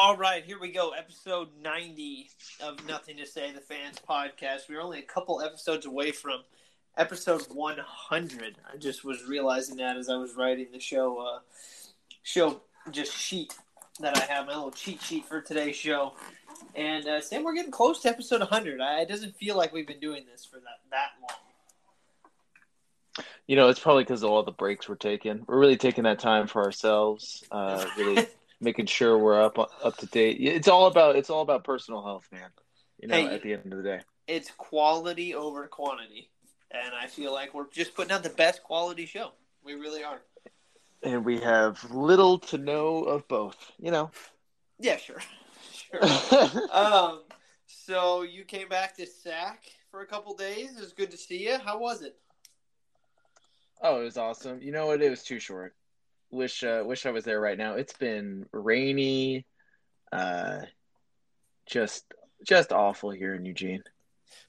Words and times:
All 0.00 0.16
right, 0.16 0.44
here 0.44 0.60
we 0.60 0.70
go. 0.70 0.90
Episode 0.90 1.48
90 1.60 2.30
of 2.60 2.86
Nothing 2.86 3.16
to 3.16 3.26
Say, 3.26 3.50
the 3.50 3.60
Fans 3.60 4.00
podcast. 4.08 4.68
We're 4.68 4.80
only 4.80 5.00
a 5.00 5.02
couple 5.02 5.42
episodes 5.42 5.86
away 5.86 6.12
from 6.12 6.42
episode 6.96 7.42
100. 7.52 8.58
I 8.72 8.76
just 8.76 9.04
was 9.04 9.26
realizing 9.26 9.78
that 9.78 9.96
as 9.96 10.08
I 10.08 10.14
was 10.14 10.36
writing 10.36 10.68
the 10.72 10.78
show, 10.78 11.18
uh, 11.18 11.38
show 12.22 12.60
just 12.92 13.12
sheet 13.12 13.56
that 13.98 14.16
I 14.16 14.20
have, 14.32 14.46
my 14.46 14.54
little 14.54 14.70
cheat 14.70 15.02
sheet 15.02 15.26
for 15.26 15.40
today's 15.40 15.74
show. 15.74 16.12
And 16.76 17.04
uh, 17.08 17.20
Sam, 17.20 17.42
we're 17.42 17.54
getting 17.54 17.72
close 17.72 18.00
to 18.02 18.08
episode 18.08 18.38
100. 18.38 18.80
I, 18.80 19.00
it 19.00 19.08
doesn't 19.08 19.36
feel 19.36 19.56
like 19.56 19.72
we've 19.72 19.88
been 19.88 19.98
doing 19.98 20.26
this 20.30 20.44
for 20.44 20.60
that, 20.60 20.78
that 20.92 21.08
long. 21.20 23.24
You 23.48 23.56
know, 23.56 23.68
it's 23.68 23.80
probably 23.80 24.04
because 24.04 24.22
of 24.22 24.30
all 24.30 24.44
the 24.44 24.52
breaks 24.52 24.88
we're 24.88 24.94
taking. 24.94 25.42
We're 25.48 25.58
really 25.58 25.76
taking 25.76 26.04
that 26.04 26.20
time 26.20 26.46
for 26.46 26.62
ourselves. 26.62 27.42
Uh, 27.50 27.84
really 27.96 28.28
making 28.60 28.86
sure 28.86 29.18
we're 29.18 29.42
up 29.42 29.58
up 29.58 29.96
to 29.98 30.06
date. 30.06 30.38
It's 30.40 30.68
all 30.68 30.86
about 30.86 31.16
it's 31.16 31.30
all 31.30 31.42
about 31.42 31.64
personal 31.64 32.02
health, 32.02 32.28
man. 32.32 32.50
You 33.00 33.08
know, 33.08 33.14
hey, 33.14 33.26
at 33.34 33.42
the 33.42 33.54
end 33.54 33.72
of 33.72 33.82
the 33.82 33.84
day, 33.84 34.00
it's 34.26 34.50
quality 34.56 35.34
over 35.34 35.66
quantity, 35.66 36.30
and 36.70 36.94
I 36.94 37.06
feel 37.06 37.32
like 37.32 37.54
we're 37.54 37.70
just 37.70 37.94
putting 37.94 38.12
out 38.12 38.22
the 38.22 38.30
best 38.30 38.62
quality 38.62 39.06
show. 39.06 39.32
We 39.64 39.74
really 39.74 40.02
are. 40.02 40.20
And 41.02 41.24
we 41.24 41.38
have 41.38 41.82
little 41.92 42.38
to 42.38 42.58
no 42.58 43.04
of 43.04 43.26
both. 43.28 43.72
You 43.78 43.90
know. 43.90 44.10
Yeah, 44.80 44.96
sure, 44.96 45.20
sure. 45.72 46.02
um, 46.72 47.22
so 47.66 48.22
you 48.22 48.44
came 48.44 48.68
back 48.68 48.96
to 48.96 49.06
SAC 49.06 49.62
for 49.90 50.02
a 50.02 50.06
couple 50.06 50.34
days. 50.34 50.76
It 50.76 50.80
was 50.80 50.92
good 50.92 51.10
to 51.10 51.16
see 51.16 51.44
you. 51.48 51.58
How 51.58 51.78
was 51.78 52.02
it? 52.02 52.16
Oh, 53.80 54.00
it 54.00 54.04
was 54.04 54.16
awesome. 54.16 54.60
You 54.60 54.72
know 54.72 54.86
what? 54.86 55.00
It 55.00 55.10
was 55.10 55.22
too 55.22 55.38
short. 55.38 55.74
Wish 56.30 56.62
uh, 56.62 56.82
wish 56.84 57.06
I 57.06 57.10
was 57.10 57.24
there 57.24 57.40
right 57.40 57.56
now. 57.56 57.74
It's 57.74 57.94
been 57.94 58.46
rainy, 58.52 59.46
uh, 60.12 60.60
just 61.66 62.04
just 62.46 62.72
awful 62.72 63.10
here 63.10 63.34
in 63.34 63.44
Eugene. 63.44 63.82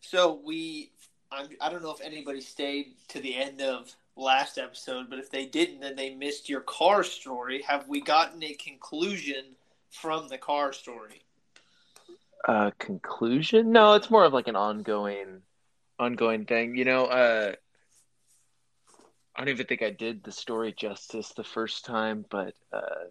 So 0.02 0.42
we, 0.46 0.92
I'm, 1.32 1.48
I 1.62 1.70
don't 1.70 1.84
know 1.84 1.92
if 1.92 2.02
anybody 2.02 2.42
stayed 2.42 2.94
to 3.10 3.20
the 3.20 3.36
end 3.36 3.62
of 3.62 3.96
last 4.16 4.58
episode, 4.58 5.10
but 5.10 5.20
if 5.20 5.32
they 5.32 5.46
didn't, 5.46 5.80
then 5.80 5.96
they 5.96 6.14
missed 6.14 6.50
your 6.50 6.62
car 6.62 7.04
story. 7.04 7.64
Have 7.64 7.88
we 7.88 8.02
gotten 8.02 8.44
a 8.44 8.54
conclusion 8.54 9.56
from 9.90 10.28
the 10.28 10.38
car 10.38 10.74
story? 10.74 11.22
Uh, 12.48 12.72
conclusion? 12.80 13.72
No, 13.72 13.94
it's 13.94 14.10
more 14.10 14.26
of 14.26 14.34
like 14.34 14.48
an 14.48 14.56
ongoing, 14.56 15.42
ongoing 15.98 16.46
thing. 16.46 16.76
You 16.76 16.86
know, 16.86 17.06
uh, 17.06 17.54
I 19.40 19.44
don't 19.44 19.54
even 19.54 19.68
think 19.68 19.82
I 19.82 19.92
did 19.92 20.22
the 20.22 20.34
story 20.34 20.74
justice 20.74 21.30
the 21.30 21.46
first 21.46 21.86
time, 21.86 22.26
but 22.30 22.56
uh, 22.74 23.06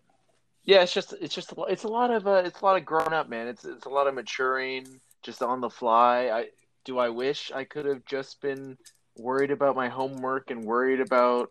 yeah, 0.62 0.82
it's 0.82 0.92
just 0.92 1.14
it's 1.22 1.34
just 1.34 1.54
it's 1.70 1.84
a 1.84 1.88
lot 1.88 2.10
of 2.10 2.26
uh, 2.26 2.42
it's 2.44 2.60
a 2.60 2.64
lot 2.66 2.76
of 2.76 2.84
grown 2.84 3.14
up, 3.14 3.30
man. 3.30 3.48
It's 3.48 3.64
it's 3.64 3.86
a 3.86 3.88
lot 3.88 4.06
of 4.06 4.14
maturing, 4.14 5.00
just 5.22 5.42
on 5.42 5.62
the 5.62 5.70
fly. 5.70 6.28
I 6.28 6.48
do 6.84 6.98
I 6.98 7.08
wish 7.08 7.50
I 7.50 7.64
could 7.64 7.86
have 7.86 8.04
just 8.04 8.42
been 8.42 8.76
worried 9.16 9.50
about 9.50 9.74
my 9.74 9.88
homework 9.88 10.50
and 10.50 10.64
worried 10.64 11.00
about 11.00 11.50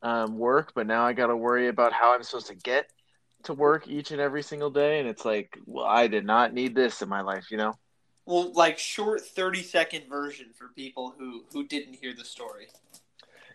um, 0.00 0.38
work, 0.38 0.70
but 0.76 0.86
now 0.86 1.04
I 1.04 1.12
got 1.12 1.26
to 1.26 1.36
worry 1.36 1.66
about 1.66 1.92
how 1.92 2.14
I'm 2.14 2.22
supposed 2.22 2.46
to 2.46 2.54
get 2.54 2.92
to 3.42 3.52
work 3.52 3.88
each 3.88 4.12
and 4.12 4.20
every 4.20 4.44
single 4.44 4.70
day, 4.70 5.00
and 5.00 5.08
it's 5.08 5.24
like, 5.24 5.58
well, 5.66 5.86
I 5.86 6.06
did 6.06 6.24
not 6.24 6.54
need 6.54 6.76
this 6.76 7.02
in 7.02 7.08
my 7.08 7.22
life, 7.22 7.50
you 7.50 7.56
know. 7.56 7.74
Well, 8.26 8.52
like 8.52 8.78
short 8.78 9.22
thirty 9.22 9.64
second 9.64 10.04
version 10.08 10.50
for 10.56 10.68
people 10.68 11.16
who 11.18 11.46
who 11.52 11.66
didn't 11.66 11.94
hear 11.94 12.14
the 12.14 12.24
story. 12.24 12.68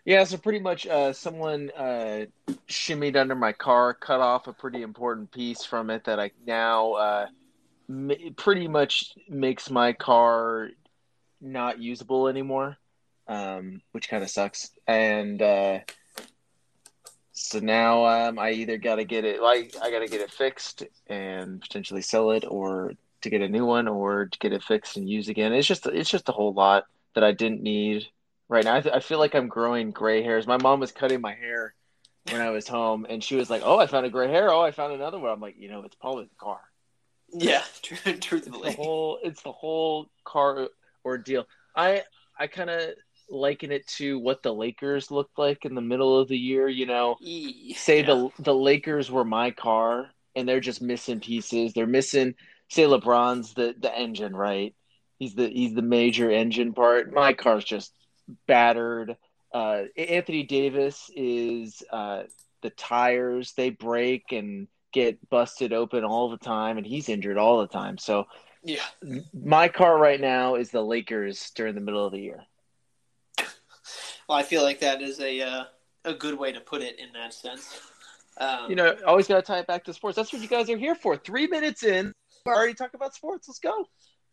Yeah, 0.04 0.24
so 0.24 0.38
pretty 0.38 0.60
much 0.60 0.86
uh, 0.86 1.12
someone 1.12 1.70
uh, 1.76 2.26
shimmied 2.68 3.16
under 3.16 3.34
my 3.34 3.52
car, 3.52 3.92
cut 3.92 4.20
off 4.20 4.46
a 4.46 4.52
pretty 4.52 4.82
important 4.82 5.30
piece 5.30 5.64
from 5.64 5.90
it 5.90 6.04
that 6.04 6.18
I 6.18 6.30
now 6.46 6.92
uh, 6.92 7.26
m- 7.88 8.34
pretty 8.36 8.66
much 8.66 9.12
makes 9.28 9.70
my 9.70 9.92
car 9.92 10.70
not 11.40 11.80
usable 11.80 12.28
anymore, 12.28 12.78
um, 13.28 13.82
which 13.92 14.08
kind 14.08 14.22
of 14.22 14.30
sucks. 14.30 14.70
And 14.86 15.42
uh, 15.42 15.80
so 17.32 17.58
now 17.58 18.06
um, 18.06 18.38
I 18.38 18.52
either 18.52 18.78
got 18.78 18.96
to 18.96 19.04
get 19.04 19.24
it 19.24 19.42
like 19.42 19.74
I 19.82 19.90
got 19.90 20.00
to 20.00 20.08
get 20.08 20.22
it 20.22 20.30
fixed 20.30 20.82
and 21.08 21.60
potentially 21.60 22.02
sell 22.02 22.30
it, 22.30 22.44
or 22.48 22.94
to 23.20 23.30
get 23.30 23.42
a 23.42 23.48
new 23.48 23.66
one, 23.66 23.86
or 23.86 24.26
to 24.26 24.38
get 24.38 24.54
it 24.54 24.62
fixed 24.62 24.96
and 24.96 25.08
use 25.08 25.28
again. 25.28 25.52
It's 25.52 25.68
just 25.68 25.86
it's 25.86 26.10
just 26.10 26.28
a 26.30 26.32
whole 26.32 26.54
lot 26.54 26.86
that 27.14 27.24
I 27.24 27.32
didn't 27.32 27.62
need 27.62 28.06
right 28.50 28.64
now. 28.64 28.74
I, 28.74 28.80
th- 28.82 28.94
I 28.94 29.00
feel 29.00 29.18
like 29.18 29.34
I'm 29.34 29.48
growing 29.48 29.92
gray 29.92 30.22
hairs. 30.22 30.46
My 30.46 30.58
mom 30.58 30.80
was 30.80 30.92
cutting 30.92 31.22
my 31.22 31.34
hair 31.34 31.74
when 32.30 32.42
I 32.42 32.50
was 32.50 32.68
home, 32.68 33.06
and 33.08 33.24
she 33.24 33.36
was 33.36 33.48
like, 33.48 33.62
"Oh, 33.64 33.78
I 33.78 33.86
found 33.86 34.04
a 34.04 34.10
gray 34.10 34.28
hair. 34.28 34.50
Oh, 34.50 34.60
I 34.60 34.72
found 34.72 34.92
another 34.92 35.18
one." 35.18 35.30
I'm 35.30 35.40
like, 35.40 35.56
you 35.58 35.70
know, 35.70 35.82
it's 35.84 35.94
probably 35.94 36.24
the 36.24 36.34
car. 36.38 36.60
Yeah, 37.32 37.62
truthfully, 37.82 38.68
it's 38.68 38.76
the 38.76 38.82
whole 38.82 39.18
it's 39.22 39.42
the 39.42 39.52
whole 39.52 40.10
car 40.24 40.68
ordeal. 41.04 41.46
I 41.74 42.02
I 42.38 42.48
kind 42.48 42.68
of 42.68 42.90
liken 43.30 43.70
it 43.70 43.86
to 43.86 44.18
what 44.18 44.42
the 44.42 44.52
Lakers 44.52 45.10
looked 45.10 45.38
like 45.38 45.64
in 45.64 45.74
the 45.76 45.80
middle 45.80 46.18
of 46.18 46.28
the 46.28 46.36
year. 46.36 46.68
You 46.68 46.86
know, 46.86 47.16
yeah. 47.20 47.76
say 47.76 48.02
the 48.02 48.30
the 48.40 48.54
Lakers 48.54 49.10
were 49.10 49.24
my 49.24 49.52
car, 49.52 50.10
and 50.34 50.48
they're 50.48 50.60
just 50.60 50.82
missing 50.82 51.20
pieces. 51.20 51.72
They're 51.72 51.86
missing, 51.86 52.34
say, 52.68 52.82
LeBron's 52.82 53.54
the 53.54 53.74
the 53.78 53.96
engine, 53.96 54.34
right? 54.34 54.74
He's 55.20 55.34
the 55.34 55.48
he's 55.48 55.74
the 55.74 55.82
major 55.82 56.30
engine 56.30 56.72
part. 56.74 57.12
My 57.12 57.32
car's 57.32 57.64
just 57.64 57.92
battered. 58.46 59.16
Uh, 59.52 59.84
Anthony 59.96 60.44
Davis 60.44 61.10
is 61.14 61.82
uh, 61.92 62.24
the 62.62 62.70
tires 62.70 63.52
they 63.52 63.70
break 63.70 64.32
and 64.32 64.68
get 64.92 65.28
busted 65.28 65.72
open 65.72 66.04
all 66.04 66.30
the 66.30 66.38
time, 66.38 66.78
and 66.78 66.86
he's 66.86 67.08
injured 67.08 67.38
all 67.38 67.60
the 67.60 67.68
time. 67.68 67.98
So, 67.98 68.26
yeah, 68.62 68.84
my 69.32 69.68
car 69.68 69.98
right 69.98 70.20
now 70.20 70.56
is 70.56 70.70
the 70.70 70.82
Lakers 70.82 71.50
during 71.54 71.74
the 71.74 71.80
middle 71.80 72.04
of 72.04 72.12
the 72.12 72.20
year. 72.20 72.44
Well, 74.28 74.38
I 74.38 74.42
feel 74.42 74.62
like 74.62 74.80
that 74.80 75.02
is 75.02 75.20
a 75.20 75.40
uh, 75.40 75.64
a 76.04 76.14
good 76.14 76.38
way 76.38 76.52
to 76.52 76.60
put 76.60 76.82
it 76.82 76.98
in 76.98 77.12
that 77.14 77.34
sense. 77.34 77.80
Um, 78.38 78.70
you 78.70 78.76
know, 78.76 78.96
always 79.06 79.26
got 79.26 79.36
to 79.36 79.42
tie 79.42 79.58
it 79.58 79.66
back 79.66 79.84
to 79.84 79.92
sports. 79.92 80.16
That's 80.16 80.32
what 80.32 80.40
you 80.40 80.48
guys 80.48 80.70
are 80.70 80.76
here 80.76 80.94
for. 80.94 81.16
Three 81.16 81.46
minutes 81.46 81.82
in, 81.82 82.12
we're 82.46 82.54
already 82.54 82.74
talking 82.74 82.96
about 82.96 83.14
sports. 83.14 83.48
Let's 83.48 83.58
go. 83.58 83.86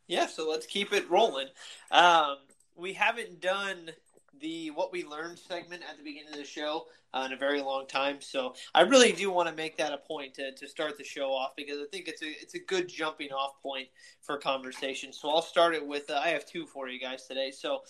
Yeah, 0.08 0.28
so 0.28 0.50
let's 0.50 0.66
keep 0.66 0.94
it 0.94 1.10
rolling. 1.10 1.48
Um, 1.92 2.38
we 2.78 2.94
haven't 2.94 3.42
done 3.42 3.92
the 4.40 4.70
what 4.72 4.92
we 4.92 5.04
learned 5.04 5.40
segment 5.40 5.84
at 5.90 5.98
the 5.98 6.04
beginning 6.04 6.32
of 6.32 6.38
the 6.38 6.46
show 6.46 6.86
uh, 7.14 7.24
in 7.26 7.34
a 7.34 7.38
very 7.38 7.62
long 7.62 7.88
time. 7.88 8.18
So 8.22 8.54
I 8.74 8.82
really 8.82 9.12
do 9.12 9.32
want 9.32 9.50
to 9.50 9.56
make 9.56 9.78
that 9.78 9.94
a 9.94 9.98
point 9.98 10.36
to, 10.36 10.54
to 10.54 10.68
start 10.68 10.98
the 10.98 11.04
show 11.04 11.32
off 11.34 11.56
because 11.56 11.78
I 11.80 11.86
think 11.92 12.08
it's 12.08 12.22
a 12.22 12.30
it's 12.42 12.54
a 12.54 12.60
good 12.60 12.88
jumping 12.88 13.32
off 13.32 13.62
point 13.62 13.88
for 14.22 14.38
conversation. 14.38 15.12
So 15.12 15.30
I'll 15.30 15.42
start 15.42 15.74
it 15.74 15.86
with 15.86 16.10
uh, 16.10 16.22
I 16.24 16.30
have 16.30 16.46
two 16.46 16.66
for 16.66 16.88
you 16.88 17.00
guys 17.00 17.26
today. 17.28 17.52
So 17.52 17.82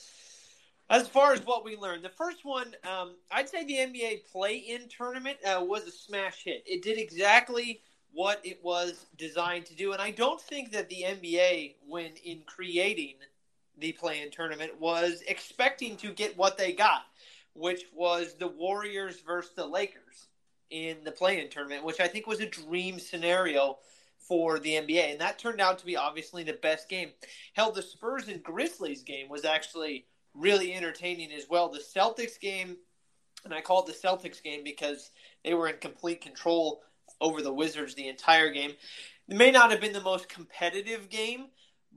as 0.90 1.08
far 1.08 1.34
as 1.34 1.46
what 1.46 1.66
we 1.66 1.76
learned, 1.76 2.04
the 2.04 2.10
first 2.10 2.46
one, 2.46 2.74
um, 2.90 3.16
I'd 3.30 3.50
say 3.50 3.66
the 3.66 3.74
NBA 3.74 4.32
play-in 4.32 4.88
tournament 4.88 5.38
uh, 5.46 5.62
was 5.62 5.84
a 5.84 5.92
smash 5.92 6.46
hit. 6.46 6.64
It 6.66 6.82
did 6.82 6.98
exactly 6.98 7.82
what 8.14 8.40
it 8.46 8.64
was 8.64 9.06
designed 9.18 9.66
to 9.66 9.76
do, 9.76 9.92
and 9.92 10.02
I 10.02 10.12
don't 10.12 10.40
think 10.40 10.72
that 10.72 10.88
the 10.88 11.04
NBA, 11.06 11.76
when 11.86 12.12
in 12.24 12.44
creating 12.46 13.16
the 13.78 13.92
play-in 13.94 14.32
tournament 14.32 14.80
was 14.80 15.24
expecting 15.28 15.98
to 15.98 16.12
get 16.12 16.38
what 16.38 16.58
they 16.58 16.74
got, 16.74 17.04
which 17.54 17.84
was 17.94 18.36
the 18.36 18.48
Warriors 18.48 19.22
versus 19.22 19.54
the 19.56 19.66
Lakers 19.66 20.28
in 20.70 20.98
the 21.04 21.12
play-in 21.12 21.50
tournament, 21.50 21.84
which 21.84 22.00
I 22.00 22.08
think 22.08 22.28
was 22.28 22.40
a 22.40 22.50
dream 22.50 23.00
scenario 23.00 23.78
for 24.28 24.60
the 24.60 24.72
NBA, 24.72 25.12
and 25.12 25.22
that 25.22 25.40
turned 25.40 25.62
out 25.62 25.80
to 25.80 25.86
be 25.86 25.96
obviously 25.96 26.44
the 26.44 26.54
best 26.54 26.90
game. 26.90 27.12
Hell, 27.54 27.72
the 27.72 27.82
Spurs 27.82 28.28
and 28.28 28.44
Grizzlies 28.44 29.04
game 29.04 29.30
was 29.30 29.46
actually 29.46 30.06
really 30.34 30.74
entertaining 30.74 31.32
as 31.32 31.48
well. 31.50 31.70
The 31.70 31.80
Celtics 31.80 32.40
game, 32.40 32.78
and 33.46 33.54
I 33.54 33.62
call 33.62 33.82
it 33.82 33.86
the 33.86 34.08
Celtics 34.08 34.44
game 34.44 34.64
because 34.64 35.12
they 35.44 35.54
were 35.54 35.70
in 35.70 35.78
complete 35.78 36.22
control 36.22 36.82
over 37.22 37.42
the 37.42 37.54
Wizards 37.54 37.96
the 37.96 38.10
entire 38.10 38.52
game. 38.52 38.74
It 39.30 39.38
may 39.38 39.52
not 39.52 39.72
have 39.72 39.82
been 39.82 39.94
the 39.94 40.02
most 40.02 40.30
competitive 40.30 41.10
game, 41.10 41.46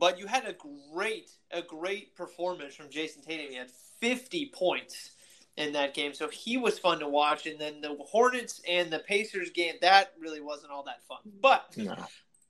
but 0.01 0.19
you 0.19 0.27
had 0.27 0.47
a 0.47 0.55
great, 0.93 1.31
a 1.53 1.61
great 1.61 2.17
performance 2.17 2.75
from 2.75 2.89
Jayson 2.89 3.23
Tatum. 3.23 3.51
He 3.51 3.57
had 3.57 3.71
50 3.71 4.51
points 4.53 5.11
in 5.59 5.75
that 5.75 5.93
game, 5.93 6.15
so 6.15 6.29
he 6.29 6.57
was 6.57 6.79
fun 6.79 6.99
to 7.01 7.09
watch. 7.09 7.47
And 7.47 7.61
then 7.61 7.83
the 7.83 7.95
Hornets 8.01 8.63
and 8.67 8.91
the 8.91 9.01
Pacers 9.01 9.51
game, 9.51 9.75
that 9.83 10.15
really 10.19 10.41
wasn't 10.41 10.73
all 10.73 10.83
that 10.85 11.03
fun. 11.07 11.19
But 11.41 11.75
no. 11.77 11.93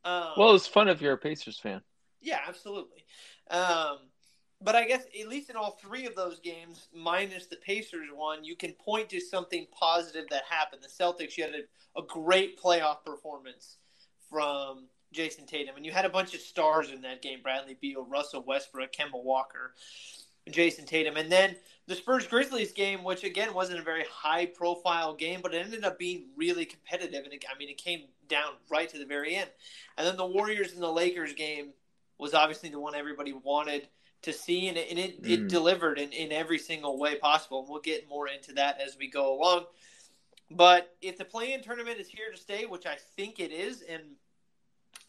um, 0.05 0.31
well, 0.37 0.55
it's 0.55 0.69
fun 0.69 0.89
if 0.89 1.03
you're 1.03 1.15
a 1.15 1.19
Pacers 1.19 1.59
fan. 1.59 1.83
Yeah, 2.21 2.39
absolutely. 2.47 3.05
Um, 3.51 3.99
but 4.63 4.77
I 4.77 4.87
guess 4.87 5.05
at 5.19 5.29
least 5.29 5.51
in 5.51 5.57
all 5.57 5.73
three 5.73 6.07
of 6.07 6.15
those 6.15 6.39
games, 6.39 6.87
minus 6.95 7.47
the 7.47 7.57
Pacers 7.57 8.09
one, 8.15 8.45
you 8.45 8.55
can 8.55 8.75
point 8.75 9.09
to 9.09 9.21
something 9.21 9.67
positive 9.73 10.27
that 10.31 10.45
happened. 10.49 10.83
The 10.83 11.05
Celtics, 11.05 11.37
you 11.37 11.45
had 11.45 11.55
a, 11.55 12.01
a 12.01 12.07
great 12.07 12.61
playoff 12.61 13.05
performance 13.05 13.79
from 14.29 14.87
Jayson 15.13 15.47
Tatum, 15.47 15.77
and 15.77 15.85
you 15.85 15.93
had 15.93 16.05
a 16.05 16.11
bunch 16.11 16.35
of 16.35 16.41
stars 16.41 16.91
in 16.91 17.03
that 17.03 17.23
game: 17.23 17.41
Bradley 17.43 17.77
Beal, 17.81 18.05
Russell 18.05 18.45
Westbrook, 18.47 18.93
Kemba 18.93 19.23
Walker, 19.23 19.75
Jayson 20.49 20.87
Tatum, 20.87 21.17
and 21.17 21.31
then 21.31 21.57
the 21.87 21.95
Spurs 21.97 22.27
Grizzlies 22.27 22.73
game, 22.73 23.03
which 23.03 23.25
again 23.25 23.53
wasn't 23.53 23.81
a 23.81 23.83
very 23.83 24.05
high 24.11 24.47
profile 24.47 25.15
game, 25.15 25.41
but 25.43 25.53
it 25.53 25.65
ended 25.65 25.85
up 25.85 25.99
being 25.99 26.27
really 26.37 26.65
competitive. 26.65 27.25
And 27.25 27.33
it, 27.33 27.45
I 27.53 27.59
mean, 27.59 27.69
it 27.69 27.79
came 27.79 28.05
down 28.29 28.53
right 28.71 28.89
to 28.89 28.99
the 28.99 29.05
very 29.05 29.35
end. 29.35 29.51
And 29.99 30.07
then 30.07 30.17
the 30.17 30.27
Warriors 30.27 30.73
and 30.73 30.83
the 30.83 30.93
Lakers 30.93 31.33
game 31.33 31.73
was 32.19 32.33
obviously 32.33 32.69
the 32.69 32.79
one 32.79 32.95
everybody 32.95 33.33
wanted 33.33 33.89
to 34.23 34.33
see, 34.33 34.69
and 34.69 34.77
it, 34.77 34.91
and 34.91 34.99
it, 34.99 35.23
mm. 35.23 35.31
it 35.31 35.49
delivered 35.49 35.99
in, 35.99 36.13
in 36.13 36.31
every 36.31 36.59
single 36.59 36.99
way 36.99 37.17
possible. 37.17 37.61
And 37.61 37.69
we'll 37.69 37.81
get 37.81 38.09
more 38.09 38.29
into 38.29 38.53
that 38.53 38.81
as 38.81 38.97
we 38.97 39.09
go 39.11 39.35
along. 39.35 39.65
But 40.51 40.95
if 41.01 41.17
the 41.17 41.25
play-in 41.25 41.63
tournament 41.63 41.99
is 41.99 42.09
here 42.09 42.31
to 42.31 42.37
stay, 42.37 42.67
which 42.67 42.87
I 42.87 42.97
think 43.17 43.41
it 43.41 43.53
is, 43.53 43.83
and 43.83 44.03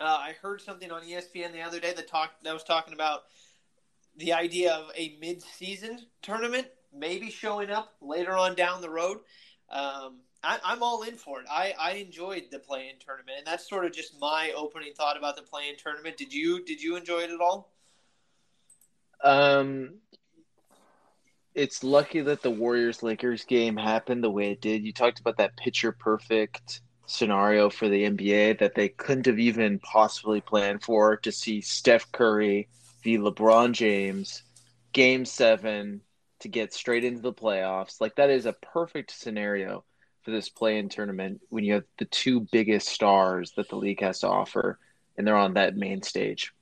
uh, 0.01 0.17
I 0.19 0.35
heard 0.41 0.61
something 0.61 0.91
on 0.91 1.03
ESPN 1.03 1.53
the 1.53 1.61
other 1.61 1.79
day 1.79 1.93
that 1.93 2.07
talked 2.07 2.43
that 2.43 2.53
was 2.53 2.63
talking 2.63 2.93
about 2.93 3.21
the 4.17 4.33
idea 4.33 4.73
of 4.73 4.91
a 4.95 5.17
mid-season 5.21 5.99
tournament 6.21 6.67
maybe 6.93 7.29
showing 7.29 7.69
up 7.69 7.93
later 8.01 8.35
on 8.35 8.55
down 8.55 8.81
the 8.81 8.89
road. 8.89 9.19
Um, 9.69 10.17
I, 10.43 10.59
am 10.65 10.83
all 10.83 11.03
in 11.03 11.15
for 11.15 11.39
it. 11.39 11.47
I, 11.49 11.73
I 11.79 11.91
enjoyed 11.93 12.45
the 12.51 12.59
play-in 12.59 12.95
tournament, 12.99 13.37
and 13.37 13.47
that's 13.47 13.69
sort 13.69 13.85
of 13.85 13.93
just 13.93 14.19
my 14.19 14.51
opening 14.55 14.93
thought 14.93 15.17
about 15.17 15.35
the 15.35 15.43
play-in 15.43 15.77
tournament. 15.77 16.17
Did 16.17 16.33
you 16.33 16.63
did 16.65 16.81
you 16.81 16.95
enjoy 16.95 17.19
it 17.19 17.29
at 17.29 17.39
all? 17.39 17.71
Um, 19.23 19.99
it's 21.53 21.83
lucky 21.83 22.21
that 22.21 22.41
the 22.41 22.49
Warriors 22.49 23.03
Lakers 23.03 23.45
game 23.45 23.77
happened 23.77 24.23
the 24.23 24.31
way 24.31 24.51
it 24.51 24.61
did. 24.61 24.83
You 24.83 24.91
talked 24.91 25.19
about 25.19 25.37
that 25.37 25.55
picture 25.57 25.91
perfect 25.91 26.81
scenario 27.05 27.69
for 27.69 27.89
the 27.89 28.03
NBA 28.03 28.59
that 28.59 28.75
they 28.75 28.89
couldn't 28.89 29.25
have 29.25 29.39
even 29.39 29.79
possibly 29.79 30.41
planned 30.41 30.83
for 30.83 31.17
to 31.17 31.31
see 31.31 31.61
Steph 31.61 32.11
Curry 32.11 32.67
v 33.03 33.17
LeBron 33.17 33.73
James 33.73 34.43
game 34.93 35.25
7 35.25 36.01
to 36.39 36.47
get 36.47 36.73
straight 36.73 37.03
into 37.03 37.21
the 37.21 37.33
playoffs. 37.33 38.01
Like 38.01 38.15
that 38.15 38.29
is 38.29 38.45
a 38.45 38.53
perfect 38.53 39.11
scenario 39.11 39.83
for 40.21 40.31
this 40.31 40.49
play-in 40.49 40.89
tournament 40.89 41.41
when 41.49 41.63
you 41.63 41.73
have 41.73 41.83
the 41.97 42.05
two 42.05 42.41
biggest 42.51 42.87
stars 42.87 43.53
that 43.55 43.69
the 43.69 43.75
league 43.75 44.01
has 44.01 44.19
to 44.19 44.27
offer 44.27 44.77
and 45.17 45.25
they're 45.25 45.35
on 45.35 45.55
that 45.55 45.75
main 45.75 46.01
stage. 46.01 46.53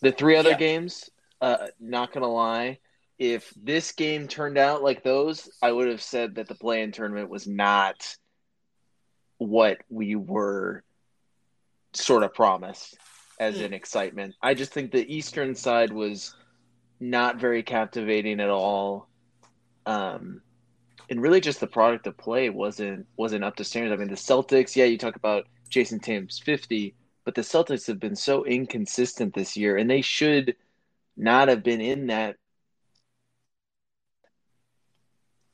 The 0.00 0.12
three 0.12 0.36
other 0.36 0.50
yeah. 0.50 0.58
games, 0.58 1.10
uh, 1.40 1.68
not 1.78 2.12
gonna 2.12 2.28
lie, 2.28 2.78
if 3.18 3.52
this 3.62 3.92
game 3.92 4.28
turned 4.28 4.58
out 4.58 4.82
like 4.82 5.02
those, 5.02 5.50
I 5.62 5.72
would 5.72 5.88
have 5.88 6.02
said 6.02 6.36
that 6.36 6.48
the 6.48 6.54
play-in 6.54 6.90
tournament 6.90 7.28
was 7.28 7.46
not 7.46 8.16
what 9.40 9.78
we 9.88 10.14
were 10.16 10.84
sort 11.94 12.22
of 12.22 12.34
promised 12.34 12.96
as 13.40 13.56
mm. 13.56 13.64
an 13.64 13.72
excitement. 13.72 14.34
I 14.42 14.52
just 14.52 14.70
think 14.70 14.92
the 14.92 15.12
Eastern 15.12 15.54
side 15.54 15.92
was 15.92 16.34
not 17.00 17.40
very 17.40 17.62
captivating 17.62 18.38
at 18.40 18.50
all. 18.50 19.08
Um, 19.86 20.42
and 21.08 21.22
really 21.22 21.40
just 21.40 21.58
the 21.58 21.66
product 21.66 22.06
of 22.06 22.18
play 22.18 22.50
wasn't 22.50 23.06
wasn't 23.16 23.42
up 23.42 23.56
to 23.56 23.64
standards. 23.64 23.94
I 23.94 23.96
mean, 23.96 24.10
the 24.10 24.14
Celtics, 24.14 24.76
yeah, 24.76 24.84
you 24.84 24.98
talk 24.98 25.16
about 25.16 25.46
Jayson 25.70 26.00
Tatum's 26.00 26.38
50, 26.38 26.94
but 27.24 27.34
the 27.34 27.40
Celtics 27.40 27.86
have 27.86 27.98
been 27.98 28.16
so 28.16 28.44
inconsistent 28.44 29.32
this 29.32 29.56
year 29.56 29.78
and 29.78 29.88
they 29.88 30.02
should 30.02 30.54
not 31.16 31.48
have 31.48 31.62
been 31.62 31.80
in 31.80 32.08
that 32.08 32.36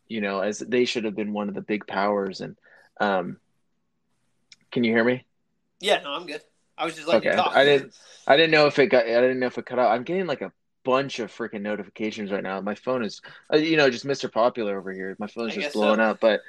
you 0.08 0.20
know, 0.20 0.40
as 0.40 0.58
they 0.58 0.84
should 0.84 1.04
have 1.04 1.16
been 1.16 1.32
one 1.32 1.48
of 1.48 1.54
the 1.54 1.60
big 1.60 1.86
powers 1.86 2.40
and 2.40 2.56
um 3.00 3.38
can 4.76 4.84
you 4.84 4.92
hear 4.92 5.04
me? 5.04 5.24
Yeah, 5.80 6.02
no, 6.02 6.12
I'm 6.12 6.26
good. 6.26 6.42
I 6.76 6.84
was 6.84 6.94
just 6.96 7.08
like, 7.08 7.24
okay. 7.24 7.34
I 7.34 7.64
didn't. 7.64 7.94
I 8.26 8.36
didn't 8.36 8.50
know 8.50 8.66
if 8.66 8.78
it 8.78 8.88
got. 8.88 9.06
I 9.06 9.22
didn't 9.22 9.38
know 9.38 9.46
if 9.46 9.56
it 9.56 9.64
cut 9.64 9.78
out. 9.78 9.90
I'm 9.90 10.02
getting 10.02 10.26
like 10.26 10.42
a 10.42 10.52
bunch 10.84 11.18
of 11.18 11.32
freaking 11.32 11.62
notifications 11.62 12.30
right 12.30 12.42
now. 12.42 12.60
My 12.60 12.74
phone 12.74 13.02
is, 13.02 13.22
uh, 13.50 13.56
you 13.56 13.78
know, 13.78 13.88
just 13.88 14.04
Mr. 14.04 14.30
Popular 14.30 14.78
over 14.78 14.92
here. 14.92 15.16
My 15.18 15.28
phone 15.28 15.44
phone's 15.44 15.54
just 15.54 15.72
blowing 15.72 15.96
so. 15.96 16.02
up. 16.02 16.20
But 16.20 16.42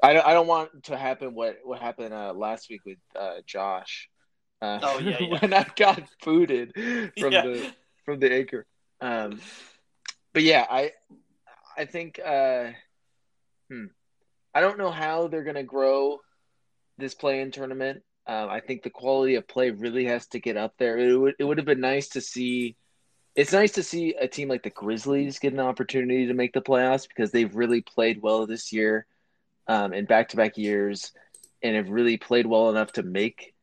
I 0.00 0.12
don't. 0.12 0.24
I 0.24 0.32
don't 0.32 0.46
want 0.46 0.84
to 0.84 0.96
happen 0.96 1.34
what 1.34 1.56
what 1.64 1.80
happened 1.80 2.14
uh, 2.14 2.32
last 2.34 2.70
week 2.70 2.82
with 2.86 2.98
uh, 3.18 3.38
Josh. 3.46 4.08
Uh, 4.60 4.78
oh 4.80 4.98
yeah, 5.00 5.16
yeah. 5.20 5.38
when 5.40 5.52
I 5.52 5.66
got 5.74 6.04
booted 6.24 6.72
from 7.18 7.32
yeah. 7.32 7.42
the 7.42 7.74
from 8.04 8.20
the 8.20 8.32
anchor. 8.32 8.64
Um, 9.00 9.40
but 10.32 10.44
yeah, 10.44 10.64
I 10.70 10.92
I 11.76 11.86
think. 11.86 12.20
Uh, 12.24 12.70
hmm. 13.68 13.86
I 14.54 14.60
don't 14.60 14.78
know 14.78 14.92
how 14.92 15.26
they're 15.26 15.42
gonna 15.42 15.64
grow 15.64 16.20
this 16.98 17.14
play-in 17.14 17.50
tournament. 17.50 18.02
Um, 18.26 18.48
I 18.48 18.60
think 18.60 18.82
the 18.82 18.90
quality 18.90 19.34
of 19.34 19.48
play 19.48 19.70
really 19.70 20.04
has 20.06 20.26
to 20.28 20.40
get 20.40 20.56
up 20.56 20.74
there. 20.78 20.98
It 20.98 21.16
would 21.16 21.34
it 21.38 21.44
would 21.44 21.58
have 21.58 21.66
been 21.66 21.80
nice 21.80 22.08
to 22.10 22.20
see. 22.20 22.76
It's 23.34 23.52
nice 23.52 23.72
to 23.72 23.82
see 23.82 24.14
a 24.14 24.28
team 24.28 24.48
like 24.48 24.62
the 24.62 24.70
Grizzlies 24.70 25.38
get 25.38 25.54
an 25.54 25.60
opportunity 25.60 26.26
to 26.26 26.34
make 26.34 26.52
the 26.52 26.60
playoffs 26.60 27.08
because 27.08 27.30
they've 27.30 27.54
really 27.54 27.80
played 27.80 28.20
well 28.20 28.46
this 28.46 28.72
year, 28.72 29.06
um, 29.66 29.92
in 29.92 30.04
back 30.04 30.28
to 30.28 30.36
back 30.36 30.58
years, 30.58 31.12
and 31.62 31.74
have 31.74 31.88
really 31.88 32.16
played 32.16 32.46
well 32.46 32.70
enough 32.70 32.92
to 32.92 33.02
make 33.02 33.54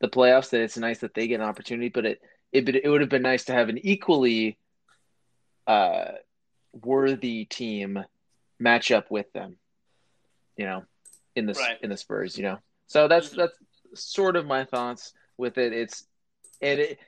the 0.00 0.08
playoffs. 0.08 0.50
That 0.50 0.62
it's 0.62 0.78
nice 0.78 1.00
that 1.00 1.14
they 1.14 1.26
get 1.26 1.40
an 1.40 1.46
opportunity, 1.46 1.88
but 1.88 2.06
it 2.06 2.20
it 2.52 2.68
it 2.68 2.88
would 2.88 3.00
have 3.02 3.10
been 3.10 3.22
nice 3.22 3.44
to 3.46 3.52
have 3.52 3.68
an 3.68 3.78
equally 3.78 4.56
uh, 5.66 6.12
worthy 6.72 7.44
team 7.44 8.02
match 8.58 8.90
up 8.90 9.10
with 9.10 9.30
them. 9.32 9.56
You 10.56 10.66
know, 10.66 10.84
in 11.36 11.46
the 11.46 11.54
right. 11.54 11.78
in 11.82 11.90
the 11.90 11.96
Spurs. 11.96 12.36
You 12.36 12.44
know, 12.44 12.58
so 12.86 13.08
that's 13.08 13.30
mm-hmm. 13.30 13.40
that's 13.40 13.56
sort 13.94 14.36
of 14.36 14.46
my 14.46 14.64
thoughts 14.64 15.12
with 15.36 15.58
it. 15.58 15.72
It's 15.72 16.04
and 16.60 16.80
it 16.80 16.98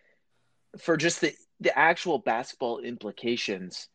for 0.79 0.97
just 0.97 1.21
the 1.21 1.35
the 1.61 1.77
actual 1.77 2.19
basketball 2.19 2.79
implications. 2.79 3.89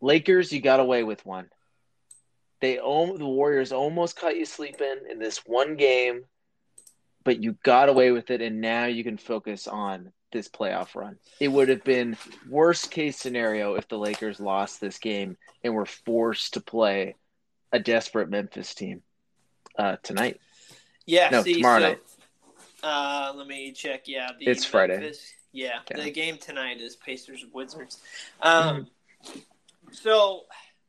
Lakers, 0.00 0.52
you 0.52 0.60
got 0.60 0.80
away 0.80 1.02
with 1.02 1.24
one. 1.24 1.48
They 2.60 2.78
own 2.78 3.18
the 3.18 3.26
Warriors 3.26 3.72
almost 3.72 4.18
caught 4.18 4.36
you 4.36 4.44
sleeping 4.44 5.00
in 5.10 5.18
this 5.18 5.38
one 5.46 5.76
game, 5.76 6.24
but 7.24 7.42
you 7.42 7.56
got 7.62 7.88
away 7.88 8.10
with 8.10 8.30
it, 8.30 8.40
and 8.42 8.60
now 8.60 8.86
you 8.86 9.04
can 9.04 9.16
focus 9.16 9.66
on 9.66 10.12
this 10.32 10.48
playoff 10.48 10.94
run. 10.94 11.18
It 11.40 11.48
would 11.48 11.68
have 11.68 11.84
been 11.84 12.16
worst 12.48 12.90
case 12.90 13.18
scenario 13.18 13.74
if 13.74 13.88
the 13.88 13.98
Lakers 13.98 14.40
lost 14.40 14.80
this 14.80 14.98
game 14.98 15.36
and 15.62 15.74
were 15.74 15.86
forced 15.86 16.54
to 16.54 16.60
play 16.60 17.16
a 17.72 17.78
desperate 17.78 18.28
Memphis 18.28 18.74
team 18.74 19.02
uh, 19.78 19.96
tonight. 20.02 20.40
Yeah, 21.06 21.28
no, 21.30 21.42
see, 21.42 21.54
tomorrow 21.54 21.80
so, 21.80 21.88
night. 21.88 22.00
Uh, 22.82 23.32
let 23.34 23.46
me 23.46 23.72
check. 23.72 24.02
Yeah, 24.06 24.30
it's 24.40 24.46
Memphis, 24.46 24.64
Friday. 24.64 25.12
Yeah, 25.52 25.78
okay. 25.90 26.02
the 26.02 26.10
game 26.10 26.38
tonight 26.38 26.80
is 26.80 26.96
Pacers 26.96 27.44
Wizards. 27.52 28.02
Um, 28.42 28.88
mm-hmm. 29.24 29.38
so 29.92 30.42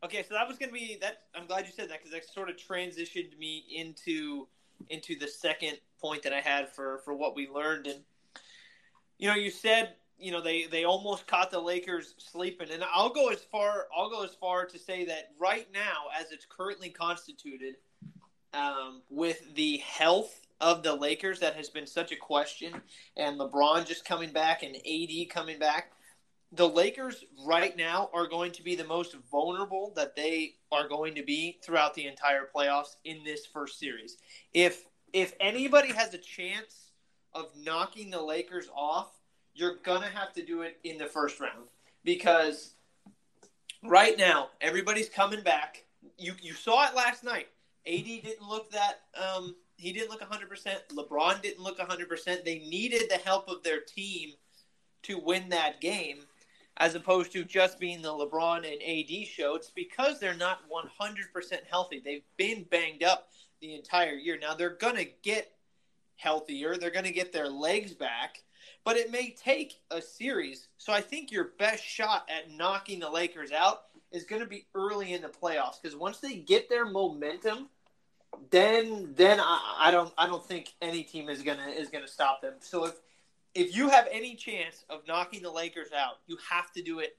okay, 0.04 0.24
so 0.28 0.34
that 0.34 0.48
was 0.48 0.58
gonna 0.58 0.72
be 0.72 0.98
that. 1.02 1.24
I'm 1.36 1.48
glad 1.48 1.66
you 1.66 1.72
said 1.72 1.90
that 1.90 2.00
because 2.00 2.12
that 2.12 2.26
sort 2.34 2.50
of 2.50 2.58
transitioned 2.58 3.38
me 3.38 3.64
into 3.74 4.48
into 4.90 5.18
the 5.18 5.28
second 5.28 5.78
point 6.00 6.24
that 6.24 6.34
I 6.34 6.42
had 6.42 6.70
for 6.74 7.00
for 7.04 7.14
what 7.14 7.36
we 7.36 7.48
learned 7.48 7.88
and 7.88 8.00
you 9.18 9.28
know 9.28 9.36
you 9.36 9.50
said 9.50 9.94
you 10.20 10.32
know 10.32 10.42
they 10.42 10.66
they 10.66 10.84
almost 10.84 11.28
caught 11.28 11.52
the 11.52 11.60
Lakers 11.60 12.16
sleeping 12.18 12.72
and 12.72 12.84
I'll 12.94 13.10
go 13.10 13.30
as 13.30 13.44
far 13.52 13.88
I'll 13.96 14.10
go 14.10 14.24
as 14.24 14.36
far 14.36 14.66
to 14.66 14.80
say 14.80 15.06
that 15.06 15.32
right 15.40 15.68
now 15.74 16.06
as 16.20 16.32
it's 16.32 16.46
currently 16.50 16.90
constituted 16.90 17.76
um, 18.54 19.02
with 19.10 19.56
the 19.56 19.78
health 19.78 20.48
of 20.60 20.84
the 20.84 20.96
Lakers 20.96 21.40
that 21.40 21.56
has 21.56 21.70
been 21.70 21.88
such 21.88 22.12
a 22.12 22.16
question, 22.16 22.82
and 23.16 23.40
LeBron 23.40 23.86
just 23.86 24.06
coming 24.06 24.32
back 24.32 24.64
and 24.64 24.76
AD 24.76 25.30
coming 25.30 25.60
back. 25.60 25.92
The 26.54 26.68
Lakers 26.68 27.26
right 27.46 27.76
now 27.76 28.10
are 28.14 28.26
going 28.26 28.54
to 28.54 28.64
be 28.64 28.76
the 28.76 28.86
most 28.86 29.16
vulnerable 29.30 29.92
that 29.96 30.16
they 30.16 30.56
are 30.72 30.88
going 30.88 31.14
to 31.16 31.24
be 31.24 31.58
throughout 31.62 31.94
the 31.94 32.08
entire 32.08 32.48
playoffs 32.56 32.96
in 33.04 33.24
this 33.24 33.46
first 33.46 33.80
series. 33.80 34.18
If 34.54 34.86
if 35.14 35.34
anybody 35.40 35.94
has 35.94 36.14
a 36.14 36.18
chance 36.18 36.92
of 37.34 37.52
knocking 37.58 38.10
the 38.10 38.22
Lakers 38.22 38.70
off, 38.74 39.12
you're 39.58 39.78
gonna 39.84 40.08
have 40.08 40.32
to 40.34 40.46
do 40.46 40.62
it 40.62 40.80
in 40.84 40.98
the 40.98 41.08
first 41.08 41.40
round 41.40 41.68
because 42.04 42.76
right 43.84 44.18
now 44.18 44.50
everybody's 44.62 45.10
coming 45.10 45.42
back. 45.42 45.84
You 46.18 46.34
you 46.42 46.54
saw 46.54 46.88
it 46.88 46.96
last 46.96 47.24
night. 47.24 47.48
AD 47.86 48.06
didn't 48.06 48.48
look 48.48 48.72
that. 48.72 49.02
Um, 49.22 49.56
he 49.78 49.94
didn't 49.94 50.10
look 50.10 50.22
100%. 50.22 50.76
LeBron 50.92 51.42
didn't 51.42 51.64
look 51.64 51.80
100%. 51.80 52.44
They 52.44 52.60
needed 52.60 53.04
the 53.10 53.18
help 53.18 53.48
of 53.48 53.64
their 53.64 53.80
team 53.80 54.32
to 55.04 55.20
win 55.20 55.50
that 55.50 55.80
game, 55.80 56.20
as 56.78 56.96
opposed 56.96 57.32
to 57.34 57.44
just 57.44 57.80
being 57.80 58.02
the 58.02 58.10
LeBron 58.10 58.58
and 58.58 58.82
AD 58.82 59.28
show. 59.28 59.56
It's 59.56 59.70
because 59.70 60.20
they're 60.20 60.34
not 60.34 60.62
100% 60.70 61.60
healthy. 61.70 62.02
They've 62.04 62.24
been 62.38 62.64
banged 62.64 63.04
up 63.04 63.30
the 63.62 63.76
entire 63.76 64.16
year. 64.16 64.38
Now 64.40 64.56
they're 64.56 64.72
going 64.72 64.98
to 64.98 65.08
get 65.22 65.54
healthier. 66.16 66.76
They're 66.76 66.90
going 66.90 67.06
to 67.06 67.12
get 67.12 67.32
their 67.32 67.48
legs 67.48 67.94
back, 67.94 68.44
but 68.88 68.96
it 68.96 69.12
may 69.12 69.32
take 69.32 69.82
a 69.92 70.02
series. 70.02 70.70
So 70.78 70.94
I 70.94 71.02
think 71.02 71.30
your 71.30 71.50
best 71.60 71.84
shot 71.84 72.30
at 72.34 72.50
knocking 72.50 73.02
the 73.02 73.10
Lakers 73.10 73.52
out 73.52 73.82
is 74.14 74.24
going 74.24 74.42
to 74.42 74.48
be 74.48 74.66
early 74.74 75.12
in 75.12 75.22
the 75.22 75.28
playoffs 75.28 75.82
because 75.82 75.94
once 75.94 76.20
they 76.20 76.36
get 76.36 76.70
their 76.70 76.86
momentum 76.86 77.68
then 78.50 79.14
then 79.18 79.42
I, 79.42 79.76
I 79.78 79.92
don't 79.92 80.14
I 80.18 80.26
don't 80.26 80.46
think 80.46 80.74
any 80.82 81.04
team 81.04 81.28
is 81.28 81.42
gonna 81.42 81.68
is 81.68 81.90
gonna 81.90 82.08
stop 82.08 82.42
them. 82.42 82.54
So 82.62 82.86
if 82.86 82.94
if 83.54 83.76
you 83.76 83.90
have 83.90 84.08
any 84.10 84.36
chance 84.36 84.86
of 84.90 85.02
knocking 85.06 85.42
the 85.42 85.52
Lakers 85.52 85.92
out, 85.92 86.20
you 86.26 86.38
have 86.50 86.72
to 86.72 86.82
do 86.82 87.00
it 87.00 87.18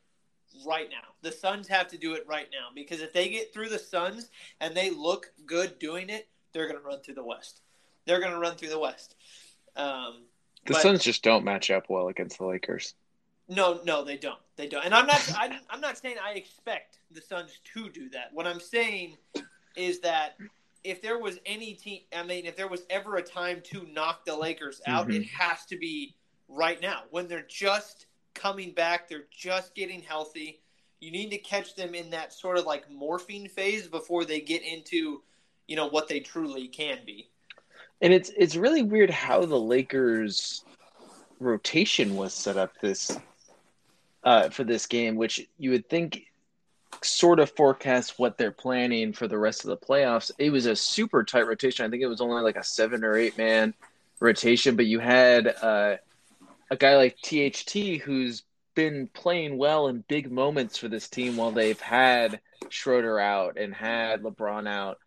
right 0.67 0.89
now. 0.89 1.13
The 1.21 1.33
Suns 1.33 1.69
have 1.69 1.89
to 1.89 1.99
do 1.99 2.15
it 2.15 2.25
right 2.27 2.49
now 2.51 2.69
because 2.75 3.03
if 3.03 3.13
they 3.13 3.29
get 3.29 3.53
through 3.53 3.69
the 3.69 3.79
Suns 3.79 4.31
and 4.63 4.75
they 4.75 4.89
look 4.89 5.33
good 5.45 5.79
doing 5.79 6.09
it, 6.09 6.29
they're 6.55 6.67
going 6.67 6.81
to 6.81 6.87
run 6.87 7.01
through 7.01 7.17
the 7.17 7.25
West. 7.25 7.61
they're 8.07 8.21
going 8.21 8.33
to 8.33 8.39
run 8.39 8.55
through 8.55 8.71
the 8.71 8.79
West. 8.79 9.17
Um, 9.77 10.28
the 10.69 10.75
but, 10.75 10.83
Suns 10.83 11.03
just 11.03 11.23
don't 11.23 11.45
match 11.45 11.71
up 11.71 11.87
well 11.89 12.09
against 12.09 12.37
the 12.37 12.45
Lakers. 12.45 12.95
No, 13.49 13.81
no, 13.85 14.05
they 14.05 14.19
don't. 14.19 14.39
They 14.57 14.69
don't. 14.69 14.85
And 14.85 14.95
I'm 14.95 15.07
not. 15.07 15.33
I'm, 15.39 15.53
I'm 15.71 15.81
not 15.81 15.97
saying 15.97 16.17
I 16.23 16.33
expect 16.35 16.99
the 17.11 17.23
Suns 17.23 17.59
to 17.73 17.89
do 17.89 18.11
that. 18.11 18.35
What 18.35 18.47
I'm 18.47 18.61
saying 18.61 19.17
is 19.77 20.01
that 20.01 20.37
if 20.85 21.01
there 21.01 21.19
was 21.19 21.39
any 21.47 21.73
team, 21.73 22.03
I 22.15 22.23
mean, 22.23 22.45
if 22.45 22.55
there 22.55 22.69
was 22.69 22.83
ever 22.91 23.17
a 23.17 23.23
time 23.23 23.63
to 23.65 23.87
knock 23.91 24.27
the 24.27 24.37
Lakers 24.37 24.83
out, 24.87 25.09
mm-hmm. 25.09 25.23
it 25.23 25.27
has 25.27 25.65
to 25.67 25.79
be 25.79 26.15
right 26.49 26.81
now 26.83 27.05
when 27.11 27.29
they're 27.29 27.47
just 27.49 28.05
coming 28.35 28.73
back. 28.73 29.09
They're 29.09 29.25
just 29.31 29.75
getting 29.75 30.03
healthy. 30.03 30.61
You 31.01 31.11
need 31.11 31.31
to 31.31 31.39
catch 31.39 31.77
them 31.77 31.95
in 31.95 32.11
that 32.11 32.35
sort 32.35 32.59
of 32.59 32.67
like 32.67 32.91
morphine 32.91 33.49
phase 33.49 33.89
before 33.89 34.27
they 34.27 34.41
get 34.41 34.63
into, 34.63 35.23
you 35.67 35.77
know, 35.77 35.89
what 35.89 36.09
they 36.09 36.21
truly 36.21 36.69
can 36.69 36.99
be. 37.07 37.31
And 38.01 38.13
it's 38.13 38.31
it's 38.37 38.57
really 38.57 38.83
weird 38.83 39.11
how 39.11 39.45
the 39.45 39.59
Lakers 39.59 40.65
rotation 41.41 42.17
was 42.17 42.33
set 42.33 42.57
up 42.57 42.73
this 42.81 43.19
uh, 44.25 44.51
for 44.51 44.65
this 44.65 44.87
game, 44.87 45.17
which 45.17 45.47
you 45.59 45.71
would 45.71 45.89
think 45.89 46.25
sort 47.03 47.39
of 47.39 47.51
forecasts 47.51 48.19
what 48.19 48.39
they're 48.39 48.51
planning 48.51 49.13
for 49.13 49.29
the 49.29 49.39
rest 49.39 49.65
of 49.65 49.71
the 49.71 49.77
playoffs. 49.77 50.31
It 50.39 50.51
was 50.51 50.67
a 50.67 50.77
super 50.77 51.25
tight 51.25 51.47
rotation. 51.47 51.85
I 51.85 51.91
think 51.91 52.03
it 52.03 52.09
was 52.09 52.21
only 52.21 52.43
like 52.43 52.57
a 52.57 52.65
seven 52.65 53.05
or 53.05 53.17
eight 53.17 53.39
man 53.39 53.75
rotation, 54.21 54.77
but 54.77 54.87
you 54.87 54.99
had 54.99 55.47
uh, 55.47 55.97
a 56.71 56.77
guy 56.77 56.97
like 56.97 57.19
THT 57.23 58.03
who's 58.03 58.43
been 58.75 59.09
playing 59.09 59.59
well 59.59 59.89
in 59.89 60.05
big 60.09 60.31
moments 60.31 60.79
for 60.79 60.89
this 60.89 61.09
team 61.09 61.37
while 61.37 61.51
they've 61.51 61.81
had 61.81 62.41
Schroeder 62.69 63.19
out 63.19 63.57
and 63.57 63.75
had 63.75 64.23
LeBron 64.23 64.69
out. 64.69 64.99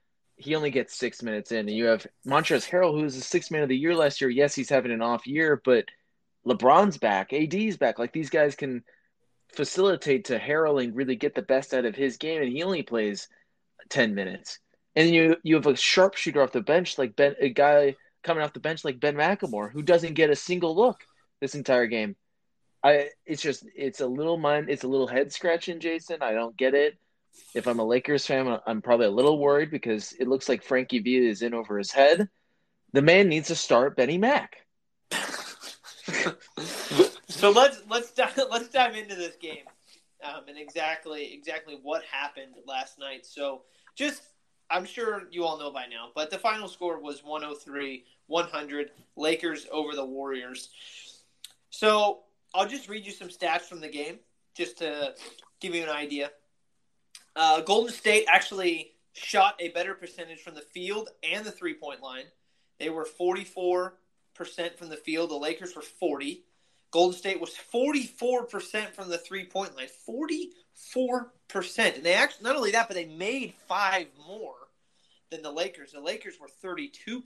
He 0.42 0.56
only 0.56 0.72
gets 0.72 0.98
six 0.98 1.22
minutes 1.22 1.52
in, 1.52 1.68
and 1.68 1.78
you 1.78 1.86
have 1.86 2.08
Montrezl 2.26 2.70
Harrell, 2.70 3.00
who's 3.00 3.16
the 3.16 3.22
sixth 3.22 3.52
man 3.52 3.64
of 3.64 3.70
the 3.70 3.78
year 3.78 3.96
last 3.96 4.22
year. 4.22 4.30
Yes, 4.30 4.56
he's 4.56 4.70
having 4.70 4.92
an 4.92 5.02
off 5.02 5.28
year, 5.28 5.62
but 5.64 5.86
LeBron's 6.46 6.98
back, 6.98 7.32
AD's 7.34 7.78
back. 7.78 8.00
Like 8.00 8.14
these 8.14 8.30
guys 8.30 8.56
can 8.56 8.84
facilitate 9.54 10.26
to 10.26 10.40
Harrell 10.40 10.84
and 10.84 10.96
really 10.96 11.16
get 11.16 11.36
the 11.36 11.42
best 11.42 11.74
out 11.74 11.86
of 11.86 11.96
his 11.96 12.18
game, 12.18 12.42
and 12.42 12.52
he 12.52 12.64
only 12.64 12.84
plays 12.84 13.28
ten 13.90 14.16
minutes. 14.16 14.60
And 14.96 15.10
you 15.10 15.38
you 15.44 15.56
have 15.56 15.68
a 15.68 15.76
sharpshooter 15.76 16.42
off 16.42 16.52
the 16.52 16.62
bench 16.62 16.98
like 16.98 17.16
Ben, 17.16 17.36
a 17.40 17.50
guy 17.50 17.96
coming 18.24 18.44
off 18.44 18.54
the 18.54 18.60
bench 18.60 18.84
like 18.84 19.00
Ben 19.00 19.16
McLemore, 19.16 19.72
who 19.72 19.82
doesn't 19.82 20.16
get 20.16 20.30
a 20.30 20.36
single 20.36 20.76
look 20.76 21.04
this 21.40 21.56
entire 21.56 21.88
game. 21.88 22.16
I 22.84 23.10
it's 23.26 23.42
just 23.42 23.66
it's 23.76 24.02
a 24.02 24.08
little 24.08 24.38
mind 24.38 24.70
it's 24.70 24.84
a 24.84 24.88
little 24.88 25.08
head 25.08 25.32
scratching, 25.32 25.80
Jason. 25.80 26.18
I 26.22 26.34
don't 26.34 26.58
get 26.58 26.74
it. 26.74 26.98
If 27.54 27.68
I'm 27.68 27.80
a 27.80 27.86
Lakers 27.86 28.26
fan, 28.26 28.60
I'm 28.66 28.82
probably 28.82 29.08
a 29.08 29.12
little 29.12 29.40
worried 29.40 29.72
because 29.72 30.14
it 30.14 30.28
looks 30.28 30.48
like 30.48 30.64
Frankie 30.64 31.00
V 31.00 31.28
is 31.28 31.42
in 31.42 31.54
over 31.54 31.78
his 31.78 31.92
head. 31.92 32.30
The 32.94 33.02
man 33.02 33.28
needs 33.30 33.48
to 33.48 33.56
start 33.56 33.96
Benny 33.96 34.18
Mack. 34.18 34.66
so 37.28 37.52
let's 37.52 37.82
let's 37.90 38.12
dive, 38.12 38.40
let's 38.52 38.70
dive 38.70 38.96
into 38.96 39.16
this 39.16 39.36
game 39.36 39.64
um, 40.24 40.44
and 40.48 40.58
exactly 40.58 41.34
exactly 41.34 41.78
what 41.82 42.04
happened 42.04 42.54
last 42.66 43.00
night. 43.00 43.26
So 43.26 43.64
just 43.96 44.22
I'm 44.70 44.86
sure 44.86 45.24
you 45.32 45.44
all 45.44 45.60
know 45.60 45.72
by 45.72 45.86
now, 45.88 46.10
but 46.16 46.30
the 46.30 46.38
final 46.38 46.68
score 46.68 47.00
was 47.00 47.24
103 47.24 48.06
100 48.28 48.92
Lakers 49.18 49.68
over 49.72 49.94
the 49.96 50.06
Warriors. 50.06 50.70
So 51.70 52.20
I'll 52.54 52.68
just 52.68 52.88
read 52.90 53.06
you 53.06 53.12
some 53.12 53.28
stats 53.28 53.64
from 53.64 53.82
the 53.82 53.90
game 53.90 54.20
just 54.56 54.78
to 54.80 55.14
give 55.60 55.76
you 55.76 55.84
an 55.84 55.90
idea. 55.90 56.32
Uh, 57.36 57.62
Golden 57.62 57.94
State 57.94 58.26
actually 58.28 58.92
shot 59.14 59.56
a 59.60 59.70
better 59.70 59.94
percentage 59.94 60.42
from 60.42 60.56
the 60.56 60.62
field 60.62 61.10
and 61.24 61.46
the 61.46 61.52
three 61.52 61.74
point 61.74 62.02
line. 62.02 62.26
They 62.80 62.90
were 62.90 63.08
44% 63.20 63.92
from 64.78 64.90
the 64.90 64.98
field. 64.98 65.30
The 65.30 65.36
Lakers 65.36 65.76
were 65.76 65.82
40. 65.82 66.44
Golden 66.92 67.18
State 67.18 67.40
was 67.40 67.56
44% 67.74 68.94
from 68.94 69.10
the 69.10 69.18
three 69.18 69.46
point 69.46 69.76
line. 69.76 69.88
44%. 70.08 71.96
And 71.96 72.04
they 72.04 72.14
actually, 72.14 72.44
not 72.44 72.56
only 72.56 72.72
that, 72.72 72.88
but 72.88 72.96
they 72.96 73.06
made 73.06 73.54
five 73.68 74.08
more 74.28 74.56
than 75.30 75.42
the 75.42 75.52
Lakers. 75.52 75.94
The 75.94 76.02
Lakers 76.02 76.36
were 76.40 76.50
32%. 76.64 77.24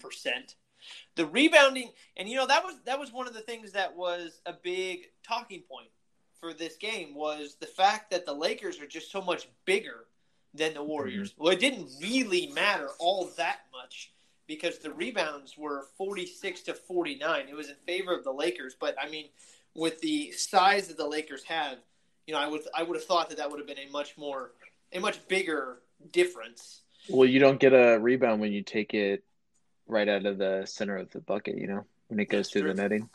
The 1.15 1.25
rebounding, 1.25 1.89
and 2.15 2.29
you 2.29 2.35
know 2.35 2.45
that 2.45 2.63
was 2.63 2.75
that 2.85 2.99
was 2.99 3.11
one 3.11 3.27
of 3.27 3.33
the 3.33 3.41
things 3.41 3.71
that 3.71 3.95
was 3.95 4.39
a 4.45 4.53
big 4.53 5.07
talking 5.23 5.63
point 5.67 5.89
for 6.39 6.53
this 6.53 6.75
game 6.77 7.15
was 7.15 7.55
the 7.59 7.65
fact 7.65 8.11
that 8.11 8.25
the 8.25 8.33
Lakers 8.33 8.79
are 8.79 8.87
just 8.87 9.11
so 9.11 9.21
much 9.21 9.47
bigger 9.65 10.05
than 10.53 10.73
the 10.73 10.83
Warriors. 10.83 11.31
Mm-hmm. 11.31 11.43
Well, 11.43 11.53
it 11.53 11.59
didn't 11.59 11.89
really 12.01 12.47
matter 12.47 12.89
all 12.99 13.29
that 13.37 13.59
much 13.71 14.11
because 14.47 14.79
the 14.79 14.91
rebounds 14.91 15.57
were 15.57 15.87
46 15.97 16.61
to 16.63 16.73
49. 16.73 17.47
It 17.49 17.55
was 17.55 17.69
in 17.69 17.75
favor 17.85 18.15
of 18.15 18.23
the 18.23 18.31
Lakers, 18.31 18.75
but 18.79 18.95
I 19.01 19.09
mean, 19.09 19.25
with 19.73 19.99
the 20.01 20.31
size 20.31 20.87
that 20.87 20.97
the 20.97 21.07
Lakers 21.07 21.43
have, 21.45 21.77
you 22.27 22.33
know, 22.33 22.39
I 22.39 22.47
would 22.47 22.61
I 22.73 22.83
would 22.83 22.95
have 22.95 23.05
thought 23.05 23.29
that 23.29 23.37
that 23.37 23.49
would 23.49 23.59
have 23.59 23.67
been 23.67 23.79
a 23.79 23.91
much 23.91 24.17
more 24.17 24.51
a 24.93 24.99
much 24.99 25.27
bigger 25.27 25.79
difference. 26.11 26.81
Well, 27.09 27.27
you 27.27 27.39
don't 27.39 27.59
get 27.59 27.73
a 27.73 27.99
rebound 27.99 28.41
when 28.41 28.51
you 28.51 28.63
take 28.63 28.93
it 28.93 29.23
right 29.87 30.07
out 30.07 30.25
of 30.25 30.37
the 30.37 30.63
center 30.65 30.97
of 30.97 31.11
the 31.11 31.19
bucket, 31.19 31.57
you 31.57 31.67
know, 31.67 31.85
when 32.07 32.19
it 32.19 32.25
goes 32.25 32.47
That's 32.47 32.53
through 32.53 32.61
true. 32.63 32.73
the 32.73 32.81
netting. 32.81 33.09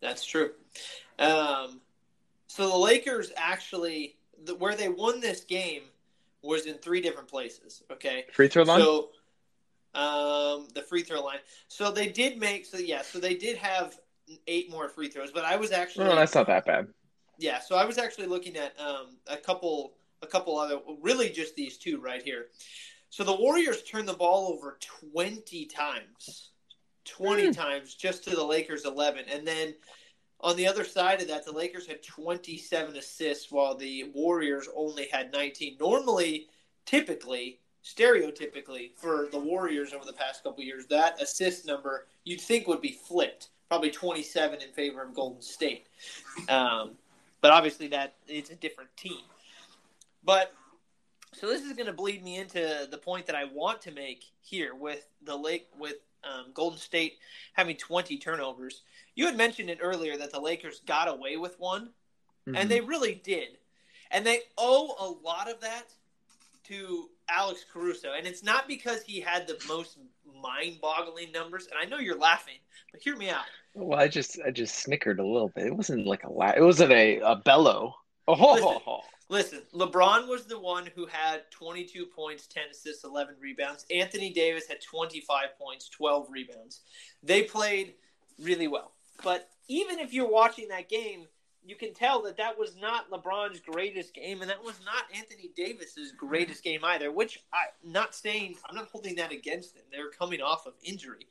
That's 0.00 0.24
true. 0.24 0.52
Um, 1.18 1.80
so 2.54 2.68
the 2.68 2.76
Lakers 2.76 3.32
actually, 3.36 4.14
the, 4.44 4.54
where 4.54 4.76
they 4.76 4.88
won 4.88 5.20
this 5.20 5.42
game 5.42 5.82
was 6.40 6.66
in 6.66 6.74
three 6.74 7.00
different 7.00 7.26
places. 7.26 7.82
Okay, 7.90 8.26
free 8.32 8.46
throw 8.46 8.62
line. 8.62 8.80
So, 8.80 9.08
um, 9.96 10.68
the 10.72 10.82
free 10.88 11.02
throw 11.02 11.20
line. 11.20 11.40
So 11.66 11.90
they 11.90 12.06
did 12.06 12.38
make. 12.38 12.64
So 12.64 12.78
yeah, 12.78 13.02
so 13.02 13.18
they 13.18 13.34
did 13.34 13.56
have 13.56 13.98
eight 14.46 14.70
more 14.70 14.88
free 14.88 15.08
throws, 15.08 15.32
but 15.32 15.44
I 15.44 15.56
was 15.56 15.72
actually. 15.72 16.04
No, 16.04 16.14
that's 16.14 16.36
not 16.36 16.46
that 16.46 16.64
bad. 16.64 16.86
Yeah, 17.38 17.58
so 17.58 17.74
I 17.74 17.84
was 17.84 17.98
actually 17.98 18.28
looking 18.28 18.56
at 18.56 18.78
um, 18.78 19.16
a 19.26 19.36
couple, 19.36 19.94
a 20.22 20.26
couple 20.28 20.56
other, 20.56 20.78
really 21.02 21.30
just 21.30 21.56
these 21.56 21.76
two 21.76 22.00
right 22.00 22.22
here. 22.22 22.46
So 23.10 23.24
the 23.24 23.34
Warriors 23.34 23.82
turned 23.82 24.06
the 24.06 24.14
ball 24.14 24.52
over 24.52 24.78
20 25.12 25.66
times. 25.66 26.50
20 27.04 27.48
mm. 27.48 27.56
times 27.56 27.96
just 27.96 28.22
to 28.24 28.30
the 28.30 28.44
Lakers 28.44 28.84
11. 28.84 29.24
And 29.28 29.44
then 29.44 29.74
on 30.44 30.56
the 30.56 30.68
other 30.68 30.84
side 30.84 31.22
of 31.22 31.28
that, 31.28 31.46
the 31.46 31.52
Lakers 31.52 31.86
had 31.86 32.02
27 32.02 32.96
assists 32.96 33.50
while 33.50 33.74
the 33.74 34.10
Warriors 34.14 34.68
only 34.76 35.08
had 35.10 35.32
19. 35.32 35.78
Normally, 35.80 36.48
typically, 36.84 37.60
stereotypically 37.82 38.90
for 38.94 39.28
the 39.32 39.38
Warriors 39.38 39.94
over 39.94 40.04
the 40.04 40.12
past 40.12 40.44
couple 40.44 40.62
years, 40.62 40.84
that 40.86 41.20
assist 41.20 41.66
number 41.66 42.06
you'd 42.24 42.42
think 42.42 42.68
would 42.68 42.82
be 42.82 42.92
flipped, 42.92 43.48
probably 43.70 43.90
27 43.90 44.60
in 44.60 44.70
favor 44.72 45.02
of 45.02 45.14
Golden 45.14 45.40
State. 45.40 45.86
Um, 46.50 46.92
but 47.40 47.50
obviously, 47.50 47.88
that 47.88 48.14
it's 48.28 48.50
a 48.50 48.54
different 48.54 48.94
team. 48.98 49.22
But 50.24 50.52
so 51.32 51.48
this 51.48 51.62
is 51.62 51.72
going 51.72 51.86
to 51.86 51.92
bleed 51.92 52.22
me 52.22 52.36
into 52.36 52.86
the 52.90 52.98
point 52.98 53.26
that 53.26 53.34
I 53.34 53.44
want 53.44 53.80
to 53.82 53.92
make 53.92 54.24
here 54.42 54.74
with 54.74 55.06
the 55.22 55.36
lake 55.36 55.68
with 55.78 55.96
um, 56.32 56.46
Golden 56.52 56.78
State 56.78 57.18
having 57.52 57.76
20 57.76 58.18
turnovers. 58.18 58.82
You 59.14 59.26
had 59.26 59.36
mentioned 59.36 59.70
it 59.70 59.78
earlier 59.80 60.16
that 60.16 60.32
the 60.32 60.40
Lakers 60.40 60.80
got 60.86 61.08
away 61.08 61.36
with 61.36 61.58
one, 61.58 61.90
mm-hmm. 62.46 62.56
and 62.56 62.70
they 62.70 62.80
really 62.80 63.20
did, 63.24 63.58
and 64.10 64.26
they 64.26 64.40
owe 64.58 64.94
a 64.98 65.26
lot 65.26 65.50
of 65.50 65.60
that 65.60 65.84
to 66.64 67.10
Alex 67.28 67.64
Caruso, 67.70 68.12
and 68.16 68.26
it's 68.26 68.42
not 68.42 68.66
because 68.66 69.02
he 69.02 69.20
had 69.20 69.46
the 69.46 69.58
most 69.68 69.98
mind-boggling 70.42 71.30
numbers. 71.32 71.66
And 71.66 71.74
I 71.80 71.84
know 71.84 71.98
you're 71.98 72.18
laughing, 72.18 72.58
but 72.90 73.02
hear 73.02 73.16
me 73.16 73.30
out. 73.30 73.44
Well, 73.74 73.98
I 73.98 74.08
just 74.08 74.38
I 74.46 74.50
just 74.50 74.76
snickered 74.76 75.18
a 75.18 75.26
little 75.26 75.48
bit. 75.48 75.66
It 75.66 75.76
wasn't 75.76 76.06
like 76.06 76.24
a 76.24 76.32
laugh. 76.32 76.54
It 76.56 76.62
wasn't 76.62 76.92
a, 76.92 77.18
a 77.20 77.36
bellow. 77.36 77.94
Oh, 78.28 78.54
listen, 78.54 78.78
listen, 79.28 79.62
LeBron 79.74 80.28
was 80.28 80.44
the 80.46 80.58
one 80.58 80.88
who 80.94 81.06
had 81.06 81.50
22 81.50 82.06
points, 82.06 82.46
10 82.46 82.64
assists, 82.70 83.04
11 83.04 83.36
rebounds. 83.40 83.86
Anthony 83.90 84.32
Davis 84.32 84.66
had 84.66 84.80
25 84.80 85.58
points, 85.58 85.88
12 85.88 86.28
rebounds. 86.30 86.80
They 87.22 87.42
played 87.42 87.94
really 88.40 88.68
well. 88.68 88.92
But 89.22 89.48
even 89.68 89.98
if 89.98 90.12
you're 90.12 90.30
watching 90.30 90.68
that 90.68 90.88
game, 90.88 91.26
you 91.66 91.76
can 91.76 91.94
tell 91.94 92.22
that 92.22 92.36
that 92.36 92.58
was 92.58 92.76
not 92.76 93.10
LeBron's 93.10 93.60
greatest 93.60 94.12
game, 94.14 94.42
and 94.42 94.50
that 94.50 94.62
was 94.62 94.78
not 94.84 95.04
Anthony 95.16 95.50
Davis's 95.56 96.12
greatest 96.12 96.62
game 96.62 96.84
either. 96.84 97.10
Which 97.10 97.42
I'm 97.52 97.90
not 97.90 98.14
saying 98.14 98.56
I'm 98.68 98.76
not 98.76 98.88
holding 98.92 99.16
that 99.16 99.32
against 99.32 99.74
them. 99.74 99.84
They're 99.90 100.10
coming 100.10 100.42
off 100.42 100.66
of 100.66 100.74
injury. 100.82 101.26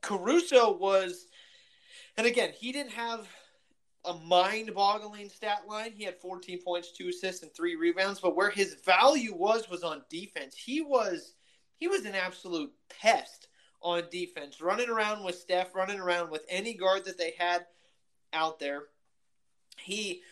Caruso 0.00 0.76
was, 0.76 1.26
and 2.16 2.26
again, 2.26 2.50
he 2.58 2.72
didn't 2.72 2.92
have 2.92 3.28
a 4.06 4.14
mind-boggling 4.14 5.28
stat 5.28 5.62
line. 5.68 5.92
He 5.92 6.04
had 6.04 6.16
14 6.16 6.62
points, 6.62 6.92
two 6.92 7.08
assists, 7.08 7.42
and 7.42 7.52
three 7.52 7.76
rebounds. 7.76 8.20
But 8.20 8.36
where 8.36 8.50
his 8.50 8.76
value 8.84 9.34
was 9.34 9.68
was 9.68 9.82
on 9.82 10.02
defense. 10.08 10.56
He 10.56 10.80
was 10.80 11.34
he 11.76 11.88
was 11.88 12.04
an 12.04 12.14
absolute 12.14 12.72
pest 12.88 13.48
on 13.82 14.04
defense, 14.10 14.60
running 14.60 14.88
around 14.88 15.24
with 15.24 15.38
Steph, 15.38 15.74
running 15.74 16.00
around 16.00 16.30
with 16.30 16.44
any 16.48 16.74
guard 16.74 17.04
that 17.04 17.18
they 17.18 17.34
had 17.38 17.66
out 18.32 18.58
there. 18.58 18.84
He 19.78 20.22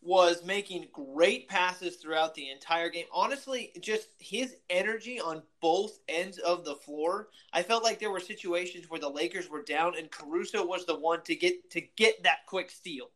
was 0.00 0.44
making 0.44 0.88
great 0.92 1.48
passes 1.48 1.96
throughout 1.96 2.34
the 2.34 2.50
entire 2.50 2.88
game. 2.88 3.06
Honestly, 3.12 3.72
just 3.80 4.08
his 4.18 4.56
energy 4.68 5.20
on 5.20 5.42
both 5.60 6.00
ends 6.08 6.38
of 6.38 6.64
the 6.64 6.74
floor. 6.74 7.28
I 7.52 7.62
felt 7.62 7.84
like 7.84 8.00
there 8.00 8.10
were 8.10 8.20
situations 8.20 8.90
where 8.90 9.00
the 9.00 9.08
Lakers 9.08 9.48
were 9.48 9.62
down 9.62 9.94
and 9.96 10.10
Caruso 10.10 10.66
was 10.66 10.86
the 10.86 10.98
one 10.98 11.22
to 11.24 11.36
get 11.36 11.70
to 11.70 11.80
get 11.96 12.24
that 12.24 12.46
quick 12.46 12.70
steal 12.70 13.10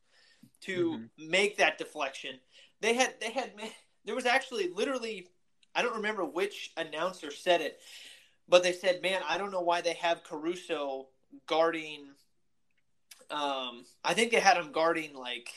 to 0.63 0.93
mm-hmm. 0.93 1.31
make 1.31 1.59
that 1.59 1.79
deflection. 1.79 2.39
They 2.81 2.95
had 2.95 3.15
they 3.21 3.31
had 3.31 3.53
there 4.05 4.15
was 4.15 4.27
actually 4.27 4.71
literally 4.71 5.29
I 5.75 5.83
don't 5.83 5.97
remember 5.97 6.25
which 6.25 6.73
announcer 6.77 7.31
said 7.31 7.61
it, 7.61 7.79
but 8.49 8.63
they 8.63 8.73
said, 8.73 9.03
"Man, 9.03 9.23
I 9.29 9.39
don't 9.39 9.53
know 9.53 9.61
why 9.61 9.81
they 9.81 9.95
have 9.95 10.25
Caruso 10.25 11.09
guarding 11.47 12.07
um 13.31 13.85
I 14.05 14.15
think 14.15 14.31
they 14.31 14.41
had 14.41 14.57
him 14.57 14.73
guarding 14.73 15.15
like 15.15 15.51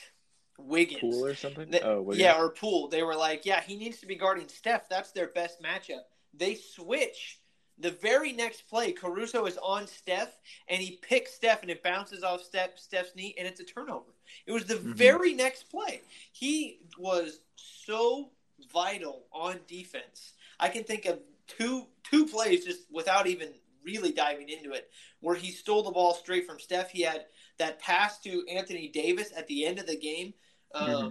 Wiggins. 0.60 1.02
Poole 1.02 1.26
or 1.26 1.36
something? 1.36 1.70
They, 1.70 1.82
oh, 1.82 2.02
Wiggins. 2.02 2.22
Yeah, 2.22 2.40
or 2.40 2.50
Poole. 2.50 2.88
They 2.88 3.04
were 3.04 3.16
like, 3.16 3.46
yeah, 3.46 3.62
he 3.62 3.76
needs 3.78 4.00
to 4.00 4.06
be 4.06 4.16
guarding 4.16 4.48
Steph. 4.48 4.90
That's 4.90 5.12
their 5.12 5.28
best 5.28 5.62
matchup. 5.62 6.04
They 6.34 6.56
switch. 6.56 7.40
The 7.78 7.92
very 7.92 8.34
next 8.34 8.68
play, 8.68 8.92
Caruso 8.92 9.46
is 9.46 9.58
on 9.58 9.88
Steph, 9.88 10.38
and 10.68 10.82
he 10.82 11.00
picks 11.02 11.34
Steph, 11.34 11.62
and 11.62 11.72
it 11.72 11.82
bounces 11.82 12.24
off 12.24 12.44
Steph, 12.44 12.78
Steph's 12.78 13.16
knee, 13.16 13.34
and 13.38 13.48
it's 13.48 13.62
a 13.62 13.64
turnover. 13.64 14.12
It 14.46 14.52
was 14.52 14.66
the 14.66 14.76
mm-hmm. 14.76 14.94
very 14.94 15.34
next 15.34 15.64
play. 15.70 16.02
He 16.32 16.80
was 16.98 17.40
so 17.56 18.30
vital 18.72 19.26
on 19.32 19.60
defense. 19.68 20.34
I 20.60 20.70
can 20.70 20.84
think 20.84 21.06
of 21.06 21.20
two 21.48 21.88
two 22.04 22.26
plays 22.26 22.66
just 22.66 22.82
without 22.92 23.28
even 23.28 23.50
really 23.84 24.12
diving 24.12 24.50
into 24.50 24.72
it, 24.74 24.90
where 25.22 25.36
he 25.36 25.52
stole 25.52 25.84
the 25.84 25.92
ball 25.92 26.14
straight 26.14 26.46
from 26.46 26.60
Steph. 26.60 26.92
He 26.92 27.02
had 27.02 27.26
that 27.58 27.80
pass 27.80 28.20
to 28.20 28.46
Anthony 28.48 28.88
Davis 28.88 29.32
at 29.36 29.48
the 29.48 29.66
end 29.66 29.80
of 29.80 29.88
the 29.88 29.98
game 29.98 30.34
um, 30.74 30.90
mm-hmm. 30.90 31.10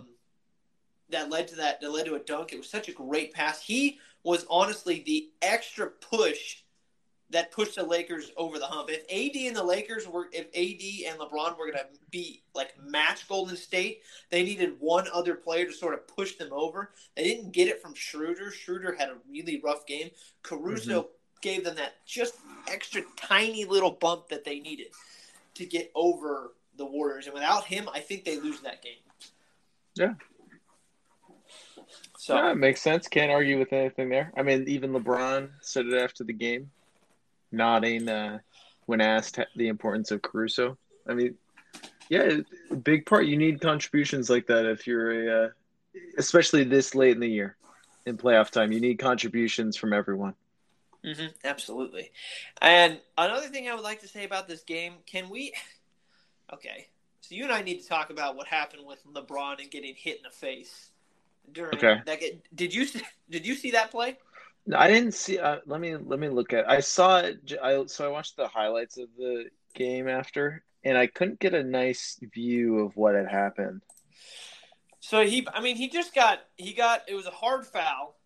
that 1.10 1.30
led 1.30 1.48
to 1.48 1.56
that 1.56 1.80
that 1.80 1.92
led 1.92 2.06
to 2.06 2.14
a 2.14 2.20
dunk. 2.20 2.52
It 2.52 2.58
was 2.58 2.70
such 2.70 2.88
a 2.88 2.92
great 2.92 3.32
pass. 3.32 3.62
He 3.62 3.98
was 4.22 4.46
honestly 4.50 5.02
the 5.06 5.30
extra 5.42 5.88
push 5.88 6.58
that 7.30 7.52
pushed 7.52 7.76
the 7.76 7.82
Lakers 7.82 8.30
over 8.36 8.58
the 8.58 8.66
hump. 8.66 8.88
If 8.90 9.02
AD 9.10 9.40
and 9.48 9.56
the 9.56 9.62
Lakers 9.62 10.08
were, 10.08 10.28
if 10.32 10.46
AD 10.46 11.12
and 11.12 11.20
LeBron 11.20 11.58
were 11.58 11.70
going 11.70 11.78
to 11.78 11.86
be 12.10 12.42
like 12.54 12.72
match 12.82 13.28
Golden 13.28 13.56
State, 13.56 14.02
they 14.30 14.42
needed 14.42 14.76
one 14.78 15.06
other 15.12 15.34
player 15.34 15.66
to 15.66 15.72
sort 15.72 15.94
of 15.94 16.06
push 16.08 16.36
them 16.36 16.48
over. 16.52 16.92
They 17.16 17.24
didn't 17.24 17.52
get 17.52 17.68
it 17.68 17.82
from 17.82 17.94
Schroeder. 17.94 18.50
Schroeder 18.50 18.94
had 18.94 19.10
a 19.10 19.16
really 19.30 19.60
rough 19.62 19.86
game. 19.86 20.10
Caruso 20.42 21.02
mm-hmm. 21.02 21.08
gave 21.42 21.64
them 21.64 21.76
that 21.76 22.04
just 22.06 22.36
extra 22.66 23.02
tiny 23.16 23.64
little 23.64 23.90
bump 23.90 24.28
that 24.28 24.44
they 24.44 24.60
needed 24.60 24.88
to 25.54 25.66
get 25.66 25.90
over 25.94 26.54
the 26.76 26.86
Warriors. 26.86 27.26
And 27.26 27.34
without 27.34 27.64
him, 27.64 27.88
I 27.92 28.00
think 28.00 28.24
they 28.24 28.38
lose 28.40 28.60
that 28.60 28.82
game. 28.82 28.94
Yeah. 29.96 30.14
So 32.16 32.36
yeah, 32.36 32.52
it 32.52 32.56
makes 32.56 32.80
sense. 32.80 33.06
Can't 33.08 33.30
argue 33.30 33.58
with 33.58 33.72
anything 33.72 34.08
there. 34.08 34.32
I 34.36 34.42
mean, 34.42 34.64
even 34.66 34.92
LeBron 34.92 35.50
said 35.60 35.86
it 35.86 36.02
after 36.02 36.24
the 36.24 36.32
game, 36.32 36.70
nodding 37.52 38.08
uh, 38.08 38.38
when 38.86 39.00
asked 39.00 39.38
the 39.56 39.68
importance 39.68 40.10
of 40.10 40.22
Caruso. 40.22 40.76
I 41.06 41.14
mean, 41.14 41.34
yeah, 42.08 42.38
big 42.82 43.06
part. 43.06 43.26
You 43.26 43.36
need 43.36 43.60
contributions 43.60 44.30
like 44.30 44.46
that 44.46 44.66
if 44.66 44.86
you're 44.86 45.28
a, 45.28 45.44
uh, 45.44 45.48
especially 46.16 46.64
this 46.64 46.94
late 46.94 47.12
in 47.12 47.20
the 47.20 47.28
year, 47.28 47.56
in 48.06 48.16
playoff 48.16 48.50
time. 48.50 48.72
You 48.72 48.80
need 48.80 48.98
contributions 48.98 49.76
from 49.76 49.92
everyone. 49.92 50.34
Mm-hmm, 51.04 51.26
absolutely. 51.44 52.10
And 52.60 52.98
another 53.16 53.48
thing 53.48 53.68
I 53.68 53.74
would 53.74 53.84
like 53.84 54.00
to 54.00 54.08
say 54.08 54.24
about 54.24 54.48
this 54.48 54.62
game, 54.62 54.94
can 55.06 55.28
we? 55.28 55.52
Okay, 56.50 56.86
so 57.20 57.34
you 57.34 57.44
and 57.44 57.52
I 57.52 57.60
need 57.60 57.82
to 57.82 57.86
talk 57.86 58.08
about 58.08 58.34
what 58.34 58.46
happened 58.46 58.86
with 58.86 59.04
LeBron 59.04 59.60
and 59.60 59.70
getting 59.70 59.94
hit 59.94 60.16
in 60.16 60.22
the 60.22 60.30
face 60.30 60.88
during 61.52 61.74
okay. 61.74 62.00
that. 62.06 62.20
Did 62.54 62.72
you 62.72 62.86
did 63.28 63.46
you 63.46 63.54
see 63.54 63.72
that 63.72 63.90
play? 63.90 64.16
I 64.74 64.88
didn't 64.88 65.14
see. 65.14 65.38
Uh, 65.38 65.58
let 65.66 65.80
me 65.80 65.96
let 65.96 66.18
me 66.18 66.28
look 66.28 66.52
at. 66.52 66.68
I 66.68 66.80
saw 66.80 67.18
it. 67.18 67.52
I 67.62 67.84
so 67.86 68.06
I 68.06 68.08
watched 68.08 68.36
the 68.36 68.48
highlights 68.48 68.98
of 68.98 69.08
the 69.16 69.46
game 69.74 70.08
after, 70.08 70.64
and 70.84 70.98
I 70.98 71.06
couldn't 71.06 71.40
get 71.40 71.54
a 71.54 71.62
nice 71.62 72.18
view 72.34 72.80
of 72.80 72.96
what 72.96 73.14
had 73.14 73.28
happened. 73.28 73.82
So 75.00 75.24
he, 75.24 75.46
I 75.52 75.60
mean, 75.60 75.76
he 75.76 75.88
just 75.88 76.14
got 76.14 76.40
he 76.56 76.72
got 76.72 77.02
it 77.08 77.14
was 77.14 77.26
a 77.26 77.30
hard 77.30 77.66
foul, 77.66 78.16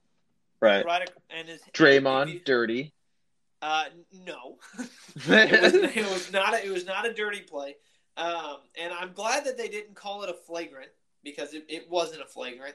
right? 0.61 0.85
Right, 0.85 1.11
and 1.31 1.49
his 1.49 1.61
Draymond 1.73 2.29
he, 2.29 2.39
dirty. 2.41 2.93
Uh, 3.61 3.85
no, 4.27 4.59
it, 5.17 5.63
was, 5.63 5.75
it 5.75 6.11
was 6.11 6.33
not. 6.33 6.55
A, 6.55 6.67
it 6.67 6.71
was 6.71 6.85
not 6.85 7.07
a 7.07 7.13
dirty 7.13 7.41
play. 7.41 7.77
Um, 8.17 8.57
and 8.81 8.93
I'm 8.93 9.13
glad 9.13 9.45
that 9.47 9.57
they 9.57 9.69
didn't 9.69 9.95
call 9.95 10.23
it 10.23 10.31
a 10.31 10.35
flagrant 10.35 10.91
because 11.23 11.55
it, 11.55 11.65
it 11.69 11.89
wasn't 11.89 12.23
a 12.23 12.27
flagrant. 12.27 12.75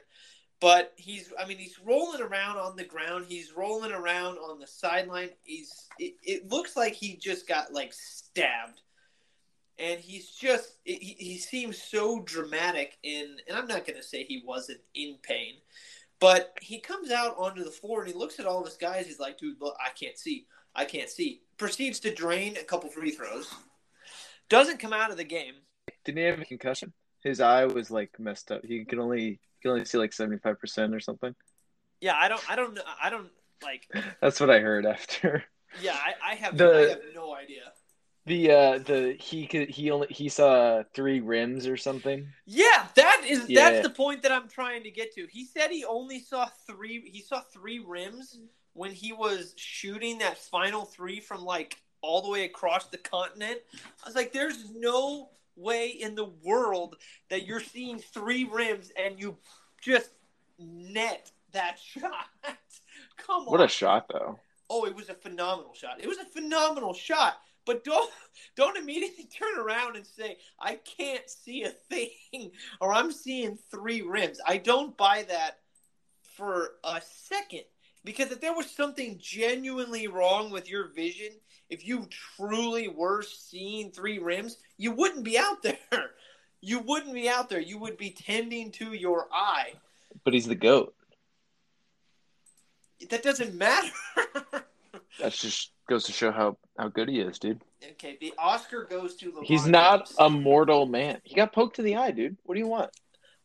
But 0.60 0.92
he's, 0.96 1.32
I 1.38 1.46
mean, 1.46 1.58
he's 1.58 1.78
rolling 1.78 2.20
around 2.20 2.58
on 2.58 2.74
the 2.74 2.84
ground. 2.84 3.26
He's 3.28 3.52
rolling 3.56 3.92
around 3.92 4.38
on 4.38 4.58
the 4.58 4.66
sideline. 4.66 5.30
He's, 5.44 5.72
it, 5.98 6.14
it 6.22 6.50
looks 6.50 6.76
like 6.76 6.94
he 6.94 7.16
just 7.16 7.46
got 7.46 7.72
like 7.72 7.92
stabbed. 7.92 8.80
And 9.78 10.00
he's 10.00 10.30
just 10.30 10.78
he, 10.84 11.14
he 11.16 11.38
seems 11.38 11.80
so 11.80 12.20
dramatic 12.22 12.98
in, 13.04 13.36
and 13.46 13.56
I'm 13.56 13.68
not 13.68 13.86
going 13.86 13.96
to 13.96 14.02
say 14.02 14.24
he 14.24 14.42
wasn't 14.44 14.80
in 14.92 15.16
pain, 15.22 15.54
but 16.18 16.56
he 16.60 16.80
comes 16.80 17.12
out 17.12 17.36
onto 17.38 17.62
the 17.62 17.70
floor 17.70 18.00
and 18.00 18.10
he 18.10 18.18
looks 18.18 18.40
at 18.40 18.46
all 18.46 18.58
of 18.58 18.66
his 18.66 18.76
guys. 18.76 19.06
He's 19.06 19.20
like, 19.20 19.38
dude, 19.38 19.60
look, 19.60 19.76
I 19.80 19.90
can't 19.90 20.18
see. 20.18 20.46
I 20.74 20.84
can't 20.84 21.08
see. 21.08 21.42
Proceeds 21.58 22.00
to 22.00 22.12
drain 22.12 22.56
a 22.56 22.64
couple 22.64 22.90
free 22.90 23.12
throws 23.12 23.54
doesn't 24.48 24.78
come 24.80 24.92
out 24.92 25.10
of 25.10 25.16
the 25.16 25.24
game. 25.24 25.54
Didn't 26.04 26.18
he 26.18 26.24
have 26.24 26.40
a 26.40 26.44
concussion? 26.44 26.92
His 27.22 27.40
eye 27.40 27.66
was 27.66 27.90
like 27.90 28.18
messed 28.18 28.50
up. 28.50 28.64
He 28.64 28.84
could 28.84 28.98
only 28.98 29.40
could 29.62 29.70
only 29.70 29.84
see 29.84 29.98
like 29.98 30.12
seventy 30.12 30.38
five 30.38 30.58
percent 30.58 30.94
or 30.94 31.00
something. 31.00 31.34
Yeah, 32.00 32.16
I 32.16 32.28
don't, 32.28 32.50
I 32.50 32.56
don't, 32.56 32.74
know. 32.74 32.82
I 33.02 33.10
don't 33.10 33.28
like. 33.62 33.88
That's 34.20 34.40
what 34.40 34.50
I 34.50 34.60
heard 34.60 34.86
after. 34.86 35.44
Yeah, 35.82 35.94
I, 35.94 36.32
I 36.32 36.34
have, 36.36 36.56
the, 36.56 36.72
I 36.72 36.88
have 36.90 37.00
no 37.14 37.34
idea. 37.34 37.72
The 38.26 38.50
uh 38.50 38.78
the 38.78 39.16
he 39.18 39.46
could 39.46 39.70
he 39.70 39.90
only 39.90 40.06
he 40.10 40.28
saw 40.28 40.82
three 40.92 41.20
rims 41.20 41.66
or 41.66 41.78
something. 41.78 42.28
Yeah, 42.44 42.86
that 42.94 43.24
is 43.26 43.48
yeah. 43.48 43.70
that's 43.70 43.88
the 43.88 43.94
point 43.94 44.22
that 44.22 44.32
I'm 44.32 44.48
trying 44.48 44.82
to 44.82 44.90
get 44.90 45.14
to. 45.14 45.26
He 45.30 45.46
said 45.46 45.70
he 45.70 45.84
only 45.86 46.20
saw 46.20 46.46
three. 46.66 47.08
He 47.10 47.22
saw 47.22 47.40
three 47.40 47.78
rims 47.78 48.38
when 48.74 48.92
he 48.92 49.14
was 49.14 49.54
shooting 49.56 50.18
that 50.18 50.36
final 50.36 50.84
three 50.84 51.20
from 51.20 51.42
like 51.42 51.78
all 52.02 52.20
the 52.20 52.28
way 52.28 52.44
across 52.44 52.86
the 52.88 52.98
continent. 52.98 53.60
I 54.04 54.06
was 54.06 54.14
like, 54.14 54.32
there's 54.32 54.70
no 54.76 55.30
way 55.58 55.88
in 55.88 56.14
the 56.14 56.30
world 56.44 56.96
that 57.30 57.46
you're 57.46 57.60
seeing 57.60 57.98
three 57.98 58.44
rims 58.44 58.90
and 58.96 59.18
you 59.18 59.36
just 59.80 60.10
net 60.58 61.30
that 61.52 61.78
shot. 61.84 62.28
Come 63.16 63.42
on. 63.42 63.52
What 63.52 63.60
a 63.60 63.68
shot 63.68 64.06
though. 64.12 64.38
Oh, 64.70 64.84
it 64.84 64.94
was 64.94 65.08
a 65.08 65.14
phenomenal 65.14 65.74
shot. 65.74 66.00
It 66.00 66.08
was 66.08 66.18
a 66.18 66.24
phenomenal 66.24 66.94
shot. 66.94 67.38
But 67.64 67.84
don't 67.84 68.10
don't 68.56 68.76
immediately 68.76 69.24
turn 69.38 69.58
around 69.58 69.96
and 69.96 70.06
say, 70.06 70.38
I 70.58 70.76
can't 70.76 71.28
see 71.28 71.64
a 71.64 71.70
thing 71.70 72.52
or 72.80 72.92
I'm 72.92 73.12
seeing 73.12 73.58
three 73.70 74.02
rims. 74.02 74.40
I 74.46 74.56
don't 74.56 74.96
buy 74.96 75.24
that 75.28 75.58
for 76.22 76.70
a 76.84 77.00
second. 77.04 77.64
Because 78.04 78.30
if 78.30 78.40
there 78.40 78.54
was 78.54 78.70
something 78.70 79.18
genuinely 79.20 80.06
wrong 80.06 80.50
with 80.50 80.70
your 80.70 80.88
vision, 80.88 81.32
if 81.70 81.86
you 81.86 82.08
truly 82.36 82.88
were 82.88 83.22
seeing 83.22 83.90
three 83.90 84.18
rims, 84.18 84.56
you 84.76 84.92
wouldn't 84.92 85.24
be 85.24 85.38
out 85.38 85.62
there. 85.62 85.76
You 86.60 86.80
wouldn't 86.80 87.14
be 87.14 87.28
out 87.28 87.48
there. 87.48 87.60
You 87.60 87.78
would 87.78 87.96
be 87.96 88.10
tending 88.10 88.72
to 88.72 88.92
your 88.92 89.28
eye. 89.32 89.74
But 90.24 90.34
he's 90.34 90.46
the 90.46 90.56
goat. 90.56 90.92
That 93.10 93.22
doesn't 93.22 93.54
matter. 93.54 93.92
that 95.20 95.32
just 95.32 95.70
goes 95.88 96.04
to 96.06 96.12
show 96.12 96.32
how 96.32 96.56
how 96.76 96.88
good 96.88 97.08
he 97.08 97.20
is, 97.20 97.38
dude. 97.38 97.62
Okay, 97.92 98.18
the 98.20 98.34
Oscar 98.38 98.84
goes 98.84 99.14
to 99.16 99.30
LeBron 99.30 99.44
He's 99.44 99.66
not 99.66 100.06
James. 100.06 100.16
a 100.18 100.28
mortal 100.30 100.86
man. 100.86 101.20
He 101.22 101.36
got 101.36 101.52
poked 101.52 101.78
in 101.78 101.84
the 101.84 101.94
eye, 101.94 102.10
dude. 102.10 102.36
What 102.42 102.56
do 102.56 102.60
you 102.60 102.66
want? 102.66 102.90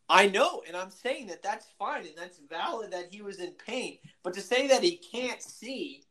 I 0.10 0.28
know, 0.28 0.64
and 0.68 0.76
I'm 0.76 0.90
saying 0.90 1.28
that 1.28 1.44
that's 1.44 1.68
fine 1.80 2.06
and 2.06 2.18
that's 2.18 2.40
valid 2.50 2.92
that 2.92 3.10
he 3.12 3.22
was 3.22 3.40
in 3.40 3.52
pain. 3.52 4.00
But 4.24 4.34
to 4.34 4.42
say 4.42 4.68
that 4.68 4.84
he 4.84 4.98
can't 4.98 5.42
see 5.42 6.04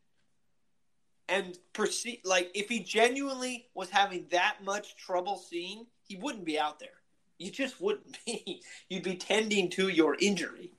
and 1.28 1.58
perceive 1.72 2.18
like 2.24 2.50
if 2.54 2.68
he 2.68 2.80
genuinely 2.80 3.68
was 3.74 3.90
having 3.90 4.26
that 4.30 4.56
much 4.64 4.96
trouble 4.96 5.36
seeing, 5.36 5.86
he 6.04 6.16
wouldn't 6.16 6.44
be 6.44 6.58
out 6.58 6.78
there. 6.78 6.88
You 7.38 7.50
just 7.50 7.80
wouldn't 7.80 8.18
be. 8.26 8.62
You'd 8.88 9.02
be 9.02 9.16
tending 9.16 9.70
to 9.70 9.88
your 9.88 10.16
injury. 10.20 10.72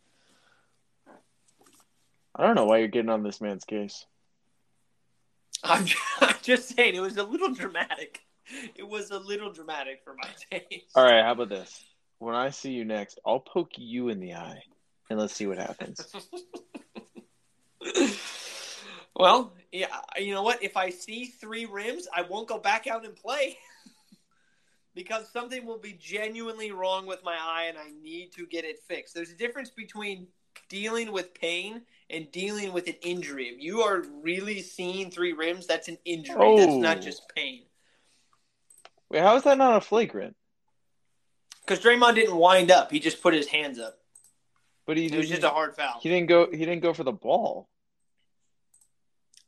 I 2.35 2.45
don't 2.45 2.55
know 2.55 2.65
why 2.65 2.79
you're 2.79 2.87
getting 2.87 3.11
on 3.11 3.23
this 3.23 3.41
man's 3.41 3.65
case. 3.65 4.05
I'm, 5.63 5.85
I'm 6.19 6.35
just 6.41 6.75
saying 6.75 6.95
it 6.95 7.01
was 7.01 7.17
a 7.17 7.23
little 7.23 7.53
dramatic. 7.53 8.21
It 8.75 8.87
was 8.87 9.11
a 9.11 9.19
little 9.19 9.51
dramatic 9.51 10.01
for 10.03 10.15
my 10.15 10.27
taste. 10.51 10.91
All 10.95 11.03
right, 11.03 11.23
how 11.23 11.31
about 11.31 11.49
this? 11.49 11.83
When 12.19 12.35
I 12.35 12.49
see 12.49 12.71
you 12.71 12.85
next, 12.85 13.19
I'll 13.25 13.39
poke 13.39 13.71
you 13.77 14.09
in 14.09 14.19
the 14.19 14.33
eye, 14.33 14.63
and 15.09 15.19
let's 15.19 15.33
see 15.33 15.47
what 15.47 15.57
happens. 15.57 16.05
well, 19.15 19.53
yeah, 19.73 19.87
you 20.17 20.33
know 20.33 20.43
what? 20.43 20.63
If 20.63 20.77
I 20.77 20.91
see 20.91 21.25
three 21.25 21.65
rims, 21.65 22.07
I 22.15 22.21
won't 22.21 22.47
go 22.47 22.59
back 22.59 22.85
out 22.85 23.05
and 23.05 23.15
play. 23.15 23.57
because 24.95 25.27
something 25.31 25.65
will 25.65 25.79
be 25.79 25.93
genuinely 25.93 26.71
wrong 26.71 27.07
with 27.07 27.23
my 27.23 27.35
eye 27.35 27.65
and 27.69 27.77
I 27.77 27.89
need 28.01 28.31
to 28.33 28.45
get 28.45 28.65
it 28.65 28.79
fixed. 28.87 29.15
There's 29.15 29.31
a 29.31 29.35
difference 29.35 29.71
between 29.71 30.27
dealing 30.69 31.11
with 31.11 31.33
pain 31.33 31.81
and 32.11 32.31
dealing 32.31 32.71
with 32.71 32.87
an 32.87 32.95
injury. 33.01 33.47
If 33.47 33.61
you 33.61 33.81
are 33.81 34.03
really 34.21 34.61
seeing 34.61 35.09
three 35.09 35.33
rims, 35.33 35.65
that's 35.65 35.87
an 35.87 35.97
injury. 36.05 36.35
Oh. 36.37 36.57
That's 36.57 36.75
not 36.75 36.97
oh. 36.97 37.01
just 37.01 37.23
pain. 37.35 37.63
Wait, 39.09 39.21
how 39.21 39.35
is 39.35 39.43
that 39.43 39.57
not 39.57 39.77
a 39.77 39.81
flagrant? 39.81 40.35
Because 41.65 41.83
Draymond 41.83 42.15
didn't 42.15 42.35
wind 42.35 42.71
up; 42.71 42.91
he 42.91 42.99
just 42.99 43.23
put 43.23 43.33
his 43.33 43.47
hands 43.47 43.79
up. 43.79 43.97
But 44.85 44.97
he 44.97 45.05
it 45.05 45.15
was 45.15 45.29
just 45.29 45.43
a 45.43 45.49
hard 45.49 45.75
foul. 45.75 45.99
He 46.01 46.09
didn't 46.09 46.27
go. 46.27 46.49
He 46.51 46.57
didn't 46.57 46.81
go 46.81 46.93
for 46.93 47.03
the 47.03 47.13
ball. 47.13 47.69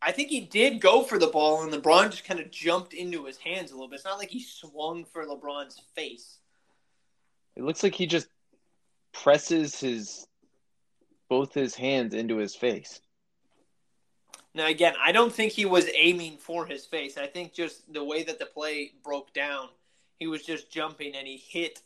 I 0.06 0.12
think 0.12 0.30
he 0.30 0.42
did 0.42 0.82
go 0.82 1.02
for 1.02 1.18
the 1.18 1.28
ball, 1.28 1.64
and 1.64 1.74
LeBron 1.74 2.12
just 2.12 2.26
kind 2.26 2.40
of 2.40 2.52
jumped 2.52 2.94
into 2.94 3.26
his 3.26 3.38
hands 3.38 3.72
a 3.72 3.74
little 3.74 3.90
bit. 3.90 3.96
It's 3.96 4.06
not 4.06 4.20
like 4.20 4.30
he 4.30 4.44
swung 4.44 5.04
for 5.04 5.26
LeBron's 5.26 5.82
face. 5.96 6.38
It 7.56 7.64
looks 7.64 7.82
like 7.82 7.96
he 7.96 8.06
just 8.06 8.28
presses 9.12 9.80
his 9.80 10.28
both 11.28 11.56
his 11.56 11.74
hands 11.74 12.14
into 12.14 12.38
his 12.38 12.56
face. 12.56 13.02
Now, 14.54 14.68
again, 14.68 14.94
I 15.04 15.12
don't 15.12 15.34
think 15.34 15.54
he 15.54 15.66
was 15.66 15.90
aiming 15.96 16.38
for 16.38 16.68
his 16.68 16.86
face. 16.86 17.18
I 17.18 17.26
think 17.26 17.54
just 17.54 17.92
the 17.92 18.04
way 18.04 18.22
that 18.24 18.38
the 18.38 18.46
play 18.46 18.92
broke 19.04 19.34
down, 19.34 19.70
he 20.18 20.28
was 20.28 20.44
just 20.44 20.72
jumping 20.72 21.16
and 21.16 21.28
he 21.28 21.38
hit. 21.38 21.82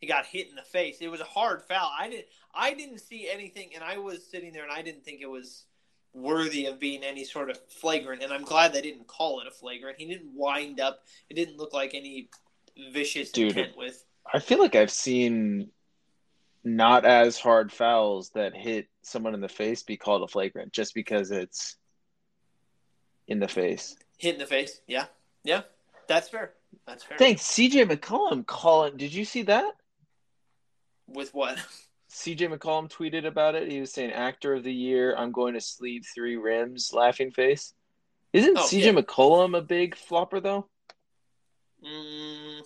He 0.00 0.06
got 0.06 0.24
hit 0.24 0.48
in 0.48 0.54
the 0.54 0.62
face. 0.62 0.98
It 1.00 1.10
was 1.10 1.20
a 1.20 1.24
hard 1.24 1.62
foul. 1.62 1.90
I 1.98 2.08
didn't. 2.08 2.26
I 2.54 2.74
didn't 2.74 3.00
see 3.00 3.28
anything, 3.28 3.70
and 3.74 3.82
I 3.82 3.98
was 3.98 4.24
sitting 4.24 4.52
there, 4.52 4.62
and 4.62 4.72
I 4.72 4.82
didn't 4.82 5.04
think 5.04 5.20
it 5.20 5.28
was 5.28 5.64
worthy 6.16 6.66
of 6.66 6.80
being 6.80 7.04
any 7.04 7.24
sort 7.24 7.50
of 7.50 7.60
flagrant. 7.68 8.22
And 8.22 8.32
I'm 8.32 8.42
glad 8.42 8.72
they 8.72 8.80
didn't 8.80 9.06
call 9.06 9.40
it 9.40 9.46
a 9.46 9.50
flagrant. 9.50 9.98
He 9.98 10.06
didn't 10.06 10.34
wind 10.34 10.80
up. 10.80 11.00
It 11.28 11.34
didn't 11.34 11.58
look 11.58 11.72
like 11.72 11.94
any 11.94 12.30
vicious 12.90 13.30
Dude, 13.30 13.48
intent 13.48 13.76
with. 13.76 14.04
I 14.32 14.40
feel 14.40 14.58
like 14.58 14.74
I've 14.74 14.90
seen 14.90 15.70
not 16.64 17.04
as 17.04 17.38
hard 17.38 17.70
fouls 17.70 18.30
that 18.30 18.56
hit 18.56 18.88
someone 19.02 19.34
in 19.34 19.40
the 19.40 19.48
face 19.48 19.82
be 19.84 19.96
called 19.96 20.22
a 20.22 20.28
flagrant 20.28 20.72
just 20.72 20.94
because 20.94 21.30
it's 21.30 21.76
in 23.28 23.38
the 23.38 23.48
face. 23.48 23.96
Hit 24.18 24.34
in 24.34 24.40
the 24.40 24.46
face. 24.46 24.80
Yeah. 24.86 25.06
Yeah. 25.44 25.62
That's 26.08 26.28
fair. 26.28 26.52
That's 26.86 27.04
fair. 27.04 27.18
Thanks. 27.18 27.42
CJ 27.42 27.88
McCollum 27.90 28.46
calling. 28.46 28.96
Did 28.96 29.12
you 29.12 29.24
see 29.24 29.42
that? 29.42 29.72
With 31.06 31.32
what? 31.34 31.58
CJ 32.16 32.56
McCollum 32.56 32.90
tweeted 32.90 33.26
about 33.26 33.54
it. 33.54 33.70
He 33.70 33.78
was 33.78 33.92
saying, 33.92 34.12
"Actor 34.12 34.54
of 34.54 34.64
the 34.64 34.72
year, 34.72 35.14
I'm 35.14 35.32
going 35.32 35.52
to 35.52 35.60
sleeve 35.60 36.06
three 36.14 36.36
rims." 36.36 36.90
Laughing 36.92 37.30
face. 37.30 37.74
Isn't 38.32 38.56
oh, 38.56 38.62
CJ 38.62 38.84
yeah. 38.84 38.92
McCollum 38.92 39.56
a 39.56 39.60
big 39.60 39.94
flopper 39.94 40.40
though? 40.40 40.66
Mm, 41.84 42.60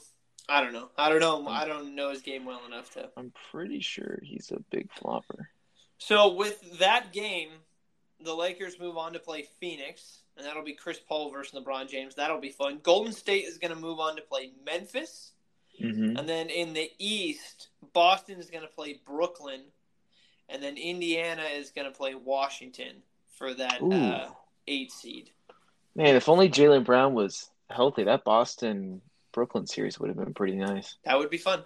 I 0.48 0.60
don't 0.60 0.72
know. 0.72 0.90
I 0.96 1.08
don't 1.08 1.20
know. 1.20 1.48
I 1.48 1.66
don't 1.66 1.96
know 1.96 2.10
his 2.10 2.22
game 2.22 2.44
well 2.44 2.60
enough 2.64 2.92
to. 2.94 3.10
I'm 3.16 3.32
pretty 3.50 3.80
sure 3.80 4.20
he's 4.22 4.52
a 4.52 4.60
big 4.70 4.92
flopper. 4.92 5.48
So 5.98 6.34
with 6.34 6.78
that 6.78 7.12
game, 7.12 7.50
the 8.20 8.34
Lakers 8.34 8.78
move 8.78 8.96
on 8.96 9.12
to 9.14 9.18
play 9.18 9.48
Phoenix, 9.58 10.22
and 10.36 10.46
that'll 10.46 10.64
be 10.64 10.74
Chris 10.74 11.00
Paul 11.00 11.32
versus 11.32 11.58
LeBron 11.58 11.88
James. 11.90 12.14
That'll 12.14 12.40
be 12.40 12.50
fun. 12.50 12.78
Golden 12.84 13.12
State 13.12 13.46
is 13.46 13.58
going 13.58 13.74
to 13.74 13.80
move 13.80 13.98
on 13.98 14.14
to 14.14 14.22
play 14.22 14.52
Memphis, 14.64 15.32
mm-hmm. 15.80 16.16
and 16.16 16.28
then 16.28 16.48
in 16.48 16.72
the 16.72 16.90
East, 16.98 17.68
Boston 17.92 18.38
is 18.38 18.50
going 18.50 18.62
to 18.62 18.74
play 18.74 19.00
Brooklyn, 19.06 19.62
and 20.48 20.62
then 20.62 20.76
Indiana 20.76 21.44
is 21.54 21.70
going 21.70 21.90
to 21.90 21.96
play 21.96 22.14
Washington 22.14 23.02
for 23.36 23.54
that 23.54 23.82
uh, 23.82 24.28
eight 24.66 24.92
seed. 24.92 25.30
Man, 25.94 26.14
if 26.16 26.28
only 26.28 26.48
Jaylen 26.48 26.84
Brown 26.84 27.14
was 27.14 27.50
healthy, 27.70 28.04
that 28.04 28.24
Boston 28.24 29.00
Brooklyn 29.32 29.66
series 29.66 29.98
would 29.98 30.08
have 30.08 30.16
been 30.16 30.34
pretty 30.34 30.56
nice. 30.56 30.96
That 31.04 31.18
would 31.18 31.30
be 31.30 31.38
fun. 31.38 31.62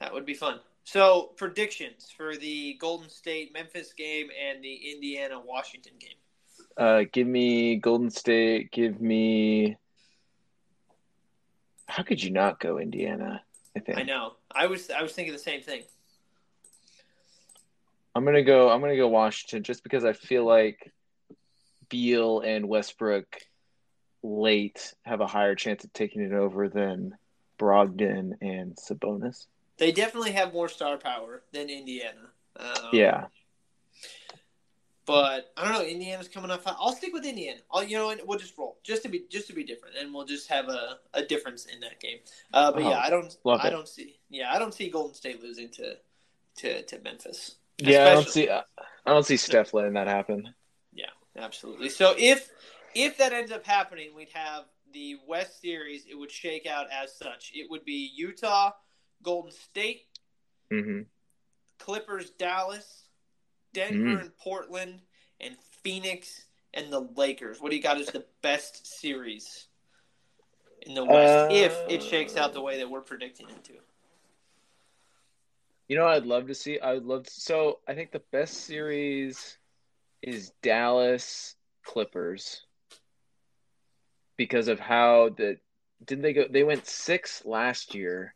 That 0.00 0.12
would 0.12 0.26
be 0.26 0.34
fun. 0.34 0.60
So 0.84 1.32
predictions 1.36 2.12
for 2.14 2.36
the 2.36 2.74
Golden 2.74 3.08
State 3.08 3.52
Memphis 3.54 3.92
game 3.92 4.28
and 4.48 4.62
the 4.62 4.92
Indiana 4.92 5.40
Washington 5.40 5.94
game. 5.98 6.16
Uh, 6.76 7.04
give 7.10 7.26
me 7.26 7.76
Golden 7.76 8.10
State. 8.10 8.70
Give 8.70 9.00
me. 9.00 9.76
How 11.86 12.02
could 12.02 12.22
you 12.22 12.30
not 12.30 12.60
go 12.60 12.78
Indiana? 12.78 13.42
I 13.76 13.80
think. 13.80 13.98
I 13.98 14.02
know. 14.02 14.34
I 14.54 14.66
was 14.66 14.90
I 14.90 15.02
was 15.02 15.12
thinking 15.12 15.32
the 15.32 15.38
same 15.38 15.60
thing. 15.60 15.82
I'm 18.14 18.24
gonna 18.24 18.42
go. 18.42 18.70
I'm 18.70 18.80
gonna 18.80 18.96
go 18.96 19.08
Washington 19.08 19.62
just 19.62 19.82
because 19.82 20.04
I 20.04 20.12
feel 20.12 20.44
like 20.44 20.92
Beal 21.88 22.40
and 22.40 22.68
Westbrook 22.68 23.26
late 24.22 24.94
have 25.02 25.20
a 25.20 25.26
higher 25.26 25.54
chance 25.54 25.84
of 25.84 25.92
taking 25.92 26.22
it 26.22 26.32
over 26.32 26.68
than 26.68 27.16
Brogdon 27.58 28.32
and 28.40 28.76
Sabonis. 28.76 29.46
They 29.76 29.92
definitely 29.92 30.32
have 30.32 30.52
more 30.52 30.68
star 30.68 30.96
power 30.96 31.42
than 31.52 31.68
Indiana. 31.68 32.30
Um, 32.56 32.88
yeah. 32.92 33.26
But 35.06 35.52
I 35.56 35.64
don't 35.64 35.72
know. 35.74 35.84
Indiana's 35.84 36.28
coming 36.28 36.50
off. 36.50 36.62
I'll 36.66 36.92
stick 36.92 37.12
with 37.12 37.26
Indiana. 37.26 37.60
I'll, 37.70 37.84
you 37.84 37.98
know, 37.98 38.14
we'll 38.24 38.38
just 38.38 38.56
roll 38.56 38.78
just 38.82 39.02
to 39.02 39.08
be 39.08 39.24
just 39.28 39.46
to 39.48 39.52
be 39.52 39.62
different, 39.62 39.96
and 40.00 40.14
we'll 40.14 40.24
just 40.24 40.48
have 40.48 40.68
a, 40.68 40.98
a 41.12 41.22
difference 41.22 41.66
in 41.66 41.80
that 41.80 42.00
game. 42.00 42.18
Uh, 42.54 42.72
but 42.72 42.82
oh, 42.82 42.88
yeah, 42.88 42.98
I 42.98 43.10
don't. 43.10 43.36
I 43.46 43.68
don't 43.68 43.88
see. 43.88 44.16
Yeah, 44.30 44.50
I 44.52 44.58
don't 44.58 44.72
see 44.72 44.88
Golden 44.88 45.14
State 45.14 45.42
losing 45.42 45.68
to 45.72 45.96
to, 46.56 46.82
to 46.82 46.98
Memphis. 47.00 47.56
Yeah, 47.78 48.06
I 48.06 48.14
don't 48.14 48.28
see. 48.28 48.48
I 48.48 48.62
don't 49.06 49.26
see 49.26 49.36
Steph 49.36 49.74
letting 49.74 49.94
that 49.94 50.06
happen. 50.06 50.54
Yeah, 50.92 51.10
absolutely. 51.36 51.90
So 51.90 52.14
if 52.16 52.50
if 52.94 53.18
that 53.18 53.32
ends 53.32 53.52
up 53.52 53.66
happening, 53.66 54.14
we'd 54.14 54.28
have 54.32 54.64
the 54.92 55.16
West 55.26 55.60
Series. 55.60 56.06
It 56.08 56.18
would 56.18 56.30
shake 56.30 56.66
out 56.66 56.86
as 56.90 57.14
such. 57.14 57.52
It 57.54 57.70
would 57.70 57.84
be 57.84 58.10
Utah, 58.14 58.70
Golden 59.22 59.50
State, 59.50 60.06
mm-hmm. 60.72 61.02
Clippers, 61.78 62.30
Dallas, 62.30 63.03
Denver, 63.74 64.04
mm-hmm. 64.04 64.20
and 64.22 64.36
Portland, 64.38 65.00
and 65.40 65.54
Phoenix 65.82 66.46
and 66.72 66.90
the 66.90 67.00
Lakers. 67.16 67.60
What 67.60 67.70
do 67.70 67.76
you 67.76 67.82
got 67.82 68.00
as 68.00 68.06
the 68.06 68.24
best 68.40 68.86
series 69.00 69.66
in 70.82 70.94
the 70.94 71.04
West 71.04 71.50
uh, 71.50 71.54
if 71.54 71.76
it 71.90 72.02
shakes 72.02 72.36
out 72.36 72.54
the 72.54 72.62
way 72.62 72.78
that 72.78 72.88
we're 72.88 73.02
predicting 73.02 73.50
it 73.50 73.62
to? 73.64 73.74
You 75.88 75.96
know, 75.96 76.06
I'd 76.06 76.24
love 76.24 76.46
to 76.46 76.54
see. 76.54 76.80
I 76.80 76.94
would 76.94 77.04
love 77.04 77.24
to, 77.24 77.30
so. 77.30 77.80
I 77.86 77.94
think 77.94 78.10
the 78.10 78.22
best 78.32 78.64
series 78.64 79.58
is 80.22 80.50
Dallas 80.62 81.56
Clippers 81.84 82.62
because 84.36 84.68
of 84.68 84.80
how 84.80 85.30
the 85.36 85.58
didn't 86.04 86.22
they 86.22 86.32
go? 86.32 86.46
They 86.50 86.64
went 86.64 86.86
six 86.86 87.44
last 87.44 87.94
year, 87.94 88.34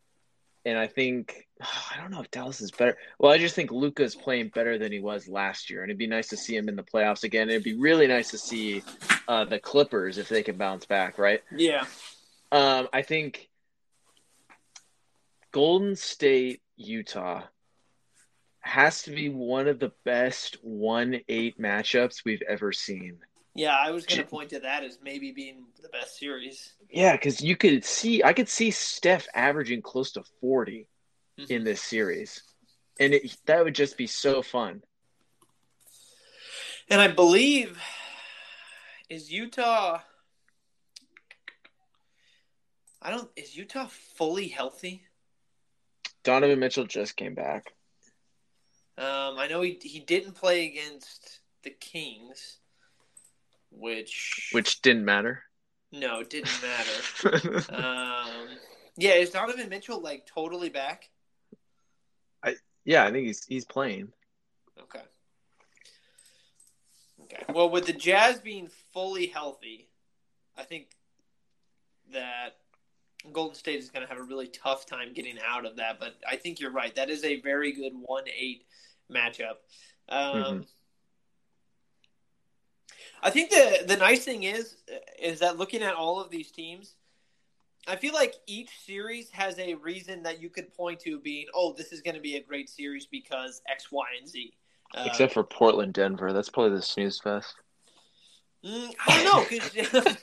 and 0.69 0.77
I 0.77 0.87
think 0.87 1.47
I 1.61 1.97
don't 1.99 2.11
know 2.11 2.21
if 2.21 2.31
Dallas 2.31 2.61
is 2.61 2.71
better. 2.71 2.97
Well, 3.19 3.31
I 3.31 3.37
just 3.37 3.55
think 3.55 3.71
Luka's 3.71 4.15
playing 4.15 4.49
better 4.49 4.77
than 4.77 4.91
he 4.91 4.99
was 4.99 5.27
last 5.27 5.69
year, 5.69 5.81
and 5.81 5.89
it'd 5.89 5.97
be 5.99 6.07
nice 6.07 6.29
to 6.29 6.37
see 6.37 6.55
him 6.55 6.69
in 6.69 6.75
the 6.75 6.83
playoffs 6.83 7.23
again. 7.23 7.49
It'd 7.49 7.63
be 7.63 7.77
really 7.77 8.07
nice 8.07 8.31
to 8.31 8.37
see 8.37 8.83
uh, 9.27 9.45
the 9.45 9.59
Clippers 9.59 10.17
if 10.17 10.29
they 10.29 10.43
can 10.43 10.57
bounce 10.57 10.85
back, 10.85 11.17
right? 11.17 11.41
Yeah. 11.51 11.85
Um, 12.51 12.87
I 12.93 13.01
think 13.01 13.49
Golden 15.51 15.95
State, 15.95 16.61
Utah 16.77 17.43
has 18.61 19.03
to 19.03 19.11
be 19.11 19.29
one 19.29 19.67
of 19.67 19.79
the 19.79 19.91
best 20.05 20.57
one 20.61 21.19
eight 21.27 21.59
matchups 21.59 22.23
we've 22.25 22.43
ever 22.47 22.71
seen. 22.71 23.19
Yeah, 23.59 23.75
I 23.77 23.91
was 23.91 24.05
going 24.05 24.21
to 24.21 24.25
point 24.25 24.51
to 24.51 24.61
that 24.61 24.85
as 24.85 24.99
maybe 25.03 25.33
being 25.33 25.65
the 25.81 25.89
best 25.89 26.17
series. 26.17 26.75
Yeah, 26.89 27.11
because 27.11 27.41
you 27.41 27.57
could 27.57 27.83
see, 27.83 28.23
I 28.23 28.31
could 28.31 28.47
see 28.47 28.71
Steph 28.71 29.27
averaging 29.35 29.81
close 29.81 30.13
to 30.13 30.23
40 30.39 30.87
mm-hmm. 31.37 31.51
in 31.51 31.65
this 31.65 31.81
series. 31.81 32.41
And 33.01 33.13
it, 33.13 33.35
that 33.47 33.65
would 33.65 33.75
just 33.75 33.97
be 33.97 34.07
so 34.07 34.41
fun. 34.41 34.81
And 36.89 37.01
I 37.01 37.09
believe, 37.09 37.77
is 39.09 39.29
Utah. 39.29 39.99
I 43.01 43.11
don't. 43.11 43.29
Is 43.35 43.57
Utah 43.57 43.87
fully 44.15 44.47
healthy? 44.47 45.03
Donovan 46.23 46.59
Mitchell 46.59 46.85
just 46.85 47.17
came 47.17 47.35
back. 47.35 47.73
Um, 48.97 49.37
I 49.37 49.47
know 49.49 49.61
he 49.61 49.77
he 49.81 49.99
didn't 49.99 50.35
play 50.35 50.65
against 50.65 51.41
the 51.63 51.71
Kings 51.71 52.58
which 53.71 54.49
which 54.51 54.81
didn't 54.81 55.05
matter. 55.05 55.43
No, 55.91 56.19
it 56.19 56.29
didn't 56.29 56.61
matter. 56.61 57.73
um, 57.73 58.47
yeah, 58.97 59.13
is 59.13 59.31
Donovan 59.31 59.69
Mitchell 59.69 60.01
like 60.01 60.25
totally 60.25 60.69
back? 60.69 61.09
I 62.43 62.55
yeah, 62.85 63.05
I 63.05 63.11
think 63.11 63.27
he's 63.27 63.45
he's 63.45 63.65
playing. 63.65 64.11
Okay. 64.81 65.01
Okay. 67.23 67.43
Well, 67.53 67.69
with 67.69 67.85
the 67.85 67.93
Jazz 67.93 68.39
being 68.39 68.69
fully 68.93 69.27
healthy, 69.27 69.89
I 70.57 70.63
think 70.63 70.87
that 72.11 72.57
Golden 73.31 73.55
State 73.55 73.79
is 73.79 73.89
going 73.89 74.05
to 74.05 74.09
have 74.09 74.19
a 74.19 74.23
really 74.23 74.47
tough 74.47 74.85
time 74.85 75.13
getting 75.13 75.37
out 75.45 75.65
of 75.65 75.75
that. 75.77 75.99
But 75.99 76.15
I 76.27 76.35
think 76.37 76.59
you're 76.59 76.71
right. 76.71 76.95
That 76.95 77.09
is 77.09 77.23
a 77.23 77.41
very 77.41 77.71
good 77.71 77.93
one 77.93 78.25
eight 78.27 78.65
matchup. 79.11 79.57
Um, 80.07 80.35
mm-hmm. 80.35 80.61
I 83.21 83.29
think 83.29 83.49
the 83.49 83.83
the 83.87 83.97
nice 83.97 84.23
thing 84.23 84.43
is 84.43 84.77
is 85.21 85.39
that 85.39 85.57
looking 85.57 85.81
at 85.81 85.93
all 85.93 86.21
of 86.21 86.29
these 86.29 86.51
teams, 86.51 86.95
I 87.87 87.95
feel 87.95 88.13
like 88.13 88.35
each 88.47 88.69
series 88.85 89.29
has 89.31 89.57
a 89.59 89.75
reason 89.75 90.23
that 90.23 90.41
you 90.41 90.49
could 90.49 90.73
point 90.73 90.99
to 91.01 91.19
being, 91.19 91.47
oh, 91.53 91.73
this 91.73 91.91
is 91.91 92.01
going 92.01 92.15
to 92.15 92.21
be 92.21 92.35
a 92.35 92.41
great 92.41 92.69
series 92.69 93.05
because 93.05 93.61
X, 93.69 93.91
Y, 93.91 94.05
and 94.19 94.27
Z. 94.27 94.53
Uh, 94.95 95.03
Except 95.05 95.33
for 95.33 95.43
Portland, 95.43 95.93
Denver, 95.93 96.33
that's 96.33 96.49
probably 96.49 96.75
the 96.75 96.81
snooze 96.81 97.19
fest. 97.19 97.55
Mm, 98.63 98.93
I 99.07 99.23
don't 99.23 99.25
know 99.25 99.45
because 99.49 100.17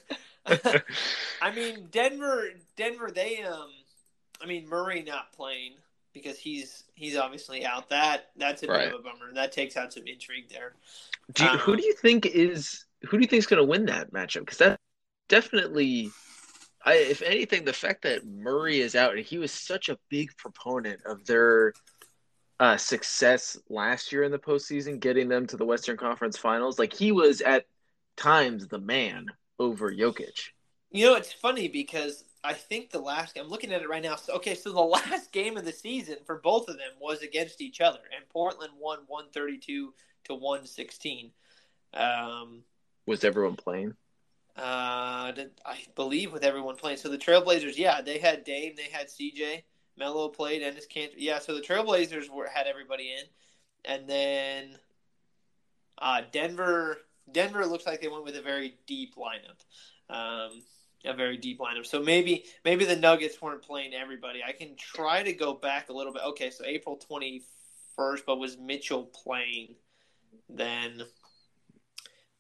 I 1.42 1.50
mean 1.52 1.88
Denver, 1.90 2.50
Denver, 2.76 3.10
they 3.10 3.42
um, 3.42 3.70
I 4.40 4.46
mean 4.46 4.68
Murray 4.68 5.02
not 5.02 5.32
playing 5.32 5.72
because 6.12 6.38
he's 6.38 6.84
he's 6.94 7.16
obviously 7.16 7.64
out. 7.64 7.88
That 7.90 8.30
that's 8.36 8.62
a 8.62 8.66
right. 8.66 8.86
bit 8.86 8.94
of 8.94 9.00
a 9.00 9.02
bummer. 9.02 9.32
That 9.34 9.52
takes 9.52 9.76
out 9.76 9.92
some 9.92 10.06
intrigue 10.06 10.48
there. 10.48 10.72
Do 11.32 11.44
you, 11.44 11.50
um, 11.50 11.58
who 11.58 11.76
do 11.76 11.84
you 11.84 11.94
think 11.94 12.26
is 12.26 12.85
who 13.06 13.16
do 13.16 13.22
you 13.22 13.28
think 13.28 13.38
is 13.38 13.46
going 13.46 13.62
to 13.62 13.68
win 13.68 13.86
that 13.86 14.12
matchup? 14.12 14.40
Because 14.40 14.58
that 14.58 14.80
definitely, 15.28 16.10
I, 16.84 16.94
if 16.94 17.22
anything, 17.22 17.64
the 17.64 17.72
fact 17.72 18.02
that 18.02 18.26
Murray 18.26 18.80
is 18.80 18.94
out 18.94 19.16
and 19.16 19.24
he 19.24 19.38
was 19.38 19.52
such 19.52 19.88
a 19.88 19.98
big 20.08 20.36
proponent 20.36 21.00
of 21.06 21.24
their 21.26 21.72
uh, 22.58 22.76
success 22.76 23.58
last 23.68 24.12
year 24.12 24.22
in 24.22 24.32
the 24.32 24.38
postseason, 24.38 25.00
getting 25.00 25.28
them 25.28 25.46
to 25.46 25.56
the 25.56 25.64
Western 25.64 25.96
Conference 25.96 26.36
Finals. 26.36 26.78
Like 26.78 26.92
he 26.92 27.12
was 27.12 27.40
at 27.40 27.66
times 28.16 28.66
the 28.68 28.78
man 28.78 29.26
over 29.58 29.92
Jokic. 29.92 30.50
You 30.90 31.06
know, 31.06 31.14
it's 31.16 31.32
funny 31.32 31.68
because 31.68 32.24
I 32.42 32.54
think 32.54 32.90
the 32.90 33.00
last 33.00 33.38
I'm 33.38 33.48
looking 33.48 33.72
at 33.72 33.82
it 33.82 33.88
right 33.88 34.02
now. 34.02 34.16
So, 34.16 34.34
okay, 34.34 34.54
so 34.54 34.72
the 34.72 34.80
last 34.80 35.32
game 35.32 35.56
of 35.56 35.64
the 35.64 35.72
season 35.72 36.16
for 36.24 36.36
both 36.36 36.68
of 36.68 36.78
them 36.78 36.92
was 37.00 37.22
against 37.22 37.60
each 37.60 37.80
other, 37.80 38.00
and 38.14 38.28
Portland 38.28 38.72
won 38.78 39.00
132 39.06 39.92
to 40.24 40.34
116. 40.34 41.30
Um, 41.94 42.62
was 43.06 43.24
everyone 43.24 43.56
playing? 43.56 43.94
Uh, 44.56 45.32
I 45.64 45.78
believe 45.94 46.32
with 46.32 46.42
everyone 46.42 46.76
playing. 46.76 46.96
So 46.96 47.08
the 47.08 47.18
Trailblazers, 47.18 47.76
yeah, 47.76 48.00
they 48.00 48.18
had 48.18 48.44
Dame, 48.44 48.74
they 48.74 48.90
had 48.90 49.08
CJ, 49.08 49.62
Melo 49.98 50.28
played, 50.28 50.62
Enes 50.62 50.88
Kanter. 50.88 51.14
Yeah, 51.16 51.38
so 51.38 51.54
the 51.54 51.60
Trailblazers 51.60 52.30
were 52.30 52.48
had 52.48 52.66
everybody 52.66 53.12
in, 53.12 53.24
and 53.84 54.08
then 54.08 54.78
uh, 55.98 56.22
Denver. 56.32 56.98
Denver 57.30 57.66
looks 57.66 57.86
like 57.86 58.00
they 58.00 58.08
went 58.08 58.24
with 58.24 58.36
a 58.36 58.42
very 58.42 58.78
deep 58.86 59.16
lineup. 59.16 59.58
Um, 60.08 60.62
a 61.04 61.14
very 61.14 61.36
deep 61.36 61.60
lineup. 61.60 61.86
So 61.86 62.02
maybe 62.02 62.44
maybe 62.64 62.84
the 62.84 62.96
Nuggets 62.96 63.40
weren't 63.40 63.62
playing 63.62 63.94
everybody. 63.94 64.42
I 64.46 64.52
can 64.52 64.76
try 64.76 65.22
to 65.22 65.32
go 65.32 65.54
back 65.54 65.88
a 65.88 65.92
little 65.92 66.12
bit. 66.12 66.22
Okay, 66.28 66.50
so 66.50 66.64
April 66.64 66.96
twenty 66.96 67.42
first, 67.94 68.24
but 68.26 68.38
was 68.38 68.56
Mitchell 68.58 69.04
playing 69.04 69.74
then? 70.48 71.02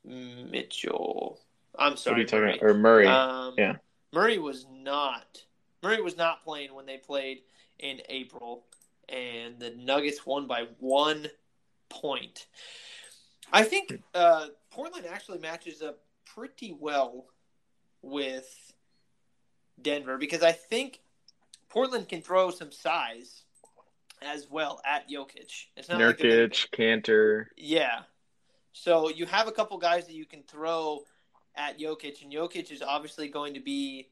Mitchell. 0.06 1.40
I'm 1.78 1.96
sorry. 1.96 2.24
What 2.24 2.32
are 2.32 2.36
you 2.36 2.40
Murray. 2.40 2.52
talking 2.52 2.66
about? 2.66 2.70
Or 2.70 2.78
Murray. 2.78 3.06
Um, 3.06 3.54
yeah. 3.58 3.76
Murray 4.12 4.38
was 4.38 4.66
not. 4.70 5.42
Murray 5.82 6.00
was 6.00 6.16
not 6.16 6.42
playing 6.44 6.74
when 6.74 6.86
they 6.86 6.96
played 6.96 7.40
in 7.78 8.00
April, 8.08 8.64
and 9.08 9.58
the 9.58 9.70
Nuggets 9.70 10.24
won 10.24 10.46
by 10.46 10.66
one 10.78 11.26
point. 11.88 12.46
I 13.52 13.62
think 13.62 14.02
uh, 14.14 14.46
Portland 14.70 15.06
actually 15.06 15.38
matches 15.38 15.82
up 15.82 16.00
pretty 16.24 16.76
well 16.78 17.26
with 18.02 18.72
Denver 19.80 20.18
because 20.18 20.42
I 20.42 20.52
think 20.52 21.00
Portland 21.68 22.08
can 22.08 22.22
throw 22.22 22.50
some 22.50 22.72
size 22.72 23.42
as 24.22 24.48
well 24.50 24.80
at 24.84 25.08
Jokic. 25.08 25.66
It's 25.76 25.88
not 25.88 26.00
Nurkic, 26.00 26.48
like 26.48 26.70
Kanter. 26.72 27.46
Yeah. 27.56 28.00
So 28.78 29.08
you 29.08 29.24
have 29.24 29.48
a 29.48 29.52
couple 29.52 29.78
guys 29.78 30.06
that 30.06 30.12
you 30.12 30.26
can 30.26 30.42
throw 30.42 31.00
at 31.56 31.80
Jokic, 31.80 32.22
and 32.22 32.30
Jokic 32.30 32.70
is 32.70 32.82
obviously 32.82 33.26
going 33.26 33.54
to 33.54 33.60
be, 33.60 34.10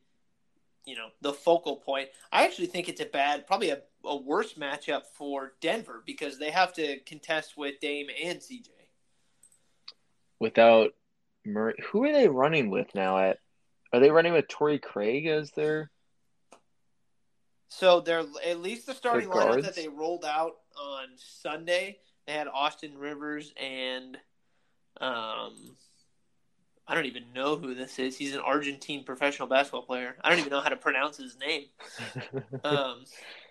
you 0.87 0.96
know, 0.96 1.09
the 1.20 1.35
focal 1.35 1.77
point. 1.77 2.09
I 2.33 2.44
actually 2.44 2.68
think 2.68 2.88
it's 2.88 3.03
a 3.03 3.05
bad, 3.05 3.46
probably 3.46 3.70
a, 3.70 3.83
a 4.07 4.16
worse 4.16 4.55
matchup 4.55 5.03
for 5.12 5.53
Denver 5.61 6.03
because 6.07 6.38
they 6.38 6.50
have 6.50 6.72
to 6.74 6.98
contest 7.00 7.59
with 7.59 7.79
Dame 7.81 8.07
and 8.22 8.38
CJ. 8.38 8.68
Without 10.40 10.94
Murray, 11.44 11.74
who 11.90 12.05
are 12.05 12.12
they 12.12 12.29
running 12.29 12.70
with 12.70 12.88
now 12.94 13.18
at 13.18 13.40
are 13.92 14.00
they 14.00 14.11
running 14.11 14.33
with 14.33 14.48
Torrey 14.48 14.79
Craig 14.79 15.27
as 15.27 15.50
their? 15.50 15.90
So 17.68 18.00
they're 18.00 18.24
at 18.44 18.61
least 18.61 18.87
the 18.87 18.94
starting 18.94 19.29
lineup 19.29 19.62
that 19.62 19.77
they 19.77 19.88
rolled 19.88 20.24
out 20.24 20.55
on 20.81 21.09
Sunday. 21.16 21.98
They 22.27 22.33
had 22.33 22.48
Austin 22.48 22.96
Rivers 22.96 23.53
and 23.61 24.16
um, 25.00 25.76
I 26.87 26.94
don't 26.94 27.07
even 27.07 27.24
know 27.35 27.57
who 27.57 27.74
this 27.74 27.98
is. 27.98 28.16
He's 28.16 28.35
an 28.35 28.40
Argentine 28.40 29.04
professional 29.04 29.48
basketball 29.48 29.83
player. 29.83 30.16
I 30.22 30.30
don't 30.30 30.38
even 30.38 30.50
know 30.50 30.61
how 30.61 30.68
to 30.68 30.76
pronounce 30.76 31.16
his 31.16 31.37
name. 31.38 31.64
um, 32.64 33.04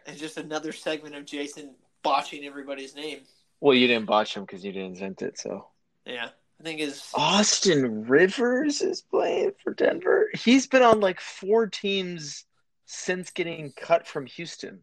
it's 0.05 0.19
just 0.19 0.37
another 0.37 0.71
segment 0.71 1.15
of 1.15 1.25
Jason 1.25 1.75
botching 2.03 2.45
everybody's 2.45 2.95
name. 2.95 3.19
Well, 3.59 3.75
you 3.75 3.87
didn't 3.87 4.05
botch 4.05 4.35
him 4.35 4.43
because 4.43 4.63
you 4.63 4.71
didn't 4.71 4.93
invent 4.93 5.21
it, 5.21 5.39
so. 5.39 5.67
Yeah. 6.05 6.29
I 6.59 6.63
think 6.63 6.79
is 6.79 7.03
Austin 7.13 8.05
Rivers 8.05 8.81
is 8.81 9.01
playing 9.01 9.51
for 9.63 9.73
Denver. 9.73 10.29
He's 10.33 10.67
been 10.67 10.81
on 10.81 10.99
like 10.99 11.19
four 11.19 11.67
teams 11.67 12.45
since 12.85 13.31
getting 13.31 13.73
cut 13.75 14.07
from 14.07 14.27
Houston, 14.27 14.81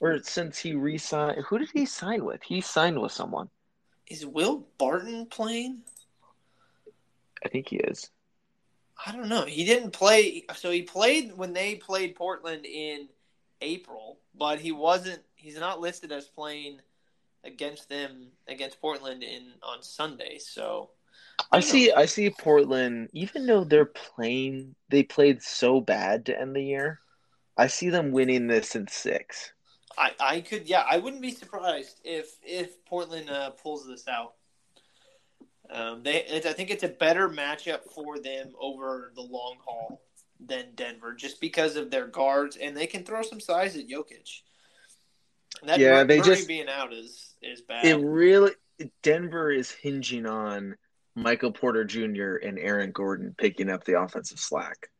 or 0.00 0.20
since 0.22 0.58
he 0.58 0.74
re-signed. 0.74 1.42
Who 1.48 1.58
did 1.58 1.70
he 1.72 1.86
sign 1.86 2.24
with? 2.24 2.42
He 2.42 2.60
signed 2.60 3.00
with 3.00 3.12
someone. 3.12 3.48
Is 4.06 4.24
Will 4.24 4.66
Barton 4.78 5.26
playing? 5.26 5.82
I 7.44 7.48
think 7.48 7.68
he 7.68 7.76
is. 7.76 8.10
I 9.04 9.12
don't 9.12 9.28
know. 9.28 9.44
He 9.44 9.64
didn't 9.64 9.90
play. 9.92 10.44
So 10.54 10.70
he 10.70 10.82
played 10.82 11.36
when 11.36 11.52
they 11.52 11.74
played 11.74 12.14
Portland 12.14 12.64
in 12.64 13.08
April, 13.60 14.18
but 14.34 14.60
he 14.60 14.72
wasn't. 14.72 15.22
He's 15.34 15.58
not 15.58 15.80
listed 15.80 16.12
as 16.12 16.26
playing 16.26 16.80
against 17.44 17.88
them 17.88 18.28
against 18.48 18.80
Portland 18.80 19.22
in 19.22 19.52
on 19.62 19.82
Sunday. 19.82 20.38
So 20.38 20.90
I, 21.52 21.58
I 21.58 21.60
see 21.60 21.88
know. 21.88 21.94
I 21.96 22.06
see 22.06 22.30
Portland 22.30 23.08
even 23.12 23.46
though 23.46 23.64
they're 23.64 23.84
playing 23.84 24.74
they 24.88 25.02
played 25.02 25.42
so 25.42 25.80
bad 25.80 26.26
to 26.26 26.38
end 26.38 26.54
the 26.54 26.62
year. 26.62 27.00
I 27.56 27.68
see 27.68 27.88
them 27.88 28.12
winning 28.12 28.48
this 28.48 28.76
in 28.76 28.86
6. 28.86 29.52
I, 29.98 30.12
I 30.20 30.40
could 30.40 30.68
yeah, 30.68 30.84
I 30.88 30.98
wouldn't 30.98 31.22
be 31.22 31.30
surprised 31.30 32.00
if 32.04 32.36
if 32.42 32.84
Portland 32.84 33.30
uh, 33.30 33.50
pulls 33.50 33.86
this 33.86 34.06
out. 34.08 34.34
Um, 35.70 36.02
they 36.02 36.24
I 36.44 36.52
think 36.52 36.70
it's 36.70 36.84
a 36.84 36.88
better 36.88 37.28
matchup 37.28 37.90
for 37.94 38.18
them 38.18 38.52
over 38.60 39.12
the 39.14 39.22
long 39.22 39.56
haul 39.64 40.02
than 40.38 40.66
Denver 40.74 41.14
just 41.14 41.40
because 41.40 41.76
of 41.76 41.90
their 41.90 42.06
guards 42.06 42.56
and 42.56 42.76
they 42.76 42.86
can 42.86 43.04
throw 43.04 43.22
some 43.22 43.40
size 43.40 43.76
at 43.76 43.88
Jokic. 43.88 44.42
That 45.64 45.80
yeah, 45.80 45.94
Murray 45.94 46.04
they 46.04 46.20
just 46.20 46.48
being 46.48 46.68
out 46.68 46.92
is 46.92 47.34
is 47.42 47.62
bad. 47.62 47.84
It 47.84 47.96
really 47.96 48.52
Denver 49.02 49.50
is 49.50 49.70
hinging 49.70 50.26
on 50.26 50.76
Michael 51.14 51.52
Porter 51.52 51.84
Jr. 51.84 52.36
and 52.36 52.58
Aaron 52.58 52.92
Gordon 52.92 53.34
picking 53.38 53.70
up 53.70 53.84
the 53.84 53.98
offensive 53.98 54.38
slack. 54.38 54.90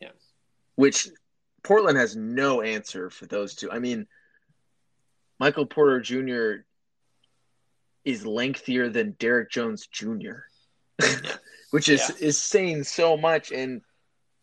Yeah, 0.00 0.10
which 0.74 1.08
Portland 1.62 1.98
has 1.98 2.16
no 2.16 2.62
answer 2.62 3.10
for 3.10 3.26
those 3.26 3.54
two. 3.54 3.70
I 3.70 3.78
mean, 3.78 4.06
Michael 5.42 5.66
Porter 5.66 5.98
Jr. 5.98 6.62
is 8.04 8.24
lengthier 8.24 8.88
than 8.88 9.16
Derrick 9.18 9.50
Jones 9.50 9.88
Jr., 9.88 10.42
which 11.72 11.88
is 11.88 12.00
yeah. 12.08 12.28
is 12.28 12.38
saying 12.38 12.84
so 12.84 13.16
much. 13.16 13.50
And 13.50 13.82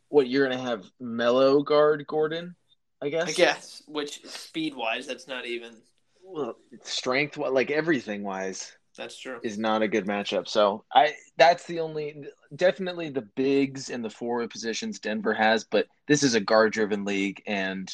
what 0.10 0.28
you're 0.28 0.46
gonna 0.50 0.62
have 0.62 0.84
Melo 1.00 1.64
guard 1.64 2.06
Gordon? 2.06 2.54
I 3.02 3.08
guess. 3.08 3.30
I 3.30 3.32
guess. 3.32 3.82
Which 3.88 4.26
speed 4.26 4.76
wise, 4.76 5.08
that's 5.08 5.26
not 5.26 5.46
even. 5.46 5.78
Well, 6.22 6.58
strength, 6.84 7.38
like 7.38 7.72
everything 7.72 8.24
wise, 8.24 8.74
that's 8.98 9.18
true. 9.18 9.40
Is 9.42 9.58
not 9.58 9.82
a 9.82 9.88
good 9.88 10.06
matchup. 10.06 10.50
So 10.50 10.84
I, 10.94 11.14
that's 11.38 11.66
the 11.66 11.80
only, 11.80 12.26
definitely 12.54 13.10
the 13.10 13.22
bigs 13.38 13.90
and 13.90 14.04
the 14.04 14.10
forward 14.10 14.50
positions 14.50 15.00
Denver 15.00 15.34
has, 15.34 15.64
but 15.64 15.88
this 16.10 16.24
is 16.24 16.36
a 16.36 16.42
guard-driven 16.42 17.06
league, 17.06 17.42
and 17.48 17.90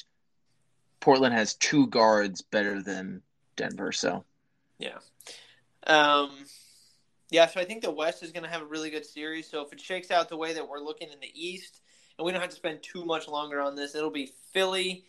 Portland 1.00 1.34
has 1.34 1.56
two 1.56 1.88
guards 1.88 2.42
better 2.42 2.82
than 2.82 3.22
Denver. 3.56 3.92
So. 3.92 4.24
Yeah. 4.80 4.98
Um. 5.88 6.32
Yeah, 7.32 7.48
so 7.48 7.60
I 7.60 7.66
think 7.66 7.82
the 7.82 7.92
West 7.92 8.22
is 8.22 8.32
going 8.32 8.44
to 8.44 8.50
have 8.50 8.62
a 8.62 8.66
really 8.66 8.92
good 8.92 9.06
series. 9.06 9.50
So 9.50 9.66
if 9.66 9.74
it 9.74 9.82
shakes 9.82 10.12
out 10.12 10.30
the 10.30 10.38
way 10.38 10.54
that 10.54 10.70
we're 10.70 10.80
looking 10.80 11.10
in 11.12 11.20
the 11.20 11.32
East, 11.34 11.82
and 12.18 12.26
we 12.26 12.32
don't 12.32 12.42
have 12.42 12.50
to 12.50 12.56
spend 12.56 12.82
too 12.82 13.06
much 13.06 13.28
longer 13.28 13.62
on 13.62 13.76
this. 13.76 13.96
It'll 13.96 14.10
be 14.10 14.32
Philly 14.54 15.06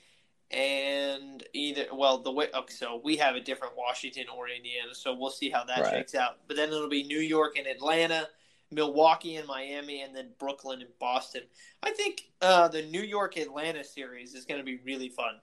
and 0.52 1.42
either 1.54 1.86
well 1.92 2.18
the 2.18 2.30
way 2.30 2.46
okay, 2.54 2.72
so 2.72 3.00
we 3.02 3.16
have 3.16 3.34
a 3.34 3.40
different 3.40 3.76
Washington 3.76 4.26
or 4.34 4.48
Indiana, 4.48 4.94
so 4.94 5.14
we'll 5.14 5.30
see 5.30 5.50
how 5.50 5.64
that 5.64 5.80
right. 5.80 5.90
shakes 5.90 6.14
out. 6.14 6.38
But 6.46 6.56
then 6.56 6.68
it'll 6.68 6.88
be 6.88 7.02
New 7.02 7.20
York 7.20 7.58
and 7.58 7.66
Atlanta, 7.66 8.28
Milwaukee 8.70 9.36
and 9.36 9.46
Miami, 9.46 10.02
and 10.02 10.14
then 10.14 10.30
Brooklyn 10.38 10.80
and 10.80 10.90
Boston. 10.98 11.42
I 11.82 11.90
think 11.92 12.30
uh, 12.40 12.68
the 12.68 12.82
New 12.82 13.02
York 13.02 13.36
Atlanta 13.36 13.84
series 13.84 14.34
is 14.34 14.44
going 14.44 14.58
to 14.58 14.64
be 14.64 14.78
really 14.84 15.08
fun. 15.08 15.34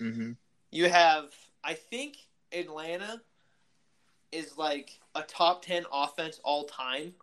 Mm-hmm. 0.00 0.32
You 0.70 0.88
have, 0.88 1.26
I 1.64 1.74
think 1.74 2.16
Atlanta 2.52 3.20
is 4.32 4.56
like 4.56 4.98
a 5.14 5.22
top 5.22 5.64
ten 5.64 5.84
offense 5.92 6.40
all 6.44 6.64
time. 6.64 7.14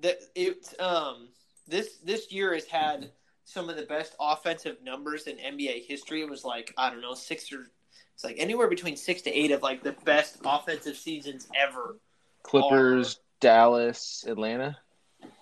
That 0.00 0.20
it 0.34 0.74
um 0.80 1.28
this 1.68 1.98
this 2.04 2.32
year 2.32 2.54
has 2.54 2.66
had 2.66 3.10
some 3.44 3.68
of 3.68 3.76
the 3.76 3.82
best 3.82 4.14
offensive 4.20 4.76
numbers 4.82 5.26
in 5.26 5.36
NBA 5.36 5.86
history. 5.86 6.22
It 6.22 6.30
was 6.30 6.44
like 6.44 6.72
I 6.76 6.90
don't 6.90 7.00
know 7.00 7.14
six 7.14 7.52
or 7.52 7.70
it's 8.14 8.24
like 8.24 8.36
anywhere 8.38 8.68
between 8.68 8.96
six 8.96 9.22
to 9.22 9.30
eight 9.32 9.50
of 9.50 9.62
like 9.62 9.82
the 9.82 9.92
best 10.04 10.38
offensive 10.44 10.96
seasons 10.96 11.48
ever. 11.54 11.96
Clippers, 12.42 13.16
are, 13.16 13.18
Dallas, 13.40 14.24
Atlanta. 14.26 14.76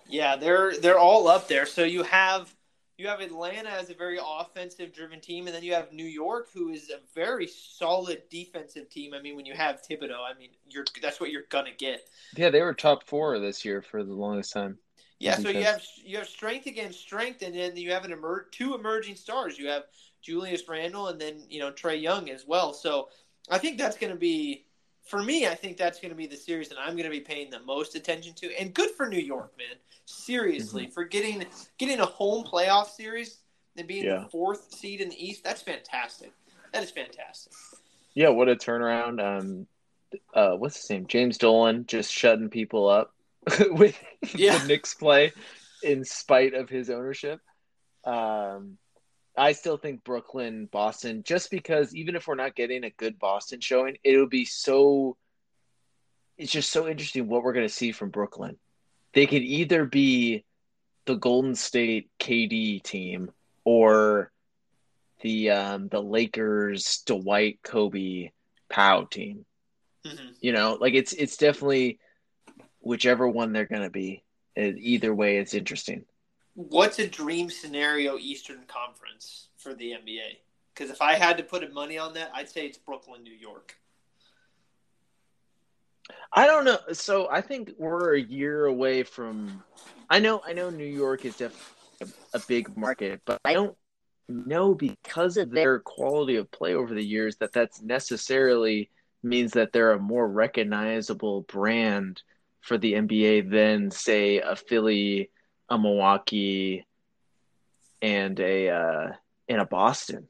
Yeah, 0.07 0.35
they're 0.35 0.77
they're 0.77 0.99
all 0.99 1.27
up 1.27 1.47
there. 1.47 1.65
So 1.65 1.83
you 1.83 2.03
have 2.03 2.53
you 3.01 3.07
have 3.07 3.19
Atlanta 3.19 3.71
as 3.71 3.89
a 3.89 3.95
very 3.95 4.19
offensive 4.23 4.93
driven 4.93 5.19
team, 5.19 5.47
and 5.47 5.55
then 5.55 5.63
you 5.63 5.73
have 5.73 5.91
New 5.91 6.05
York, 6.05 6.49
who 6.53 6.69
is 6.69 6.91
a 6.91 6.99
very 7.15 7.47
solid 7.47 8.21
defensive 8.29 8.89
team. 8.89 9.15
I 9.15 9.21
mean, 9.21 9.35
when 9.35 9.45
you 9.47 9.55
have 9.55 9.81
Thibodeau, 9.81 10.19
I 10.19 10.37
mean, 10.37 10.49
you're 10.69 10.85
that's 11.01 11.19
what 11.19 11.31
you're 11.31 11.45
gonna 11.49 11.71
get. 11.75 12.07
Yeah, 12.35 12.51
they 12.51 12.61
were 12.61 12.75
top 12.75 13.03
four 13.07 13.39
this 13.39 13.65
year 13.65 13.81
for 13.81 14.03
the 14.03 14.13
longest 14.13 14.53
time. 14.53 14.77
Yeah, 15.19 15.35
so 15.35 15.49
you 15.49 15.63
have 15.63 15.83
you 16.03 16.17
have 16.17 16.27
strength 16.27 16.67
against 16.67 16.99
strength, 16.99 17.41
and 17.41 17.55
then 17.55 17.75
you 17.75 17.91
have 17.91 18.05
an 18.05 18.11
emer- 18.11 18.47
two 18.51 18.75
emerging 18.75 19.15
stars. 19.15 19.57
You 19.57 19.67
have 19.69 19.85
Julius 20.21 20.67
Randle, 20.67 21.07
and 21.07 21.19
then 21.19 21.43
you 21.49 21.59
know 21.59 21.71
Trae 21.71 21.99
Young 21.99 22.29
as 22.29 22.45
well. 22.45 22.71
So 22.71 23.09
I 23.49 23.57
think 23.57 23.79
that's 23.79 23.97
going 23.97 24.13
to 24.13 24.19
be 24.19 24.65
for 25.11 25.21
me. 25.21 25.45
I 25.45 25.53
think 25.53 25.77
that's 25.77 25.99
going 25.99 26.09
to 26.09 26.15
be 26.15 26.25
the 26.25 26.37
series 26.37 26.69
that 26.69 26.77
I'm 26.79 26.93
going 26.93 27.03
to 27.03 27.11
be 27.11 27.19
paying 27.19 27.51
the 27.51 27.59
most 27.59 27.95
attention 27.95 28.33
to. 28.35 28.59
And 28.59 28.73
good 28.73 28.89
for 28.91 29.07
New 29.07 29.19
York, 29.19 29.53
man. 29.57 29.75
Seriously, 30.05 30.83
mm-hmm. 30.83 30.91
for 30.93 31.03
getting 31.03 31.45
getting 31.77 31.99
a 31.99 32.05
home 32.05 32.45
playoff 32.45 32.87
series 32.87 33.37
and 33.77 33.87
being 33.87 34.05
yeah. 34.05 34.21
the 34.21 34.29
fourth 34.29 34.73
seed 34.73 35.01
in 35.01 35.09
the 35.09 35.23
East. 35.23 35.43
That's 35.43 35.61
fantastic. 35.61 36.31
That 36.73 36.83
is 36.83 36.91
fantastic. 36.91 37.53
Yeah, 38.13 38.29
what 38.29 38.49
a 38.49 38.55
turnaround. 38.55 39.21
Um, 39.21 39.67
uh, 40.33 40.55
what's 40.55 40.77
his 40.77 40.89
name? 40.89 41.07
James 41.07 41.37
Dolan 41.37 41.85
just 41.85 42.11
shutting 42.11 42.49
people 42.49 42.89
up 42.89 43.13
with 43.69 44.01
yeah. 44.35 44.57
the 44.57 44.67
Knicks 44.67 44.93
play 44.93 45.33
in 45.83 46.03
spite 46.05 46.53
of 46.53 46.69
his 46.69 46.89
ownership. 46.89 47.41
Um, 48.05 48.77
I 49.37 49.53
still 49.53 49.77
think 49.77 50.03
Brooklyn, 50.03 50.67
Boston, 50.71 51.23
just 51.23 51.51
because 51.51 51.95
even 51.95 52.15
if 52.15 52.27
we're 52.27 52.35
not 52.35 52.55
getting 52.55 52.83
a 52.83 52.89
good 52.89 53.17
Boston 53.17 53.61
showing, 53.61 53.97
it'll 54.03 54.27
be 54.27 54.45
so. 54.45 55.17
It's 56.37 56.51
just 56.51 56.71
so 56.71 56.87
interesting 56.87 57.27
what 57.27 57.43
we're 57.43 57.53
going 57.53 57.67
to 57.67 57.73
see 57.73 57.91
from 57.91 58.09
Brooklyn. 58.09 58.57
They 59.13 59.27
could 59.27 59.43
either 59.43 59.85
be 59.85 60.43
the 61.05 61.15
Golden 61.15 61.55
State 61.55 62.09
KD 62.19 62.81
team 62.83 63.31
or 63.63 64.31
the 65.21 65.51
um, 65.51 65.87
the 65.87 66.01
Lakers 66.01 67.03
Dwight 67.05 67.59
Kobe 67.63 68.31
Pau 68.69 69.03
team. 69.03 69.45
Mm-hmm. 70.05 70.27
You 70.41 70.51
know, 70.51 70.77
like 70.79 70.93
it's 70.93 71.13
it's 71.13 71.37
definitely 71.37 71.99
whichever 72.79 73.27
one 73.27 73.53
they're 73.53 73.65
going 73.65 73.83
to 73.83 73.89
be. 73.89 74.23
Either 74.57 75.15
way, 75.15 75.37
it's 75.37 75.53
interesting 75.53 76.03
what's 76.53 76.99
a 76.99 77.07
dream 77.07 77.49
scenario 77.49 78.17
Eastern 78.17 78.63
Conference 78.67 79.47
for 79.57 79.73
the 79.73 79.91
NBA? 79.91 80.37
Because 80.73 80.89
if 80.89 81.01
I 81.01 81.15
had 81.15 81.37
to 81.37 81.43
put 81.43 81.63
a 81.63 81.69
money 81.69 81.97
on 81.97 82.13
that, 82.13 82.31
I'd 82.33 82.49
say 82.49 82.65
it's 82.65 82.77
Brooklyn, 82.77 83.23
New 83.23 83.33
York. 83.33 83.75
I 86.33 86.45
don't 86.45 86.65
know. 86.65 86.79
So 86.93 87.29
I 87.29 87.41
think 87.41 87.71
we're 87.77 88.15
a 88.15 88.21
year 88.21 88.65
away 88.65 89.03
from. 89.03 89.63
I 90.09 90.19
know. 90.19 90.41
I 90.45 90.53
know 90.53 90.69
New 90.69 90.83
York 90.83 91.25
is 91.25 91.37
definitely 91.37 92.13
a, 92.33 92.37
a 92.37 92.39
big 92.47 92.75
market, 92.77 93.21
but 93.25 93.39
I 93.45 93.53
don't 93.53 93.75
know 94.27 94.73
because 94.73 95.37
of 95.37 95.51
their 95.51 95.79
quality 95.79 96.37
of 96.37 96.49
play 96.51 96.73
over 96.73 96.93
the 96.93 97.03
years 97.03 97.35
that 97.37 97.51
that's 97.51 97.81
necessarily 97.81 98.89
means 99.23 99.51
that 99.53 99.71
they're 99.73 99.91
a 99.91 99.99
more 99.99 100.27
recognizable 100.27 101.41
brand 101.41 102.21
for 102.61 102.77
the 102.77 102.93
NBA 102.93 103.49
than 103.49 103.91
say 103.91 104.39
a 104.39 104.55
Philly 104.55 105.29
a 105.71 105.79
Milwaukee 105.79 106.85
and 108.01 108.39
a 108.39 108.69
uh, 108.69 109.11
and 109.47 109.61
a 109.61 109.65
Boston. 109.65 110.27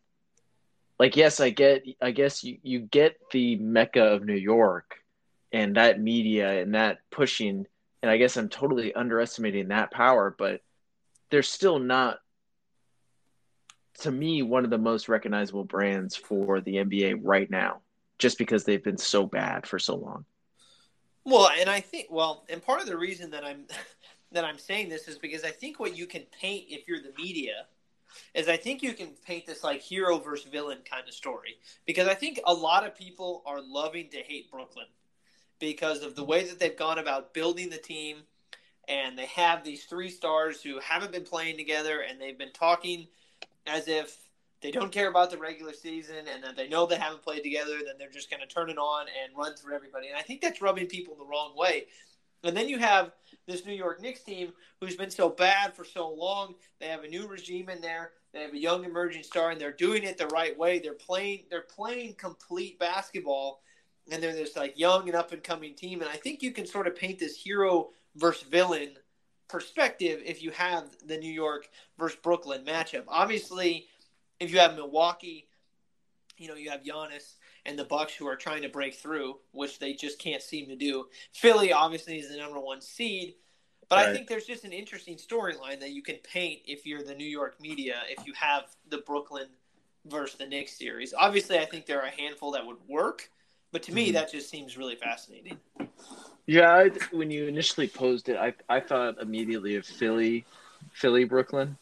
Like 1.00 1.18
yes, 1.18 1.40
I 1.40 1.50
get 1.50 1.84
I 2.00 2.12
guess 2.12 2.44
you, 2.44 2.60
you 2.62 2.80
get 2.80 3.18
the 3.32 3.56
mecca 3.58 4.04
of 4.04 4.24
New 4.24 4.36
York 4.36 4.96
and 5.52 5.76
that 5.76 6.00
media 6.00 6.62
and 6.62 6.76
that 6.76 7.00
pushing 7.10 7.66
and 8.04 8.12
I 8.12 8.18
guess 8.18 8.38
I'm 8.38 8.50
totally 8.50 8.94
underestimating 8.94 9.70
that 9.70 9.92
power, 9.92 10.34
but 10.38 10.62
they're 11.32 11.44
still 11.44 11.80
not 11.80 12.20
to 14.00 14.12
me 14.12 14.44
one 14.44 14.64
of 14.64 14.70
the 14.70 14.78
most 14.78 15.10
recognizable 15.10 15.64
brands 15.64 16.16
for 16.16 16.62
the 16.62 16.76
NBA 16.76 17.20
right 17.24 17.50
now, 17.50 17.82
just 18.20 18.38
because 18.38 18.64
they've 18.64 18.84
been 18.84 18.98
so 18.98 19.26
bad 19.26 19.66
for 19.66 19.80
so 19.80 19.96
long. 19.96 20.26
Well, 21.24 21.50
and 21.60 21.70
I 21.70 21.82
think 21.82 22.08
well, 22.10 22.46
and 22.50 22.64
part 22.64 22.82
of 22.82 22.88
the 22.88 22.98
reason 22.98 23.32
that 23.32 23.44
I'm 23.44 23.66
that 24.32 24.46
I'm 24.46 24.58
saying 24.58 24.90
this 24.90 25.08
is 25.08 25.18
because 25.18 25.44
I 25.44 25.52
think 25.52 25.80
what 25.80 25.98
you 25.98 26.06
can 26.06 26.24
paint 26.40 26.66
if 26.70 26.88
you're 26.88 27.02
the 27.02 27.14
media 27.18 27.66
is 28.34 28.48
I 28.48 28.58
think 28.58 28.84
you 28.84 28.94
can 28.94 29.10
paint 29.26 29.46
this 29.46 29.64
like 29.64 29.82
hero 29.82 30.18
versus 30.18 30.50
villain 30.52 30.80
kind 30.90 31.08
of 31.08 31.14
story. 31.14 31.58
Because 31.86 32.08
I 32.08 32.14
think 32.14 32.40
a 32.46 32.54
lot 32.54 32.86
of 32.86 32.96
people 32.96 33.44
are 33.46 33.62
loving 33.62 34.10
to 34.10 34.18
hate 34.18 34.52
Brooklyn 34.52 34.88
because 35.60 36.04
of 36.04 36.16
the 36.16 36.24
way 36.24 36.44
that 36.46 36.60
they've 36.60 36.78
gone 36.78 37.00
about 37.00 37.34
building 37.34 37.70
the 37.70 37.78
team. 37.78 38.18
And 38.88 39.18
they 39.18 39.28
have 39.28 39.64
these 39.64 39.86
three 39.86 40.10
stars 40.10 40.62
who 40.62 40.80
haven't 40.80 41.12
been 41.12 41.24
playing 41.24 41.58
together 41.58 42.02
and 42.02 42.20
they've 42.20 42.38
been 42.38 42.52
talking 42.52 43.08
as 43.68 43.88
if 43.88 44.18
they 44.62 44.72
don't 44.72 44.92
care 44.92 45.10
about 45.10 45.32
the 45.32 45.38
regular 45.38 45.74
season 45.74 46.26
and 46.34 46.44
that 46.44 46.56
they 46.56 46.68
know 46.68 46.86
they 46.86 46.98
haven't 46.98 47.24
played 47.24 47.44
together 47.44 47.78
then 47.86 47.96
they're 47.98 48.10
just 48.10 48.30
going 48.30 48.42
to 48.42 48.48
turn 48.48 48.70
it 48.70 48.78
on 48.78 49.06
and 49.24 49.38
run 49.38 49.56
through 49.56 49.76
everybody. 49.76 50.08
And 50.08 50.18
I 50.18 50.22
think 50.22 50.42
that's 50.42 50.62
rubbing 50.62 50.88
people 50.88 51.16
the 51.16 51.26
wrong 51.26 51.54
way. 51.56 51.86
And 52.44 52.58
then 52.58 52.68
you 52.68 52.80
have 52.80 53.12
this 53.48 53.66
New 53.66 53.74
York 53.74 54.02
Knicks 54.02 54.24
team 54.24 54.54
who's 54.80 54.96
been 54.96 55.10
so 55.10 55.30
bad 55.30 55.74
for 55.74 55.84
so 55.84 56.10
long. 56.10 56.56
They 56.80 56.88
have 56.88 57.04
a 57.04 57.08
new 57.08 57.28
regime 57.28 57.70
in 57.70 57.82
there. 57.82 58.12
They 58.34 58.42
have 58.42 58.54
a 58.54 58.58
young 58.60 58.86
emerging 58.86 59.24
star, 59.24 59.52
and 59.52 59.60
they're 59.60 59.72
doing 59.72 60.04
it 60.04 60.18
the 60.18 60.28
right 60.28 60.58
way. 60.58 60.80
They're 60.80 60.94
playing. 60.94 61.46
They're 61.50 61.62
playing 61.62 62.16
complete 62.16 62.80
basketball, 62.80 63.62
and 64.12 64.24
they're 64.24 64.34
this 64.34 64.56
like 64.56 64.80
young 64.80 65.08
and 65.08 65.16
up 65.16 65.34
and 65.34 65.44
coming 65.44 65.76
team. 65.76 66.02
And 66.02 66.10
I 66.10 66.16
think 66.16 66.42
you 66.42 66.52
can 66.52 66.66
sort 66.66 66.88
of 66.88 66.96
paint 66.96 67.20
this 67.20 67.36
hero 67.36 67.90
versus 68.16 68.48
villain 68.48 68.92
perspective 69.48 70.22
if 70.26 70.42
you 70.42 70.52
have 70.52 70.86
the 71.06 71.18
New 71.18 71.32
York 71.32 71.68
versus 71.98 72.18
Brooklyn 72.24 72.64
matchup. 72.64 73.04
Obviously, 73.08 73.88
if 74.40 74.52
you 74.52 74.60
have 74.60 74.76
Milwaukee, 74.76 75.50
you 76.38 76.48
know 76.48 76.56
you 76.56 76.70
have 76.70 76.84
Giannis 76.84 77.36
and 77.66 77.78
the 77.78 77.86
Bucks 77.86 78.16
who 78.16 78.28
are 78.28 78.36
trying 78.36 78.62
to 78.64 78.70
break 78.70 78.96
through, 78.96 79.38
which 79.52 79.80
they 79.80 79.94
just 79.94 80.20
can't 80.20 80.42
seem 80.42 80.68
to 80.68 80.76
do. 80.76 81.06
Philly 81.34 81.72
obviously 81.72 82.20
is 82.20 82.30
the 82.30 82.38
number 82.38 82.60
one 82.60 82.82
seed, 82.82 83.36
but 83.90 83.98
right. 83.98 84.10
I 84.10 84.14
think 84.14 84.28
there's 84.28 84.46
just 84.46 84.64
an 84.64 84.74
interesting 84.74 85.18
storyline 85.18 85.80
that 85.80 85.92
you 85.92 86.02
can 86.02 86.16
paint 86.18 86.62
if 86.66 86.86
you're 86.86 87.04
the 87.04 87.16
New 87.16 87.28
York 87.28 87.60
media 87.60 87.98
if 88.10 88.26
you 88.26 88.34
have 88.34 88.64
the 88.90 89.00
Brooklyn 89.00 89.48
versus 90.06 90.38
the 90.38 90.48
Knicks 90.48 90.78
series. 90.78 91.14
Obviously, 91.18 91.60
I 91.60 91.66
think 91.66 91.86
there 91.86 92.00
are 92.02 92.08
a 92.08 92.22
handful 92.22 92.52
that 92.52 92.66
would 92.66 92.78
work, 92.88 93.30
but 93.72 93.84
to 93.84 93.94
me, 93.94 94.08
mm-hmm. 94.08 94.14
that 94.14 94.32
just 94.32 94.50
seems 94.50 94.78
really 94.78 94.96
fascinating. 94.96 95.58
Yeah, 96.48 96.74
I, 96.74 96.90
when 97.12 97.30
you 97.30 97.46
initially 97.46 97.88
posed 97.88 98.30
it, 98.30 98.38
I 98.38 98.54
I 98.68 98.80
thought 98.80 99.22
immediately 99.22 99.76
of 99.76 99.86
Philly, 99.86 100.46
Philly 100.94 101.24
Brooklyn, 101.24 101.78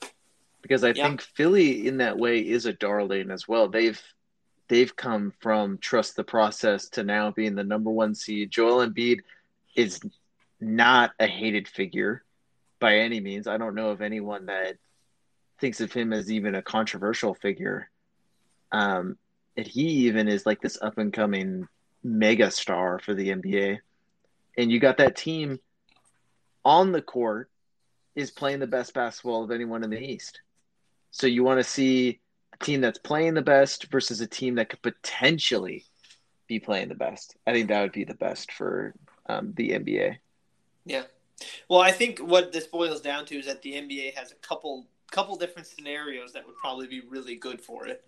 because 0.61 0.83
I 0.83 0.89
yeah. 0.89 1.07
think 1.07 1.21
Philly 1.21 1.87
in 1.87 1.97
that 1.97 2.17
way 2.17 2.39
is 2.39 2.65
a 2.65 2.73
darling 2.73 3.31
as 3.31 3.47
well. 3.47 3.67
They've 3.67 4.01
they've 4.69 4.95
come 4.95 5.33
from 5.39 5.77
trust 5.79 6.15
the 6.15 6.23
process 6.23 6.89
to 6.89 7.03
now 7.03 7.31
being 7.31 7.55
the 7.55 7.63
number 7.63 7.89
one 7.89 8.15
seed. 8.15 8.51
Joel 8.51 8.87
Embiid 8.87 9.19
is 9.75 9.99
not 10.61 11.11
a 11.19 11.27
hated 11.27 11.67
figure 11.67 12.23
by 12.79 12.99
any 12.99 13.19
means. 13.19 13.47
I 13.47 13.57
don't 13.57 13.75
know 13.75 13.89
of 13.89 14.01
anyone 14.01 14.45
that 14.45 14.77
thinks 15.59 15.81
of 15.81 15.91
him 15.91 16.13
as 16.13 16.31
even 16.31 16.55
a 16.55 16.61
controversial 16.61 17.33
figure. 17.33 17.89
Um, 18.71 19.17
and 19.57 19.67
he 19.67 20.07
even 20.07 20.27
is 20.27 20.45
like 20.45 20.61
this 20.61 20.77
up 20.81 20.97
and 20.97 21.11
coming 21.11 21.67
mega 22.03 22.51
star 22.51 22.99
for 22.99 23.13
the 23.13 23.29
NBA. 23.29 23.79
And 24.57 24.71
you 24.71 24.79
got 24.79 24.97
that 24.97 25.15
team 25.15 25.59
on 26.63 26.91
the 26.91 27.01
court 27.01 27.49
is 28.15 28.31
playing 28.31 28.59
the 28.59 28.67
best 28.67 28.93
basketball 28.93 29.43
of 29.43 29.51
anyone 29.51 29.83
in 29.83 29.89
the 29.89 29.99
East. 29.99 30.41
So 31.11 31.25
you 31.27 31.43
want 31.43 31.59
to 31.59 31.63
see 31.63 32.19
team 32.61 32.81
that's 32.81 32.99
playing 32.99 33.33
the 33.33 33.41
best 33.41 33.85
versus 33.91 34.21
a 34.21 34.27
team 34.27 34.55
that 34.55 34.69
could 34.69 34.81
potentially 34.81 35.85
be 36.47 36.59
playing 36.59 36.89
the 36.89 36.95
best. 36.95 37.35
I 37.47 37.53
think 37.53 37.69
that 37.69 37.81
would 37.81 37.91
be 37.91 38.03
the 38.03 38.15
best 38.15 38.51
for 38.51 38.93
um, 39.27 39.53
the 39.55 39.71
NBA. 39.71 40.17
Yeah. 40.85 41.03
Well, 41.69 41.79
I 41.79 41.91
think 41.91 42.19
what 42.19 42.51
this 42.51 42.67
boils 42.67 43.01
down 43.01 43.25
to 43.27 43.37
is 43.37 43.45
that 43.45 43.61
the 43.61 43.73
NBA 43.73 44.15
has 44.15 44.31
a 44.31 44.35
couple 44.35 44.87
couple 45.11 45.35
different 45.35 45.67
scenarios 45.67 46.33
that 46.33 46.45
would 46.45 46.55
probably 46.57 46.85
be 46.85 47.01
really 47.09 47.35
good 47.35 47.59
for 47.59 47.87
it. 47.87 48.03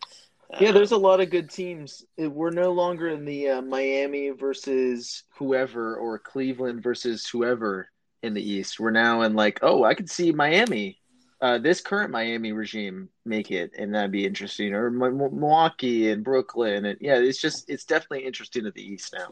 Yeah, 0.59 0.71
there's 0.71 0.91
a 0.91 0.97
lot 0.97 1.19
of 1.19 1.29
good 1.29 1.49
teams. 1.49 2.05
We're 2.17 2.51
no 2.51 2.71
longer 2.73 3.07
in 3.07 3.25
the 3.25 3.49
uh, 3.49 3.61
Miami 3.61 4.29
versus 4.29 5.23
whoever 5.35 5.95
or 5.95 6.19
Cleveland 6.19 6.83
versus 6.83 7.25
whoever 7.25 7.87
in 8.21 8.33
the 8.33 8.41
East. 8.43 8.79
We're 8.79 8.91
now 8.91 9.21
in 9.21 9.33
like, 9.33 9.59
oh, 9.61 9.83
I 9.83 9.93
could 9.93 10.09
see 10.09 10.31
Miami 10.31 11.00
uh, 11.41 11.57
this 11.57 11.81
current 11.81 12.11
Miami 12.11 12.51
regime 12.51 13.09
make 13.25 13.51
it, 13.51 13.71
and 13.77 13.95
that'd 13.95 14.11
be 14.11 14.25
interesting. 14.25 14.73
Or 14.73 14.91
Milwaukee 14.91 16.11
and 16.11 16.23
Brooklyn, 16.23 16.85
and 16.85 16.97
yeah, 17.01 17.17
it's 17.17 17.41
just 17.41 17.69
it's 17.69 17.85
definitely 17.85 18.25
interesting 18.25 18.65
at 18.67 18.75
the 18.75 18.83
East 18.83 19.13
now. 19.17 19.29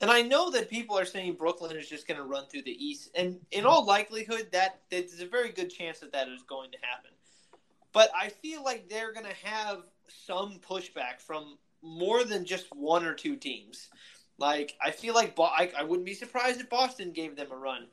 And 0.00 0.10
I 0.10 0.22
know 0.22 0.50
that 0.52 0.70
people 0.70 0.98
are 0.98 1.04
saying 1.04 1.34
Brooklyn 1.34 1.76
is 1.76 1.88
just 1.88 2.08
going 2.08 2.18
to 2.18 2.24
run 2.24 2.46
through 2.46 2.62
the 2.62 2.84
East, 2.84 3.10
and 3.14 3.38
in 3.50 3.66
all 3.66 3.84
likelihood, 3.84 4.48
that 4.52 4.80
there's 4.90 5.20
a 5.20 5.26
very 5.26 5.50
good 5.50 5.70
chance 5.70 6.00
that 6.00 6.12
that 6.12 6.28
is 6.28 6.42
going 6.42 6.70
to 6.72 6.78
happen. 6.82 7.10
but 7.92 8.10
I 8.18 8.28
feel 8.28 8.64
like 8.64 8.88
they're 8.88 9.12
going 9.12 9.26
to 9.26 9.46
have 9.46 9.82
some 10.08 10.60
pushback 10.60 11.20
from 11.20 11.58
more 11.82 12.24
than 12.24 12.44
just 12.44 12.66
one 12.74 13.04
or 13.04 13.14
two 13.14 13.36
teams. 13.36 13.88
Like 14.38 14.76
I 14.82 14.90
feel 14.90 15.14
like 15.14 15.36
Bo- 15.36 15.44
I, 15.44 15.70
I 15.78 15.84
wouldn't 15.84 16.06
be 16.06 16.14
surprised 16.14 16.60
if 16.60 16.70
Boston 16.70 17.12
gave 17.12 17.36
them 17.36 17.52
a 17.52 17.56
run, 17.56 17.86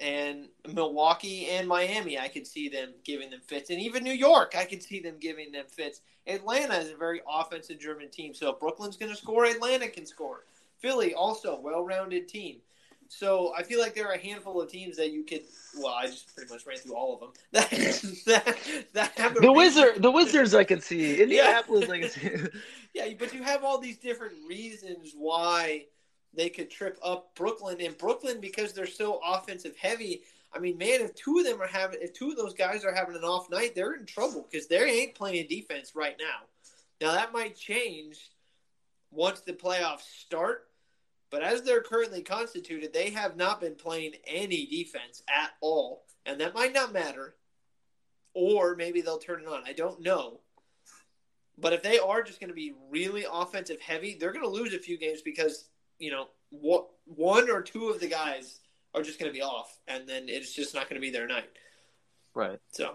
and 0.00 0.48
Milwaukee 0.72 1.48
and 1.48 1.68
Miami, 1.68 2.18
I 2.18 2.28
could 2.28 2.46
see 2.46 2.68
them 2.68 2.90
giving 3.04 3.30
them 3.30 3.40
fits, 3.46 3.70
and 3.70 3.80
even 3.80 4.04
New 4.04 4.12
York, 4.12 4.54
I 4.56 4.64
could 4.64 4.82
see 4.82 5.00
them 5.00 5.16
giving 5.20 5.52
them 5.52 5.66
fits. 5.68 6.00
Atlanta 6.26 6.76
is 6.76 6.90
a 6.90 6.96
very 6.96 7.20
offensive 7.30 7.78
driven 7.78 8.10
team, 8.10 8.34
so 8.34 8.50
if 8.50 8.60
Brooklyn's 8.60 8.96
going 8.96 9.12
to 9.12 9.18
score, 9.18 9.44
Atlanta 9.44 9.88
can 9.88 10.06
score. 10.06 10.44
Philly 10.78 11.14
also 11.14 11.58
well 11.60 11.84
rounded 11.84 12.28
team. 12.28 12.58
So 13.08 13.54
I 13.56 13.62
feel 13.62 13.80
like 13.80 13.94
there 13.94 14.08
are 14.08 14.14
a 14.14 14.18
handful 14.18 14.60
of 14.60 14.70
teams 14.70 14.96
that 14.96 15.12
you 15.12 15.24
could. 15.24 15.42
Well, 15.78 15.94
I 15.94 16.06
just 16.06 16.34
pretty 16.34 16.52
much 16.52 16.66
ran 16.66 16.78
through 16.78 16.94
all 16.94 17.14
of 17.14 17.20
them. 17.20 17.30
That 18.26 18.56
that, 18.92 19.34
the 19.40 19.52
wizard, 19.52 20.02
the 20.02 20.10
Wizards, 20.10 20.54
I 20.54 20.64
can 20.64 20.80
see. 20.80 21.20
Indianapolis, 21.22 21.90
I 21.90 22.00
can 22.00 22.10
see. 22.10 22.30
yeah, 22.94 23.08
but 23.18 23.32
you 23.34 23.42
have 23.42 23.64
all 23.64 23.78
these 23.78 23.98
different 23.98 24.34
reasons 24.48 25.12
why 25.16 25.86
they 26.36 26.48
could 26.48 26.70
trip 26.70 26.98
up 27.02 27.34
Brooklyn, 27.34 27.80
and 27.80 27.96
Brooklyn 27.96 28.40
because 28.40 28.72
they're 28.72 28.86
so 28.86 29.20
offensive 29.24 29.76
heavy. 29.76 30.22
I 30.52 30.58
mean, 30.58 30.78
man, 30.78 31.00
if 31.00 31.14
two 31.14 31.38
of 31.38 31.44
them 31.44 31.60
are 31.60 31.66
having, 31.66 32.00
if 32.00 32.12
two 32.12 32.30
of 32.30 32.36
those 32.36 32.54
guys 32.54 32.84
are 32.84 32.94
having 32.94 33.16
an 33.16 33.24
off 33.24 33.50
night, 33.50 33.74
they're 33.74 33.94
in 33.94 34.06
trouble 34.06 34.46
because 34.50 34.66
they 34.68 34.82
ain't 34.82 35.14
playing 35.14 35.46
defense 35.48 35.92
right 35.94 36.16
now. 36.18 36.46
Now 37.00 37.12
that 37.12 37.32
might 37.32 37.56
change 37.56 38.18
once 39.10 39.40
the 39.40 39.52
playoffs 39.52 40.02
start 40.18 40.68
but 41.34 41.42
as 41.42 41.62
they're 41.62 41.82
currently 41.82 42.22
constituted, 42.22 42.92
they 42.92 43.10
have 43.10 43.36
not 43.36 43.60
been 43.60 43.74
playing 43.74 44.12
any 44.24 44.66
defense 44.66 45.20
at 45.28 45.50
all. 45.60 46.04
And 46.24 46.40
that 46.40 46.54
might 46.54 46.72
not 46.72 46.92
matter. 46.92 47.34
Or 48.34 48.76
maybe 48.76 49.00
they'll 49.00 49.18
turn 49.18 49.40
it 49.40 49.48
on. 49.48 49.64
I 49.66 49.72
don't 49.72 50.00
know. 50.00 50.38
But 51.58 51.72
if 51.72 51.82
they 51.82 51.98
are 51.98 52.22
just 52.22 52.38
going 52.38 52.50
to 52.50 52.54
be 52.54 52.74
really 52.88 53.26
offensive 53.28 53.80
heavy, 53.80 54.14
they're 54.14 54.30
going 54.30 54.44
to 54.44 54.48
lose 54.48 54.74
a 54.74 54.78
few 54.78 54.96
games 54.96 55.22
because, 55.22 55.70
you 55.98 56.10
know, 56.10 56.28
what 56.50 56.86
one 57.06 57.50
or 57.50 57.62
two 57.62 57.88
of 57.88 58.00
the 58.00 58.08
guys 58.08 58.60
are 58.94 59.02
just 59.02 59.18
going 59.18 59.30
to 59.30 59.36
be 59.36 59.42
off. 59.42 59.78
And 59.88 60.08
then 60.08 60.24
it's 60.28 60.52
just 60.52 60.74
not 60.74 60.88
going 60.88 61.00
to 61.00 61.00
be 61.00 61.10
their 61.10 61.26
night. 61.26 61.50
Right. 62.34 62.60
So 62.72 62.94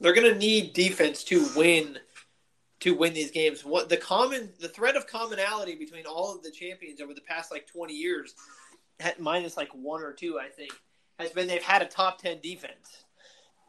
they're 0.00 0.14
going 0.14 0.32
to 0.32 0.38
need 0.38 0.72
defense 0.72 1.24
to 1.24 1.46
win 1.56 1.98
to 2.80 2.94
win 2.94 3.14
these 3.14 3.30
games. 3.30 3.64
What 3.64 3.88
the 3.88 3.96
common 3.96 4.50
the 4.60 4.68
thread 4.68 4.96
of 4.96 5.06
commonality 5.06 5.76
between 5.76 6.06
all 6.06 6.34
of 6.34 6.42
the 6.42 6.50
champions 6.50 7.00
over 7.00 7.14
the 7.14 7.22
past 7.22 7.50
like 7.50 7.66
20 7.66 7.94
years, 7.94 8.34
minus 9.18 9.56
like 9.56 9.70
one 9.72 10.02
or 10.02 10.12
two, 10.12 10.38
I 10.38 10.48
think, 10.48 10.72
has 11.18 11.30
been 11.30 11.46
they've 11.46 11.62
had 11.62 11.82
a 11.82 11.86
top 11.86 12.20
10 12.20 12.40
defense, 12.42 13.04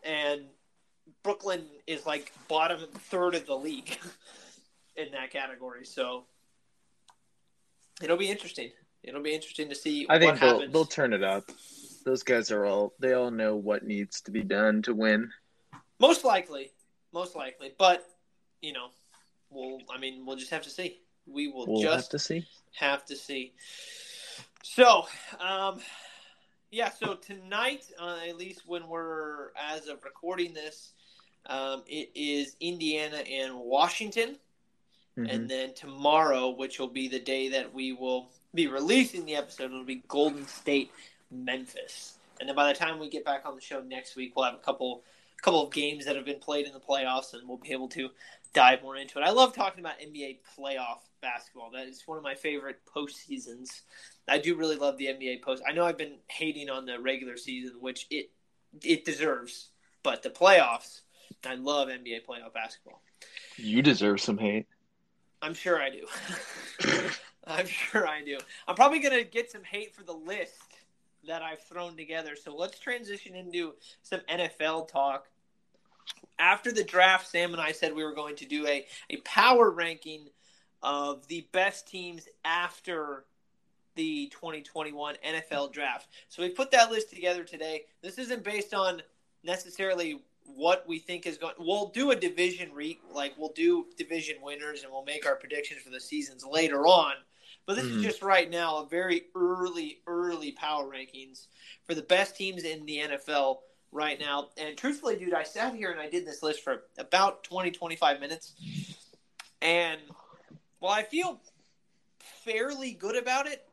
and 0.03 0.41
Brooklyn 1.23 1.65
is 1.87 2.05
like 2.05 2.33
bottom 2.47 2.79
third 2.93 3.35
of 3.35 3.45
the 3.45 3.55
league 3.55 3.97
in 4.97 5.11
that 5.11 5.31
category. 5.31 5.85
So 5.85 6.25
it'll 8.01 8.17
be 8.17 8.29
interesting. 8.29 8.71
It'll 9.03 9.21
be 9.21 9.33
interesting 9.33 9.69
to 9.69 9.75
see. 9.75 10.05
I 10.09 10.19
think 10.19 10.39
they'll 10.39 10.53
happens. 10.53 10.73
they'll 10.73 10.85
turn 10.85 11.13
it 11.13 11.23
up. 11.23 11.49
Those 12.03 12.23
guys 12.23 12.51
are 12.51 12.65
all 12.65 12.93
they 12.99 13.13
all 13.13 13.31
know 13.31 13.55
what 13.55 13.83
needs 13.83 14.21
to 14.21 14.31
be 14.31 14.43
done 14.43 14.81
to 14.83 14.93
win. 14.93 15.31
Most 15.99 16.23
likely, 16.23 16.71
most 17.13 17.35
likely, 17.35 17.73
but 17.77 18.05
you 18.61 18.73
know, 18.73 18.87
we'll. 19.49 19.79
I 19.93 19.97
mean, 19.97 20.25
we'll 20.25 20.37
just 20.37 20.51
have 20.51 20.63
to 20.63 20.69
see. 20.69 20.99
We 21.25 21.47
will 21.47 21.67
we'll 21.67 21.81
just 21.81 21.95
have 21.95 22.09
to 22.09 22.19
see. 22.19 22.45
Have 22.75 23.05
to 23.05 23.15
see. 23.15 23.53
So, 24.63 25.05
um, 25.39 25.79
yeah. 26.71 26.89
So 26.89 27.15
tonight, 27.15 27.85
uh, 27.99 28.17
at 28.27 28.37
least 28.37 28.63
when 28.65 28.87
we're 28.87 29.49
as 29.55 29.87
of 29.87 30.03
recording 30.03 30.53
this, 30.53 30.93
um, 31.45 31.83
it 31.87 32.11
is 32.15 32.55
Indiana 32.59 33.17
and 33.17 33.55
Washington, 33.55 34.37
mm-hmm. 35.17 35.29
and 35.29 35.49
then 35.49 35.73
tomorrow, 35.73 36.49
which 36.49 36.79
will 36.79 36.87
be 36.87 37.07
the 37.07 37.19
day 37.19 37.49
that 37.49 37.73
we 37.73 37.93
will 37.93 38.29
be 38.53 38.67
releasing 38.67 39.25
the 39.25 39.35
episode, 39.35 39.65
it'll 39.65 39.83
be 39.83 40.03
Golden 40.07 40.45
State, 40.47 40.91
Memphis. 41.31 42.17
And 42.39 42.47
then 42.47 42.55
by 42.55 42.71
the 42.71 42.77
time 42.77 42.99
we 42.99 43.09
get 43.09 43.25
back 43.25 43.45
on 43.45 43.55
the 43.55 43.61
show 43.61 43.81
next 43.81 44.15
week, 44.15 44.33
we'll 44.35 44.45
have 44.45 44.53
a 44.53 44.63
couple 44.63 45.03
couple 45.41 45.63
of 45.63 45.71
games 45.71 46.05
that 46.05 46.15
have 46.15 46.25
been 46.25 46.39
played 46.39 46.65
in 46.65 46.73
the 46.73 46.79
playoffs, 46.79 47.33
and 47.33 47.47
we'll 47.47 47.59
be 47.59 47.71
able 47.71 47.87
to 47.87 48.09
dive 48.53 48.81
more 48.81 48.95
into 48.95 49.19
it. 49.19 49.23
I 49.23 49.29
love 49.29 49.53
talking 49.53 49.79
about 49.79 49.99
NBA 49.99 50.39
playoff 50.57 50.99
basketball. 51.21 51.69
That 51.71 51.87
is 51.87 52.01
one 52.07 52.17
of 52.17 52.23
my 52.23 52.33
favorite 52.33 52.79
postseasons. 52.91 53.81
I 54.27 54.39
do 54.39 54.55
really 54.55 54.77
love 54.77 54.97
the 54.97 55.05
NBA 55.05 55.43
post. 55.43 55.61
I 55.67 55.73
know 55.73 55.85
I've 55.85 55.97
been 55.97 56.17
hating 56.27 56.69
on 56.69 56.85
the 56.85 56.99
regular 56.99 57.37
season, 57.37 57.75
which 57.79 58.07
it 58.09 58.31
it 58.83 59.05
deserves, 59.05 59.69
but 60.03 60.23
the 60.23 60.29
playoffs, 60.29 61.01
I 61.45 61.55
love 61.55 61.87
NBA 61.87 62.25
playoff 62.27 62.53
basketball. 62.53 63.01
You 63.57 63.81
deserve 63.81 64.21
some 64.21 64.37
hate. 64.37 64.67
I'm 65.41 65.53
sure 65.53 65.81
I 65.81 65.89
do. 65.89 66.07
I'm 67.47 67.67
sure 67.67 68.07
I 68.07 68.23
do. 68.23 68.37
I'm 68.67 68.75
probably 68.75 68.99
gonna 68.99 69.23
get 69.23 69.51
some 69.51 69.63
hate 69.63 69.95
for 69.95 70.03
the 70.03 70.13
list 70.13 70.61
that 71.27 71.41
I've 71.41 71.61
thrown 71.61 71.95
together. 71.95 72.35
So 72.35 72.55
let's 72.55 72.79
transition 72.79 73.35
into 73.35 73.73
some 74.03 74.21
NFL 74.29 74.87
talk 74.89 75.27
after 76.39 76.71
the 76.71 76.83
draft, 76.83 77.27
Sam 77.27 77.53
and 77.53 77.61
I 77.61 77.71
said 77.71 77.95
we 77.95 78.03
were 78.03 78.13
going 78.13 78.35
to 78.37 78.45
do 78.45 78.67
a, 78.67 78.85
a 79.09 79.17
power 79.17 79.71
ranking 79.71 80.27
of 80.83 81.27
the 81.27 81.47
best 81.51 81.87
teams 81.87 82.27
after 82.45 83.25
the 83.95 84.27
2021 84.27 85.15
NFL 85.25 85.73
draft. 85.73 86.07
So 86.29 86.43
we 86.43 86.49
put 86.49 86.71
that 86.71 86.91
list 86.91 87.09
together 87.09 87.43
today. 87.43 87.85
This 88.01 88.19
isn't 88.19 88.43
based 88.43 88.73
on 88.73 89.01
necessarily 89.43 90.21
what 90.55 90.87
we 90.87 90.97
think 90.99 91.25
is 91.25 91.37
going 91.37 91.53
we'll 91.59 91.89
do 91.89 92.11
a 92.11 92.15
division 92.15 92.71
re 92.73 92.99
like 93.13 93.33
we'll 93.37 93.53
do 93.53 93.85
division 93.97 94.35
winners 94.41 94.83
and 94.83 94.91
we'll 94.91 95.03
make 95.03 95.25
our 95.25 95.35
predictions 95.35 95.81
for 95.81 95.89
the 95.89 95.99
seasons 95.99 96.45
later 96.45 96.87
on 96.87 97.13
but 97.65 97.75
this 97.75 97.85
mm-hmm. 97.85 97.97
is 97.97 98.03
just 98.03 98.21
right 98.21 98.49
now 98.49 98.77
a 98.77 98.87
very 98.87 99.25
early 99.35 99.99
early 100.07 100.51
power 100.53 100.85
rankings 100.85 101.47
for 101.85 101.93
the 101.93 102.01
best 102.01 102.35
teams 102.35 102.63
in 102.63 102.85
the 102.85 102.97
NFL 102.97 103.57
right 103.91 104.19
now. 104.19 104.49
And 104.57 104.77
truthfully, 104.77 105.17
dude, 105.17 105.33
I 105.33 105.43
sat 105.43 105.75
here 105.75 105.91
and 105.91 105.99
I 105.99 106.09
did 106.09 106.25
this 106.25 106.43
list 106.43 106.63
for 106.63 106.83
about 106.97 107.43
20, 107.43 107.71
25 107.71 108.19
minutes. 108.19 108.53
And 109.61 109.99
while 110.79 110.93
I 110.93 111.03
feel 111.03 111.39
fairly 112.19 112.91
good 112.91 113.15
about 113.15 113.47
it, 113.47 113.65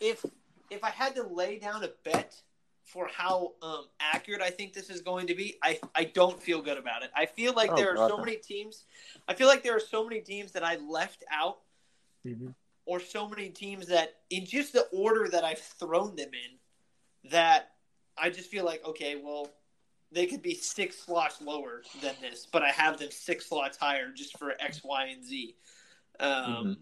if 0.00 0.24
if 0.70 0.84
I 0.84 0.90
had 0.90 1.14
to 1.16 1.22
lay 1.22 1.58
down 1.58 1.82
a 1.82 1.90
bet 2.04 2.34
for 2.88 3.06
how 3.08 3.52
um, 3.60 3.84
accurate 4.00 4.40
I 4.40 4.50
think 4.50 4.72
this 4.72 4.88
is 4.88 5.02
going 5.02 5.26
to 5.26 5.34
be, 5.34 5.56
I, 5.62 5.78
I 5.94 6.04
don't 6.04 6.42
feel 6.42 6.62
good 6.62 6.78
about 6.78 7.02
it. 7.02 7.10
I 7.14 7.26
feel 7.26 7.52
like 7.52 7.70
oh, 7.70 7.76
there 7.76 7.92
are 7.92 7.96
God. 7.96 8.10
so 8.10 8.18
many 8.18 8.36
teams. 8.36 8.84
I 9.28 9.34
feel 9.34 9.46
like 9.46 9.62
there 9.62 9.76
are 9.76 9.80
so 9.80 10.04
many 10.04 10.20
teams 10.20 10.52
that 10.52 10.64
I 10.64 10.76
left 10.76 11.22
out, 11.30 11.58
mm-hmm. 12.26 12.48
or 12.86 12.98
so 12.98 13.28
many 13.28 13.50
teams 13.50 13.86
that 13.88 14.14
in 14.30 14.46
just 14.46 14.72
the 14.72 14.86
order 14.92 15.28
that 15.28 15.44
I've 15.44 15.58
thrown 15.58 16.16
them 16.16 16.30
in, 16.32 17.30
that 17.30 17.72
I 18.16 18.30
just 18.30 18.50
feel 18.50 18.64
like 18.64 18.84
okay, 18.86 19.20
well, 19.22 19.50
they 20.10 20.24
could 20.24 20.40
be 20.40 20.54
six 20.54 20.98
slots 20.98 21.42
lower 21.42 21.82
than 22.00 22.14
this, 22.22 22.46
but 22.50 22.62
I 22.62 22.70
have 22.70 22.98
them 22.98 23.10
six 23.10 23.46
slots 23.46 23.76
higher 23.76 24.10
just 24.14 24.38
for 24.38 24.54
X, 24.58 24.82
Y, 24.82 25.06
and 25.06 25.24
Z. 25.24 25.56
Um, 26.20 26.32
mm-hmm. 26.32 26.72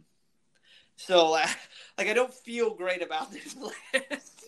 So, 0.97 1.31
like, 1.99 2.09
I 2.09 2.13
don't 2.13 2.33
feel 2.33 2.75
great 2.75 3.03
about 3.03 3.33
this 3.33 3.57
list. 3.93 4.45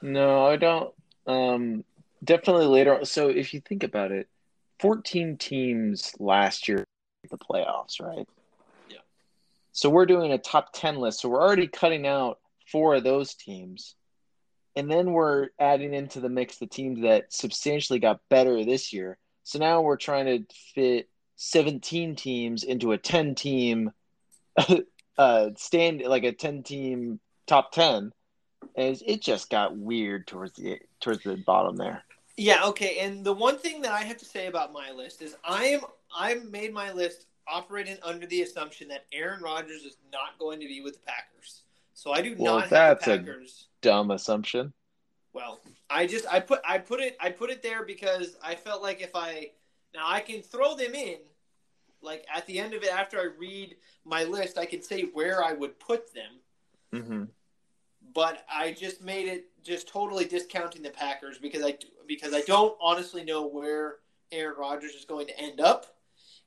No, 0.00 0.46
I 0.46 0.56
don't. 0.56 0.92
Um, 1.26 1.84
definitely 2.22 2.66
later. 2.66 2.98
On. 2.98 3.04
So, 3.04 3.28
if 3.28 3.54
you 3.54 3.60
think 3.60 3.82
about 3.82 4.12
it, 4.12 4.28
fourteen 4.78 5.36
teams 5.36 6.14
last 6.18 6.68
year 6.68 6.84
the 7.30 7.38
playoffs, 7.38 8.00
right? 8.00 8.26
Yeah. 8.88 8.98
So 9.72 9.90
we're 9.90 10.06
doing 10.06 10.32
a 10.32 10.38
top 10.38 10.72
ten 10.72 10.96
list. 10.96 11.20
So 11.20 11.28
we're 11.28 11.42
already 11.42 11.68
cutting 11.68 12.06
out 12.06 12.38
four 12.66 12.94
of 12.94 13.04
those 13.04 13.34
teams 13.34 13.94
and 14.74 14.90
then 14.90 15.12
we're 15.12 15.48
adding 15.58 15.94
into 15.94 16.20
the 16.20 16.28
mix 16.28 16.58
the 16.58 16.66
teams 16.66 17.02
that 17.02 17.32
substantially 17.32 17.98
got 17.98 18.20
better 18.28 18.64
this 18.64 18.92
year. 18.92 19.18
So 19.44 19.58
now 19.58 19.82
we're 19.82 19.96
trying 19.96 20.26
to 20.26 20.54
fit 20.74 21.08
17 21.36 22.16
teams 22.16 22.62
into 22.62 22.92
a 22.92 22.98
10 22.98 23.34
team 23.34 23.90
uh 25.18 25.50
stand 25.56 26.02
like 26.02 26.24
a 26.24 26.32
10 26.32 26.62
team 26.62 27.20
top 27.46 27.72
10 27.72 28.12
and 28.76 29.00
it 29.06 29.20
just 29.22 29.50
got 29.50 29.76
weird 29.76 30.26
towards 30.26 30.52
the 30.52 30.80
towards 31.00 31.22
the 31.24 31.36
bottom 31.36 31.76
there. 31.76 32.02
Yeah, 32.36 32.64
okay. 32.64 32.98
And 33.00 33.24
the 33.24 33.32
one 33.32 33.58
thing 33.58 33.82
that 33.82 33.92
I 33.92 34.02
have 34.02 34.16
to 34.18 34.24
say 34.24 34.46
about 34.46 34.72
my 34.72 34.90
list 34.90 35.22
is 35.22 35.36
I 35.44 35.66
am 35.66 35.80
I've 36.16 36.50
made 36.50 36.72
my 36.72 36.92
list 36.92 37.26
operating 37.46 37.98
under 38.02 38.26
the 38.26 38.42
assumption 38.42 38.88
that 38.88 39.06
Aaron 39.12 39.42
Rodgers 39.42 39.82
is 39.82 39.96
not 40.12 40.38
going 40.38 40.60
to 40.60 40.66
be 40.66 40.80
with 40.80 40.94
the 40.94 41.00
Packers. 41.06 41.62
So 41.94 42.12
I 42.12 42.22
do 42.22 42.34
well, 42.38 42.58
not 42.58 42.68
have 42.68 43.00
the 43.00 43.18
Packers 43.18 43.66
dumb 43.80 44.10
assumption. 44.10 44.72
Well, 45.32 45.60
I 45.90 46.06
just 46.06 46.26
I 46.32 46.40
put 46.40 46.60
I 46.66 46.78
put 46.78 47.00
it 47.00 47.16
I 47.20 47.30
put 47.30 47.50
it 47.50 47.62
there 47.62 47.84
because 47.84 48.36
I 48.42 48.54
felt 48.54 48.82
like 48.82 49.02
if 49.02 49.14
I 49.14 49.50
now 49.94 50.04
I 50.06 50.20
can 50.20 50.42
throw 50.42 50.74
them 50.74 50.94
in 50.94 51.18
like 52.00 52.26
at 52.34 52.46
the 52.46 52.58
end 52.58 52.74
of 52.74 52.82
it 52.82 52.92
after 52.92 53.18
I 53.18 53.28
read 53.38 53.76
my 54.04 54.24
list 54.24 54.58
I 54.58 54.66
can 54.66 54.82
say 54.82 55.02
where 55.12 55.44
I 55.44 55.52
would 55.52 55.78
put 55.78 56.12
them. 56.14 56.32
Mm-hmm. 56.94 57.24
But 58.14 58.44
I 58.50 58.72
just 58.72 59.02
made 59.02 59.28
it 59.28 59.46
just 59.62 59.88
totally 59.88 60.24
discounting 60.24 60.82
the 60.82 60.90
Packers 60.90 61.38
because 61.38 61.64
I 61.64 61.76
because 62.06 62.34
I 62.34 62.40
don't 62.42 62.76
honestly 62.80 63.24
know 63.24 63.46
where 63.46 63.96
Aaron 64.32 64.56
Rodgers 64.58 64.92
is 64.92 65.04
going 65.04 65.26
to 65.28 65.38
end 65.38 65.60
up. 65.60 65.86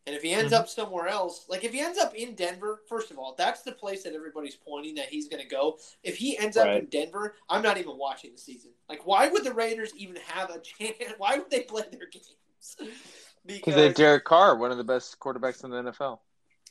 And 0.08 0.16
if 0.16 0.22
he 0.22 0.34
ends 0.34 0.54
Mhm. 0.54 0.58
up 0.60 0.70
somewhere 0.70 1.08
else, 1.08 1.46
like 1.50 1.64
if 1.64 1.74
he 1.74 1.80
ends 1.80 1.98
up 1.98 2.14
in 2.14 2.36
Denver, 2.36 2.84
first 2.88 3.10
of 3.10 3.18
all, 3.18 3.34
that's 3.36 3.64
the 3.64 3.72
place 3.72 4.04
that 4.04 4.14
everybody's 4.14 4.56
pointing 4.56 4.94
that 4.96 5.08
he's 5.10 5.28
going 5.28 5.42
to 5.42 5.50
go. 5.50 5.80
If 6.04 6.18
he 6.18 6.38
ends 6.38 6.58
up 6.58 6.68
in 6.78 6.86
Denver, 6.86 7.36
I'm 7.50 7.64
not 7.64 7.80
even 7.80 7.98
watching 7.98 8.32
the 8.32 8.38
season. 8.38 8.72
Like, 8.88 9.08
why 9.08 9.28
would 9.30 9.44
the 9.44 9.54
Raiders 9.54 9.94
even 9.96 10.18
have 10.28 10.52
a 10.52 10.60
chance? 10.60 10.96
Why 11.18 11.38
would 11.40 11.50
they 11.50 11.62
play 11.62 11.84
their 11.92 12.08
games? 12.08 12.78
Because 13.48 13.76
they 13.76 13.84
have 13.84 13.94
Derek 13.94 14.24
Carr, 14.26 14.56
one 14.58 14.72
of 14.72 14.78
the 14.78 14.84
best 14.84 15.20
quarterbacks 15.20 15.64
in 15.64 15.70
the 15.70 15.78
NFL. 15.78 16.20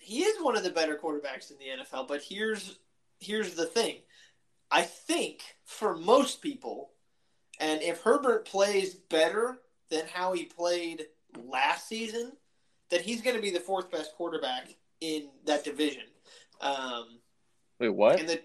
he 0.00 0.24
is 0.24 0.42
one 0.42 0.56
of 0.56 0.64
the 0.64 0.70
better 0.70 0.96
quarterbacks 0.96 1.52
in 1.52 1.58
the 1.58 1.66
NFL. 1.84 2.06
But 2.08 2.20
here's 2.22 2.78
here's 3.20 3.54
the 3.54 3.64
thing. 3.66 4.02
I 4.74 4.82
think 4.82 5.42
for 5.64 5.96
most 5.96 6.42
people, 6.42 6.90
and 7.60 7.80
if 7.80 8.00
Herbert 8.00 8.44
plays 8.44 8.94
better 8.94 9.58
than 9.88 10.02
how 10.12 10.32
he 10.32 10.46
played 10.46 11.04
last 11.38 11.86
season, 11.86 12.32
that 12.90 13.00
he's 13.00 13.22
going 13.22 13.36
to 13.36 13.42
be 13.42 13.50
the 13.52 13.60
fourth 13.60 13.88
best 13.92 14.16
quarterback 14.16 14.68
in 15.00 15.28
that 15.46 15.62
division. 15.62 16.02
Um, 16.60 17.20
Wait, 17.78 17.90
what? 17.90 18.18
and 18.18 18.28
the 18.28 18.40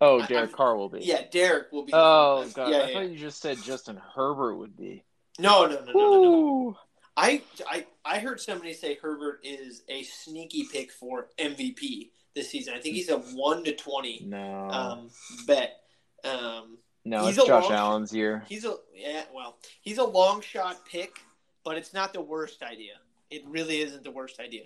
Oh, 0.00 0.18
Derek 0.26 0.50
I'm- 0.50 0.52
Carr 0.52 0.76
will 0.76 0.88
be. 0.88 1.00
yeah, 1.00 1.22
Derek 1.32 1.72
will 1.72 1.84
be. 1.84 1.92
Oh 1.94 2.48
god, 2.54 2.70
yeah, 2.70 2.76
I 2.76 2.78
yeah, 2.78 2.86
thought 2.94 3.02
yeah. 3.04 3.08
you 3.08 3.18
just 3.18 3.40
said 3.40 3.58
Justin 3.62 4.00
Herbert 4.14 4.56
would 4.56 4.76
be. 4.76 5.04
No, 5.40 5.66
no, 5.66 5.76
no, 5.84 5.92
no, 5.92 5.92
no, 5.92 6.22
no. 6.22 6.78
I, 7.16 7.42
I 7.68 7.86
I 8.04 8.18
heard 8.20 8.40
somebody 8.40 8.72
say 8.72 8.98
Herbert 9.02 9.40
is 9.44 9.82
a 9.88 10.02
sneaky 10.04 10.68
pick 10.72 10.92
for 10.92 11.28
MVP 11.38 12.10
this 12.34 12.50
season. 12.50 12.74
I 12.74 12.80
think 12.80 12.94
he's 12.94 13.08
a 13.10 13.18
one 13.34 13.64
to 13.64 13.74
twenty 13.74 14.24
No, 14.26 14.68
um, 14.70 15.10
bet. 15.46 15.80
Um, 16.24 16.78
no, 17.04 17.26
he's 17.26 17.36
it's 17.36 17.44
a 17.44 17.48
Josh 17.48 17.64
long- 17.64 17.72
Allen's 17.72 18.12
year. 18.14 18.44
he's 18.48 18.64
a 18.64 18.74
yeah, 18.94 19.24
well, 19.34 19.58
he's 19.80 19.98
a 19.98 20.04
long 20.04 20.40
shot 20.40 20.86
pick, 20.86 21.18
but 21.64 21.76
it's 21.76 21.92
not 21.92 22.12
the 22.12 22.20
worst 22.20 22.62
idea. 22.62 22.94
It 23.30 23.42
really 23.46 23.80
isn't 23.80 24.04
the 24.04 24.10
worst 24.10 24.38
idea. 24.40 24.64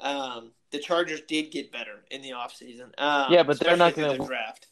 Um, 0.00 0.52
the 0.70 0.78
Chargers 0.78 1.20
did 1.22 1.50
get 1.50 1.70
better 1.72 2.04
in 2.10 2.22
the 2.22 2.30
offseason. 2.30 2.90
Um, 2.98 3.32
Yeah, 3.32 3.42
but 3.42 3.58
they're 3.60 3.76
not 3.76 3.94
gonna- 3.94 4.16
the 4.18 4.24
draft. 4.24 4.66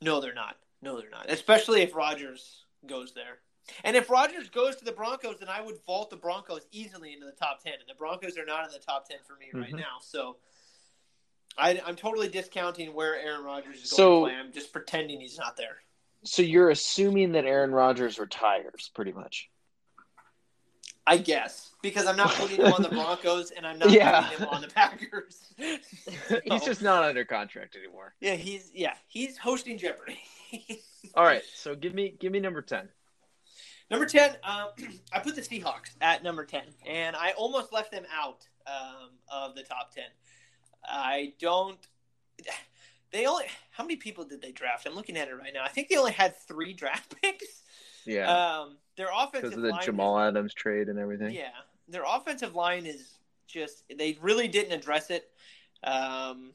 No, 0.00 0.20
they're 0.20 0.34
not. 0.34 0.56
No, 0.82 0.98
they're 1.00 1.10
not. 1.10 1.30
Especially 1.30 1.80
if 1.82 1.94
Rodgers 1.94 2.64
goes 2.86 3.12
there. 3.14 3.38
And 3.84 3.96
if 3.96 4.10
Rodgers 4.10 4.50
goes 4.50 4.76
to 4.76 4.84
the 4.84 4.92
Broncos, 4.92 5.38
then 5.40 5.48
I 5.48 5.62
would 5.62 5.76
vault 5.86 6.10
the 6.10 6.16
Broncos 6.16 6.66
easily 6.72 7.14
into 7.14 7.24
the 7.24 7.32
top 7.32 7.62
ten. 7.62 7.74
And 7.74 7.88
the 7.88 7.94
Broncos 7.94 8.36
are 8.36 8.44
not 8.44 8.66
in 8.66 8.70
the 8.72 8.78
top 8.78 9.08
ten 9.08 9.18
for 9.26 9.36
me 9.36 9.46
right 9.54 9.72
Mhm. 9.72 9.78
now. 9.78 9.96
So 10.02 10.36
I, 11.56 11.80
I'm 11.86 11.96
totally 11.96 12.28
discounting 12.28 12.92
where 12.94 13.16
Aaron 13.16 13.44
Rodgers 13.44 13.82
is 13.82 13.92
going 13.92 14.24
to 14.24 14.30
play. 14.30 14.38
I'm 14.38 14.52
just 14.52 14.72
pretending 14.72 15.20
he's 15.20 15.38
not 15.38 15.56
there. 15.56 15.76
So 16.24 16.42
you're 16.42 16.70
assuming 16.70 17.32
that 17.32 17.44
Aaron 17.44 17.70
Rodgers 17.72 18.18
retires, 18.18 18.90
pretty 18.94 19.12
much. 19.12 19.50
I 21.06 21.18
guess 21.18 21.70
because 21.82 22.06
I'm 22.06 22.16
not 22.16 22.30
putting 22.32 22.56
him 22.56 22.72
on 22.72 22.80
the 22.82 22.88
Broncos 22.90 23.50
and 23.50 23.66
I'm 23.66 23.78
not 23.78 23.90
Yeah. 23.90 24.22
putting 24.22 24.38
him 24.38 24.48
on 24.48 24.62
the 24.62 24.68
Packers. 24.68 25.52
He's 26.44 26.64
just 26.64 26.80
not 26.80 27.04
under 27.04 27.26
contract 27.26 27.76
anymore. 27.76 28.14
yeah, 28.20 28.34
he's 28.36 28.70
yeah 28.74 28.94
he's 29.06 29.36
hosting 29.36 29.76
Jeopardy. 29.76 30.18
All 31.14 31.24
right, 31.24 31.42
so 31.54 31.74
give 31.76 31.92
me 31.92 32.14
give 32.18 32.32
me 32.32 32.40
number 32.40 32.62
ten. 32.62 32.88
number 33.90 34.06
ten, 34.06 34.30
um, 34.44 34.68
I 35.12 35.18
put 35.18 35.34
the 35.34 35.42
Seahawks 35.42 35.90
at 36.00 36.22
number 36.22 36.46
ten, 36.46 36.64
and 36.86 37.14
I 37.14 37.32
almost 37.32 37.70
left 37.70 37.92
them 37.92 38.04
out 38.10 38.46
um, 38.66 39.10
of 39.30 39.54
the 39.54 39.62
top 39.62 39.92
ten. 39.94 40.04
I 40.86 41.32
don't. 41.38 41.78
They 43.10 43.26
only 43.26 43.44
how 43.70 43.84
many 43.84 43.96
people 43.96 44.24
did 44.24 44.42
they 44.42 44.52
draft? 44.52 44.86
I'm 44.86 44.94
looking 44.94 45.16
at 45.16 45.28
it 45.28 45.34
right 45.34 45.52
now. 45.54 45.62
I 45.64 45.68
think 45.68 45.88
they 45.88 45.96
only 45.96 46.12
had 46.12 46.36
three 46.36 46.72
draft 46.72 47.14
picks. 47.22 47.62
Yeah, 48.06 48.28
Um, 48.30 48.76
their 48.96 49.06
offensive 49.12 49.42
because 49.50 49.56
of 49.56 49.62
the 49.62 49.68
line 49.70 49.80
is- 49.80 49.86
Jamal 49.86 50.18
Adams 50.18 50.52
trade 50.52 50.88
and 50.88 50.98
everything. 50.98 51.32
Yeah, 51.34 51.48
their 51.88 52.04
offensive 52.06 52.54
line 52.54 52.86
is 52.86 53.18
just 53.46 53.84
they 53.96 54.18
really 54.20 54.48
didn't 54.48 54.72
address 54.72 55.10
it. 55.10 55.30
Um, 55.84 56.52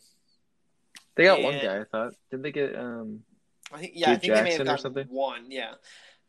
They 1.16 1.24
got 1.24 1.42
one 1.42 1.60
guy. 1.62 1.80
I 1.80 1.84
thought. 1.86 2.14
Did 2.30 2.44
they 2.44 2.52
get? 2.52 2.76
um 2.78 3.24
I 3.72 3.78
think 3.80 3.92
yeah, 3.96 4.10
I 4.12 4.14
Dude 4.14 4.22
think 4.22 4.34
they 4.34 4.42
may 4.44 4.54
have 4.54 4.66
Jackson 4.66 4.94
gotten 4.94 5.10
one. 5.10 5.46
Yeah, 5.52 5.74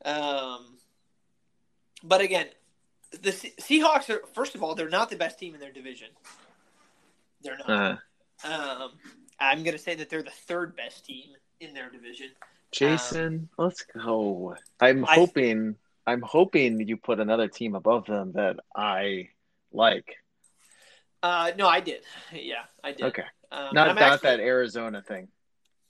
um, 0.04 0.76
but 2.02 2.20
again, 2.20 2.48
the 3.22 3.32
Se- 3.32 3.54
Seahawks 3.60 4.10
are 4.10 4.22
first 4.34 4.54
of 4.54 4.62
all 4.62 4.74
they're 4.74 4.88
not 4.90 5.10
the 5.10 5.16
best 5.16 5.38
team 5.38 5.54
in 5.54 5.60
their 5.60 5.72
division. 5.72 6.08
They're 7.42 7.58
not. 7.58 7.70
uh, 8.44 8.48
Um, 8.48 8.90
I'm 9.38 9.62
going 9.62 9.76
to 9.76 9.82
say 9.82 9.94
that 9.96 10.08
they're 10.10 10.22
the 10.22 10.30
third 10.30 10.76
best 10.76 11.04
team 11.06 11.28
in 11.60 11.74
their 11.74 11.90
division. 11.90 12.28
Jason? 12.72 13.48
let's 13.58 13.82
go. 13.82 14.56
I'm 14.80 15.04
I- 15.04 15.14
hoping. 15.14 15.76
I'm 16.06 16.22
hoping 16.22 16.86
you 16.88 16.96
put 16.96 17.20
another 17.20 17.46
team 17.48 17.74
above 17.74 18.06
them 18.06 18.32
that 18.32 18.56
I 18.74 19.28
like. 19.72 20.16
Uh, 21.22 21.52
no, 21.56 21.68
I 21.68 21.80
did. 21.80 22.02
Yeah, 22.32 22.64
I 22.82 22.92
did. 22.92 23.04
Okay, 23.06 23.24
Um, 23.52 23.70
not 23.74 23.88
not 23.88 23.98
actually- 23.98 24.30
that 24.30 24.40
Arizona 24.40 25.02
thing. 25.02 25.28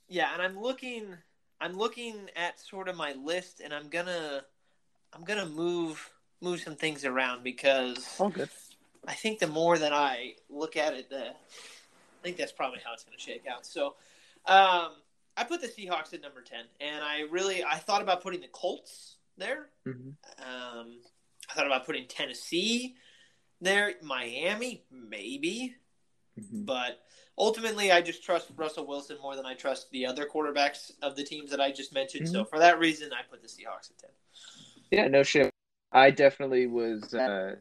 Yeah, 0.08 0.32
and 0.32 0.42
I'm 0.42 0.58
looking 0.60 1.16
I'm 1.60 1.74
looking 1.74 2.28
at 2.34 2.58
sort 2.58 2.88
of 2.88 2.96
my 2.96 3.12
list 3.12 3.60
and 3.60 3.72
I'm 3.72 3.88
gonna 3.88 4.42
I'm 5.12 5.22
gonna 5.24 5.46
move 5.46 6.10
move 6.40 6.60
some 6.60 6.74
things 6.74 7.04
around 7.04 7.44
because 7.44 8.16
All 8.18 8.30
good. 8.30 8.50
I 9.06 9.14
think 9.14 9.38
the 9.38 9.46
more 9.46 9.78
that 9.78 9.92
I 9.92 10.34
look 10.48 10.76
at 10.76 10.94
it 10.94 11.08
the 11.08 11.28
I 11.28 12.22
think 12.22 12.36
that's 12.36 12.52
probably 12.52 12.80
how 12.84 12.92
it's 12.92 13.04
gonna 13.04 13.18
shake 13.18 13.44
out. 13.50 13.64
So 13.66 13.94
um 14.46 14.92
I 15.36 15.44
put 15.44 15.60
the 15.60 15.68
Seahawks 15.68 16.12
at 16.12 16.20
number 16.20 16.42
ten 16.42 16.64
and 16.80 17.02
I 17.02 17.22
really 17.30 17.64
I 17.64 17.76
thought 17.76 18.02
about 18.02 18.22
putting 18.22 18.40
the 18.40 18.48
Colts 18.48 19.16
there. 19.36 19.70
Mhm. 19.86 20.14
Um 20.38 20.98
I 21.48 21.54
thought 21.54 21.66
about 21.66 21.86
putting 21.86 22.06
Tennessee 22.06 22.96
there, 23.60 23.94
Miami, 24.02 24.84
maybe. 24.90 25.76
Mhm. 26.38 26.64
But 26.64 27.02
ultimately, 27.36 27.90
I 27.90 28.00
just 28.00 28.22
trust 28.22 28.48
Russell 28.56 28.86
Wilson 28.86 29.18
more 29.20 29.34
than 29.36 29.44
I 29.44 29.54
trust 29.54 29.90
the 29.90 30.06
other 30.06 30.26
quarterbacks 30.26 30.92
of 31.02 31.16
the 31.16 31.24
teams 31.24 31.50
that 31.50 31.60
I 31.60 31.72
just 31.72 31.92
mentioned. 31.92 32.28
So 32.28 32.44
for 32.44 32.58
that 32.58 32.78
reason, 32.78 33.12
I 33.12 33.22
put 33.22 33.42
the 33.42 33.48
Seahawks 33.48 33.90
at 33.90 33.98
ten. 33.98 34.10
Yeah, 34.90 35.08
no 35.08 35.22
shit. 35.22 35.50
I 35.92 36.10
definitely 36.10 36.66
was 36.66 37.12
uh, 37.14 37.56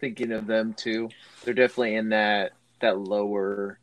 thinking 0.00 0.32
of 0.32 0.46
them 0.46 0.74
too. 0.74 1.08
They're 1.44 1.54
definitely 1.54 1.96
in 1.96 2.10
that 2.10 2.52
that 2.80 2.98
lower 2.98 3.78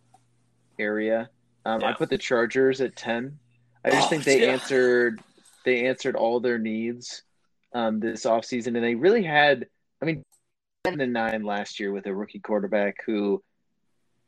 area. 0.79 1.29
Um, 1.65 1.83
I 1.83 1.93
put 1.93 2.09
the 2.09 2.17
Chargers 2.17 2.81
at 2.81 2.95
ten. 2.95 3.37
I 3.85 3.91
just 3.91 4.07
Oh, 4.07 4.09
think 4.09 4.23
they 4.23 4.41
yeah. 4.41 4.53
answered 4.53 5.21
they 5.65 5.85
answered 5.87 6.15
all 6.15 6.39
their 6.39 6.57
needs 6.57 7.23
um, 7.73 7.99
this 7.99 8.25
offseason, 8.25 8.67
and 8.75 8.83
they 8.83 8.95
really 8.95 9.23
had. 9.23 9.67
I 10.01 10.05
mean, 10.05 10.23
ten 10.83 11.01
and 11.01 11.13
nine 11.13 11.43
last 11.43 11.79
year 11.79 11.91
with 11.91 12.05
a 12.07 12.13
rookie 12.13 12.39
quarterback 12.39 12.97
who. 13.05 13.43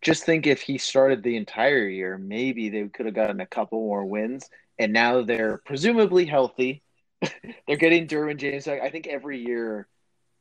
Just 0.01 0.23
think 0.23 0.47
if 0.47 0.61
he 0.61 0.77
started 0.77 1.23
the 1.23 1.35
entire 1.35 1.85
year, 1.85 2.17
maybe 2.17 2.69
they 2.69 2.87
could 2.87 3.05
have 3.05 3.13
gotten 3.15 3.41
a 3.41 3.45
couple 3.45 3.79
more 3.79 4.05
wins. 4.05 4.49
And 4.77 4.93
now 4.93 5.23
they're 5.23 5.57
presumably 5.65 6.25
healthy. 6.25 6.81
they're 7.67 7.75
getting 7.75 8.07
Derwin 8.07 8.37
James. 8.37 8.65
I 8.69 8.89
think 8.91 9.07
every 9.07 9.43
year 9.45 9.89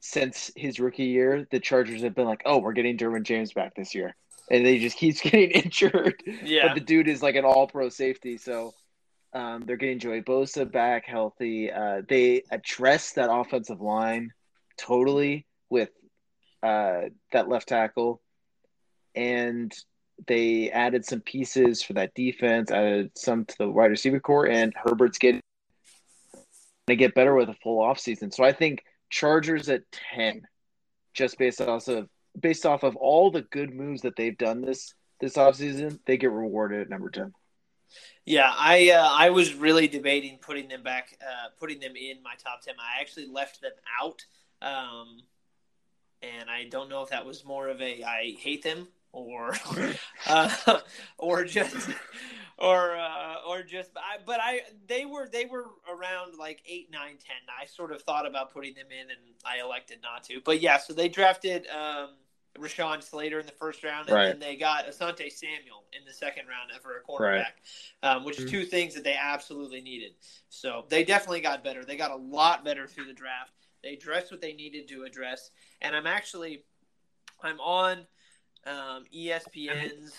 since 0.01 0.51
his 0.57 0.78
rookie 0.78 1.05
year, 1.05 1.46
the 1.51 1.61
Chargers 1.61 2.03
have 2.03 2.14
been 2.14 2.26
like, 2.26 2.42
"Oh, 2.44 2.59
we're 2.59 2.72
getting 2.72 2.96
Derwin 2.96 3.24
James 3.24 3.53
back 3.53 3.74
this 3.74 3.94
year," 3.94 4.14
and 4.51 4.64
they 4.64 4.78
just 4.78 4.96
keeps 4.99 5.20
getting 5.20 5.51
injured. 5.51 6.22
Yeah, 6.42 6.68
But 6.68 6.74
the 6.74 6.80
dude 6.80 7.09
is 7.09 7.22
like 7.22 7.36
an 7.36 7.44
All-Pro 7.44 7.88
safety, 7.88 8.38
so 8.38 8.74
um, 9.32 9.64
they're 9.66 9.76
getting 9.76 9.99
Joey 9.99 10.22
Bosa 10.22 10.70
back 10.70 11.05
healthy. 11.07 11.70
Uh, 11.70 12.03
they 12.09 12.42
addressed 12.51 13.16
that 13.16 13.30
offensive 13.30 13.80
line 13.80 14.32
totally 14.76 15.46
with 15.68 15.90
uh, 16.62 17.03
that 17.32 17.49
left 17.49 17.68
tackle, 17.68 18.20
and 19.14 19.72
they 20.26 20.70
added 20.70 21.05
some 21.05 21.20
pieces 21.20 21.82
for 21.82 21.92
that 21.94 22.14
defense, 22.14 22.70
added 22.70 23.11
some 23.16 23.44
to 23.44 23.59
the 23.59 23.68
wide 23.68 23.90
receiver 23.90 24.20
core, 24.20 24.46
and 24.46 24.72
Herbert's 24.76 25.18
getting 25.18 25.40
to 26.86 26.96
get 26.96 27.14
better 27.14 27.34
with 27.34 27.49
a 27.49 27.55
full 27.62 27.82
offseason. 27.82 28.32
So 28.32 28.44
I 28.44 28.53
think 28.53 28.82
Chargers 29.11 29.68
at 29.68 29.82
ten, 29.92 30.42
just 31.14 31.38
based 31.38 31.61
off 31.61 31.88
of 31.88 32.09
based 32.38 32.66
off 32.66 32.82
of 32.82 32.96
all 32.96 33.30
the 33.30 33.42
good 33.42 33.72
moves 33.74 34.02
that 34.02 34.16
they've 34.16 34.36
done 34.38 34.61
this 34.61 34.94
this 35.20 35.36
offseason, 35.36 35.98
they 36.06 36.16
get 36.16 36.30
rewarded 36.30 36.80
at 36.80 36.88
number 36.90 37.11
ten. 37.11 37.32
yeah. 38.24 38.52
I 38.56 38.90
uh, 38.90 39.09
I 39.11 39.30
was 39.30 39.54
really 39.54 39.88
debating 39.88 40.38
putting 40.38 40.68
them 40.68 40.82
back, 40.82 41.16
uh, 41.20 41.48
putting 41.59 41.80
them 41.80 41.96
in 41.96 42.22
my 42.22 42.34
top 42.42 42.62
ten. 42.62 42.74
I 42.78 43.00
actually 43.00 43.26
left 43.26 43.61
them 43.61 43.72
out, 44.02 44.24
um, 44.62 45.18
and 46.22 46.48
I 46.50 46.68
don't 46.68 46.88
know 46.88 47.02
if 47.02 47.11
that 47.11 47.26
was 47.26 47.44
more 47.44 47.68
of 47.68 47.80
a 47.80 48.02
I 48.04 48.36
hate 48.38 48.62
them 48.62 48.88
or 49.12 49.54
uh, 50.26 50.80
or 51.18 51.44
just 51.44 51.88
or 52.59 52.96
uh, 52.96 53.36
or 53.48 53.62
just 53.62 53.90
I, 53.96 54.18
but 54.24 54.40
I 54.42 54.61
they 54.86 55.04
were 55.04 55.28
they 55.28 55.44
were 55.44 55.66
around 55.90 56.36
like 56.38 56.61
eight 56.66 56.90
nine 56.90 57.16
ten. 57.18 57.36
I 57.61 57.66
sort 57.66 57.92
of 57.92 58.02
thought 58.02 58.26
about 58.26 58.52
putting 58.52 58.74
them 58.74 58.86
in, 58.90 59.11
and 59.11 59.18
I 59.44 59.61
elected 59.64 59.98
not 60.02 60.24
to. 60.24 60.40
But 60.44 60.61
yeah, 60.61 60.78
so 60.78 60.92
they 60.92 61.09
drafted 61.09 61.66
um, 61.68 62.11
Rashawn 62.59 63.02
Slater 63.02 63.38
in 63.40 63.46
the 63.46 63.52
first 63.52 63.82
round, 63.84 64.09
and 64.09 64.16
Right. 64.16 64.26
then 64.28 64.38
they 64.40 64.56
got 64.56 64.86
Asante 64.86 65.30
Samuel 65.30 65.84
in 65.98 66.04
the 66.04 66.12
second 66.12 66.46
round 66.48 66.70
for 66.82 66.96
a 66.96 67.02
cornerback, 67.02 67.52
um, 68.02 68.24
which 68.24 68.38
is 68.38 68.44
Mhm. 68.44 68.50
two 68.50 68.64
things 68.64 68.94
that 68.94 69.04
they 69.04 69.16
absolutely 69.16 69.80
needed. 69.80 70.14
So 70.48 70.84
they 70.88 71.04
definitely 71.04 71.40
got 71.40 71.62
better. 71.64 71.84
They 71.84 71.96
got 71.96 72.11
a 72.11 72.16
lot 72.16 72.64
better 72.64 72.86
through 72.86 73.06
the 73.06 73.12
draft. 73.12 73.52
They 73.82 73.94
addressed 73.94 74.32
what 74.32 74.40
they 74.40 74.54
needed 74.54 74.88
to 74.88 75.04
address, 75.04 75.50
and 75.80 75.94
I'm 75.94 76.06
actually 76.06 76.64
I'm 77.40 77.61
on 77.61 78.04
um, 78.68 79.04
ESPN's. 79.14 80.12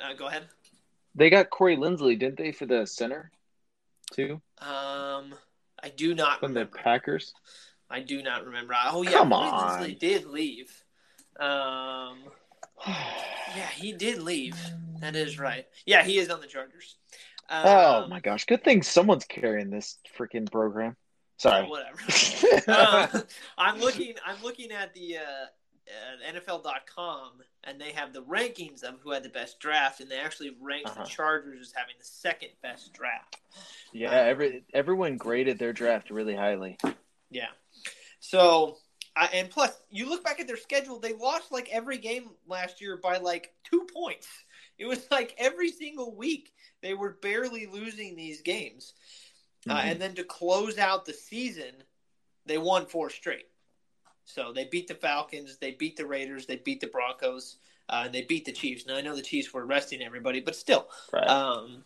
Uh, 0.00 0.14
go 0.14 0.26
ahead. 0.26 0.44
They 1.14 1.30
got 1.30 1.50
Corey 1.50 1.76
Linsley, 1.76 2.18
didn't 2.18 2.38
they, 2.38 2.52
for 2.52 2.66
the 2.66 2.86
center, 2.86 3.30
too? 4.12 4.40
Um, 4.58 5.34
I 5.82 5.90
do 5.94 6.14
not 6.14 6.40
From 6.40 6.54
the. 6.54 6.66
Packers. 6.66 7.34
I 7.90 8.00
do 8.00 8.22
not 8.22 8.46
remember. 8.46 8.74
Oh 8.86 9.02
yeah, 9.02 9.10
Come 9.10 9.30
Corey 9.30 9.48
on. 9.48 9.80
Linsley 9.82 9.98
did 9.98 10.24
leave. 10.26 10.72
Um, 11.38 12.18
yeah, 12.86 13.68
he 13.74 13.92
did 13.92 14.22
leave. 14.22 14.56
That 15.00 15.16
is 15.16 15.38
right. 15.38 15.66
Yeah, 15.84 16.02
he 16.02 16.18
is 16.18 16.30
on 16.30 16.40
the 16.40 16.46
Chargers. 16.46 16.96
Um, 17.50 17.66
oh 17.66 18.06
my 18.08 18.20
gosh! 18.20 18.46
Good 18.46 18.64
thing 18.64 18.82
someone's 18.82 19.24
carrying 19.24 19.68
this 19.68 19.98
freaking 20.18 20.50
program. 20.50 20.96
Sorry. 21.36 21.68
Whatever. 21.68 21.98
uh, 22.68 23.20
I'm 23.58 23.80
looking. 23.80 24.14
I'm 24.24 24.42
looking 24.42 24.70
at 24.70 24.94
the 24.94 25.16
uh, 25.18 25.46
uh, 25.88 26.32
NFL.com, 26.32 27.32
and 27.64 27.80
they 27.80 27.92
have 27.92 28.12
the 28.12 28.22
rankings 28.22 28.82
of 28.82 29.00
who 29.00 29.10
had 29.12 29.22
the 29.22 29.28
best 29.28 29.60
draft, 29.60 30.00
and 30.00 30.10
they 30.10 30.18
actually 30.18 30.56
ranked 30.60 30.90
Uh-huh. 30.90 31.04
the 31.04 31.08
Chargers 31.08 31.60
as 31.60 31.72
having 31.72 31.94
the 31.98 32.04
second 32.04 32.50
best 32.62 32.92
draft. 32.92 33.38
yeah, 33.92 34.10
every 34.12 34.64
everyone 34.72 35.16
graded 35.16 35.58
their 35.58 35.72
draft 35.72 36.10
really 36.10 36.34
highly. 36.34 36.78
Yeah. 37.30 37.50
So, 38.20 38.78
I, 39.16 39.26
and 39.34 39.50
plus, 39.50 39.72
you 39.90 40.08
look 40.08 40.24
back 40.24 40.40
at 40.40 40.46
their 40.46 40.56
schedule; 40.56 40.98
they 40.98 41.12
lost 41.12 41.52
like 41.52 41.68
every 41.70 41.98
game 41.98 42.30
last 42.46 42.80
year 42.80 42.96
by 42.96 43.18
like 43.18 43.54
two 43.64 43.86
points. 43.92 44.28
It 44.78 44.86
was 44.86 45.06
like 45.10 45.34
every 45.38 45.70
single 45.70 46.14
week 46.16 46.52
they 46.80 46.94
were 46.94 47.18
barely 47.22 47.66
losing 47.66 48.16
these 48.16 48.40
games, 48.42 48.94
uh, 49.68 49.74
Mhm. 49.74 49.84
and 49.84 50.00
then 50.00 50.14
to 50.14 50.24
close 50.24 50.78
out 50.78 51.04
the 51.04 51.12
season, 51.12 51.84
they 52.46 52.58
won 52.58 52.86
four 52.86 53.10
straight. 53.10 53.46
So 54.24 54.52
they 54.52 54.64
beat 54.64 54.88
the 54.88 54.94
Falcons, 54.94 55.58
they 55.58 55.72
beat 55.72 55.96
the 55.96 56.06
Raiders, 56.06 56.46
they 56.46 56.56
beat 56.56 56.80
the 56.80 56.86
Broncos, 56.86 57.56
uh, 57.88 58.02
and 58.06 58.14
they 58.14 58.22
beat 58.22 58.44
the 58.44 58.52
Chiefs. 58.52 58.86
Now 58.86 58.96
I 58.96 59.00
know 59.00 59.16
the 59.16 59.22
Chiefs 59.22 59.52
were 59.52 59.66
resting 59.66 60.02
everybody, 60.02 60.40
but 60.40 60.56
still, 60.56 60.88
Right. 61.12 61.26
um, 61.26 61.84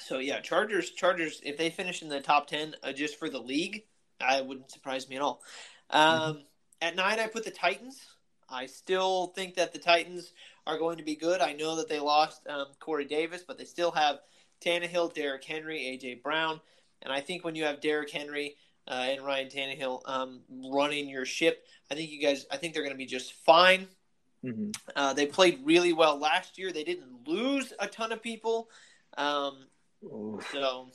so 0.00 0.18
yeah, 0.18 0.40
Chargers. 0.40 0.90
Chargers. 0.90 1.40
If 1.44 1.56
they 1.56 1.70
finish 1.70 2.02
in 2.02 2.08
the 2.08 2.20
top 2.20 2.46
ten 2.46 2.74
uh, 2.82 2.92
just 2.92 3.18
for 3.18 3.30
the 3.30 3.38
league, 3.38 3.84
I 4.20 4.40
wouldn't 4.40 4.70
surprise 4.70 5.08
me 5.08 5.16
at 5.16 5.22
all. 5.22 5.42
Um, 5.90 6.42
At 6.82 6.96
nine, 6.96 7.18
I 7.20 7.28
put 7.28 7.44
the 7.44 7.50
Titans. 7.50 8.00
I 8.48 8.66
still 8.66 9.28
think 9.28 9.54
that 9.54 9.72
the 9.72 9.78
Titans 9.78 10.32
are 10.66 10.78
going 10.78 10.98
to 10.98 11.04
be 11.04 11.16
good. 11.16 11.40
I 11.40 11.52
know 11.52 11.76
that 11.76 11.88
they 11.88 11.98
lost 12.00 12.46
um, 12.46 12.66
Corey 12.80 13.04
Davis, 13.06 13.42
but 13.46 13.56
they 13.56 13.64
still 13.64 13.90
have 13.92 14.18
Tannehill, 14.60 15.14
Derrick 15.14 15.44
Henry, 15.44 15.78
AJ 15.80 16.22
Brown, 16.22 16.60
and 17.02 17.12
I 17.12 17.20
think 17.20 17.44
when 17.44 17.54
you 17.54 17.64
have 17.64 17.80
Derrick 17.80 18.10
Henry 18.10 18.56
uh, 18.86 19.06
and 19.08 19.24
Ryan 19.24 19.48
Tannehill 19.48 20.00
um, 20.06 20.42
running 20.50 21.08
your 21.08 21.24
ship, 21.24 21.64
I 21.90 21.94
think 21.94 22.10
you 22.10 22.20
guys. 22.20 22.46
I 22.50 22.56
think 22.56 22.74
they're 22.74 22.82
going 22.82 22.94
to 22.94 22.98
be 22.98 23.06
just 23.06 23.32
fine. 23.44 23.88
hmm 24.42 24.70
Uh, 24.94 25.14
they 25.14 25.26
played 25.26 25.60
really 25.64 25.92
well 25.92 26.18
last 26.18 26.58
year. 26.58 26.72
They 26.72 26.84
didn't 26.84 27.26
lose 27.26 27.72
a 27.78 27.86
ton 27.86 28.12
of 28.12 28.22
people. 28.22 28.68
Um, 29.16 29.66
so 30.52 30.88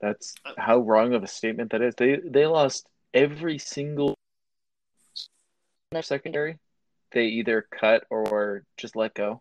That's 0.00 0.34
how 0.56 0.78
wrong 0.78 1.14
of 1.14 1.22
a 1.22 1.28
statement 1.28 1.72
that 1.72 1.82
is. 1.82 1.94
They 1.96 2.18
they 2.24 2.46
lost 2.46 2.86
every 3.12 3.58
single 3.58 4.08
in 4.08 5.96
their 5.96 6.02
secondary. 6.02 6.58
They 7.12 7.26
either 7.26 7.66
cut 7.70 8.04
or 8.10 8.64
just 8.76 8.96
let 8.96 9.14
go. 9.14 9.40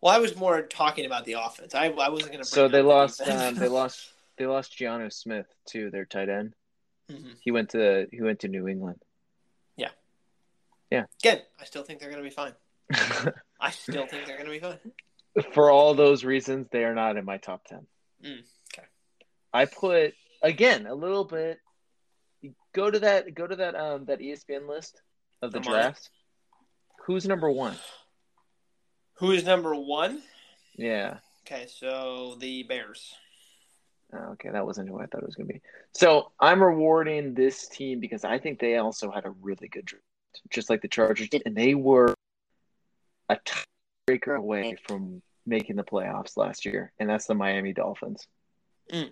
Well, 0.00 0.14
I 0.14 0.18
was 0.18 0.36
more 0.36 0.62
talking 0.62 1.06
about 1.06 1.24
the 1.24 1.34
offense. 1.34 1.74
I, 1.74 1.86
I 1.86 2.08
wasn't 2.08 2.32
going 2.32 2.44
to. 2.44 2.48
So 2.48 2.68
they 2.68 2.82
lost. 2.82 3.20
Um, 3.20 3.54
they 3.54 3.68
lost. 3.80 4.08
They 4.38 4.46
lost 4.46 4.78
Jonnu 4.78 5.12
Smith 5.12 5.46
too. 5.66 5.90
Their 5.90 6.04
tight 6.04 6.28
end. 6.28 6.54
Hmm 7.10 7.32
He 7.40 7.50
went 7.50 7.70
to 7.70 8.06
he 8.10 8.20
went 8.22 8.40
to 8.40 8.48
New 8.48 8.66
England. 8.68 9.00
Yeah. 9.76 9.90
Yeah. 10.90 11.04
Again, 11.22 11.40
I 11.60 11.64
still 11.64 11.82
think 11.82 12.00
they're 12.00 12.10
going 12.10 12.22
to 12.22 12.28
be 12.28 12.34
fine. 12.34 12.52
I 13.60 13.70
still 13.70 14.06
think 14.06 14.26
they're 14.26 14.36
going 14.36 14.46
to 14.46 14.52
be 14.52 14.60
fine. 14.60 14.78
For 15.52 15.70
all 15.70 15.94
those 15.94 16.24
reasons, 16.24 16.68
they 16.70 16.84
are 16.84 16.94
not 16.94 17.16
in 17.16 17.24
my 17.24 17.36
top 17.38 17.64
ten. 17.66 17.86
Mm, 18.24 18.42
okay. 18.72 18.86
I 19.52 19.66
put 19.66 20.14
again 20.42 20.86
a 20.86 20.94
little 20.94 21.24
bit. 21.24 21.58
Go 22.72 22.90
to 22.90 22.98
that. 23.00 23.34
Go 23.34 23.46
to 23.46 23.56
that. 23.56 23.74
Um, 23.74 24.04
that 24.06 24.20
ESPN 24.20 24.68
list 24.68 25.02
of 25.42 25.52
the 25.52 25.58
I'm 25.58 25.66
on 25.68 25.74
it. 25.74 25.76
draft. 25.76 26.10
Who's 27.06 27.26
number 27.26 27.50
one? 27.50 27.76
Who 29.18 29.32
is 29.32 29.44
number 29.44 29.74
one? 29.74 30.22
Yeah. 30.76 31.18
Okay, 31.46 31.66
so 31.68 32.36
the 32.38 32.64
Bears. 32.64 33.14
Oh, 34.16 34.32
okay, 34.32 34.50
that 34.50 34.64
wasn't 34.64 34.88
who 34.88 34.98
I 34.98 35.06
thought 35.06 35.22
it 35.22 35.26
was 35.26 35.34
going 35.34 35.48
to 35.48 35.54
be. 35.54 35.60
So 35.92 36.32
I'm 36.40 36.62
rewarding 36.62 37.34
this 37.34 37.68
team 37.68 38.00
because 38.00 38.24
I 38.24 38.38
think 38.38 38.58
they 38.58 38.76
also 38.76 39.10
had 39.10 39.26
a 39.26 39.30
really 39.30 39.68
good 39.68 39.84
draft, 39.84 40.04
just 40.50 40.70
like 40.70 40.82
the 40.82 40.88
Chargers 40.88 41.28
did, 41.28 41.42
and 41.44 41.56
they 41.56 41.74
were 41.74 42.14
a 43.28 43.36
tiebreaker 44.08 44.36
away 44.36 44.76
from 44.86 45.22
making 45.44 45.76
the 45.76 45.84
playoffs 45.84 46.36
last 46.36 46.64
year, 46.64 46.92
and 46.98 47.08
that's 47.08 47.26
the 47.26 47.34
Miami 47.34 47.72
Dolphins. 47.72 48.26
Mm. 48.92 49.10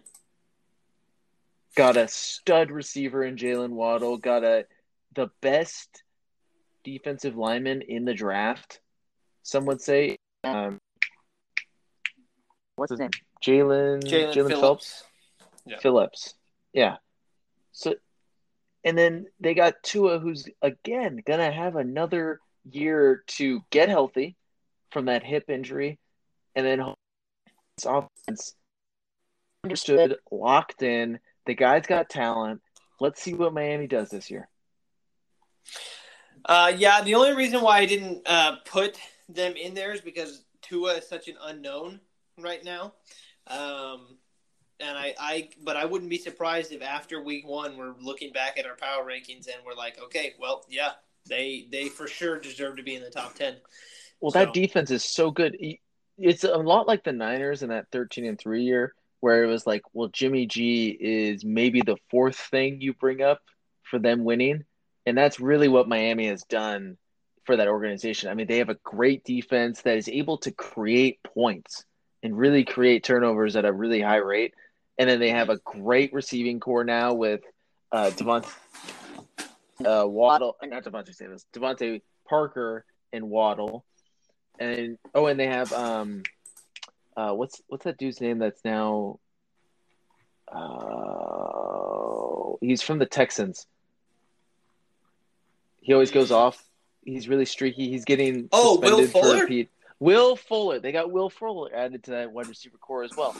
Got 1.77 1.97
a 1.97 2.07
stud 2.09 2.71
receiver 2.71 3.25
in 3.25 3.37
Jaylen 3.37 3.71
Waddle. 3.71 4.17
Got 4.17 4.45
a 4.45 4.67
the 5.15 5.31
best 5.41 6.03
defensive 6.85 7.37
lineman 7.37 7.83
in 7.83 8.05
the 8.05 8.15
draft. 8.15 8.81
Some 9.43 9.67
would 9.67 9.81
say, 9.81 10.17
um, 10.45 10.79
what's 12.77 12.91
his 12.91 13.01
name? 13.01 13.11
Jaelan 13.45 14.03
Jaelan 14.03 14.33
Phillips. 14.35 14.61
Phelps. 14.61 15.05
Yeah. 15.67 15.79
Phillips. 15.79 16.35
Yeah. 16.73 16.97
So, 17.73 17.95
and 18.85 18.97
then 18.97 19.27
they 19.41 19.55
got 19.55 19.83
Tua, 19.83 20.19
who's 20.19 20.49
again 20.63 21.23
gonna 21.27 21.53
have 21.53 21.77
another 21.77 22.41
year 22.71 23.23
to 23.27 23.63
get 23.71 23.89
healthy 23.89 24.37
from 24.91 25.07
that 25.07 25.23
hip 25.23 25.51
injury, 25.51 25.99
and 26.55 26.65
then 26.65 26.79
this 27.77 27.87
offense 27.87 28.55
understood, 29.65 30.17
locked 30.31 30.83
in. 30.83 31.19
The 31.47 31.55
guy's 31.55 31.87
got 31.87 32.09
talent. 32.09 32.63
Let's 33.01 33.21
see 33.21 33.35
what 33.35 33.53
Miami 33.53 33.87
does 33.87 34.09
this 34.09 34.31
year. 34.31 34.49
Uh, 36.45 36.73
yeah, 36.77 37.03
the 37.03 37.15
only 37.15 37.35
reason 37.35 37.61
why 37.61 37.79
I 37.79 37.87
didn't 37.87 38.23
uh, 38.27 38.57
put 38.65 38.99
them 39.29 39.55
in 39.57 39.75
there 39.75 39.93
is 39.93 40.01
because 40.01 40.45
Tua 40.63 40.95
is 40.95 41.09
such 41.09 41.29
an 41.29 41.37
unknown 41.43 42.01
right 42.39 42.65
now. 42.65 42.93
Um, 43.47 44.19
and 44.81 44.99
I, 44.99 45.15
I, 45.19 45.49
but 45.63 45.77
I 45.77 45.85
wouldn't 45.85 46.11
be 46.11 46.19
surprised 46.19 46.73
if 46.73 46.83
after 46.83 47.23
week 47.23 47.47
one 47.47 47.77
we're 47.77 47.95
looking 48.01 48.33
back 48.33 48.59
at 48.59 48.67
our 48.67 48.77
power 48.77 49.05
rankings 49.05 49.47
and 49.47 49.57
we're 49.65 49.75
like, 49.75 50.01
okay, 50.03 50.35
well, 50.39 50.65
yeah, 50.69 50.93
they 51.29 51.67
they 51.71 51.89
for 51.89 52.07
sure 52.07 52.39
deserve 52.39 52.77
to 52.77 52.83
be 52.83 52.95
in 52.95 53.03
the 53.03 53.11
top 53.11 53.35
ten. 53.35 53.57
Well, 54.21 54.33
So- 54.33 54.41
that 54.41 54.55
defense 54.55 54.91
is 54.91 55.05
so 55.05 55.31
good. 55.31 55.57
It's 56.17 56.45
a 56.45 56.57
lot 56.57 56.87
like 56.87 57.03
the 57.05 57.13
Niners 57.13 57.63
in 57.63 57.71
that 57.71 57.87
13 57.91 58.25
and 58.25 58.39
3 58.39 58.63
year 58.63 58.95
where 59.21 59.43
it 59.43 59.49
was 59.49 59.67
like, 59.67 59.83
well, 59.95 60.09
Jimmy 60.09 60.47
G 60.47 60.89
is 60.89 61.45
maybe 61.45 61.81
the 61.81 61.97
fourth 62.11 62.37
thing 62.37 62.81
you 62.81 62.93
bring 62.93 63.23
up 63.23 63.41
for 63.83 63.99
them 63.99 64.23
winning. 64.23 64.65
And 65.07 65.17
that's 65.17 65.41
really 65.41 65.67
what 65.67 65.89
Miami 65.89 66.29
has 66.29 66.43
done 66.45 66.99
for 67.45 67.57
that 67.57 67.69
organization. 67.69 68.31
I 68.31 68.35
mean, 68.35 68.47
they 68.47 68.59
have 68.59 68.69
a 68.69 68.79
great 68.85 69.25
defense 69.25 69.83
that 69.83 69.97
is 69.97 70.09
able 70.09 70.39
to 70.39 70.53
create 70.53 71.23
points 71.23 71.85
and 72.25 72.37
really 72.37 72.65
create 72.65 73.05
turnovers 73.05 73.55
at 73.55 73.65
a 73.65 73.73
really 73.73 74.01
high 74.01 74.17
rate. 74.17 74.55
And 74.99 75.09
then 75.09 75.21
they 75.21 75.31
have 75.31 75.51
a 75.51 75.59
great 75.59 76.13
receiving 76.13 76.59
core 76.59 76.85
now 76.85 77.15
with 77.15 77.43
uh, 77.93 78.11
Devontae 78.11 78.51
uh, 79.85 80.07
Waddle, 80.07 80.57
I'm 80.63 80.71
not 80.71 80.85
Devontae 80.85 81.17
Davis, 81.17 81.47
DeVante 81.53 82.03
Parker 82.29 82.85
and 83.13 83.29
Waddle, 83.29 83.85
and 84.59 84.99
oh, 85.15 85.27
and 85.27 85.39
they 85.39 85.49
have 85.49 85.73
um, 85.73 86.23
uh, 87.17 87.33
what's 87.33 87.61
what's 87.69 87.85
that 87.85 87.99
dude's 87.99 88.21
name 88.21 88.39
that's 88.39 88.65
now, 88.65 89.19
uh, 90.51 92.57
he's 92.61 92.83
from 92.83 92.99
the 92.99 93.07
Texans. 93.07 93.67
He 95.81 95.93
always 95.93 96.11
goes 96.11 96.31
off. 96.31 96.63
He's 97.05 97.29
really 97.29 97.45
streaky. 97.45 97.91
He's 97.91 98.05
getting 98.05 98.49
Oh, 98.53 98.81
Will 98.81 98.99
suspended 98.99 99.11
for 99.11 99.23
Fuller? 99.23 99.67
Will 100.05 100.37
Fuller. 100.37 100.79
They 100.81 100.93
got 100.93 101.11
Will 101.11 101.31
Fuller 101.31 101.71
added 101.75 102.05
to 102.05 102.11
that 102.11 102.31
wide 102.31 102.47
receiver 102.47 102.77
core 102.77 103.05
as 103.05 103.17
well. 103.17 103.35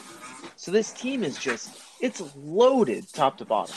So 0.55 0.71
this 0.71 0.91
team 0.91 1.23
is 1.23 1.37
just 1.37 1.79
it's 2.01 2.23
loaded 2.35 3.07
top 3.13 3.37
to 3.37 3.45
bottom. 3.45 3.75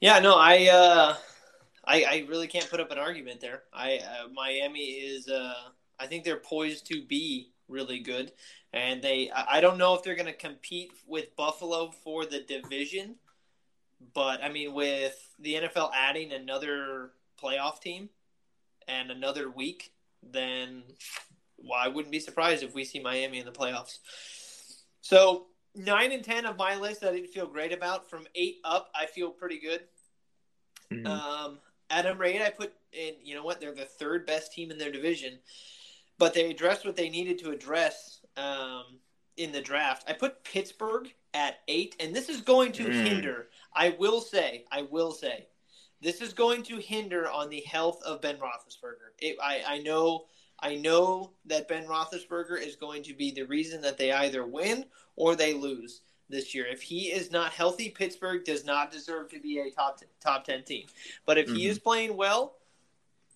Yeah, 0.00 0.20
no, 0.20 0.36
I, 0.36 0.68
uh, 0.68 1.16
I, 1.84 2.02
I 2.04 2.26
really 2.30 2.46
can't 2.46 2.68
put 2.70 2.80
up 2.80 2.90
an 2.92 2.98
argument 2.98 3.42
there. 3.42 3.64
I, 3.74 3.98
uh, 3.98 4.28
Miami 4.32 4.80
is, 4.80 5.28
uh, 5.28 5.52
I 6.00 6.06
think 6.06 6.24
they're 6.24 6.38
poised 6.38 6.86
to 6.86 7.02
be 7.02 7.52
really 7.68 8.00
good, 8.00 8.32
and 8.72 9.02
they, 9.02 9.30
I 9.30 9.60
don't 9.60 9.76
know 9.76 9.94
if 9.94 10.02
they're 10.02 10.16
going 10.16 10.26
to 10.26 10.32
compete 10.32 10.92
with 11.06 11.36
Buffalo 11.36 11.90
for 11.90 12.24
the 12.24 12.40
division, 12.40 13.16
but 14.14 14.42
I 14.42 14.48
mean, 14.48 14.72
with 14.72 15.16
the 15.38 15.54
NFL 15.54 15.90
adding 15.94 16.32
another 16.32 17.10
playoff 17.40 17.80
team 17.80 18.08
and 18.88 19.10
another 19.10 19.50
week, 19.50 19.92
then 20.22 20.82
well, 21.58 21.78
I 21.80 21.88
wouldn't 21.88 22.12
be 22.12 22.20
surprised 22.20 22.62
if 22.62 22.74
we 22.74 22.84
see 22.84 23.00
Miami 23.00 23.38
in 23.38 23.46
the 23.46 23.52
playoffs. 23.52 23.98
So 25.00 25.46
nine 25.74 26.12
and 26.12 26.24
ten 26.24 26.46
of 26.46 26.56
my 26.56 26.76
list, 26.76 27.04
I 27.04 27.12
didn't 27.12 27.30
feel 27.30 27.46
great 27.46 27.72
about. 27.72 28.10
From 28.10 28.26
eight 28.34 28.56
up, 28.64 28.90
I 28.94 29.06
feel 29.06 29.30
pretty 29.30 29.58
good. 29.58 29.80
Mm-hmm. 30.92 31.06
Um, 31.06 31.58
at 31.90 32.04
number 32.04 32.24
eight, 32.24 32.42
I 32.42 32.50
put 32.50 32.72
in. 32.92 33.14
You 33.22 33.34
know 33.34 33.44
what? 33.44 33.60
They're 33.60 33.74
the 33.74 33.84
third 33.84 34.26
best 34.26 34.52
team 34.52 34.70
in 34.70 34.78
their 34.78 34.92
division, 34.92 35.38
but 36.18 36.34
they 36.34 36.50
addressed 36.50 36.84
what 36.84 36.96
they 36.96 37.08
needed 37.08 37.38
to 37.40 37.50
address 37.50 38.20
um, 38.36 38.84
in 39.36 39.52
the 39.52 39.60
draft. 39.60 40.04
I 40.08 40.12
put 40.12 40.44
Pittsburgh 40.44 41.12
at 41.34 41.60
eight, 41.68 41.96
and 42.00 42.14
this 42.14 42.28
is 42.28 42.40
going 42.40 42.72
to 42.72 42.84
mm. 42.84 43.06
hinder. 43.06 43.48
I 43.74 43.96
will 43.98 44.20
say, 44.20 44.64
I 44.70 44.82
will 44.82 45.12
say, 45.12 45.46
this 46.02 46.20
is 46.20 46.32
going 46.32 46.62
to 46.64 46.76
hinder 46.78 47.30
on 47.30 47.48
the 47.48 47.60
health 47.60 48.02
of 48.02 48.20
Ben 48.20 48.36
Roethlisberger. 48.36 49.12
It, 49.20 49.36
I, 49.42 49.62
I 49.66 49.78
know, 49.78 50.24
I 50.58 50.74
know 50.74 51.30
that 51.46 51.68
Ben 51.68 51.86
Roethlisberger 51.86 52.60
is 52.60 52.76
going 52.76 53.02
to 53.04 53.14
be 53.14 53.30
the 53.30 53.44
reason 53.44 53.80
that 53.82 53.96
they 53.96 54.12
either 54.12 54.44
win 54.44 54.84
or 55.16 55.36
they 55.36 55.54
lose 55.54 56.02
this 56.28 56.54
year. 56.54 56.66
If 56.66 56.82
he 56.82 57.12
is 57.12 57.30
not 57.30 57.52
healthy, 57.52 57.90
Pittsburgh 57.90 58.44
does 58.44 58.64
not 58.64 58.90
deserve 58.90 59.30
to 59.30 59.38
be 59.38 59.60
a 59.60 59.70
top 59.70 60.00
top 60.20 60.44
ten 60.44 60.64
team. 60.64 60.86
But 61.24 61.38
if 61.38 61.46
mm-hmm. 61.46 61.56
he 61.56 61.66
is 61.68 61.78
playing 61.78 62.16
well, 62.16 62.56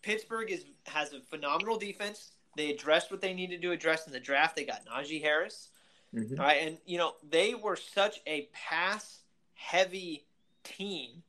Pittsburgh 0.02 0.50
is 0.50 0.64
has 0.86 1.12
a 1.12 1.20
phenomenal 1.20 1.78
defense. 1.78 2.32
They 2.56 2.70
addressed 2.70 3.10
what 3.10 3.20
they 3.20 3.34
needed 3.34 3.62
to 3.62 3.70
address 3.70 4.06
in 4.06 4.12
the 4.12 4.20
draft. 4.20 4.56
They 4.56 4.64
got 4.64 4.86
Najee 4.86 5.22
Harris, 5.22 5.68
mm-hmm. 6.14 6.36
right? 6.36 6.62
And 6.62 6.78
you 6.86 6.98
know 6.98 7.12
they 7.28 7.54
were 7.54 7.76
such 7.76 8.20
a 8.26 8.48
pass 8.52 9.20
heavy 9.54 10.26
team. 10.64 11.22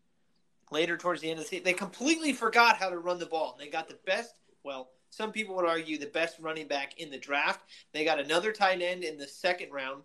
Later 0.70 0.98
towards 0.98 1.22
the 1.22 1.30
end 1.30 1.40
of 1.40 1.46
the 1.46 1.50
season, 1.50 1.64
they 1.64 1.74
completely 1.74 2.34
forgot 2.34 2.78
how 2.78 2.90
to 2.90 2.98
run 2.98 3.20
the 3.20 3.26
ball. 3.26 3.56
They 3.58 3.70
got 3.70 3.88
the 3.88 3.98
best. 4.06 4.34
Well, 4.64 4.90
some 5.10 5.32
people 5.32 5.56
would 5.56 5.66
argue 5.66 5.98
the 5.98 6.08
best 6.08 6.38
running 6.40 6.68
back 6.68 7.00
in 7.00 7.10
the 7.10 7.18
draft. 7.18 7.62
They 7.94 8.04
got 8.04 8.20
another 8.20 8.52
tight 8.52 8.82
end 8.82 9.04
in 9.04 9.18
the 9.18 9.28
second 9.28 9.72
round 9.72 10.04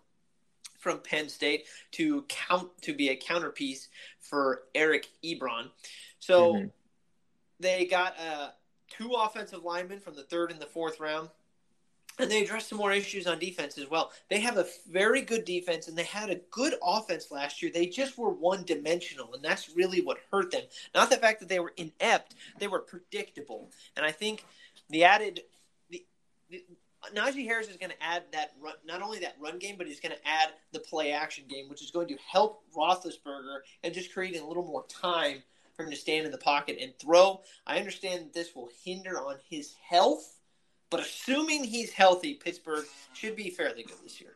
from 0.79 0.99
Penn 0.99 1.29
State 1.29 1.65
to 1.91 2.23
count 2.27 2.69
to 2.81 2.93
be 2.93 3.09
a 3.09 3.15
counterpiece 3.15 3.87
for 4.19 4.63
Eric 4.75 5.07
Ebron. 5.23 5.69
So 6.19 6.53
mm-hmm. 6.53 6.67
they 7.59 7.85
got 7.85 8.15
uh, 8.19 8.49
two 8.89 9.11
offensive 9.11 9.63
linemen 9.63 9.99
from 9.99 10.15
the 10.15 10.23
third 10.23 10.51
and 10.51 10.59
the 10.59 10.65
fourth 10.65 10.99
round. 10.99 11.29
And 12.19 12.29
they 12.29 12.43
addressed 12.43 12.69
some 12.69 12.77
more 12.77 12.91
issues 12.91 13.25
on 13.25 13.39
defense 13.39 13.77
as 13.77 13.89
well. 13.89 14.11
They 14.29 14.39
have 14.39 14.57
a 14.57 14.67
very 14.89 15.21
good 15.21 15.45
defense 15.45 15.87
and 15.87 15.97
they 15.97 16.03
had 16.03 16.29
a 16.29 16.41
good 16.51 16.75
offense 16.83 17.31
last 17.31 17.61
year. 17.61 17.71
They 17.73 17.87
just 17.87 18.17
were 18.17 18.29
one 18.29 18.63
dimensional, 18.63 19.33
and 19.33 19.43
that's 19.43 19.75
really 19.75 20.01
what 20.01 20.19
hurt 20.31 20.51
them. 20.51 20.63
Not 20.93 21.09
the 21.09 21.17
fact 21.17 21.39
that 21.39 21.49
they 21.49 21.59
were 21.59 21.73
inept, 21.75 22.35
they 22.59 22.67
were 22.67 22.79
predictable. 22.79 23.71
And 23.97 24.05
I 24.05 24.11
think 24.11 24.45
the 24.89 25.05
added 25.05 25.41
Najee 27.15 27.45
Harris 27.45 27.67
is 27.67 27.77
going 27.77 27.91
to 27.91 28.03
add 28.03 28.23
that 28.31 28.53
run, 28.61 28.75
not 28.85 29.01
only 29.01 29.19
that 29.19 29.35
run 29.39 29.59
game, 29.59 29.75
but 29.77 29.87
he's 29.87 29.99
going 29.99 30.15
to 30.15 30.27
add 30.27 30.49
the 30.71 30.79
play 30.79 31.11
action 31.11 31.45
game, 31.49 31.67
which 31.67 31.83
is 31.83 31.91
going 31.91 32.07
to 32.07 32.17
help 32.29 32.63
Roethlisberger 32.77 33.59
and 33.83 33.93
just 33.93 34.13
creating 34.13 34.41
a 34.41 34.47
little 34.47 34.65
more 34.65 34.85
time 34.87 35.43
for 35.75 35.83
him 35.83 35.89
to 35.89 35.97
stand 35.97 36.25
in 36.25 36.31
the 36.31 36.37
pocket 36.37 36.77
and 36.79 36.93
throw. 36.99 37.41
I 37.65 37.77
understand 37.79 38.25
that 38.25 38.33
this 38.33 38.55
will 38.55 38.69
hinder 38.83 39.17
on 39.19 39.37
his 39.49 39.73
health, 39.87 40.39
but 40.93 41.01
assuming 41.01 41.63
he's 41.63 41.91
healthy, 41.91 42.35
Pittsburgh 42.35 42.85
should 43.13 43.35
be 43.35 43.49
fairly 43.49 43.81
good 43.81 43.97
this 44.03 44.21
year. 44.21 44.35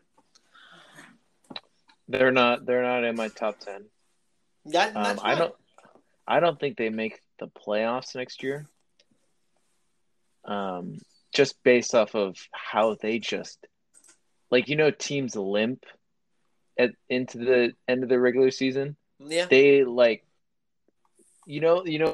They're 2.07 2.31
not. 2.31 2.65
They're 2.65 2.81
not 2.81 3.03
in 3.03 3.15
my 3.15 3.27
top 3.27 3.59
ten. 3.59 3.85
That, 4.65 4.95
um, 4.97 5.19
I 5.21 5.35
don't. 5.35 5.53
I 6.27 6.39
don't 6.39 6.59
think 6.59 6.75
they 6.75 6.89
make 6.89 7.21
the 7.37 7.47
playoffs 7.47 8.15
next 8.15 8.41
year. 8.41 8.65
Um, 10.45 10.97
just 11.31 11.61
based 11.61 11.93
off 11.93 12.15
of 12.15 12.35
how 12.51 12.95
they 12.99 13.19
just 13.19 13.59
like 14.49 14.67
you 14.67 14.77
know 14.77 14.89
teams 14.89 15.35
limp 15.35 15.83
at 16.79 16.89
into 17.07 17.37
the 17.37 17.73
end 17.87 18.01
of 18.01 18.09
the 18.09 18.19
regular 18.19 18.49
season. 18.49 18.97
Yeah. 19.19 19.45
They 19.45 19.83
like 19.83 20.25
you 21.45 21.61
know, 21.61 21.85
you 21.85 21.99
know 21.99 22.13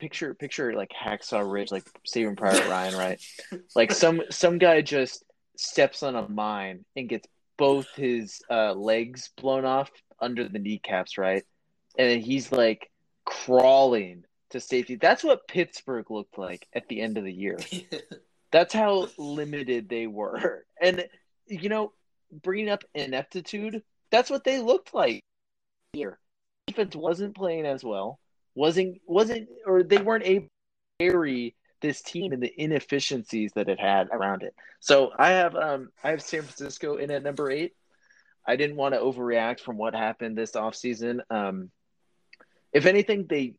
picture 0.00 0.34
picture 0.34 0.74
like 0.74 0.90
Hacksaw 0.90 1.50
Ridge, 1.50 1.70
like 1.70 1.84
Saving 2.04 2.36
Private 2.36 2.68
Ryan, 2.68 2.96
right? 2.96 3.22
like 3.76 3.92
some 3.92 4.22
some 4.30 4.58
guy 4.58 4.80
just 4.80 5.24
steps 5.56 6.02
on 6.02 6.16
a 6.16 6.28
mine 6.28 6.84
and 6.96 7.08
gets 7.08 7.28
both 7.56 7.86
his 7.94 8.40
uh, 8.50 8.72
legs 8.72 9.30
blown 9.36 9.64
off 9.64 9.90
under 10.18 10.48
the 10.48 10.58
kneecaps, 10.58 11.18
right? 11.18 11.44
And 11.98 12.22
he's 12.22 12.50
like 12.50 12.90
crawling 13.26 14.24
to 14.50 14.60
safety. 14.60 14.96
That's 14.96 15.22
what 15.22 15.46
Pittsburgh 15.46 16.10
looked 16.10 16.38
like 16.38 16.66
at 16.74 16.88
the 16.88 17.00
end 17.00 17.18
of 17.18 17.24
the 17.24 17.32
year. 17.32 17.58
That's 18.52 18.74
how 18.74 19.08
limited 19.16 19.88
they 19.88 20.06
were. 20.06 20.64
And 20.82 21.04
you 21.46 21.68
know, 21.68 21.92
bringing 22.32 22.70
up 22.70 22.84
ineptitude, 22.94 23.82
that's 24.10 24.30
what 24.30 24.44
they 24.44 24.60
looked 24.60 24.94
like 24.94 25.20
here. 25.92 26.18
Defense 26.66 26.96
wasn't 26.96 27.36
playing 27.36 27.66
as 27.66 27.84
well. 27.84 28.18
Wasn't 28.60 29.00
wasn't 29.06 29.48
or 29.64 29.82
they 29.82 29.96
weren't 29.96 30.26
able 30.26 30.48
to 30.98 31.10
carry 31.10 31.56
this 31.80 32.02
team 32.02 32.32
and 32.34 32.42
the 32.42 32.52
inefficiencies 32.60 33.52
that 33.54 33.70
it 33.70 33.80
had 33.80 34.08
around 34.12 34.42
it. 34.42 34.54
So 34.80 35.12
I 35.18 35.30
have 35.30 35.56
um 35.56 35.88
I 36.04 36.10
have 36.10 36.20
San 36.20 36.42
Francisco 36.42 36.96
in 36.96 37.10
at 37.10 37.22
number 37.22 37.50
eight. 37.50 37.72
I 38.46 38.56
didn't 38.56 38.76
want 38.76 38.92
to 38.92 39.00
overreact 39.00 39.60
from 39.60 39.78
what 39.78 39.94
happened 39.94 40.36
this 40.36 40.52
offseason. 40.52 41.20
Um 41.30 41.70
if 42.70 42.84
anything, 42.84 43.24
they 43.30 43.54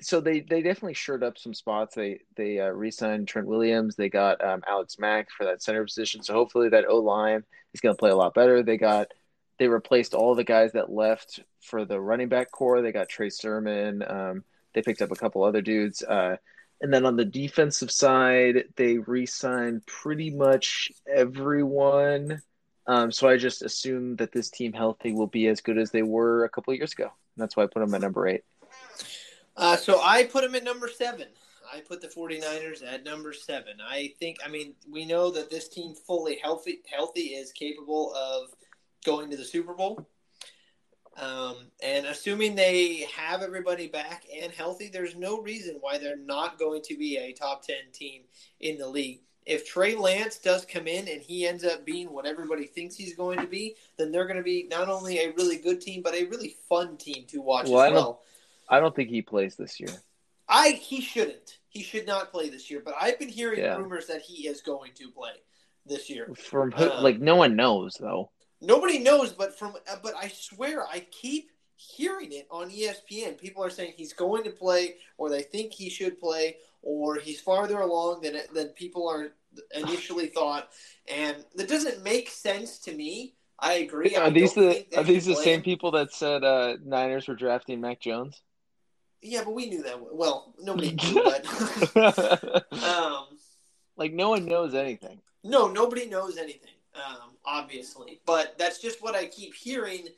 so 0.00 0.20
they 0.20 0.38
they 0.38 0.62
definitely 0.62 0.94
shored 0.94 1.24
up 1.24 1.38
some 1.38 1.52
spots. 1.52 1.96
They 1.96 2.20
they 2.36 2.60
uh, 2.60 2.68
re-signed 2.68 3.26
Trent 3.26 3.48
Williams. 3.48 3.96
They 3.96 4.08
got 4.08 4.44
um, 4.44 4.62
Alex 4.68 4.96
Mack 5.00 5.26
for 5.36 5.44
that 5.46 5.60
center 5.60 5.82
position. 5.84 6.22
So 6.22 6.34
hopefully 6.34 6.68
that 6.68 6.86
O 6.86 6.98
line 6.98 7.42
is 7.74 7.80
going 7.80 7.96
to 7.96 7.98
play 7.98 8.10
a 8.10 8.16
lot 8.16 8.32
better. 8.32 8.62
They 8.62 8.76
got 8.76 9.08
they 9.58 9.68
replaced 9.68 10.14
all 10.14 10.34
the 10.34 10.44
guys 10.44 10.72
that 10.72 10.90
left 10.90 11.40
for 11.62 11.84
the 11.84 12.00
running 12.00 12.28
back 12.28 12.50
core. 12.50 12.82
They 12.82 12.92
got 12.92 13.08
Trey 13.08 13.30
Sermon. 13.30 14.02
Um, 14.06 14.44
they 14.74 14.82
picked 14.82 15.02
up 15.02 15.10
a 15.10 15.16
couple 15.16 15.42
other 15.42 15.62
dudes. 15.62 16.02
Uh, 16.02 16.36
and 16.80 16.92
then 16.92 17.06
on 17.06 17.16
the 17.16 17.24
defensive 17.24 17.90
side, 17.90 18.64
they 18.76 18.98
re-signed 18.98 19.86
pretty 19.86 20.30
much 20.30 20.92
everyone. 21.12 22.42
Um, 22.86 23.10
so 23.10 23.28
I 23.28 23.36
just 23.36 23.62
assume 23.62 24.16
that 24.16 24.32
this 24.32 24.50
team 24.50 24.72
healthy 24.72 25.12
will 25.12 25.26
be 25.26 25.48
as 25.48 25.60
good 25.60 25.78
as 25.78 25.90
they 25.90 26.02
were 26.02 26.44
a 26.44 26.48
couple 26.48 26.74
years 26.74 26.92
ago. 26.92 27.04
And 27.04 27.42
that's 27.42 27.56
why 27.56 27.64
I 27.64 27.66
put 27.66 27.80
them 27.80 27.94
at 27.94 28.02
number 28.02 28.28
eight. 28.28 28.44
Uh, 29.56 29.76
so 29.76 30.00
I 30.02 30.24
put 30.24 30.42
them 30.42 30.54
at 30.54 30.64
number 30.64 30.88
seven. 30.88 31.28
I 31.72 31.80
put 31.80 32.00
the 32.00 32.08
49ers 32.08 32.86
at 32.86 33.04
number 33.04 33.32
seven. 33.32 33.74
I 33.84 34.12
think, 34.20 34.36
I 34.44 34.48
mean, 34.48 34.74
we 34.88 35.04
know 35.04 35.30
that 35.30 35.50
this 35.50 35.68
team 35.68 35.94
fully 35.94 36.38
healthy, 36.40 36.80
healthy 36.88 37.28
is 37.34 37.52
capable 37.52 38.14
of 38.14 38.50
going 39.06 39.30
to 39.30 39.36
the 39.36 39.44
Super 39.44 39.72
Bowl. 39.72 40.06
Um, 41.16 41.56
and 41.82 42.04
assuming 42.04 42.54
they 42.54 43.06
have 43.16 43.40
everybody 43.40 43.86
back 43.86 44.24
and 44.42 44.52
healthy, 44.52 44.90
there's 44.92 45.16
no 45.16 45.40
reason 45.40 45.78
why 45.80 45.96
they're 45.96 46.18
not 46.18 46.58
going 46.58 46.82
to 46.82 46.96
be 46.98 47.16
a 47.16 47.32
top 47.32 47.66
10 47.66 47.76
team 47.92 48.22
in 48.60 48.76
the 48.76 48.86
league. 48.86 49.20
If 49.46 49.66
Trey 49.66 49.94
Lance 49.94 50.38
does 50.38 50.66
come 50.66 50.86
in 50.88 51.08
and 51.08 51.22
he 51.22 51.46
ends 51.46 51.64
up 51.64 51.86
being 51.86 52.12
what 52.12 52.26
everybody 52.26 52.66
thinks 52.66 52.96
he's 52.96 53.14
going 53.14 53.38
to 53.38 53.46
be, 53.46 53.76
then 53.96 54.10
they're 54.10 54.26
going 54.26 54.36
to 54.36 54.42
be 54.42 54.66
not 54.68 54.88
only 54.88 55.20
a 55.20 55.30
really 55.32 55.56
good 55.56 55.80
team, 55.80 56.02
but 56.02 56.14
a 56.14 56.24
really 56.24 56.56
fun 56.68 56.96
team 56.96 57.24
to 57.28 57.40
watch 57.40 57.68
well, 57.68 57.82
as 57.82 57.92
well. 57.92 58.22
I 58.68 58.80
don't 58.80 58.94
think 58.94 59.08
he 59.08 59.22
plays 59.22 59.54
this 59.54 59.78
year. 59.78 59.90
I 60.48 60.70
he 60.70 61.00
shouldn't. 61.00 61.58
He 61.68 61.82
should 61.82 62.06
not 62.06 62.32
play 62.32 62.50
this 62.50 62.70
year. 62.70 62.82
But 62.84 62.94
I've 63.00 63.18
been 63.18 63.28
hearing 63.28 63.60
yeah. 63.60 63.76
rumors 63.76 64.06
that 64.08 64.22
he 64.22 64.48
is 64.48 64.60
going 64.62 64.92
to 64.96 65.10
play 65.10 65.30
this 65.86 66.10
year. 66.10 66.28
From 66.34 66.72
who, 66.72 66.90
uh, 66.90 67.00
like 67.00 67.20
no 67.20 67.36
one 67.36 67.56
knows 67.56 67.96
though. 68.00 68.30
Nobody 68.66 68.98
knows, 68.98 69.32
but 69.32 69.56
from 69.56 69.76
uh, 69.90 69.96
but 70.02 70.14
I 70.20 70.26
swear 70.26 70.84
I 70.84 71.06
keep 71.12 71.50
hearing 71.76 72.32
it 72.32 72.48
on 72.50 72.68
ESPN. 72.68 73.38
People 73.38 73.62
are 73.62 73.70
saying 73.70 73.92
he's 73.96 74.12
going 74.12 74.42
to 74.42 74.50
play, 74.50 74.96
or 75.18 75.30
they 75.30 75.42
think 75.42 75.72
he 75.72 75.88
should 75.88 76.18
play, 76.18 76.56
or 76.82 77.14
he's 77.14 77.40
farther 77.40 77.78
along 77.80 78.22
than 78.22 78.36
than 78.52 78.68
people 78.70 79.08
are 79.08 79.28
initially 79.72 80.26
thought, 80.26 80.70
and 81.06 81.44
that 81.54 81.68
doesn't 81.68 82.02
make 82.02 82.28
sense 82.28 82.80
to 82.80 82.92
me. 82.92 83.34
I 83.60 83.74
agree. 83.74 84.16
Are 84.16 84.24
I 84.24 84.30
these 84.30 84.54
the 84.54 84.84
are 84.96 85.04
these 85.04 85.26
the 85.26 85.36
same 85.36 85.62
people 85.62 85.92
that 85.92 86.12
said 86.12 86.42
uh, 86.42 86.76
Niners 86.84 87.28
were 87.28 87.36
drafting 87.36 87.80
Mac 87.80 88.00
Jones? 88.00 88.42
Yeah, 89.22 89.44
but 89.44 89.54
we 89.54 89.70
knew 89.70 89.84
that. 89.84 89.96
Well, 90.12 90.54
nobody 90.60 90.92
knew, 91.04 91.22
but 91.22 91.46
um, 92.82 93.26
like 93.96 94.12
no 94.12 94.30
one 94.30 94.44
knows 94.44 94.74
anything. 94.74 95.20
No, 95.44 95.68
nobody 95.68 96.06
knows 96.06 96.36
anything. 96.36 96.75
Um, 96.96 97.30
obviously, 97.44 98.20
but 98.26 98.56
that's 98.58 98.80
just 98.80 99.02
what 99.02 99.14
I 99.14 99.26
keep 99.26 99.54
hearing, 99.54 100.08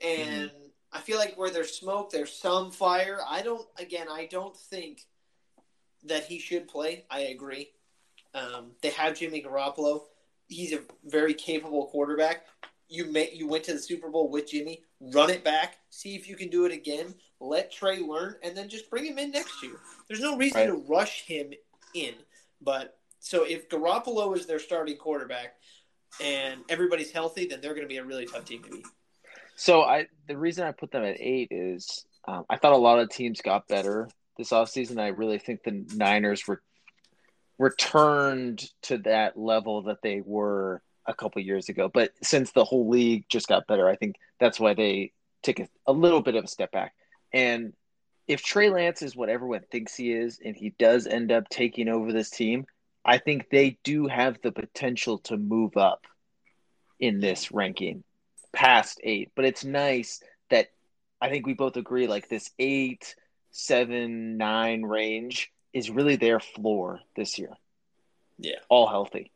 and 0.00 0.50
mm-hmm. 0.50 0.66
I 0.92 1.00
feel 1.00 1.18
like 1.18 1.36
where 1.36 1.50
there's 1.50 1.72
smoke, 1.72 2.10
there's 2.10 2.32
some 2.32 2.70
fire. 2.70 3.18
I 3.28 3.42
don't. 3.42 3.66
Again, 3.78 4.06
I 4.10 4.26
don't 4.26 4.56
think 4.56 5.02
that 6.04 6.24
he 6.24 6.38
should 6.38 6.68
play. 6.68 7.04
I 7.10 7.20
agree. 7.20 7.70
Um, 8.34 8.72
they 8.82 8.90
have 8.90 9.16
Jimmy 9.16 9.42
Garoppolo. 9.42 10.02
He's 10.46 10.72
a 10.72 10.80
very 11.04 11.34
capable 11.34 11.86
quarterback. 11.86 12.46
You 12.88 13.10
may, 13.10 13.30
you 13.34 13.46
went 13.46 13.64
to 13.64 13.72
the 13.72 13.78
Super 13.78 14.08
Bowl 14.08 14.30
with 14.30 14.50
Jimmy. 14.50 14.82
Run 15.00 15.30
it 15.30 15.44
back. 15.44 15.78
See 15.90 16.14
if 16.14 16.28
you 16.28 16.36
can 16.36 16.48
do 16.48 16.64
it 16.64 16.72
again 16.72 17.14
let 17.40 17.72
Trey 17.72 18.00
learn, 18.00 18.36
and 18.42 18.56
then 18.56 18.68
just 18.68 18.90
bring 18.90 19.04
him 19.04 19.18
in 19.18 19.30
next 19.30 19.62
year. 19.62 19.76
There's 20.08 20.20
no 20.20 20.36
reason 20.36 20.60
right. 20.60 20.66
to 20.66 20.84
rush 20.88 21.22
him 21.24 21.52
in. 21.94 22.14
But 22.60 22.98
so 23.20 23.44
if 23.44 23.68
Garoppolo 23.68 24.36
is 24.36 24.46
their 24.46 24.58
starting 24.58 24.96
quarterback, 24.96 25.56
and 26.22 26.60
everybody's 26.68 27.10
healthy, 27.10 27.46
then 27.46 27.60
they're 27.60 27.74
going 27.74 27.84
to 27.84 27.88
be 27.88 27.98
a 27.98 28.04
really 28.04 28.26
tough 28.26 28.44
team 28.44 28.62
to 28.64 28.70
beat. 28.70 28.86
So 29.56 29.82
I 29.82 30.06
the 30.28 30.36
reason 30.36 30.66
I 30.66 30.72
put 30.72 30.90
them 30.90 31.04
at 31.04 31.16
eight 31.18 31.48
is 31.50 32.04
um, 32.26 32.44
I 32.48 32.56
thought 32.56 32.72
a 32.72 32.76
lot 32.76 33.00
of 33.00 33.08
teams 33.10 33.40
got 33.40 33.66
better 33.68 34.08
this 34.36 34.50
offseason. 34.50 35.00
I 35.00 35.08
really 35.08 35.38
think 35.38 35.62
the 35.64 35.84
Niners 35.94 36.46
were 36.46 36.62
returned 37.58 38.70
to 38.82 38.98
that 38.98 39.36
level 39.36 39.82
that 39.82 40.02
they 40.02 40.22
were 40.24 40.80
a 41.06 41.14
couple 41.14 41.42
years 41.42 41.68
ago. 41.68 41.90
But 41.92 42.12
since 42.22 42.52
the 42.52 42.64
whole 42.64 42.88
league 42.88 43.24
just 43.28 43.48
got 43.48 43.66
better, 43.66 43.88
I 43.88 43.96
think 43.96 44.16
that's 44.38 44.60
why 44.60 44.74
they 44.74 45.12
take 45.42 45.58
a, 45.58 45.68
a 45.86 45.92
little 45.92 46.20
bit 46.20 46.36
of 46.36 46.44
a 46.44 46.48
step 46.48 46.70
back. 46.70 46.94
And 47.32 47.72
if 48.28 48.42
Trey 48.42 48.70
Lance 48.70 49.02
is 49.02 49.16
what 49.16 49.28
everyone 49.28 49.62
thinks 49.72 49.96
he 49.96 50.12
is, 50.12 50.38
and 50.44 50.54
he 50.54 50.74
does 50.78 51.06
end 51.06 51.32
up 51.32 51.48
taking 51.48 51.88
over 51.88 52.12
this 52.12 52.30
team, 52.30 52.66
I 53.04 53.18
think 53.18 53.48
they 53.50 53.78
do 53.84 54.06
have 54.06 54.38
the 54.42 54.52
potential 54.52 55.18
to 55.20 55.36
move 55.36 55.76
up 55.76 56.04
in 57.00 57.20
this 57.20 57.52
ranking 57.52 58.04
past 58.52 59.00
eight. 59.02 59.30
But 59.34 59.44
it's 59.44 59.64
nice 59.64 60.22
that 60.50 60.68
I 61.20 61.28
think 61.28 61.46
we 61.46 61.54
both 61.54 61.76
agree 61.76 62.06
like 62.06 62.28
this 62.28 62.50
eight, 62.58 63.14
seven, 63.50 64.36
nine 64.36 64.82
range 64.82 65.50
is 65.72 65.90
really 65.90 66.16
their 66.16 66.40
floor 66.40 67.00
this 67.16 67.38
year. 67.38 67.50
Yeah. 68.38 68.58
All 68.68 68.88
healthy. 68.88 69.30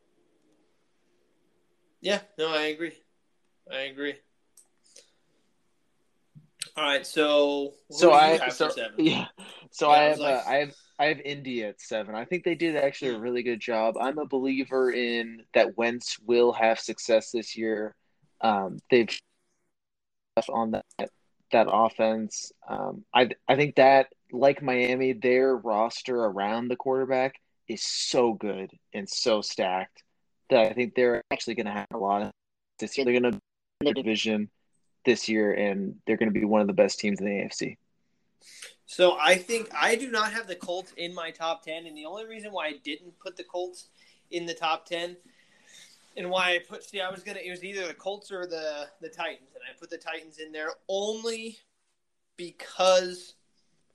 Yeah, 2.01 2.19
no, 2.37 2.53
I 2.53 2.63
agree. 2.63 2.93
I 3.71 3.81
agree. 3.83 4.15
All 6.75 6.83
right, 6.83 7.05
so 7.05 7.75
so 7.91 8.11
I 8.11 8.49
so, 8.49 8.71
yeah, 8.97 9.27
so 9.73 9.89
yeah, 9.89 9.93
I 9.95 10.03
have 10.03 10.19
like... 10.19 10.35
uh, 10.35 10.49
I 10.49 10.55
have 10.55 10.73
I 10.99 11.05
have 11.05 11.19
Indy 11.21 11.63
at 11.63 11.81
seven. 11.81 12.15
I 12.15 12.25
think 12.25 12.43
they 12.43 12.55
did 12.55 12.75
actually 12.75 13.15
a 13.15 13.19
really 13.19 13.41
good 13.41 13.59
job. 13.59 13.95
I'm 13.99 14.19
a 14.19 14.25
believer 14.25 14.91
in 14.91 15.43
that 15.53 15.75
Wentz 15.75 16.17
will 16.19 16.53
have 16.53 16.79
success 16.79 17.31
this 17.31 17.57
year. 17.57 17.95
Um, 18.41 18.77
they've 18.89 19.09
on 20.49 20.71
that 20.71 21.09
that 21.51 21.67
offense. 21.69 22.51
Um, 22.69 23.03
I 23.13 23.29
I 23.47 23.55
think 23.55 23.75
that 23.75 24.07
like 24.31 24.61
Miami, 24.61 25.13
their 25.13 25.55
roster 25.55 26.17
around 26.17 26.67
the 26.67 26.75
quarterback 26.75 27.35
is 27.67 27.81
so 27.81 28.33
good 28.33 28.71
and 28.93 29.09
so 29.09 29.41
stacked 29.41 30.03
that 30.49 30.67
I 30.67 30.73
think 30.73 30.93
they're 30.93 31.23
actually 31.31 31.55
going 31.55 31.65
to 31.65 31.71
have 31.71 31.87
a 31.91 31.97
lot 31.97 32.21
of 32.21 32.31
this 32.79 32.95
year. 32.97 33.05
They're 33.05 33.19
going 33.19 33.33
to 33.33 33.39
their 33.81 33.93
division 33.93 34.49
this 35.05 35.27
year, 35.27 35.51
and 35.53 35.95
they're 36.05 36.17
going 36.17 36.31
to 36.31 36.39
be 36.39 36.45
one 36.45 36.61
of 36.61 36.67
the 36.67 36.73
best 36.73 36.99
teams 36.99 37.19
in 37.19 37.25
the 37.25 37.31
AFC. 37.31 37.77
So 38.85 39.17
I 39.19 39.35
think 39.35 39.69
I 39.73 39.95
do 39.95 40.11
not 40.11 40.33
have 40.33 40.47
the 40.47 40.55
Colts 40.55 40.93
in 40.97 41.13
my 41.13 41.31
top 41.31 41.63
ten, 41.63 41.85
and 41.85 41.97
the 41.97 42.05
only 42.05 42.25
reason 42.25 42.51
why 42.51 42.67
I 42.67 42.73
didn't 42.83 43.17
put 43.19 43.37
the 43.37 43.43
Colts 43.43 43.87
in 44.31 44.45
the 44.45 44.53
top 44.53 44.85
ten, 44.85 45.15
and 46.17 46.29
why 46.29 46.51
I 46.51 46.59
put 46.59 46.83
see 46.83 47.01
I 47.01 47.09
was 47.09 47.23
gonna 47.23 47.39
it 47.43 47.49
was 47.49 47.63
either 47.63 47.87
the 47.87 47.93
Colts 47.93 48.31
or 48.31 48.45
the 48.45 48.87
the 49.01 49.09
Titans, 49.09 49.49
and 49.55 49.63
I 49.63 49.77
put 49.79 49.89
the 49.89 49.97
Titans 49.97 50.39
in 50.39 50.51
there 50.51 50.71
only 50.89 51.57
because, 52.37 53.35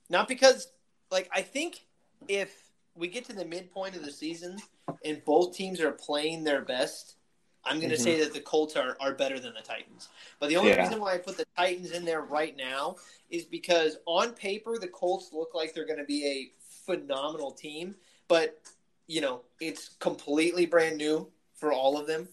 not 0.09 0.27
because 0.27 0.71
like 1.11 1.29
I 1.33 1.41
think 1.41 1.85
if 2.27 2.71
we 2.95 3.07
get 3.07 3.25
to 3.25 3.33
the 3.33 3.45
midpoint 3.45 3.95
of 3.95 4.03
the 4.03 4.11
season 4.11 4.57
and 5.05 5.23
both 5.23 5.55
teams 5.55 5.79
are 5.79 5.91
playing 5.91 6.43
their 6.43 6.61
best, 6.61 7.15
I'm 7.65 7.77
going 7.77 7.89
to 7.89 7.95
mm-hmm. 7.95 8.03
say 8.03 8.19
that 8.19 8.33
the 8.33 8.39
Colts 8.39 8.75
are, 8.75 8.95
are 8.99 9.13
better 9.13 9.39
than 9.39 9.53
the 9.53 9.61
Titans. 9.61 10.09
But 10.39 10.49
the 10.49 10.57
only 10.57 10.71
yeah. 10.71 10.81
reason 10.81 10.99
why 10.99 11.13
I 11.13 11.17
put 11.17 11.37
the 11.37 11.45
Titans 11.57 11.91
in 11.91 12.05
there 12.05 12.21
right 12.21 12.55
now 12.55 12.95
is 13.29 13.45
because 13.45 13.97
on 14.05 14.33
paper, 14.33 14.77
the 14.79 14.87
Colts 14.87 15.31
look 15.33 15.53
like 15.53 15.73
they're 15.73 15.85
going 15.85 15.99
to 15.99 16.05
be 16.05 16.25
a 16.25 16.51
phenomenal 16.85 17.51
team. 17.51 17.95
But, 18.27 18.59
you 19.07 19.21
know, 19.21 19.41
it's 19.59 19.89
completely 19.99 20.65
brand 20.65 20.97
new 20.97 21.29
for 21.53 21.73
all 21.73 21.99
of 21.99 22.07
them. 22.07 22.29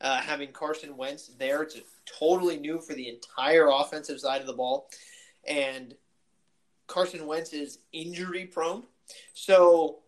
Uh, 0.00 0.20
having 0.20 0.52
Carson 0.52 0.96
Wentz 0.96 1.28
there, 1.38 1.62
it's 1.62 1.80
totally 2.04 2.58
new 2.58 2.80
for 2.80 2.92
the 2.92 3.08
entire 3.08 3.68
offensive 3.68 4.20
side 4.20 4.42
of 4.42 4.46
the 4.46 4.52
ball. 4.52 4.90
And 5.48 5.94
Carson 6.86 7.26
Wentz 7.26 7.52
is 7.52 7.78
injury 7.92 8.44
prone. 8.44 8.82
So 9.32 10.00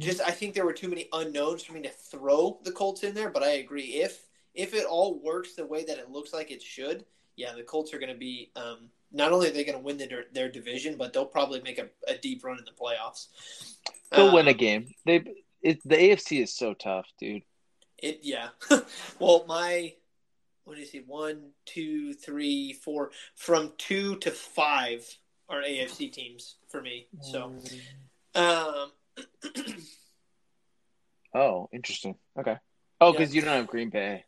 just 0.00 0.20
I 0.20 0.30
think 0.30 0.54
there 0.54 0.64
were 0.64 0.72
too 0.72 0.88
many 0.88 1.08
unknowns 1.12 1.62
for 1.62 1.72
me 1.72 1.82
to 1.82 1.90
throw 1.90 2.58
the 2.64 2.72
Colts 2.72 3.04
in 3.04 3.14
there, 3.14 3.30
but 3.30 3.42
I 3.42 3.52
agree 3.52 3.84
if 3.84 4.26
if 4.54 4.74
it 4.74 4.84
all 4.84 5.20
works 5.20 5.54
the 5.54 5.66
way 5.66 5.84
that 5.84 5.98
it 5.98 6.10
looks 6.10 6.32
like 6.32 6.50
it 6.50 6.62
should, 6.62 7.04
yeah, 7.36 7.52
the 7.54 7.62
Colts 7.62 7.94
are 7.94 7.98
going 7.98 8.12
to 8.12 8.18
be 8.18 8.50
um, 8.56 8.90
not 9.12 9.32
only 9.32 9.48
are 9.48 9.52
they 9.52 9.64
going 9.64 9.78
to 9.78 9.84
win 9.84 9.96
their, 9.96 10.24
their 10.32 10.50
division, 10.50 10.96
but 10.96 11.12
they'll 11.12 11.24
probably 11.24 11.60
make 11.62 11.78
a, 11.78 11.88
a 12.08 12.16
deep 12.16 12.44
run 12.44 12.58
in 12.58 12.64
the 12.64 12.70
playoffs. 12.70 13.28
They'll 14.12 14.28
um, 14.28 14.34
win 14.34 14.48
a 14.48 14.52
um, 14.52 14.56
game. 14.56 14.94
They 15.06 15.24
it, 15.62 15.80
the 15.84 15.96
AFC 15.96 16.42
is 16.42 16.54
so 16.54 16.74
tough, 16.74 17.06
dude. 17.18 17.42
It 17.98 18.20
yeah. 18.22 18.48
well, 19.18 19.44
my 19.46 19.94
what 20.64 20.74
do 20.74 20.80
you 20.80 20.86
see? 20.86 21.02
One, 21.06 21.50
two, 21.66 22.14
three, 22.14 22.72
four. 22.72 23.10
From 23.34 23.72
two 23.76 24.16
to 24.16 24.30
five 24.30 25.04
are 25.48 25.62
AFC 25.62 26.12
teams 26.12 26.56
for 26.68 26.80
me. 26.80 27.08
So, 27.20 27.52
mm. 28.34 28.40
um, 28.40 28.92
oh, 31.34 31.68
interesting. 31.72 32.16
Okay. 32.38 32.56
Oh, 33.00 33.12
because 33.12 33.34
yeah. 33.34 33.40
you 33.40 33.46
don't 33.46 33.56
have 33.56 33.66
Green 33.66 33.90
Bay. 33.90 34.24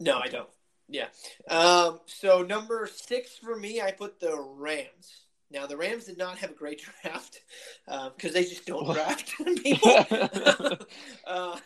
No, 0.00 0.18
I 0.18 0.28
don't. 0.28 0.48
Yeah. 0.88 1.08
Um, 1.48 2.00
so 2.06 2.42
number 2.42 2.88
six 2.92 3.36
for 3.36 3.56
me, 3.56 3.80
I 3.80 3.92
put 3.92 4.20
the 4.20 4.36
Rams. 4.38 5.24
Now 5.50 5.66
the 5.66 5.76
Rams 5.76 6.04
did 6.04 6.18
not 6.18 6.38
have 6.38 6.50
a 6.50 6.54
great 6.54 6.82
draft 7.02 7.40
because 7.86 8.30
um, 8.30 8.32
they 8.32 8.44
just 8.44 8.66
don't 8.66 8.92
draft 8.92 9.34
people. 9.62 9.96
uh, 11.26 11.58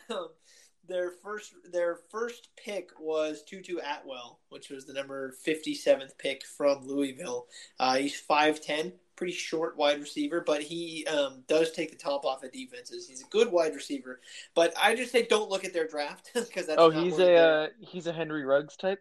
their 0.89 1.11
first 1.11 1.55
their 1.71 1.97
first 2.11 2.49
pick 2.57 2.91
was 2.99 3.43
Tutu 3.43 3.77
Atwell, 3.79 4.41
which 4.49 4.71
was 4.71 4.85
the 4.85 4.93
number 4.93 5.33
fifty 5.33 5.75
seventh 5.75 6.19
pick 6.19 6.45
from 6.45 6.87
Louisville. 6.87 7.47
Uh, 7.79 7.97
he's 7.97 8.19
five 8.19 8.61
ten, 8.61 8.93
pretty 9.23 9.33
short 9.33 9.77
wide 9.77 10.01
receiver, 10.01 10.41
but 10.41 10.61
he 10.61 11.07
um, 11.07 11.45
does 11.47 11.71
take 11.71 11.93
the 11.93 11.97
top 11.97 12.25
off 12.25 12.43
of 12.43 12.51
defenses. 12.51 13.07
He's 13.07 13.23
a 13.23 13.27
good 13.27 13.53
wide 13.53 13.73
receiver, 13.73 14.19
but 14.53 14.75
I 14.77 14.97
just 14.97 15.13
say 15.13 15.25
don't 15.25 15.49
look 15.49 15.65
at 15.65 15.73
their 15.73 15.87
draft 15.87 16.31
because 16.35 16.67
that's 16.67 16.81
oh 16.81 16.91
he's 16.91 17.21
a 17.21 17.37
uh, 17.37 17.67
he's 17.79 18.09
a 18.09 18.13
Henry 18.13 18.45
Ruggs 18.45 18.77
type. 18.77 18.99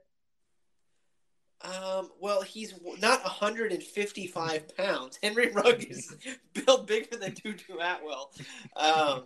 Um, 1.64 2.12
well, 2.20 2.44
he's 2.44 2.76
not 3.00 3.24
155 3.24 4.78
pounds. 4.78 5.18
Henry 5.24 5.50
Ruggs 5.50 5.86
is 5.86 6.16
built 6.66 6.86
bigger 6.86 7.18
than 7.18 7.34
Tutu 7.34 7.74
Atwell. 7.80 8.32
Um, 8.76 9.24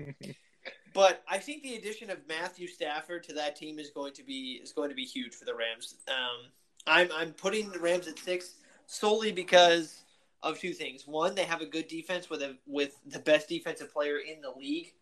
but 0.94 1.24
I 1.30 1.40
think 1.40 1.62
the 1.62 1.76
addition 1.76 2.10
of 2.10 2.20
Matthew 2.26 2.70
Stafford 2.70 3.26
to 3.26 3.34
that 3.34 3.58
team 3.58 3.80
is 3.80 3.90
going 3.90 4.14
to 4.14 4.24
be 4.24 4.62
is 4.64 4.72
going 4.72 4.88
to 4.88 4.96
be 4.96 5.04
huge 5.04 5.36
for 5.36 5.44
the 5.44 5.56
Rams. 5.56 5.96
Um, 6.08 6.52
I'm 6.88 7.10
I'm 7.14 7.32
putting 7.34 7.70
the 7.70 7.80
Rams 7.80 8.08
at 8.08 8.18
six 8.18 8.54
solely 8.88 9.34
because 9.34 10.05
of 10.46 10.60
two 10.60 10.74
things. 10.74 11.06
One, 11.06 11.36
they 11.36 11.44
have 11.44 11.62
a 11.62 11.66
good 11.66 11.88
defense 11.88 12.30
with 12.30 12.42
a 12.42 12.56
with 12.66 12.98
the 13.06 13.20
best 13.20 13.50
defensive 13.50 13.92
player 13.92 14.18
in 14.20 14.42
the 14.42 14.52
league 14.52 14.94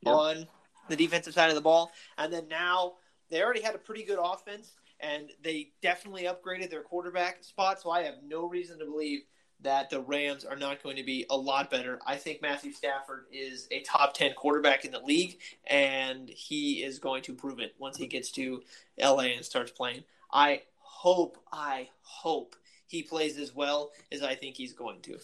yep. 0.00 0.14
on 0.14 0.48
the 0.88 0.96
defensive 0.96 1.34
side 1.34 1.50
of 1.50 1.54
the 1.54 1.60
ball, 1.60 1.92
and 2.18 2.32
then 2.32 2.48
now 2.48 2.94
they 3.30 3.42
already 3.42 3.60
had 3.60 3.74
a 3.74 3.78
pretty 3.78 4.02
good 4.02 4.18
offense, 4.20 4.72
and 4.98 5.30
they 5.44 5.70
definitely 5.82 6.24
upgraded 6.24 6.70
their 6.70 6.82
quarterback 6.82 7.44
spot. 7.44 7.80
So 7.80 7.90
I 7.90 8.02
have 8.02 8.16
no 8.26 8.48
reason 8.48 8.78
to 8.78 8.86
believe 8.86 9.20
that 9.60 9.90
the 9.90 10.00
Rams 10.00 10.44
are 10.44 10.56
not 10.56 10.82
going 10.82 10.96
to 10.96 11.02
be 11.02 11.26
a 11.30 11.36
lot 11.36 11.70
better. 11.70 11.98
I 12.06 12.16
think 12.16 12.42
Matthew 12.42 12.72
Stafford 12.72 13.24
is 13.32 13.68
a 13.70 13.80
top 13.80 14.14
10 14.14 14.34
quarterback 14.34 14.84
in 14.84 14.92
the 14.92 15.00
league, 15.00 15.38
and 15.66 16.28
he 16.28 16.82
is 16.82 16.98
going 16.98 17.22
to 17.22 17.34
prove 17.34 17.58
it 17.58 17.74
once 17.78 17.96
he 17.96 18.06
gets 18.06 18.30
to 18.32 18.62
LA 18.98 19.34
and 19.34 19.44
starts 19.44 19.70
playing. 19.70 20.04
I 20.30 20.62
hope, 20.78 21.38
I 21.52 21.88
hope 22.02 22.56
he 22.86 23.02
plays 23.02 23.38
as 23.38 23.54
well 23.54 23.90
as 24.12 24.22
I 24.22 24.34
think 24.34 24.56
he's 24.56 24.72
going 24.72 25.00
to, 25.02 25.18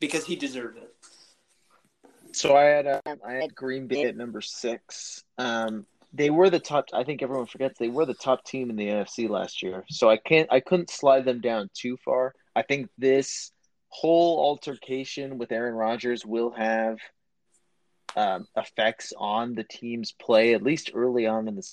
because 0.00 0.24
he 0.24 0.36
deserves 0.36 0.76
it. 0.76 0.94
So 2.32 2.56
I 2.56 2.64
had 2.64 2.86
uh, 2.86 3.00
I 3.26 3.34
had 3.34 3.54
Green 3.54 3.86
Bay 3.86 4.04
at 4.04 4.16
number 4.16 4.40
six. 4.40 5.24
Um, 5.38 5.86
they 6.12 6.30
were 6.30 6.50
the 6.50 6.58
top. 6.58 6.86
I 6.92 7.04
think 7.04 7.22
everyone 7.22 7.46
forgets 7.46 7.78
they 7.78 7.88
were 7.88 8.06
the 8.06 8.14
top 8.14 8.44
team 8.44 8.70
in 8.70 8.76
the 8.76 8.86
AFC 8.86 9.28
last 9.28 9.62
year. 9.62 9.84
So 9.88 10.08
I 10.10 10.16
can't 10.16 10.48
I 10.52 10.60
couldn't 10.60 10.90
slide 10.90 11.24
them 11.24 11.40
down 11.40 11.70
too 11.74 11.96
far. 12.04 12.34
I 12.54 12.62
think 12.62 12.88
this 12.98 13.52
whole 13.88 14.40
altercation 14.40 15.38
with 15.38 15.52
Aaron 15.52 15.74
Rodgers 15.74 16.24
will 16.24 16.50
have 16.50 16.98
um, 18.16 18.46
effects 18.56 19.12
on 19.16 19.54
the 19.54 19.64
team's 19.64 20.12
play 20.12 20.54
at 20.54 20.62
least 20.62 20.90
early 20.94 21.26
on 21.26 21.48
in 21.48 21.56
the 21.56 21.66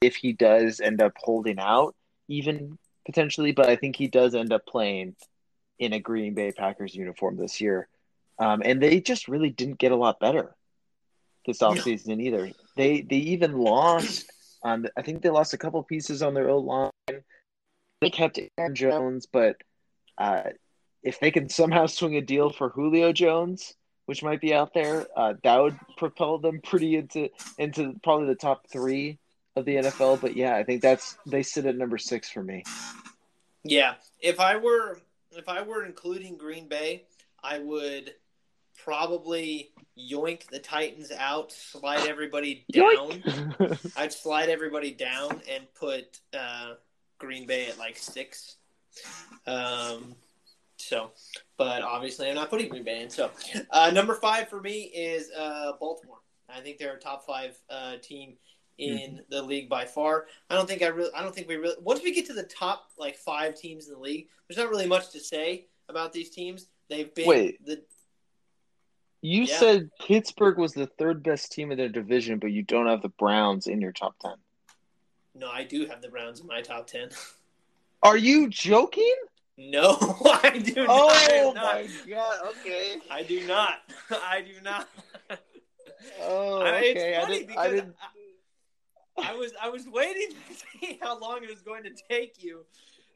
if 0.00 0.16
he 0.16 0.32
does 0.32 0.80
end 0.80 1.00
up 1.00 1.12
holding 1.16 1.58
out 1.58 1.94
even 2.28 2.78
potentially, 3.06 3.52
but 3.52 3.68
I 3.68 3.76
think 3.76 3.96
he 3.96 4.08
does 4.08 4.34
end 4.34 4.52
up 4.52 4.66
playing 4.66 5.16
in 5.78 5.92
a 5.92 6.00
Green 6.00 6.34
Bay 6.34 6.52
Packers 6.52 6.94
uniform 6.94 7.36
this 7.36 7.60
year. 7.60 7.88
Um, 8.38 8.62
and 8.64 8.82
they 8.82 9.00
just 9.00 9.28
really 9.28 9.50
didn't 9.50 9.78
get 9.78 9.92
a 9.92 9.96
lot 9.96 10.20
better 10.20 10.54
this 11.46 11.58
offseason 11.58 12.20
either. 12.22 12.50
They 12.76 13.02
they 13.02 13.16
even 13.16 13.58
lost 13.58 14.30
on 14.62 14.88
I 14.96 15.02
think 15.02 15.22
they 15.22 15.30
lost 15.30 15.54
a 15.54 15.58
couple 15.58 15.82
pieces 15.82 16.22
on 16.22 16.34
their 16.34 16.48
O 16.48 16.58
line. 16.58 16.90
They 18.00 18.10
kept 18.10 18.40
Aaron 18.58 18.74
Jones, 18.74 19.26
but 19.30 19.56
uh, 20.18 20.50
if 21.02 21.20
they 21.20 21.30
can 21.30 21.48
somehow 21.48 21.86
swing 21.86 22.16
a 22.16 22.20
deal 22.20 22.50
for 22.50 22.70
Julio 22.70 23.12
Jones, 23.12 23.74
which 24.06 24.22
might 24.22 24.40
be 24.40 24.54
out 24.54 24.74
there, 24.74 25.06
uh, 25.16 25.34
that 25.42 25.62
would 25.62 25.78
propel 25.96 26.38
them 26.38 26.60
pretty 26.60 26.96
into 26.96 27.28
into 27.58 27.94
probably 28.02 28.26
the 28.26 28.34
top 28.34 28.66
three 28.70 29.18
of 29.56 29.64
the 29.64 29.76
NFL. 29.76 30.20
But 30.20 30.36
yeah, 30.36 30.56
I 30.56 30.64
think 30.64 30.82
that's 30.82 31.16
they 31.26 31.42
sit 31.42 31.66
at 31.66 31.76
number 31.76 31.98
six 31.98 32.30
for 32.30 32.42
me. 32.42 32.64
Yeah, 33.62 33.94
if 34.20 34.40
I 34.40 34.56
were 34.56 34.98
if 35.32 35.48
I 35.48 35.62
were 35.62 35.84
including 35.84 36.36
Green 36.36 36.68
Bay, 36.68 37.04
I 37.42 37.58
would 37.58 38.14
probably 38.82 39.70
yoink 39.98 40.46
the 40.48 40.58
Titans 40.58 41.10
out, 41.16 41.52
slide 41.52 42.06
everybody 42.08 42.64
down. 42.70 43.22
I'd 43.96 44.12
slide 44.12 44.48
everybody 44.48 44.90
down 44.92 45.40
and 45.50 45.64
put 45.74 46.20
uh, 46.36 46.74
Green 47.18 47.46
Bay 47.46 47.66
at 47.68 47.78
like 47.78 47.96
six. 47.96 48.56
Um, 49.46 50.14
so, 50.76 51.12
but 51.56 51.82
obviously, 51.82 52.28
I'm 52.28 52.34
not 52.34 52.50
putting 52.50 52.68
Green 52.68 52.84
Bay 52.84 53.02
in. 53.02 53.10
So, 53.10 53.30
uh, 53.70 53.90
number 53.92 54.14
five 54.14 54.48
for 54.48 54.60
me 54.60 54.82
is 54.82 55.30
uh, 55.30 55.72
Baltimore. 55.78 56.18
I 56.48 56.60
think 56.60 56.78
they're 56.78 56.96
a 56.96 57.00
top 57.00 57.24
five 57.24 57.56
uh, 57.70 57.96
team 58.02 58.34
in 58.78 58.96
mm-hmm. 58.96 59.16
the 59.28 59.42
league 59.42 59.68
by 59.68 59.84
far. 59.84 60.26
I 60.50 60.54
don't 60.54 60.68
think 60.68 60.82
I 60.82 60.88
really. 60.88 61.10
I 61.14 61.22
don't 61.22 61.34
think 61.34 61.48
we 61.48 61.56
really. 61.56 61.76
Once 61.80 62.02
we 62.02 62.14
get 62.14 62.26
to 62.26 62.32
the 62.32 62.44
top 62.44 62.90
like 62.98 63.16
five 63.16 63.54
teams 63.54 63.88
in 63.88 63.94
the 63.94 64.00
league, 64.00 64.28
there's 64.48 64.58
not 64.58 64.70
really 64.70 64.86
much 64.86 65.10
to 65.10 65.20
say 65.20 65.66
about 65.88 66.12
these 66.12 66.30
teams. 66.30 66.68
They've 66.88 67.14
been 67.14 67.28
Wait. 67.28 67.64
the. 67.64 67.82
You 69.22 69.44
yeah. 69.44 69.58
said 69.58 69.90
Pittsburgh 70.06 70.58
was 70.58 70.74
the 70.74 70.86
third 70.86 71.22
best 71.22 71.52
team 71.52 71.72
in 71.72 71.78
their 71.78 71.88
division, 71.88 72.38
but 72.38 72.52
you 72.52 72.62
don't 72.62 72.86
have 72.86 73.00
the 73.00 73.08
Browns 73.08 73.66
in 73.66 73.80
your 73.80 73.92
top 73.92 74.16
ten. 74.20 74.34
No, 75.34 75.50
I 75.50 75.64
do 75.64 75.86
have 75.86 76.02
the 76.02 76.08
Browns 76.08 76.40
in 76.40 76.46
my 76.46 76.60
top 76.60 76.86
ten. 76.86 77.08
Are 78.02 78.18
you 78.18 78.48
joking? 78.48 79.14
No, 79.56 79.96
I 80.42 80.58
do 80.62 80.86
not. 80.86 80.88
Oh 80.90 81.54
my 81.54 81.88
god! 82.08 82.38
Okay, 82.48 82.96
I 83.10 83.22
do 83.22 83.46
not. 83.46 83.78
I 84.10 84.42
do 84.42 84.60
not. 84.62 84.88
Oh, 86.20 86.60
okay. 86.62 87.16
I, 87.16 87.26
didn't, 87.26 87.58
I, 87.58 87.68
didn't... 87.70 87.94
I, 89.22 89.34
was 89.34 89.52
I 89.60 89.68
was 89.68 89.86
waiting 89.86 90.30
to 90.30 90.54
see 90.80 90.98
how 91.02 91.18
long 91.18 91.42
it 91.42 91.50
was 91.50 91.62
going 91.62 91.84
to 91.84 91.92
take 92.08 92.42
you. 92.42 92.64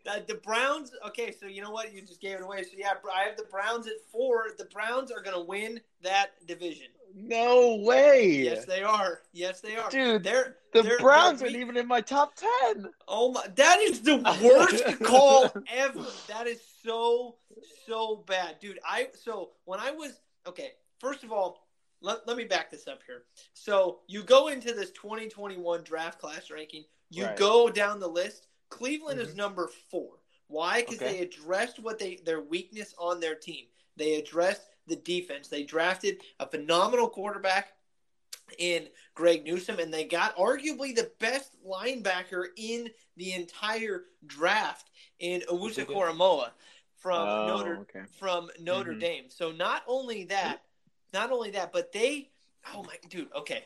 The, 0.05 0.25
the 0.27 0.35
Browns. 0.35 0.93
Okay, 1.09 1.33
so 1.39 1.47
you 1.47 1.61
know 1.61 1.71
what? 1.71 1.93
You 1.93 2.03
just 2.03 2.21
gave 2.21 2.37
it 2.37 2.43
away. 2.43 2.63
So 2.63 2.71
yeah, 2.77 2.93
I 3.15 3.25
have 3.25 3.37
the 3.37 3.45
Browns 3.45 3.87
at 3.87 3.95
four. 4.11 4.47
The 4.57 4.67
Browns 4.67 5.11
are 5.11 5.21
going 5.21 5.37
to 5.37 5.43
win 5.43 5.81
that 6.03 6.31
division. 6.47 6.87
No 7.15 7.77
way. 7.77 8.29
Yes, 8.29 8.65
they 8.65 8.83
are. 8.83 9.21
Yes, 9.33 9.61
they 9.61 9.77
are. 9.77 9.91
Dude, 9.91 10.23
they're 10.23 10.57
the 10.73 10.83
they're, 10.83 10.99
Browns 10.99 11.41
they're 11.41 11.49
aren't 11.49 11.61
even 11.61 11.77
in 11.77 11.87
my 11.87 12.01
top 12.01 12.35
ten. 12.37 12.87
Oh 13.07 13.33
my! 13.33 13.45
That 13.57 13.81
is 13.81 14.03
the 14.03 14.17
worst 14.43 14.85
call 15.03 15.51
ever. 15.73 16.05
That 16.29 16.47
is 16.47 16.61
so 16.85 17.37
so 17.87 18.25
bad, 18.27 18.57
dude. 18.61 18.79
I 18.87 19.09
so 19.15 19.51
when 19.65 19.81
I 19.81 19.91
was 19.91 20.21
okay. 20.47 20.73
First 21.01 21.25
of 21.25 21.33
all, 21.33 21.68
let, 22.01 22.27
let 22.27 22.37
me 22.37 22.45
back 22.45 22.71
this 22.71 22.87
up 22.87 23.01
here. 23.07 23.23
So 23.55 24.01
you 24.07 24.23
go 24.23 24.49
into 24.49 24.73
this 24.73 24.91
2021 24.93 25.83
draft 25.83 26.21
class 26.21 26.51
ranking. 26.51 26.85
You 27.11 27.27
right. 27.27 27.37
go 27.37 27.69
down 27.71 28.01
the 28.01 28.09
list. 28.09 28.47
Cleveland 28.71 29.21
mm-hmm. 29.21 29.29
is 29.29 29.37
number 29.37 29.71
four. 29.91 30.11
Why? 30.49 30.81
Because 30.81 30.97
okay. 30.97 31.13
they 31.13 31.21
addressed 31.21 31.79
what 31.79 31.99
they 31.99 32.21
their 32.25 32.41
weakness 32.41 32.95
on 32.99 33.21
their 33.21 33.35
team. 33.35 33.67
They 33.97 34.15
addressed 34.15 34.63
the 34.87 34.97
defense. 34.97 35.49
They 35.49 35.65
drafted 35.65 36.19
a 36.41 36.47
phenomenal 36.47 37.09
quarterback 37.09 37.73
in 38.59 38.89
Greg 39.15 39.45
Newsome, 39.45 39.79
and 39.79 39.93
they 39.93 40.05
got 40.05 40.37
arguably 40.37 40.95
the 40.95 41.11
best 41.19 41.57
linebacker 41.67 42.47
in 42.57 42.89
the 43.17 43.35
entire 43.35 44.05
draft 44.27 44.91
in 45.19 45.43
Owusu 45.51 45.85
Koramoah 45.85 46.51
from 46.97 47.29
oh, 47.29 47.47
Notre 47.47 47.79
okay. 47.79 48.07
from 48.19 48.49
Notre 48.61 48.93
mm-hmm. 48.93 49.01
Dame. 49.01 49.25
So 49.29 49.53
not 49.53 49.83
only 49.87 50.25
that, 50.25 50.63
not 51.13 51.31
only 51.31 51.51
that, 51.53 51.73
but 51.73 51.93
they 51.93 52.31
oh 52.75 52.83
my 52.83 52.95
dude, 53.09 53.29
okay. 53.35 53.65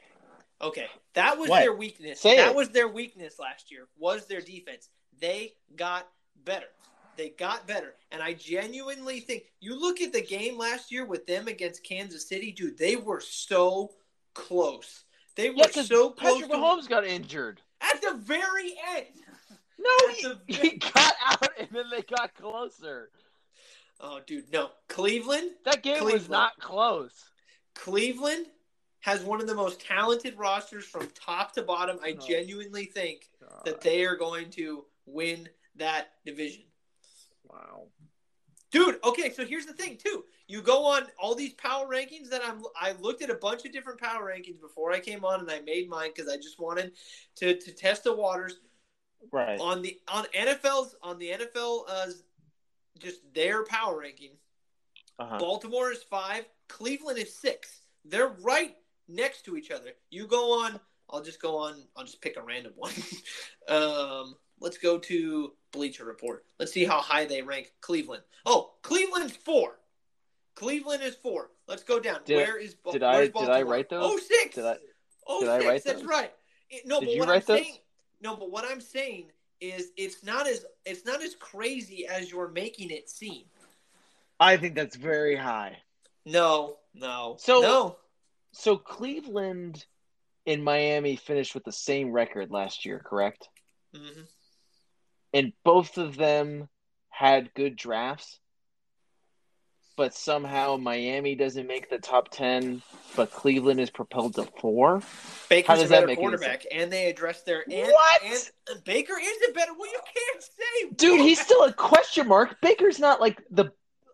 Okay. 0.60 0.86
That 1.14 1.38
was 1.38 1.50
what? 1.50 1.60
their 1.60 1.74
weakness. 1.74 2.20
Say 2.20 2.36
that 2.36 2.50
it. 2.50 2.56
was 2.56 2.68
their 2.68 2.86
weakness 2.86 3.38
last 3.38 3.70
year. 3.70 3.88
Was 3.98 4.26
their 4.26 4.40
defense. 4.40 4.88
They 5.20 5.54
got 5.76 6.06
better. 6.44 6.68
They 7.16 7.30
got 7.30 7.66
better. 7.66 7.94
And 8.10 8.22
I 8.22 8.34
genuinely 8.34 9.20
think 9.20 9.44
you 9.60 9.78
look 9.78 10.00
at 10.00 10.12
the 10.12 10.22
game 10.22 10.56
last 10.56 10.90
year 10.92 11.04
with 11.04 11.26
them 11.26 11.48
against 11.48 11.84
Kansas 11.84 12.28
City, 12.28 12.52
dude, 12.52 12.78
they 12.78 12.96
were 12.96 13.20
so 13.20 13.90
close. 14.34 15.04
They 15.34 15.50
were 15.50 15.56
yeah, 15.74 15.82
so 15.82 16.10
close. 16.10 16.40
Patrick 16.40 16.52
Mahomes 16.52 16.88
got 16.88 17.04
injured. 17.04 17.60
At 17.80 18.00
the 18.00 18.14
very 18.14 18.74
end. 18.96 19.06
No, 19.78 20.36
he, 20.46 20.54
he 20.54 20.70
got 20.94 21.14
out 21.26 21.48
and 21.58 21.68
then 21.72 21.86
they 21.90 22.02
got 22.02 22.34
closer. 22.34 23.10
Oh, 24.00 24.20
dude, 24.26 24.52
no. 24.52 24.70
Cleveland? 24.88 25.50
That 25.64 25.82
game 25.82 25.98
Cleveland. 25.98 26.20
was 26.20 26.28
not 26.28 26.58
close. 26.58 27.12
Cleveland 27.74 28.46
has 29.00 29.22
one 29.22 29.40
of 29.40 29.46
the 29.46 29.54
most 29.54 29.80
talented 29.80 30.38
rosters 30.38 30.84
from 30.84 31.08
top 31.14 31.52
to 31.54 31.62
bottom. 31.62 31.98
I 32.02 32.16
oh, 32.18 32.26
genuinely 32.26 32.84
think 32.84 33.28
God. 33.40 33.62
that 33.64 33.80
they 33.80 34.04
are 34.04 34.16
going 34.16 34.50
to 34.50 34.84
win 35.06 35.48
that 35.76 36.12
division. 36.24 36.64
Wow. 37.44 37.88
Dude, 38.70 38.98
okay, 39.04 39.30
so 39.30 39.44
here's 39.44 39.66
the 39.66 39.74
thing 39.74 39.98
too. 40.02 40.24
You 40.48 40.62
go 40.62 40.84
on 40.86 41.02
all 41.18 41.34
these 41.34 41.52
power 41.54 41.86
rankings 41.86 42.30
that 42.30 42.42
I'm 42.44 42.62
I 42.80 42.92
looked 42.92 43.22
at 43.22 43.28
a 43.28 43.34
bunch 43.34 43.66
of 43.66 43.72
different 43.72 44.00
power 44.00 44.32
rankings 44.32 44.60
before 44.60 44.92
I 44.92 45.00
came 45.00 45.24
on 45.24 45.40
and 45.40 45.50
I 45.50 45.60
made 45.60 45.88
mine 45.88 46.12
cuz 46.16 46.28
I 46.28 46.36
just 46.36 46.58
wanted 46.58 46.92
to 47.36 47.58
to 47.58 47.72
test 47.72 48.04
the 48.04 48.14
waters. 48.14 48.60
Right. 49.30 49.60
On 49.60 49.82
the 49.82 50.00
on 50.08 50.24
NFL's 50.34 50.96
on 51.02 51.18
the 51.18 51.30
NFL 51.30 51.84
uh 51.88 52.06
just 52.98 53.20
their 53.34 53.64
power 53.64 53.98
ranking. 53.98 54.38
Uh-huh. 55.18 55.38
Baltimore 55.38 55.92
is 55.92 56.02
5, 56.02 56.44
Cleveland 56.68 57.18
is 57.18 57.34
6. 57.36 57.68
They're 58.04 58.34
right 58.40 58.76
next 59.08 59.44
to 59.44 59.56
each 59.56 59.70
other. 59.70 59.90
You 60.10 60.26
go 60.26 60.64
on, 60.64 60.80
I'll 61.10 61.22
just 61.22 61.40
go 61.40 61.56
on, 61.58 61.82
I'll 61.96 62.04
just 62.04 62.20
pick 62.20 62.36
a 62.36 62.42
random 62.42 62.72
one. 62.76 62.92
um 63.68 64.36
let's 64.60 64.78
go 64.78 64.98
to 64.98 65.52
Bleacher 65.72 66.04
Report. 66.04 66.44
Let's 66.58 66.72
see 66.72 66.84
how 66.84 67.00
high 67.00 67.24
they 67.24 67.42
rank 67.42 67.72
Cleveland. 67.80 68.22
Oh, 68.46 68.72
Cleveland's 68.82 69.36
four. 69.36 69.78
Cleveland 70.54 71.02
is 71.02 71.14
four. 71.16 71.50
Let's 71.66 71.82
go 71.82 71.98
down. 71.98 72.20
Did, 72.24 72.36
Where 72.36 72.58
is 72.58 72.76
did 72.90 73.02
I 73.02 73.26
did 73.26 73.48
I 73.48 73.62
write 73.62 73.88
those? 73.88 74.04
Oh 74.04 74.18
six. 74.18 74.54
Did 74.54 74.64
I, 74.64 74.76
oh, 75.26 75.40
did 75.40 75.48
six, 75.48 75.64
I 75.64 75.68
write 75.68 75.84
That's 75.84 76.00
those? 76.00 76.08
right. 76.08 76.32
No, 76.84 77.00
did 77.00 77.06
but 77.06 77.14
you 77.14 77.20
what 77.20 77.28
write 77.28 77.34
I'm 77.48 77.56
those? 77.56 77.64
saying. 77.64 77.76
No, 78.20 78.36
but 78.36 78.50
what 78.50 78.64
I'm 78.64 78.80
saying 78.80 79.30
is 79.60 79.90
it's 79.96 80.24
not 80.24 80.46
as 80.46 80.64
it's 80.84 81.04
not 81.06 81.22
as 81.22 81.34
crazy 81.34 82.06
as 82.06 82.30
you're 82.30 82.48
making 82.48 82.90
it 82.90 83.08
seem. 83.08 83.44
I 84.42 84.56
think 84.56 84.74
that's 84.74 84.96
very 84.96 85.36
high. 85.36 85.78
No, 86.26 86.76
no. 86.94 87.36
So 87.38 87.60
no. 87.60 87.96
So 88.52 88.76
Cleveland 88.76 89.84
and 90.46 90.62
Miami 90.62 91.16
finished 91.16 91.54
with 91.54 91.64
the 91.64 91.72
same 91.72 92.12
record 92.12 92.50
last 92.50 92.84
year, 92.84 92.98
correct? 92.98 93.48
Mm-hmm 93.94 94.22
and 95.32 95.52
both 95.64 95.98
of 95.98 96.16
them 96.16 96.68
had 97.08 97.52
good 97.54 97.76
drafts, 97.76 98.38
but 99.96 100.14
somehow 100.14 100.76
Miami 100.76 101.34
doesn't 101.34 101.66
make 101.66 101.90
the 101.90 101.98
top 101.98 102.30
ten, 102.30 102.82
but 103.16 103.30
Cleveland 103.30 103.80
is 103.80 103.90
propelled 103.90 104.34
to 104.34 104.44
four. 104.60 105.02
Baker's 105.48 105.82
a 105.82 105.88
better 105.88 106.14
quarterback, 106.14 106.64
and 106.72 106.90
they 106.90 107.10
address 107.10 107.42
their 107.42 107.64
and, 107.70 107.88
what? 107.88 108.22
And 108.22 108.84
Baker 108.84 109.14
is 109.20 109.36
a 109.50 109.52
better. 109.52 109.72
Well, 109.78 109.90
you 109.90 110.00
can't 110.04 110.42
say, 110.42 110.94
dude. 110.96 111.20
He's 111.20 111.40
still 111.40 111.64
a 111.64 111.72
question 111.72 112.28
mark. 112.28 112.60
Baker's 112.60 112.98
not 112.98 113.20
like 113.20 113.42
the 113.50 113.72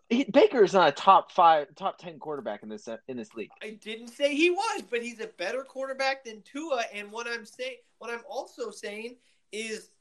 he, 0.09 0.23
Baker 0.25 0.63
is 0.63 0.73
not 0.73 0.89
a 0.89 0.91
top 0.91 1.31
five, 1.31 1.67
top 1.75 1.97
ten 1.97 2.19
quarterback 2.19 2.63
in 2.63 2.69
this 2.69 2.87
uh, 2.87 2.97
in 3.07 3.17
this 3.17 3.33
league. 3.35 3.51
I 3.61 3.77
didn't 3.81 4.09
say 4.09 4.35
he 4.35 4.49
was, 4.49 4.83
but 4.89 5.03
he's 5.03 5.19
a 5.19 5.27
better 5.27 5.63
quarterback 5.63 6.25
than 6.25 6.41
Tua. 6.41 6.83
And 6.93 7.11
what 7.11 7.27
I'm 7.27 7.45
saying, 7.45 7.77
what 7.99 8.09
I'm 8.09 8.23
also 8.29 8.71
saying 8.71 9.17
is 9.51 9.91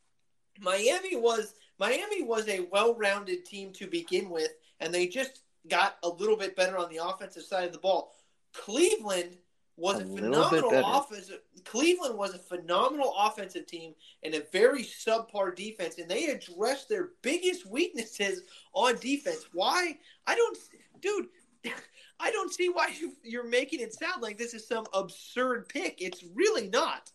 Miami 0.61 1.17
was 1.17 1.55
Miami 1.79 2.23
was 2.23 2.49
a 2.49 2.67
well-rounded 2.73 3.45
team 3.45 3.73
to 3.75 3.87
begin 3.87 4.31
with, 4.31 4.53
and 4.81 4.93
they 4.93 5.07
just 5.07 5.43
got 5.69 5.97
a 6.03 6.09
little 6.09 6.37
bit 6.37 6.57
better 6.57 6.79
on 6.79 6.89
the 6.89 7.05
offensive 7.05 7.43
side 7.43 7.67
of 7.67 7.73
the 7.73 7.79
ball. 7.79 8.15
Cleveland 8.55 9.37
was 9.79 10.01
a, 10.01 10.03
a 10.03 10.07
phenomenal 10.07 10.71
offensive. 10.75 11.41
Cleveland 11.65 12.19
was 12.19 12.35
a 12.35 12.39
phenomenal 12.39 13.15
offensive 13.19 13.67
team 13.67 13.95
and 14.23 14.35
a 14.35 14.43
very 14.53 14.83
subpar 14.83 15.55
defense, 15.55 15.99
and 15.99 16.09
they 16.09 16.27
addressed 16.27 16.89
their 16.89 17.11
biggest 17.23 17.65
weaknesses 17.65 18.43
on 18.75 18.97
defense. 18.99 19.47
Why? 19.53 19.97
I 20.27 20.35
don't, 20.35 20.59
dude. 21.01 21.29
I 22.21 22.33
don't 22.33 22.53
see 22.53 22.69
why 22.69 22.93
you're 23.23 23.49
making 23.49 23.81
it 23.81 23.95
sound 23.95 24.23
like 24.23 24.37
this 24.37 24.53
is 24.53 24.67
some 24.67 24.87
absurd 24.93 25.69
pick. 25.69 26.03
It's 26.03 26.25
really 26.35 26.69
not. 26.69 27.11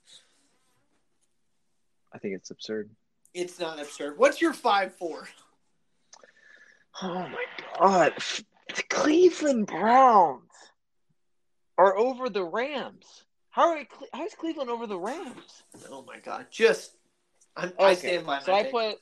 I 2.14 2.20
think 2.20 2.36
it's 2.36 2.52
absurd. 2.52 2.90
It's 3.34 3.60
not 3.60 3.82
absurd. 3.82 4.18
What's 4.18 4.40
your 4.40 4.54
five 4.54 4.96
four? 4.96 5.28
Oh 7.02 7.28
my 7.28 7.46
god! 7.78 8.14
The 8.76 8.84
Cleveland 8.84 9.68
Browns 9.68 10.53
are 11.78 11.98
over 11.98 12.30
the 12.30 12.44
Rams. 12.44 13.24
How 13.50 13.70
are 13.70 13.84
how 14.14 14.26
is 14.26 14.34
Cleveland 14.34 14.70
over 14.70 14.88
the 14.88 14.98
Rams? 14.98 15.64
Oh 15.90 16.04
my 16.04 16.20
god! 16.20 16.48
Just 16.52 16.96
I'm, 17.56 17.70
okay. 17.70 17.86
I 17.86 17.94
stand 17.94 18.26
by. 18.26 18.40
So 18.40 18.54
I 18.54 18.64
put 18.64 18.96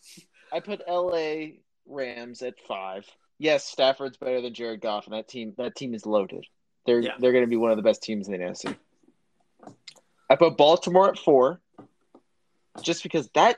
I 0.52 0.60
put 0.60 0.82
L.A. 0.88 1.60
Rams 1.86 2.42
at 2.42 2.56
five. 2.68 3.06
Yes, 3.38 3.66
Stafford's 3.66 4.18
better 4.18 4.42
than 4.42 4.54
Jared 4.54 4.82
Goff, 4.82 5.08
and 5.08 5.16
that 5.16 5.28
team 5.28 5.54
that 5.58 5.76
team 5.76 5.94
is 5.94 6.06
loaded. 6.06 6.46
They're 6.86 7.00
yeah. 7.00 7.14
they're 7.20 7.32
going 7.32 7.46
to 7.46 7.50
be 7.50 7.58
one 7.58 7.72
of 7.72 7.78
the 7.78 7.84
best 7.84 8.04
teams 8.04 8.28
in 8.28 8.34
the 8.34 8.40
NFC. 8.40 8.76
I 10.30 10.36
put 10.36 10.58
Baltimore 10.58 11.10
at 11.10 11.18
four. 11.18 11.60
just 12.82 13.04
because 13.04 13.30
that 13.36 13.58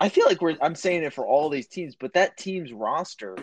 I 0.00 0.08
feel 0.08 0.26
like 0.26 0.42
we're 0.42 0.56
I'm 0.60 0.74
saying 0.74 1.04
it 1.04 1.12
for 1.12 1.26
all 1.26 1.48
these 1.48 1.68
teams, 1.68 1.94
but 1.94 2.14
that 2.14 2.36
team's 2.36 2.72
roster 2.72 3.36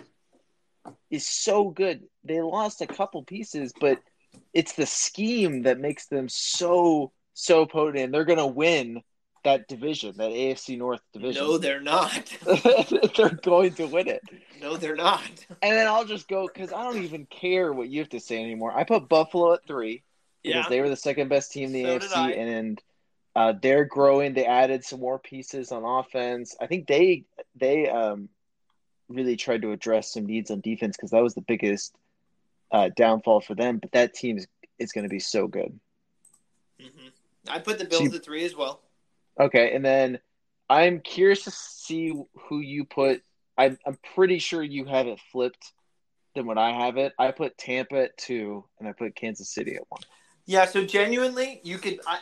is 1.10 1.28
so 1.28 1.70
good. 1.70 2.04
They 2.24 2.42
lost 2.42 2.82
a 2.82 2.88
couple 2.88 3.24
pieces, 3.24 3.74
but 3.80 4.00
it's 4.54 4.74
the 4.74 4.86
scheme 4.86 5.64
that 5.64 5.80
makes 5.80 6.08
them 6.08 6.28
so 6.30 7.12
so 7.34 7.66
potent. 7.66 8.04
And 8.06 8.14
they're 8.14 8.26
gonna 8.26 8.48
win 8.48 9.02
that 9.44 9.68
division, 9.68 10.16
that 10.18 10.32
AFC 10.32 10.78
North 10.78 11.02
division. 11.14 11.44
No, 11.44 11.58
they're 11.58 11.82
not. 11.82 12.26
they're 13.16 13.30
going 13.42 13.74
to 13.76 13.88
win 13.88 14.08
it. 14.08 14.22
No, 14.62 14.76
they're 14.76 14.96
not. 14.96 15.22
And 15.62 15.78
then 15.78 15.88
I'll 15.88 16.06
just 16.06 16.28
go 16.28 16.48
because 16.48 16.74
I 16.74 16.84
don't 16.84 17.04
even 17.04 17.26
care 17.26 17.72
what 17.72 17.88
you 17.88 18.00
have 18.00 18.10
to 18.10 18.20
say 18.20 18.42
anymore. 18.44 18.78
I 18.78 18.84
put 18.84 19.08
Buffalo 19.08 19.54
at 19.54 19.66
three 19.66 20.04
because 20.44 20.66
Yeah. 20.66 20.70
they 20.70 20.82
were 20.82 20.90
the 20.90 20.98
second 20.98 21.30
best 21.30 21.54
team 21.54 21.68
in 21.68 21.72
the 21.74 21.84
So. 22.02 22.18
AFC, 22.18 22.38
and 22.38 22.82
uh, 23.36 23.54
they're 23.62 23.86
growing. 23.86 24.34
They 24.34 24.46
added 24.46 24.84
some 24.84 25.00
more 25.00 25.20
pieces 25.20 25.72
on 25.72 25.86
offense. 25.86 26.56
I 26.60 26.68
think 26.68 26.88
they 26.88 27.24
they 27.56 27.88
um, 27.88 28.28
really 29.08 29.38
tried 29.38 29.62
to 29.62 29.72
address 29.72 30.12
some 30.14 30.26
needs 30.26 30.52
on 30.52 30.60
defense 30.60 30.98
because 30.98 31.12
that 31.12 31.24
was 31.24 31.36
the 31.36 31.42
biggest 31.42 31.96
uh, 32.72 32.90
downfall 32.96 33.42
for 33.42 33.56
them. 33.56 33.78
But 33.78 33.92
that 33.94 34.14
team 34.14 34.38
is, 34.38 34.48
is 34.78 34.92
going 34.92 35.04
to 35.04 35.10
be 35.10 35.20
so 35.20 35.48
good. 35.48 35.80
hmm 36.80 37.08
I 37.50 37.60
put 37.60 37.80
the 37.80 37.86
Bills 37.86 38.10
See- 38.12 38.16
at 38.18 38.24
three 38.24 38.46
as 38.46 38.56
well. 38.56 38.82
Okay, 39.40 39.74
and 39.74 39.84
then 39.86 40.20
I'm 40.70 41.00
curious 41.00 41.44
to 41.46 41.52
see 41.52 42.14
who 42.48 42.60
you 42.60 42.84
put. 42.86 43.22
I'm 43.58 43.78
I'm 43.86 43.98
pretty 44.14 44.40
sure 44.40 44.62
you 44.62 44.86
have 44.86 45.08
it 45.08 45.20
flipped 45.32 45.72
than 46.36 46.46
what 46.46 46.58
I 46.58 46.72
have 46.72 46.98
it. 46.98 47.14
I 47.18 47.32
put 47.32 47.58
Tampa 47.58 48.04
at 48.04 48.18
two, 48.18 48.66
and 48.80 48.88
I 48.88 48.92
put 48.92 49.16
Kansas 49.16 49.54
City 49.54 49.76
at 49.76 49.84
one. 49.90 50.02
Yeah, 50.46 50.66
so 50.66 50.84
genuinely, 50.86 51.62
you 51.64 51.78
could. 51.78 52.00
I, 52.06 52.20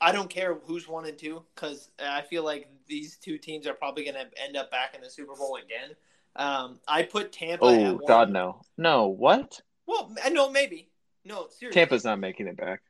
I 0.00 0.12
don't 0.12 0.28
care 0.30 0.54
who's 0.64 0.86
one 0.86 1.06
and 1.06 1.16
two 1.18 1.42
because 1.54 1.90
I 1.98 2.22
feel 2.22 2.44
like 2.44 2.68
these 2.86 3.16
two 3.16 3.38
teams 3.38 3.66
are 3.66 3.74
probably 3.74 4.04
going 4.04 4.14
to 4.14 4.26
end 4.42 4.56
up 4.56 4.70
back 4.70 4.94
in 4.94 5.00
the 5.00 5.10
Super 5.10 5.34
Bowl 5.34 5.56
again. 5.56 5.96
Um, 6.36 6.78
I 6.86 7.02
put 7.02 7.32
Tampa. 7.32 7.64
at 7.66 7.94
Oh. 7.94 8.00
God, 8.06 8.30
no, 8.30 8.60
no. 8.76 9.08
What? 9.08 9.60
Well, 9.88 10.14
no, 10.30 10.50
maybe. 10.50 10.90
No, 11.24 11.48
seriously. 11.48 11.80
Tampa's 11.80 12.04
not 12.04 12.20
making 12.20 12.46
it 12.46 12.56
back. 12.56 12.82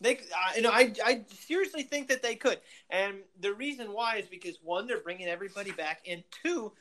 They, 0.00 0.18
I, 0.18 0.56
you 0.56 0.62
know, 0.62 0.70
I, 0.70 0.92
I 1.02 1.24
seriously 1.30 1.82
think 1.82 2.08
that 2.08 2.22
they 2.22 2.34
could, 2.34 2.60
and 2.90 3.18
the 3.40 3.54
reason 3.54 3.92
why 3.92 4.16
is 4.16 4.26
because 4.26 4.58
one, 4.62 4.86
they're 4.86 5.00
bringing 5.00 5.26
everybody 5.26 5.70
back, 5.70 6.02
and 6.06 6.22
two, 6.42 6.72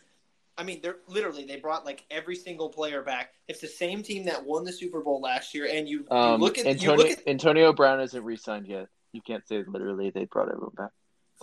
I 0.58 0.64
mean, 0.64 0.82
they're 0.82 0.98
literally 1.08 1.46
they 1.46 1.56
brought 1.56 1.86
like 1.86 2.04
every 2.12 2.36
single 2.36 2.70
player 2.70 3.02
back. 3.02 3.34
It's 3.48 3.62
the 3.62 3.68
same 3.68 4.04
team 4.04 4.26
that 4.26 4.44
won 4.44 4.66
the 4.66 4.74
Super 4.74 5.00
Bowl 5.00 5.22
last 5.22 5.54
year, 5.54 5.68
and 5.72 5.88
you, 5.88 6.06
Um, 6.12 6.42
you 6.42 6.46
look 6.46 6.58
at 6.58 6.66
Antonio, 6.66 6.92
you 6.92 6.98
look 6.98 7.20
at. 7.20 7.28
Antonio 7.28 7.72
Brown 7.72 8.02
isn't 8.02 8.24
re-signed 8.24 8.68
yet. 8.68 8.88
You 9.14 9.22
can't 9.22 9.48
say 9.48 9.64
literally 9.66 10.10
they 10.10 10.26
brought 10.26 10.50
everyone 10.50 10.74
back, 10.76 10.92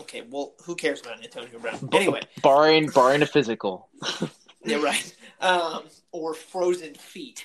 Okay, 0.00 0.22
well, 0.28 0.54
who 0.64 0.74
cares 0.74 1.00
about 1.00 1.22
Antonio 1.22 1.58
Brown? 1.58 1.88
Anyway, 1.92 2.20
barring 2.42 2.88
barring 2.88 3.22
a 3.22 3.26
physical. 3.26 3.88
yeah, 4.64 4.82
right. 4.82 5.14
Um, 5.40 5.84
or 6.12 6.34
frozen 6.34 6.94
feet 6.94 7.44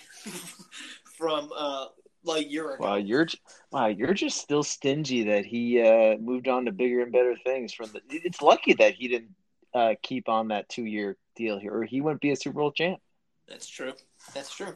from 1.18 1.50
uh, 1.56 1.88
like 2.24 2.52
year 2.52 2.72
ago. 2.72 2.84
Wow, 2.84 2.96
you're 2.96 3.28
wow, 3.72 3.88
you're 3.88 4.14
just 4.14 4.38
still 4.38 4.64
stingy 4.64 5.24
that 5.26 5.46
he 5.46 5.82
uh, 5.82 6.18
moved 6.18 6.48
on 6.48 6.66
to 6.66 6.72
bigger 6.72 7.02
and 7.02 7.12
better 7.12 7.36
things. 7.44 7.74
From 7.74 7.92
the, 7.92 8.02
it's 8.10 8.42
lucky 8.42 8.74
that 8.74 8.96
he 8.96 9.08
didn't 9.08 9.36
uh, 9.74 9.96
keep 10.02 10.30
on 10.30 10.50
that 10.50 10.70
two 10.70 10.86
year 10.86 11.18
deal 11.36 11.60
here, 11.60 11.74
or 11.74 11.84
he 11.84 12.02
wouldn't 12.02 12.22
be 12.22 12.32
a 12.32 12.36
Super 12.36 12.60
Bowl 12.60 12.72
champ. 12.72 13.00
That's 13.48 13.68
true. 13.68 13.94
That's 14.34 14.56
true. 14.56 14.76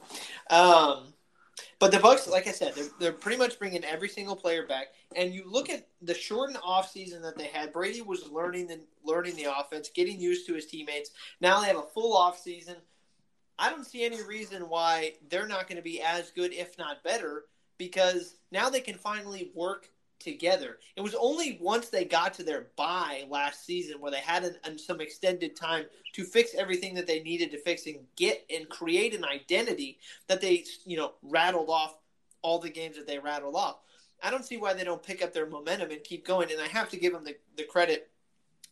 Um, 0.50 1.14
but 1.80 1.92
the 1.92 1.98
Bucs, 1.98 2.30
like 2.30 2.48
I 2.48 2.52
said, 2.52 2.76
they're, 2.76 2.86
they're 3.00 3.12
pretty 3.12 3.38
much 3.38 3.58
bringing 3.58 3.84
every 3.84 4.10
single 4.10 4.36
player 4.36 4.66
back. 4.66 4.88
And 5.16 5.34
you 5.34 5.50
look 5.50 5.70
at 5.70 5.88
the 6.02 6.14
shortened 6.14 6.60
offseason 6.60 7.22
that 7.24 7.38
they 7.38 7.48
had. 7.48 7.74
Brady 7.74 8.02
was 8.02 8.30
learning 8.30 8.68
the 8.68 8.80
learning 9.04 9.36
the 9.36 9.48
offense, 9.58 9.90
getting 9.94 10.20
used 10.20 10.46
to 10.48 10.54
his 10.54 10.68
teammates. 10.68 11.12
Now 11.42 11.62
they 11.62 11.68
have 11.68 11.78
a 11.78 11.82
full 11.82 12.16
offseason. 12.16 12.76
I 13.60 13.70
don't 13.70 13.86
see 13.86 14.06
any 14.06 14.24
reason 14.24 14.70
why 14.70 15.14
they're 15.30 15.48
not 15.48 15.68
going 15.68 15.76
to 15.76 15.84
be 15.84 16.02
as 16.02 16.32
good, 16.32 16.54
if 16.54 16.78
not 16.78 17.04
better, 17.04 17.46
because 17.78 18.36
now 18.52 18.70
they 18.70 18.82
can 18.82 18.96
finally 18.96 19.52
work 19.54 19.90
together. 20.20 20.78
It 20.96 21.02
was 21.02 21.16
only 21.16 21.58
once 21.62 21.90
they 21.90 22.06
got 22.06 22.34
to 22.36 22.44
their 22.44 22.68
bye 22.76 23.26
last 23.30 23.66
season 23.66 24.00
where 24.00 24.12
they 24.12 24.20
had 24.20 24.44
an, 24.44 24.56
an, 24.64 24.78
some 24.78 25.02
extended 25.02 25.56
time 25.56 25.86
to 26.14 26.24
fix 26.24 26.56
everything 26.56 26.94
that 26.96 27.08
they 27.08 27.22
needed 27.22 27.52
to 27.52 27.58
fix 27.58 27.86
and 27.86 28.00
get 28.16 28.46
and 28.54 28.68
create 28.70 29.16
an 29.16 29.26
identity 29.26 30.00
that 30.28 30.42
they, 30.42 30.66
you 30.86 30.98
know, 30.98 31.14
rattled 31.22 31.70
off 31.70 31.96
all 32.42 32.60
the 32.60 32.70
games 32.70 32.98
that 32.98 33.08
they 33.08 33.20
rattled 33.20 33.56
off. 33.56 33.78
I 34.22 34.30
don't 34.30 34.46
see 34.46 34.58
why 34.58 34.74
they 34.74 34.84
don't 34.84 35.04
pick 35.04 35.22
up 35.24 35.34
their 35.34 35.46
momentum 35.46 35.92
and 35.92 36.04
keep 36.04 36.26
going. 36.26 36.52
And 36.52 36.62
I 36.62 36.68
have 36.68 36.90
to 36.90 36.98
give 36.98 37.14
them 37.14 37.24
the, 37.24 37.36
the 37.56 37.64
credit 37.64 38.10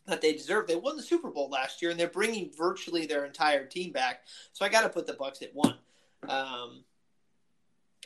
that 0.08 0.20
they 0.20 0.32
deserve. 0.32 0.66
They 0.66 0.76
won 0.76 0.96
the 0.96 1.02
Super 1.02 1.30
Bowl 1.30 1.48
last 1.48 1.80
year, 1.80 1.90
and 1.90 1.98
they're 2.00 2.08
bringing 2.08 2.50
virtually 2.56 3.06
their 3.06 3.24
entire 3.24 3.64
team 3.64 3.92
back. 3.92 4.22
So 4.52 4.64
I 4.64 4.68
got 4.68 4.82
to 4.82 4.88
put 4.88 5.06
the 5.06 5.12
Bucs 5.12 5.42
at 5.42 5.54
one. 5.54 5.76
Um, 6.28 6.84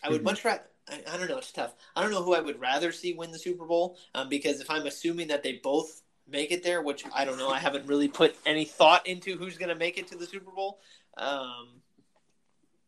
I 0.03 0.11
would 0.11 0.21
Mhm. 0.21 0.25
much 0.25 0.45
rather. 0.45 0.65
I, 0.89 1.03
I 1.13 1.17
don't 1.17 1.29
know. 1.29 1.39
It's 1.39 1.53
tough. 1.53 1.75
I 1.95 2.03
don't 2.03 2.11
know 2.11 2.23
who 2.23 2.35
I 2.35 2.41
would 2.41 2.61
rather 2.61 2.93
see 2.93 3.15
win 3.15 3.31
the 3.31 3.39
Super 3.39 3.65
Bowl 3.65 3.97
um, 4.15 4.29
because 4.29 4.61
if 4.61 4.69
I'm 4.69 4.87
assuming 4.87 5.29
that 5.29 5.43
they 5.43 5.55
both 5.55 6.03
make 6.27 6.51
it 6.51 6.63
there, 6.63 6.83
which 6.83 7.05
I 7.15 7.25
don't 7.25 7.39
know, 7.39 7.51
I 7.51 7.59
haven't 7.59 7.87
really 7.87 8.09
put 8.09 8.37
any 8.45 8.65
thought 8.65 9.07
into 9.07 9.37
who's 9.37 9.57
going 9.57 9.69
to 9.69 9.75
make 9.77 9.97
it 9.99 10.09
to 10.09 10.17
the 10.19 10.27
Super 10.27 10.51
Bowl. 10.51 10.81
Um, 11.17 11.69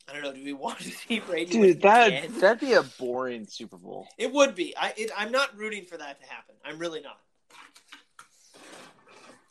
I 0.09 0.13
don't 0.13 0.23
know. 0.23 0.33
Do 0.33 0.43
we 0.45 0.53
want 0.53 0.81
to 0.81 0.91
see 0.91 1.21
Brady? 1.21 1.53
Dude, 1.53 1.83
that 1.83 2.29
that'd 2.41 2.61
be 2.61 2.73
a 2.75 2.83
boring 2.83 3.47
Super 3.47 3.77
Bowl. 3.77 4.09
It 4.19 4.33
would 4.33 4.55
be. 4.55 4.77
I 4.77 4.93
it, 4.97 5.11
I'm 5.17 5.31
not 5.31 5.57
rooting 5.57 5.85
for 5.85 5.97
that 5.97 6.21
to 6.21 6.27
happen. 6.27 6.57
I'm 6.65 6.79
really 6.79 7.01
not. 7.01 7.21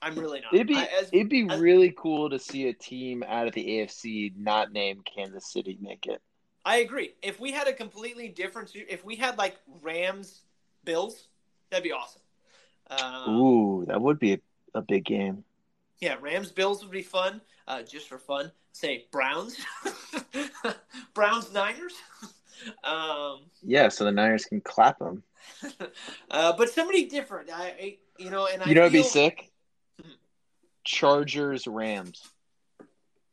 I'm 0.04 0.16
really 0.16 0.42
not. 0.42 0.54
It'd 0.54 0.68
be 0.68 0.76
I, 0.76 0.90
as, 1.00 1.10
it'd 1.12 1.30
be 1.30 1.48
as- 1.50 1.60
really 1.60 1.94
cool 1.96 2.30
to 2.30 2.38
see 2.38 2.68
a 2.68 2.74
team 2.74 3.24
out 3.26 3.48
of 3.48 3.54
the 3.54 3.66
AFC 3.66 4.34
not 4.38 4.74
named 4.74 5.06
Kansas 5.06 5.52
City 5.52 5.78
make 5.82 6.06
it. 6.08 6.22
I 6.66 6.78
agree. 6.78 7.14
If 7.22 7.40
we 7.40 7.52
had 7.52 7.68
a 7.68 7.74
completely 7.74 8.30
different, 8.30 8.72
if 8.76 9.04
we 9.04 9.16
had 9.16 9.38
like 9.38 9.58
Rams, 9.82 10.42
Bills, 10.84 11.28
that'd 11.70 11.84
be 11.84 11.92
awesome. 11.92 12.22
Um, 12.90 13.36
Ooh, 13.36 13.86
that 13.88 14.02
would 14.02 14.20
be 14.20 14.34
a, 14.34 14.40
a 14.76 14.82
big 14.82 15.06
game. 15.06 15.44
Yeah, 16.00 16.16
Rams, 16.20 16.52
Bills 16.52 16.84
would 16.84 16.92
be 16.92 17.02
fun, 17.02 17.42
uh, 17.68 17.82
just 17.84 18.08
for 18.08 18.18
fun. 18.18 18.52
Say 18.74 19.06
Browns, 19.12 19.58
Browns, 21.14 21.54
Niners. 21.54 21.94
um, 22.84 23.42
Yeah, 23.62 23.90
so 23.90 24.04
the 24.06 24.12
Niners 24.12 24.46
can 24.46 24.62
clap 24.62 25.00
them. 25.00 25.24
uh, 26.32 26.54
but 26.58 26.70
somebody 26.70 27.06
different. 27.06 27.50
I, 27.50 27.64
I 27.64 27.98
you 28.18 28.30
know, 28.30 28.48
and 28.48 28.62
I 28.62 28.68
You 28.68 28.76
know, 28.76 28.82
it'd 28.82 28.94
be 28.94 29.04
sick. 29.04 29.53
Chargers 30.84 31.68
Rams. 31.68 32.22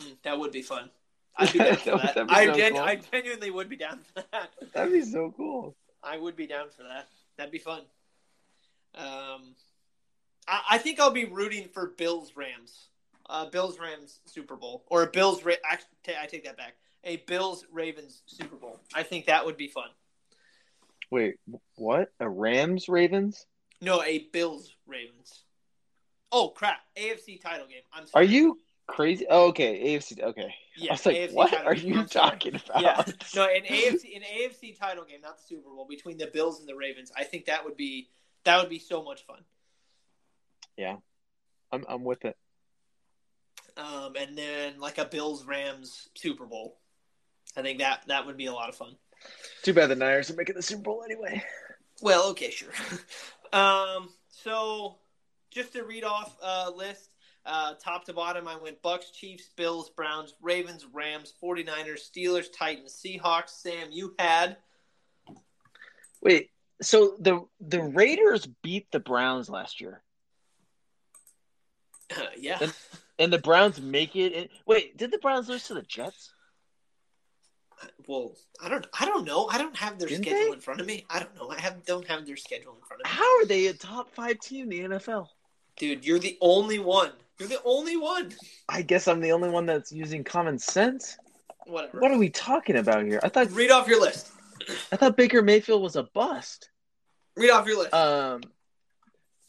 Mm, 0.02 0.16
That 0.22 0.38
would 0.38 0.52
be 0.52 0.62
fun. 0.62 0.90
I'd 1.36 1.52
be 1.52 1.58
down 1.58 1.76
for 1.76 1.90
that. 1.96 2.26
I, 2.28 2.46
so 2.46 2.54
gen- 2.54 2.72
cool. 2.72 2.80
I 2.82 2.96
genuinely 2.96 3.50
would 3.50 3.68
be 3.68 3.76
down 3.76 4.00
for 4.14 4.22
that. 4.32 4.50
That'd 4.72 4.92
be 4.92 5.02
so 5.02 5.32
cool. 5.36 5.74
I 6.02 6.18
would 6.18 6.36
be 6.36 6.46
down 6.46 6.66
for 6.76 6.82
that. 6.82 7.08
That'd 7.36 7.52
be 7.52 7.58
fun. 7.58 7.82
Um, 8.94 9.54
I, 10.48 10.60
I 10.72 10.78
think 10.78 11.00
I'll 11.00 11.10
be 11.12 11.24
rooting 11.24 11.68
for 11.68 11.86
Bills 11.96 12.32
Rams, 12.36 12.88
uh, 13.28 13.46
Bills 13.46 13.78
Rams 13.78 14.18
Super 14.26 14.56
Bowl, 14.56 14.84
or 14.88 15.02
a 15.04 15.06
Bills. 15.06 15.44
Ra- 15.44 15.54
actually, 15.70 15.88
I 16.20 16.26
take 16.26 16.44
that 16.44 16.56
back. 16.56 16.74
A 17.04 17.16
Bills 17.18 17.64
Ravens 17.72 18.22
Super 18.26 18.56
Bowl. 18.56 18.78
I 18.94 19.02
think 19.02 19.26
that 19.26 19.46
would 19.46 19.56
be 19.56 19.68
fun. 19.68 19.88
Wait, 21.10 21.36
what? 21.76 22.12
A 22.20 22.28
Rams 22.28 22.88
Ravens? 22.88 23.46
No, 23.80 24.02
a 24.02 24.26
Bills 24.32 24.74
Ravens. 24.86 25.44
Oh 26.32 26.48
crap! 26.50 26.78
AFC 26.96 27.40
title 27.40 27.66
game. 27.66 27.82
I'm 27.92 28.06
Sorry. 28.06 28.24
Are 28.24 28.28
you 28.28 28.58
crazy? 28.86 29.26
Oh, 29.28 29.48
okay, 29.48 29.94
AFC. 29.96 30.20
Okay, 30.22 30.54
Yeah, 30.76 30.92
I 30.92 30.94
was 30.94 31.06
like, 31.06 31.16
AFC 31.16 31.32
what 31.32 31.54
are 31.66 31.74
game. 31.74 31.94
you 31.94 32.04
talking 32.04 32.54
about? 32.56 32.82
Yeah, 32.82 33.02
no, 33.34 33.44
an 33.44 33.62
AFC 33.62 34.16
an 34.16 34.22
AFC 34.22 34.78
title 34.78 35.04
game, 35.04 35.20
not 35.22 35.36
the 35.38 35.42
Super 35.46 35.68
Bowl, 35.70 35.86
between 35.88 36.18
the 36.18 36.26
Bills 36.26 36.60
and 36.60 36.68
the 36.68 36.74
Ravens. 36.76 37.10
I 37.16 37.24
think 37.24 37.46
that 37.46 37.64
would 37.64 37.76
be 37.76 38.08
that 38.44 38.60
would 38.60 38.68
be 38.70 38.78
so 38.78 39.02
much 39.02 39.24
fun. 39.26 39.38
Yeah, 40.76 40.96
I'm 41.72 41.84
I'm 41.88 42.04
with 42.04 42.24
it. 42.24 42.36
um, 43.76 44.14
and 44.18 44.36
then 44.36 44.78
like 44.80 44.98
a 44.98 45.04
Bills 45.04 45.44
Rams 45.44 46.08
Super 46.14 46.46
Bowl. 46.46 46.78
I 47.56 47.62
think 47.62 47.78
that 47.80 48.04
that 48.06 48.26
would 48.26 48.36
be 48.36 48.46
a 48.46 48.52
lot 48.52 48.68
of 48.68 48.76
fun. 48.76 48.96
Too 49.62 49.74
bad 49.74 49.88
the 49.88 49.96
Niners 49.96 50.30
are 50.30 50.34
making 50.34 50.54
the 50.54 50.62
Super 50.62 50.82
Bowl 50.82 51.02
anyway. 51.04 51.42
Well, 52.00 52.30
okay, 52.30 52.50
sure. 52.50 52.72
um, 53.52 54.08
so 54.30 54.96
just 55.50 55.72
to 55.72 55.84
read 55.84 56.04
off 56.04 56.36
uh, 56.42 56.70
list, 56.74 57.10
uh, 57.46 57.74
top 57.82 58.04
to 58.06 58.12
bottom, 58.12 58.46
I 58.48 58.56
went 58.56 58.82
Bucs, 58.82 59.12
Chiefs, 59.12 59.50
Bills, 59.56 59.90
Browns, 59.90 60.34
Ravens, 60.42 60.86
Rams, 60.92 61.32
49ers, 61.42 62.00
Steelers, 62.10 62.46
Titans, 62.56 63.00
Seahawks. 63.04 63.50
Sam, 63.50 63.88
you 63.90 64.14
had 64.18 64.56
Wait, 66.22 66.50
so 66.82 67.16
the 67.18 67.46
the 67.60 67.82
Raiders 67.82 68.46
beat 68.62 68.90
the 68.92 69.00
Browns 69.00 69.48
last 69.48 69.80
year, 69.80 70.02
yeah. 72.38 72.58
And- 72.60 72.74
and 73.18 73.30
the 73.30 73.38
Browns 73.38 73.78
make 73.78 74.16
it. 74.16 74.32
In, 74.32 74.48
wait, 74.66 74.96
did 74.96 75.10
the 75.10 75.18
Browns 75.18 75.46
lose 75.46 75.64
to 75.64 75.74
the 75.74 75.82
Jets? 75.82 76.32
Well, 78.06 78.32
I 78.62 78.70
don't. 78.70 78.86
I 78.98 79.04
don't 79.04 79.26
know. 79.26 79.46
I 79.46 79.58
don't 79.58 79.76
have 79.76 79.98
their 79.98 80.08
Didn't 80.08 80.24
schedule 80.24 80.46
they? 80.46 80.52
in 80.54 80.60
front 80.60 80.80
of 80.80 80.86
me. 80.86 81.04
I 81.10 81.18
don't 81.18 81.34
know. 81.36 81.50
I 81.50 81.60
have 81.60 81.84
don't 81.84 82.06
have 82.08 82.24
their 82.26 82.38
schedule 82.38 82.74
in 82.76 82.80
front 82.80 83.02
of 83.02 83.04
me. 83.04 83.10
How 83.10 83.38
are 83.40 83.44
they 83.44 83.66
a 83.66 83.74
top 83.74 84.10
five 84.14 84.38
team 84.40 84.72
in 84.72 84.90
the 84.90 84.96
NFL? 84.98 85.28
Dude, 85.76 86.04
you're 86.04 86.18
the 86.18 86.36
only 86.40 86.78
one. 86.78 87.10
You're 87.38 87.48
the 87.48 87.62
only 87.64 87.96
one. 87.96 88.32
I 88.68 88.82
guess 88.82 89.08
I'm 89.08 89.20
the 89.20 89.32
only 89.32 89.48
one 89.48 89.66
that's 89.66 89.92
using 89.92 90.24
common 90.24 90.58
sense. 90.58 91.16
Whatever. 91.66 92.00
What 92.00 92.10
are 92.10 92.18
we 92.18 92.28
talking 92.28 92.76
about 92.76 93.04
here? 93.04 93.20
I 93.22 93.28
thought 93.28 93.50
Read 93.50 93.70
off 93.70 93.88
your 93.88 94.00
list. 94.00 94.30
I 94.92 94.96
thought 94.96 95.16
Baker 95.16 95.42
Mayfield 95.42 95.82
was 95.82 95.96
a 95.96 96.02
bust. 96.02 96.68
Read 97.36 97.50
off 97.50 97.66
your 97.66 97.78
list. 97.78 97.94
Um, 97.94 98.42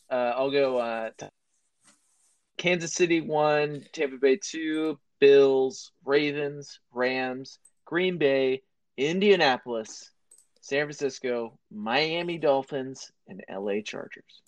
uh, 0.10 0.34
I'll 0.36 0.52
go. 0.52 0.78
Uh, 0.78 1.10
Kansas 2.58 2.94
City 2.94 3.22
one, 3.22 3.84
Tampa 3.92 4.18
Bay 4.18 4.38
two, 4.38 5.00
Bills, 5.20 5.92
Ravens, 6.06 6.80
Rams, 6.92 7.60
Green 7.86 8.18
Bay, 8.18 8.62
Indianapolis, 8.98 10.12
San 10.62 10.86
Francisco, 10.86 11.58
Miami 11.72 12.38
Dolphins, 12.38 13.12
and 13.28 13.44
LA 13.50 13.82
Chargers. 13.84 14.42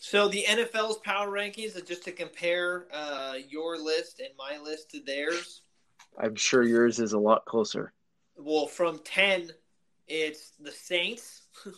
So 0.00 0.26
the 0.28 0.44
NFL's 0.48 0.96
power 0.98 1.28
rankings, 1.30 1.76
uh, 1.76 1.80
just 1.80 2.04
to 2.04 2.12
compare 2.12 2.86
uh, 2.92 3.34
your 3.48 3.78
list 3.78 4.18
and 4.20 4.30
my 4.36 4.58
list 4.58 4.90
to 4.90 5.00
theirs. 5.00 5.62
I'm 6.18 6.34
sure 6.34 6.64
yours 6.64 6.98
is 6.98 7.12
a 7.12 7.18
lot 7.18 7.44
closer. 7.44 7.92
Well, 8.36 8.66
from 8.66 8.98
ten, 9.04 9.50
it's 10.08 10.52
the 10.58 10.72
Saints. 10.72 11.42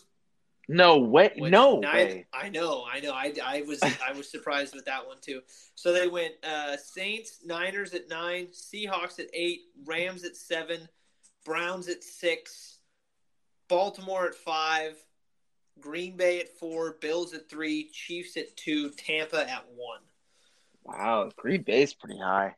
No 0.68 0.98
way! 1.00 1.32
No 1.36 1.80
neither- 1.80 2.14
way! 2.14 2.26
I 2.32 2.48
know, 2.48 2.84
I 2.90 3.00
know. 3.00 3.12
I, 3.12 3.34
I 3.44 3.62
was 3.62 3.82
I 3.82 4.12
was 4.16 4.30
surprised 4.30 4.76
with 4.76 4.84
that 4.84 5.04
one 5.06 5.16
too. 5.20 5.40
So 5.74 5.92
they 5.92 6.06
went 6.06 6.34
uh, 6.44 6.76
Saints, 6.76 7.40
Niners 7.44 7.94
at 7.94 8.08
nine, 8.08 8.46
Seahawks 8.52 9.18
at 9.18 9.26
eight, 9.34 9.62
Rams 9.84 10.24
at 10.24 10.36
seven, 10.36 10.88
Browns 11.44 11.88
at 11.88 12.04
six, 12.04 12.78
Baltimore 13.68 14.26
at 14.28 14.36
five, 14.36 14.94
Green 15.80 16.16
Bay 16.16 16.40
at 16.40 16.48
four, 16.58 16.96
Bills 17.00 17.34
at 17.34 17.48
three, 17.48 17.90
Chiefs 17.92 18.36
at 18.36 18.56
two, 18.56 18.90
Tampa 18.90 19.48
at 19.48 19.66
one. 19.74 20.00
Wow, 20.84 21.30
Green 21.36 21.62
Bay's 21.62 21.94
pretty 21.94 22.18
high. 22.18 22.54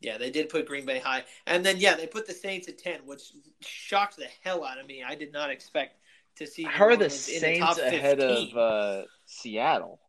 Yeah, 0.00 0.18
they 0.18 0.30
did 0.30 0.48
put 0.48 0.66
Green 0.66 0.84
Bay 0.84 0.98
high, 0.98 1.24
and 1.46 1.64
then 1.64 1.76
yeah, 1.78 1.94
they 1.94 2.06
put 2.06 2.26
the 2.26 2.34
Saints 2.34 2.68
at 2.68 2.78
ten, 2.78 3.00
which 3.06 3.32
shocked 3.60 4.16
the 4.16 4.28
hell 4.42 4.64
out 4.64 4.78
of 4.78 4.86
me. 4.86 5.02
I 5.02 5.14
did 5.14 5.32
not 5.32 5.50
expect 5.50 5.96
to 6.36 6.46
see. 6.46 6.66
Are 6.66 6.96
the 6.96 7.10
Saints 7.10 7.60
top 7.60 7.78
ahead 7.78 8.18
15. 8.18 8.50
of 8.50 8.56
uh, 8.56 9.02
Seattle? 9.24 10.00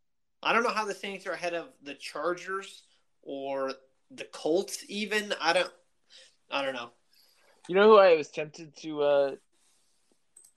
I 0.44 0.54
don't 0.54 0.64
know 0.64 0.70
how 0.70 0.86
the 0.86 0.94
Saints 0.94 1.26
are 1.28 1.32
ahead 1.32 1.54
of 1.54 1.70
the 1.82 1.94
Chargers 1.94 2.84
or 3.22 3.74
the 4.12 4.26
Colts. 4.26 4.84
Even 4.90 5.34
I 5.42 5.54
don't. 5.54 5.72
I 6.52 6.64
don't 6.64 6.76
know. 6.76 6.90
You 7.68 7.76
know 7.76 7.90
who 7.90 7.98
I 7.98 8.16
was 8.16 8.30
tempted 8.30 8.76
to 8.82 9.02
uh, 9.02 9.32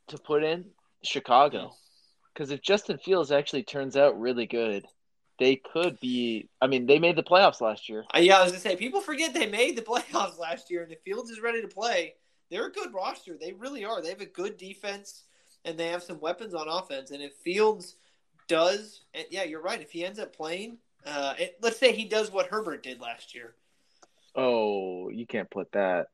to 0.09 0.19
put 0.19 0.43
in 0.43 0.65
Chicago, 1.03 1.73
because 2.33 2.51
if 2.51 2.63
Justin 2.63 2.99
Fields 2.99 3.33
actually 3.33 3.63
turns 3.63 3.97
out 3.97 4.21
really 4.21 4.47
good, 4.47 4.87
they 5.39 5.57
could 5.57 5.99
be. 6.01 6.49
I 6.61 6.67
mean, 6.67 6.87
they 6.87 6.99
made 6.99 7.17
the 7.17 7.23
playoffs 7.23 7.61
last 7.61 7.89
year. 7.89 8.05
Uh, 8.15 8.19
yeah, 8.19 8.39
I 8.39 8.43
was 8.43 8.53
gonna 8.53 8.61
say 8.61 8.77
people 8.77 9.01
forget 9.01 9.35
they 9.35 9.47
made 9.47 9.77
the 9.77 9.83
playoffs 9.91 10.39
last 10.39 10.71
year, 10.71 10.83
and 10.83 10.93
if 10.93 11.01
Fields 11.03 11.31
is 11.31 11.41
ready 11.41 11.63
to 11.63 11.69
play, 11.69 12.15
they're 12.51 12.67
a 12.67 12.73
good 12.73 12.93
roster. 12.93 13.37
They 13.39 13.53
really 13.53 13.85
are. 13.85 14.03
They 14.03 14.09
have 14.11 14.21
a 14.21 14.27
good 14.27 14.57
defense, 14.57 15.25
and 15.65 15.79
they 15.79 15.89
have 15.89 16.03
some 16.03 16.21
weapons 16.21 16.55
on 16.55 16.69
offense. 16.69 17.11
And 17.11 17.23
if 17.23 17.35
Fields 17.35 17.97
does, 18.49 19.03
and 19.15 19.27
yeah, 19.31 19.45
you're 19.45 19.63
right. 19.63 19.81
If 19.81 19.93
he 19.93 20.05
ends 20.05 20.19
up 20.19 20.35
playing, 20.35 20.79
uh, 21.07 21.35
it, 21.39 21.59
let's 21.63 21.79
say 21.79 21.93
he 21.93 22.05
does 22.05 22.33
what 22.33 22.47
Herbert 22.47 22.83
did 22.83 23.01
last 23.01 23.35
year. 23.35 23.55
Oh, 24.35 25.09
you 25.09 25.27
can't 25.27 25.51
put 25.51 25.73
that. 25.73 26.09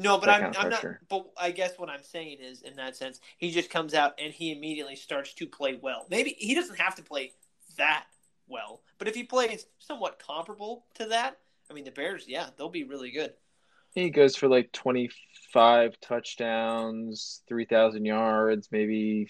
No, 0.00 0.18
but 0.18 0.28
I'm, 0.28 0.52
I'm 0.58 0.70
not. 0.70 0.84
But 1.08 1.26
I 1.38 1.50
guess 1.50 1.78
what 1.78 1.90
I'm 1.90 2.02
saying 2.02 2.38
is, 2.40 2.62
in 2.62 2.76
that 2.76 2.96
sense, 2.96 3.20
he 3.38 3.50
just 3.50 3.70
comes 3.70 3.94
out 3.94 4.14
and 4.18 4.32
he 4.32 4.52
immediately 4.52 4.96
starts 4.96 5.34
to 5.34 5.46
play 5.46 5.78
well. 5.80 6.06
Maybe 6.10 6.34
he 6.38 6.54
doesn't 6.54 6.78
have 6.78 6.94
to 6.96 7.02
play 7.02 7.32
that 7.76 8.04
well, 8.48 8.82
but 8.98 9.08
if 9.08 9.14
he 9.14 9.24
plays 9.24 9.66
somewhat 9.78 10.22
comparable 10.24 10.84
to 10.94 11.06
that, 11.06 11.38
I 11.70 11.74
mean, 11.74 11.84
the 11.84 11.90
Bears, 11.90 12.24
yeah, 12.26 12.48
they'll 12.56 12.68
be 12.68 12.84
really 12.84 13.10
good. 13.10 13.32
He 13.94 14.10
goes 14.10 14.36
for 14.36 14.48
like 14.48 14.72
twenty 14.72 15.10
five 15.52 16.00
touchdowns, 16.00 17.42
three 17.48 17.64
thousand 17.64 18.04
yards, 18.04 18.68
maybe 18.70 19.28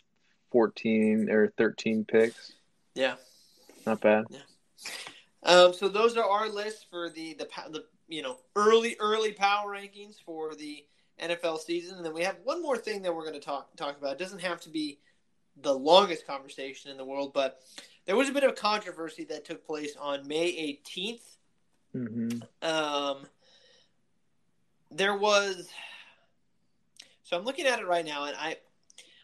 fourteen 0.53 1.29
or 1.31 1.53
thirteen 1.57 2.05
picks. 2.05 2.53
Yeah. 2.95 3.15
Not 3.87 4.01
bad. 4.01 4.25
Yeah. 4.31 4.41
Um, 5.43 5.73
so 5.73 5.89
those 5.89 6.17
are 6.19 6.29
our 6.29 6.49
lists 6.49 6.85
for 6.91 7.09
the 7.09 7.35
the 7.35 7.49
the 7.71 7.85
you 8.11 8.21
know 8.23 8.37
early 8.57 8.97
early 9.01 9.33
power 9.33 9.71
rankings 9.75 10.17
for 10.25 10.55
the 10.55 10.85
NFL 11.23 11.59
season, 11.61 11.97
and 11.97 12.05
then 12.05 12.13
we 12.13 12.23
have 12.23 12.37
one 12.45 12.61
more 12.61 12.77
thing 12.77 13.01
that 13.03 13.15
we're 13.15 13.23
going 13.23 13.35
to 13.35 13.41
talk 13.41 13.75
talk 13.77 13.97
about. 13.97 14.13
It 14.13 14.19
doesn't 14.19 14.41
have 14.43 14.61
to 14.63 14.69
be 14.69 14.99
the 15.63 15.73
longest 15.75 16.27
conversation 16.27 16.91
in 16.91 16.97
the 16.97 17.05
world, 17.05 17.33
but 17.33 17.63
there 18.07 18.17
was 18.17 18.29
a 18.29 18.33
bit 18.33 18.45
of 18.45 18.51
a 18.51 18.55
controversy 18.55 19.25
that 19.25 19.45
took 19.45 19.65
place 19.67 19.95
on 19.99 20.27
May 20.27 20.79
18th. 20.87 21.21
hmm 21.93 22.29
Um, 22.63 23.27
there 24.91 25.17
was. 25.17 25.69
So 27.23 27.37
I'm 27.37 27.45
looking 27.45 27.67
at 27.67 27.79
it 27.79 27.87
right 27.87 28.05
now, 28.05 28.25
and 28.25 28.37
I, 28.37 28.57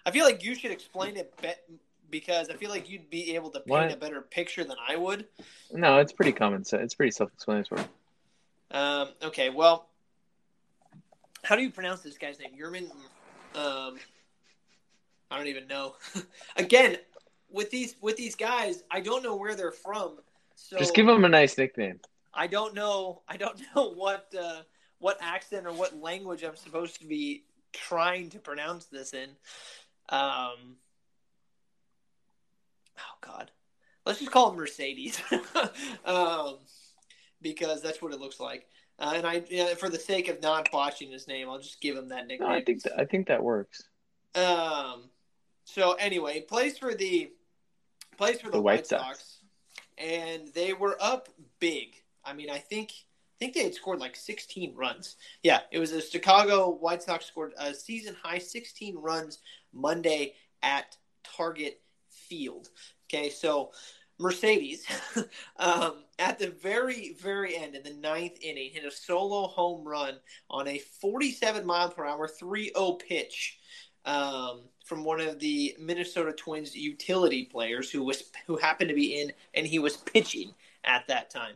I 0.04 0.12
feel 0.12 0.24
like 0.24 0.44
you 0.44 0.54
should 0.54 0.70
explain 0.70 1.16
it 1.16 1.34
be- 1.42 1.76
because 2.08 2.50
I 2.50 2.54
feel 2.54 2.70
like 2.70 2.88
you'd 2.88 3.10
be 3.10 3.34
able 3.34 3.50
to 3.50 3.60
paint 3.60 3.68
What? 3.68 3.92
a 3.92 3.96
better 3.96 4.20
picture 4.20 4.62
than 4.62 4.76
I 4.86 4.94
would. 4.96 5.26
No, 5.72 5.98
it's 5.98 6.12
pretty 6.12 6.30
common 6.32 6.64
sense. 6.64 6.82
It's 6.84 6.94
pretty 6.94 7.10
self 7.10 7.32
explanatory. 7.32 7.82
Um, 8.70 9.08
okay, 9.22 9.50
well, 9.50 9.88
how 11.42 11.56
do 11.56 11.62
you 11.62 11.70
pronounce 11.70 12.00
this 12.02 12.18
guy's 12.18 12.38
name? 12.38 12.50
Yerman. 12.60 12.90
Um, 13.54 13.98
I 15.30 15.38
don't 15.38 15.46
even 15.46 15.66
know. 15.66 15.94
Again, 16.56 16.96
with 17.50 17.70
these 17.70 17.96
with 18.00 18.16
these 18.16 18.34
guys, 18.34 18.82
I 18.90 19.00
don't 19.00 19.22
know 19.22 19.36
where 19.36 19.54
they're 19.54 19.72
from. 19.72 20.18
So 20.56 20.78
Just 20.78 20.94
give 20.94 21.08
him 21.08 21.24
a 21.24 21.28
nice 21.28 21.56
nickname. 21.56 22.00
I 22.34 22.46
don't 22.46 22.74
know. 22.74 23.22
I 23.28 23.36
don't 23.36 23.60
know 23.74 23.92
what 23.92 24.32
uh, 24.38 24.62
what 24.98 25.18
accent 25.20 25.66
or 25.66 25.72
what 25.72 26.00
language 26.00 26.42
I'm 26.42 26.56
supposed 26.56 27.00
to 27.00 27.06
be 27.06 27.44
trying 27.72 28.30
to 28.30 28.38
pronounce 28.38 28.86
this 28.86 29.12
in. 29.12 29.30
Um, 30.08 30.76
oh 32.98 33.16
God, 33.20 33.50
let's 34.04 34.18
just 34.18 34.30
call 34.30 34.50
him 34.50 34.56
Mercedes, 34.56 35.20
um, 36.04 36.58
because 37.42 37.82
that's 37.82 38.00
what 38.02 38.12
it 38.12 38.20
looks 38.20 38.40
like. 38.40 38.66
Uh, 38.98 39.12
and 39.16 39.26
I, 39.26 39.42
you 39.48 39.58
know, 39.64 39.74
for 39.74 39.88
the 39.90 39.98
sake 39.98 40.28
of 40.28 40.40
not 40.42 40.70
botching 40.72 41.10
his 41.10 41.28
name, 41.28 41.48
I'll 41.50 41.58
just 41.60 41.80
give 41.80 41.96
him 41.96 42.08
that 42.08 42.22
No, 42.22 42.28
nickname. 42.28 42.50
I 42.50 42.62
think 42.62 42.82
that, 42.84 42.98
I 42.98 43.04
think 43.04 43.28
that 43.28 43.42
works. 43.42 43.82
Um. 44.34 45.10
So 45.64 45.92
anyway, 45.94 46.40
plays 46.40 46.78
for 46.78 46.94
the 46.94 47.30
plays 48.16 48.40
for 48.40 48.46
the, 48.46 48.52
The 48.52 48.62
White, 48.62 48.78
White 48.78 48.86
Sox. 48.86 49.02
Sox. 49.18 49.38
and 49.98 50.48
they 50.54 50.72
were 50.72 50.96
up 51.00 51.28
big. 51.60 51.96
I 52.24 52.32
mean, 52.32 52.50
I 52.50 52.58
think 52.58 52.92
I 52.92 53.36
think 53.38 53.54
they 53.54 53.64
had 53.64 53.74
scored 53.74 53.98
like 53.98 54.16
16 54.16 54.74
runs. 54.74 55.16
Yeah, 55.42 55.60
it 55.70 55.78
was 55.78 55.92
a 55.92 56.00
Chicago 56.00 56.70
White 56.70 57.02
Sox 57.02 57.26
scored 57.26 57.52
a 57.58 57.74
season 57.74 58.16
high 58.22 58.38
16 58.38 58.96
runs 58.96 59.38
Monday 59.74 60.34
at 60.62 60.96
Target 61.22 61.80
Field. 62.08 62.68
Okay, 63.12 63.28
so 63.30 63.72
Mercedes 64.18 64.86
um, 65.58 66.04
at 66.18 66.38
the 66.38 66.48
very 66.48 67.16
very 67.20 67.56
end 67.56 67.74
in 67.74 67.82
the 67.82 67.94
ninth 67.94 68.38
inning 68.40 68.70
hit 68.72 68.84
a 68.84 68.90
solo 68.90 69.46
home 69.46 69.86
run 69.86 70.14
on 70.50 70.66
a 70.68 70.78
47 70.78 71.66
mile 71.66 71.90
per 71.90 72.04
hour 72.04 72.28
3-0 72.28 72.98
pitch 72.98 73.58
um, 74.06 74.62
from 74.84 75.04
one 75.04 75.20
of 75.20 75.38
the 75.38 75.76
Minnesota 75.78 76.32
Twins 76.32 76.74
utility 76.74 77.44
players 77.44 77.90
who 77.90 78.02
was 78.04 78.24
who 78.46 78.56
happened 78.56 78.88
to 78.88 78.94
be 78.94 79.20
in 79.20 79.32
and 79.54 79.66
he 79.66 79.78
was 79.78 79.96
pitching 79.96 80.54
at 80.84 81.06
that 81.08 81.28
time. 81.30 81.54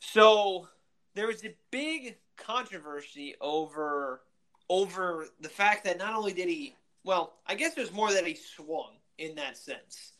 So 0.00 0.68
there 1.14 1.28
was 1.28 1.44
a 1.44 1.54
big 1.70 2.16
controversy 2.36 3.36
over 3.40 4.22
over 4.68 5.26
the 5.40 5.48
fact 5.48 5.84
that 5.84 5.98
not 5.98 6.14
only 6.14 6.32
did 6.32 6.48
he 6.48 6.74
well, 7.04 7.38
I 7.46 7.54
guess 7.54 7.74
there's 7.74 7.92
more 7.92 8.12
that 8.12 8.26
he 8.26 8.34
swung 8.34 8.92
in 9.16 9.34
that 9.36 9.56
sense. 9.56 10.12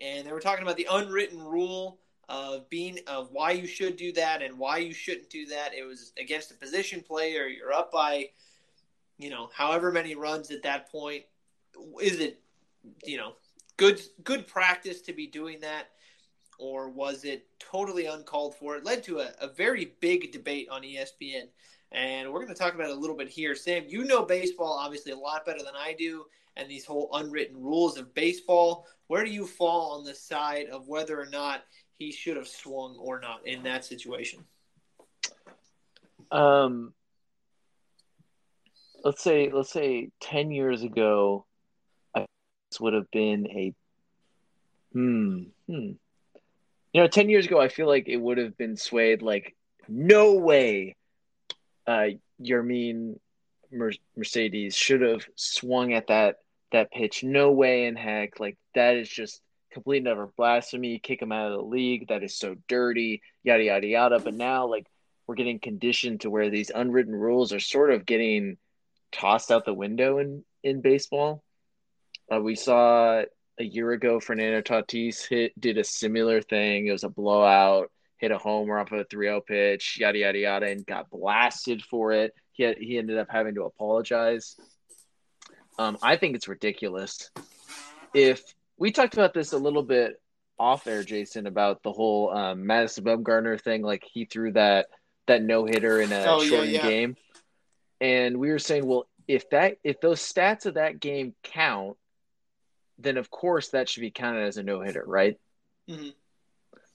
And 0.00 0.26
they 0.26 0.32
were 0.32 0.40
talking 0.40 0.62
about 0.62 0.76
the 0.76 0.88
unwritten 0.90 1.42
rule 1.42 1.98
of 2.28 2.68
being 2.70 2.98
of 3.06 3.30
why 3.30 3.52
you 3.52 3.66
should 3.66 3.96
do 3.96 4.12
that 4.12 4.42
and 4.42 4.58
why 4.58 4.78
you 4.78 4.94
shouldn't 4.94 5.30
do 5.30 5.46
that. 5.46 5.74
It 5.74 5.84
was 5.84 6.12
against 6.18 6.50
a 6.50 6.54
position 6.54 7.02
player. 7.02 7.46
You're 7.46 7.72
up 7.72 7.92
by 7.92 8.30
you 9.22 9.30
know, 9.30 9.50
however 9.54 9.92
many 9.92 10.16
runs 10.16 10.50
at 10.50 10.64
that 10.64 10.90
point, 10.90 11.22
is 12.00 12.18
it, 12.18 12.40
you 13.04 13.16
know, 13.16 13.34
good 13.76 14.00
good 14.24 14.46
practice 14.48 15.00
to 15.02 15.12
be 15.12 15.28
doing 15.28 15.60
that, 15.60 15.90
or 16.58 16.88
was 16.88 17.24
it 17.24 17.46
totally 17.60 18.06
uncalled 18.06 18.56
for? 18.56 18.76
It 18.76 18.84
led 18.84 19.04
to 19.04 19.20
a, 19.20 19.30
a 19.40 19.46
very 19.46 19.94
big 20.00 20.32
debate 20.32 20.68
on 20.70 20.82
ESPN, 20.82 21.44
and 21.92 22.32
we're 22.32 22.42
going 22.42 22.54
to 22.54 22.60
talk 22.60 22.74
about 22.74 22.90
it 22.90 22.96
a 22.96 23.00
little 23.00 23.16
bit 23.16 23.28
here. 23.28 23.54
Sam, 23.54 23.84
you 23.86 24.04
know 24.04 24.24
baseball 24.24 24.72
obviously 24.72 25.12
a 25.12 25.16
lot 25.16 25.46
better 25.46 25.62
than 25.62 25.76
I 25.78 25.94
do, 25.96 26.24
and 26.56 26.70
these 26.70 26.84
whole 26.84 27.08
unwritten 27.12 27.60
rules 27.60 27.98
of 27.98 28.14
baseball. 28.14 28.86
Where 29.06 29.24
do 29.24 29.30
you 29.30 29.46
fall 29.46 29.98
on 29.98 30.04
the 30.04 30.14
side 30.14 30.66
of 30.68 30.88
whether 30.88 31.20
or 31.20 31.26
not 31.26 31.64
he 31.98 32.12
should 32.12 32.36
have 32.36 32.48
swung 32.48 32.96
or 32.98 33.20
not 33.20 33.46
in 33.46 33.62
that 33.64 33.84
situation? 33.84 34.44
Um, 36.30 36.94
let's 39.04 39.22
say 39.22 39.50
let's 39.52 39.72
say 39.72 40.10
ten 40.20 40.50
years 40.50 40.82
ago, 40.82 41.46
I 42.14 42.26
this 42.70 42.80
would 42.80 42.94
have 42.94 43.10
been 43.10 43.46
a 43.48 43.74
hmm 44.92 45.42
hmm. 45.66 45.92
You 46.92 47.00
know, 47.00 47.08
ten 47.08 47.28
years 47.28 47.46
ago, 47.46 47.60
I 47.60 47.68
feel 47.68 47.86
like 47.86 48.08
it 48.08 48.18
would 48.18 48.38
have 48.38 48.56
been 48.58 48.76
swayed. 48.76 49.22
Like, 49.22 49.54
no 49.88 50.34
way, 50.34 50.96
uh, 51.86 52.08
Yermin 52.40 53.18
Mer- 53.70 53.92
Mercedes 54.16 54.74
should 54.76 55.00
have 55.00 55.24
swung 55.34 55.94
at 55.94 56.08
that 56.08 56.41
that 56.72 56.90
pitch. 56.90 57.24
No 57.24 57.52
way 57.52 57.86
in 57.86 57.96
heck. 57.96 58.40
Like 58.40 58.56
that 58.74 58.96
is 58.96 59.08
just 59.08 59.40
complete 59.72 60.02
never 60.02 60.30
blasphemy. 60.36 60.98
Kick 60.98 61.22
him 61.22 61.32
out 61.32 61.52
of 61.52 61.58
the 61.58 61.64
league. 61.64 62.08
That 62.08 62.22
is 62.22 62.36
so 62.36 62.56
dirty. 62.68 63.22
Yada 63.42 63.64
yada 63.64 63.86
yada. 63.86 64.18
But 64.18 64.34
now, 64.34 64.66
like, 64.66 64.86
we're 65.26 65.34
getting 65.34 65.60
conditioned 65.60 66.22
to 66.22 66.30
where 66.30 66.50
these 66.50 66.70
unwritten 66.74 67.14
rules 67.14 67.52
are 67.52 67.60
sort 67.60 67.92
of 67.92 68.06
getting 68.06 68.56
tossed 69.12 69.50
out 69.50 69.64
the 69.64 69.74
window 69.74 70.18
in 70.18 70.44
in 70.62 70.80
baseball. 70.80 71.42
Uh, 72.32 72.40
we 72.40 72.54
saw 72.54 73.22
a 73.58 73.64
year 73.64 73.92
ago 73.92 74.20
Fernando 74.20 74.60
Tatis 74.60 75.26
hit 75.26 75.58
did 75.60 75.78
a 75.78 75.84
similar 75.84 76.40
thing. 76.40 76.86
It 76.86 76.92
was 76.92 77.04
a 77.04 77.08
blowout, 77.08 77.90
hit 78.18 78.30
a 78.30 78.38
homer 78.38 78.78
off 78.78 78.92
of 78.92 79.00
a 79.00 79.04
3-0 79.04 79.46
pitch, 79.46 79.98
yada 80.00 80.18
yada 80.18 80.38
yada, 80.38 80.66
and 80.66 80.86
got 80.86 81.10
blasted 81.10 81.82
for 81.82 82.12
it. 82.12 82.32
He 82.52 82.64
had, 82.64 82.78
he 82.78 82.98
ended 82.98 83.18
up 83.18 83.28
having 83.30 83.54
to 83.54 83.64
apologize. 83.64 84.56
Um, 85.78 85.98
I 86.02 86.16
think 86.16 86.36
it's 86.36 86.48
ridiculous. 86.48 87.30
If 88.14 88.42
we 88.76 88.92
talked 88.92 89.14
about 89.14 89.34
this 89.34 89.52
a 89.52 89.58
little 89.58 89.82
bit 89.82 90.20
off 90.58 90.86
air, 90.86 91.02
Jason, 91.02 91.46
about 91.46 91.82
the 91.82 91.92
whole 91.92 92.30
um, 92.30 92.66
Madison 92.66 93.04
Bumgarner 93.04 93.60
thing, 93.60 93.82
like 93.82 94.04
he 94.04 94.24
threw 94.26 94.52
that 94.52 94.86
that 95.26 95.42
no 95.42 95.64
hitter 95.64 96.00
in 96.00 96.12
a 96.12 96.24
Oh, 96.26 96.42
shortened 96.42 96.72
yeah. 96.72 96.82
game, 96.82 97.16
and 98.00 98.38
we 98.38 98.50
were 98.50 98.58
saying, 98.58 98.86
well, 98.86 99.06
if 99.28 99.48
that 99.50 99.78
if 99.84 100.00
those 100.00 100.20
stats 100.20 100.66
of 100.66 100.74
that 100.74 101.00
game 101.00 101.34
count, 101.42 101.96
then 102.98 103.16
of 103.16 103.30
course 103.30 103.68
that 103.70 103.88
should 103.88 104.00
be 104.02 104.10
counted 104.10 104.42
as 104.46 104.56
a 104.58 104.62
no 104.62 104.80
hitter, 104.80 105.04
right? 105.06 105.38
Mhm. 105.88 106.12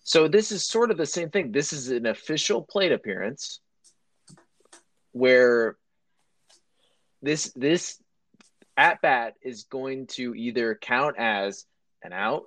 So 0.03 0.27
this 0.27 0.51
is 0.51 0.65
sort 0.65 0.91
of 0.91 0.97
the 0.97 1.05
same 1.05 1.29
thing. 1.31 1.51
This 1.51 1.73
is 1.73 1.89
an 1.89 2.05
official 2.05 2.61
plate 2.61 2.91
appearance 2.91 3.59
where 5.11 5.77
this 7.21 7.51
this 7.55 8.01
at 8.77 9.01
bat 9.01 9.33
is 9.41 9.63
going 9.63 10.07
to 10.07 10.35
either 10.35 10.77
count 10.79 11.17
as 11.17 11.65
an 12.03 12.13
out, 12.13 12.43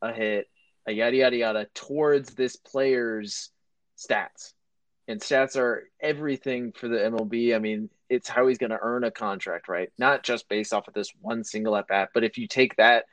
a 0.00 0.12
hit, 0.12 0.48
a 0.86 0.92
yada 0.92 1.16
yada 1.16 1.36
yada 1.36 1.66
towards 1.74 2.34
this 2.34 2.56
player's 2.56 3.50
stats. 3.98 4.52
And 5.08 5.20
stats 5.20 5.56
are 5.56 5.88
everything 6.00 6.72
for 6.72 6.88
the 6.88 6.96
MLB. 6.96 7.54
I 7.54 7.58
mean, 7.58 7.90
it's 8.08 8.28
how 8.28 8.46
he's 8.46 8.58
going 8.58 8.70
to 8.70 8.78
earn 8.80 9.04
a 9.04 9.10
contract, 9.10 9.68
right? 9.68 9.90
Not 9.98 10.22
just 10.22 10.48
based 10.48 10.72
off 10.72 10.88
of 10.88 10.94
this 10.94 11.12
one 11.20 11.44
single 11.44 11.76
at 11.76 11.88
bat, 11.88 12.10
but 12.14 12.24
if 12.24 12.38
you 12.38 12.46
take 12.48 12.76
that 12.76 13.04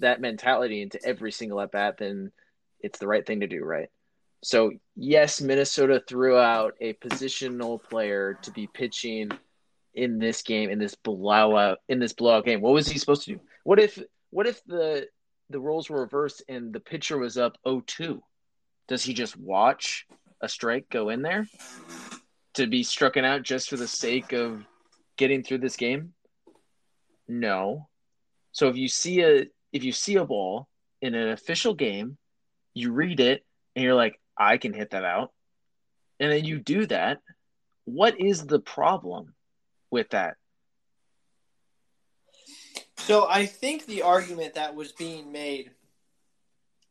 that 0.00 0.20
mentality 0.20 0.82
into 0.82 1.04
every 1.04 1.30
single 1.30 1.60
at 1.60 1.70
bat, 1.70 1.98
then 1.98 2.32
it's 2.80 2.98
the 2.98 3.06
right 3.06 3.24
thing 3.24 3.40
to 3.40 3.46
do, 3.46 3.64
right? 3.64 3.88
So 4.42 4.72
yes, 4.96 5.40
Minnesota 5.40 6.02
threw 6.06 6.36
out 6.36 6.74
a 6.80 6.94
positional 6.94 7.82
player 7.82 8.38
to 8.42 8.50
be 8.50 8.66
pitching 8.66 9.30
in 9.94 10.18
this 10.18 10.42
game, 10.42 10.70
in 10.70 10.78
this 10.78 10.94
blowout, 10.94 11.78
in 11.88 11.98
this 11.98 12.12
blowout 12.12 12.44
game. 12.44 12.60
What 12.60 12.74
was 12.74 12.88
he 12.88 12.98
supposed 12.98 13.24
to 13.24 13.34
do? 13.34 13.40
What 13.62 13.78
if 13.78 13.98
what 14.30 14.46
if 14.46 14.62
the 14.64 15.06
the 15.50 15.60
roles 15.60 15.88
were 15.88 16.00
reversed 16.00 16.42
and 16.48 16.72
the 16.72 16.80
pitcher 16.80 17.18
was 17.18 17.38
up 17.38 17.56
0-2? 17.66 18.20
Does 18.88 19.04
he 19.04 19.14
just 19.14 19.36
watch 19.36 20.06
a 20.40 20.48
strike 20.48 20.88
go 20.90 21.10
in 21.10 21.22
there 21.22 21.46
to 22.54 22.66
be 22.66 22.82
struck 22.82 23.16
out 23.16 23.42
just 23.42 23.68
for 23.68 23.76
the 23.76 23.88
sake 23.88 24.32
of 24.32 24.64
getting 25.16 25.42
through 25.42 25.58
this 25.58 25.76
game? 25.76 26.14
No. 27.28 27.88
So 28.52 28.68
if 28.68 28.76
you 28.76 28.88
see 28.88 29.22
a 29.22 29.46
if 29.72 29.84
you 29.84 29.92
see 29.92 30.16
a 30.16 30.24
ball 30.24 30.68
in 31.00 31.14
an 31.14 31.30
official 31.30 31.74
game, 31.74 32.16
you 32.74 32.92
read 32.92 33.20
it 33.20 33.44
and 33.74 33.84
you're 33.84 33.94
like, 33.94 34.20
I 34.36 34.56
can 34.56 34.72
hit 34.72 34.90
that 34.90 35.04
out. 35.04 35.32
And 36.20 36.30
then 36.30 36.44
you 36.44 36.58
do 36.58 36.86
that. 36.86 37.20
What 37.84 38.20
is 38.20 38.46
the 38.46 38.60
problem 38.60 39.33
with 39.94 40.10
that? 40.10 40.36
So 42.98 43.28
I 43.28 43.46
think 43.46 43.86
the 43.86 44.02
argument 44.02 44.54
that 44.54 44.74
was 44.74 44.90
being 44.90 45.30
made 45.30 45.70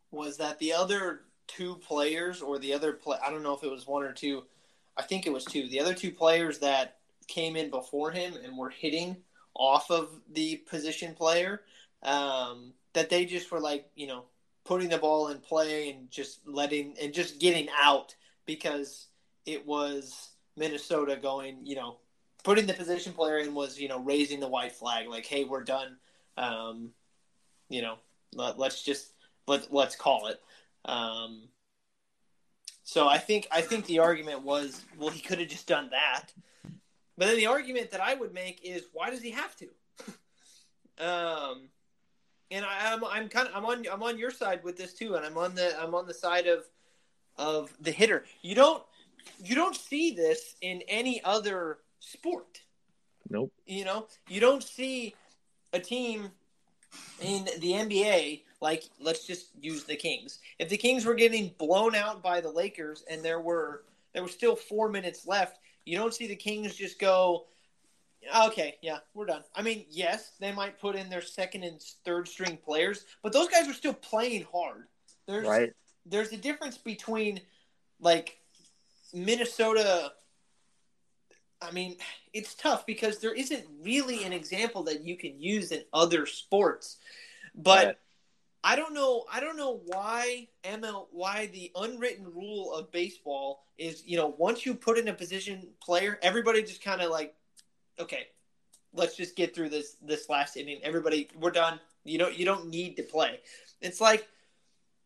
was 0.10 0.38
that 0.38 0.58
the 0.60 0.74
other 0.74 1.22
two 1.48 1.76
players, 1.76 2.42
or 2.42 2.60
the 2.60 2.74
other 2.74 2.94
play, 2.94 3.18
I 3.26 3.30
don't 3.30 3.44
know 3.44 3.54
if 3.54 3.64
it 3.64 3.70
was 3.70 3.86
one 3.86 4.04
or 4.04 4.14
two. 4.14 4.44
I 4.96 5.02
think 5.02 5.28
it 5.28 5.34
was 5.34 5.44
two. 5.44 5.68
The 5.68 5.82
other 5.82 5.94
two 5.94 6.12
players 6.12 6.60
that 6.60 7.00
came 7.28 7.58
in 7.58 7.70
before 7.70 8.12
him 8.12 8.36
and 8.42 8.58
were 8.58 8.70
hitting 8.70 9.18
off 9.54 9.92
of 9.92 10.10
the 10.32 10.58
position 10.70 11.14
player, 11.14 11.62
um, 12.04 12.74
that 12.94 13.10
they 13.10 13.26
just 13.26 13.52
were 13.52 13.60
like, 13.60 13.90
you 13.96 14.08
know, 14.08 14.24
putting 14.64 14.90
the 14.90 14.98
ball 14.98 15.28
in 15.28 15.40
play 15.40 15.90
and 15.90 16.10
just 16.10 16.40
letting 16.48 16.96
and 17.02 17.14
just 17.14 17.40
getting 17.40 17.68
out 17.82 18.16
because 18.46 19.08
it 19.46 19.66
was 19.66 20.30
Minnesota 20.56 21.18
going, 21.18 21.66
you 21.66 21.76
know, 21.76 21.98
putting 22.44 22.68
the 22.68 22.74
position 22.74 23.14
player 23.14 23.40
in 23.40 23.54
was, 23.54 23.80
you 23.80 23.88
know, 23.88 24.00
raising 24.00 24.40
the 24.40 24.48
white 24.48 24.74
flag, 24.74 25.08
like, 25.08 25.26
hey, 25.26 25.46
we're 25.46 25.64
done. 25.64 25.98
Um, 26.38 26.92
you 27.70 27.82
know, 27.82 27.96
let, 28.34 28.60
let's 28.60 28.84
just 28.84 29.14
let 29.48 29.74
let's 29.74 29.96
call 29.96 30.28
it. 30.28 30.42
Um, 30.86 31.44
so 32.84 33.08
I 33.08 33.18
think 33.18 33.48
I 33.52 33.62
think 33.62 33.86
the 33.86 34.00
argument 34.00 34.44
was, 34.44 34.84
well, 34.98 35.10
he 35.10 35.22
could 35.22 35.40
have 35.40 35.48
just 35.48 35.68
done 35.68 35.90
that. 35.92 36.28
But 37.18 37.28
then 37.28 37.38
the 37.38 37.48
argument 37.48 37.92
that 37.92 38.02
I 38.02 38.16
would 38.16 38.34
make 38.34 38.62
is, 38.64 38.88
why 38.92 39.10
does 39.10 39.22
he 39.22 39.32
have 39.32 39.56
to? 39.58 39.68
um, 41.06 41.70
and 42.52 42.66
I, 42.66 42.94
I'm 42.94 43.04
I'm 43.06 43.30
kind 43.30 43.48
of 43.48 43.56
I'm 43.56 43.66
on 43.66 43.86
I'm 43.92 44.04
on 44.04 44.18
your 44.18 44.32
side 44.32 44.64
with 44.64 44.78
this 44.78 44.94
too, 44.94 45.16
and 45.16 45.26
I'm 45.26 45.38
on 45.38 45.56
the 45.56 45.80
I'm 45.82 45.96
on 45.96 46.08
the 46.08 46.14
side 46.14 46.48
of 46.48 46.66
of 47.38 47.74
the 47.80 47.92
hitter. 47.92 48.26
You 48.42 48.56
don't 48.56 48.84
you 49.44 49.56
don't 49.56 49.76
see 49.76 50.14
this 50.14 50.56
in 50.62 50.82
any 50.88 51.24
other 51.24 51.80
sport. 52.04 52.62
Nope. 53.30 53.52
You 53.66 53.86
know, 53.86 54.08
you 54.28 54.40
don't 54.40 54.64
see 54.64 55.16
a 55.72 55.80
team 55.80 56.30
in 57.22 57.46
the 57.60 57.72
NBA 57.72 58.44
like 58.62 58.84
let's 59.00 59.26
just 59.26 59.48
use 59.60 59.84
the 59.84 59.96
Kings. 59.96 60.40
If 60.60 60.70
the 60.70 60.78
Kings 60.78 61.06
were 61.06 61.16
getting 61.16 61.54
blown 61.58 61.96
out 61.96 62.22
by 62.22 62.42
the 62.42 62.52
Lakers 62.52 63.04
and 63.10 63.24
there 63.24 63.40
were 63.40 63.84
there 64.14 64.22
were 64.22 64.30
still 64.30 64.56
4 64.56 64.90
minutes 64.90 65.26
left, 65.26 65.60
you 65.86 65.98
don't 65.98 66.14
see 66.14 66.28
the 66.28 66.36
Kings 66.36 66.76
just 66.76 67.00
go 67.00 67.46
okay, 68.46 68.78
yeah, 68.82 69.00
we're 69.14 69.26
done. 69.26 69.44
I 69.54 69.62
mean, 69.62 69.86
yes, 69.90 70.32
they 70.40 70.52
might 70.52 70.80
put 70.80 70.96
in 70.96 71.10
their 71.10 71.22
second 71.22 71.64
and 71.64 71.82
third 72.06 72.28
string 72.28 72.58
players, 72.64 73.06
but 73.22 73.34
those 73.34 73.50
guys 73.50 73.68
are 73.68 73.74
still 73.74 73.94
playing 73.94 74.46
hard. 74.52 74.88
There's 75.28 75.48
Right? 75.48 75.74
there's 76.06 76.32
a 76.34 76.38
difference 76.38 76.78
between 76.78 77.42
like 78.00 78.38
Minnesota. 79.14 80.14
I 81.64 81.72
mean, 81.72 81.98
it's 82.34 82.56
tough 82.56 82.86
because 82.86 83.20
there 83.20 83.34
isn't 83.34 83.66
really 83.82 84.24
an 84.24 84.34
example 84.34 84.84
that 84.84 85.04
you 85.04 85.18
can 85.18 85.40
use 85.40 85.72
in 85.72 85.84
other 85.94 86.26
sports, 86.26 86.98
but 87.56 87.86
Right. 87.86 87.98
I 88.66 88.76
don't 88.78 88.94
know. 88.94 89.26
I 89.32 89.42
don't 89.42 89.58
know 89.58 89.82
why 89.88 90.48
ML 90.64 91.08
why 91.12 91.48
the 91.48 91.72
unwritten 91.76 92.26
rule 92.34 92.74
of 92.74 92.92
baseball 92.92 93.66
is 93.78 94.04
you 94.06 94.16
know 94.18 94.36
once 94.38 94.66
you 94.66 94.74
put 94.74 94.98
in 94.98 95.10
a 95.10 95.14
position 95.14 95.68
player, 95.82 96.18
everybody 96.22 96.64
just 96.64 96.84
kind 96.84 97.02
of 97.02 97.12
like, 97.12 97.36
okay, 98.00 98.28
let's 98.94 99.18
just 99.18 99.36
get 99.36 99.54
through 99.54 99.70
this 99.70 99.98
this 100.02 100.30
last 100.30 100.56
inning. 100.56 100.80
Everybody, 100.84 101.30
we're 101.38 101.52
done. 101.52 101.80
You 102.06 102.18
don't 102.18 102.38
you 102.38 102.46
don't 102.46 102.68
need 102.70 102.96
to 102.98 103.04
play. 103.04 103.40
It's 103.82 104.00
like, 104.00 104.28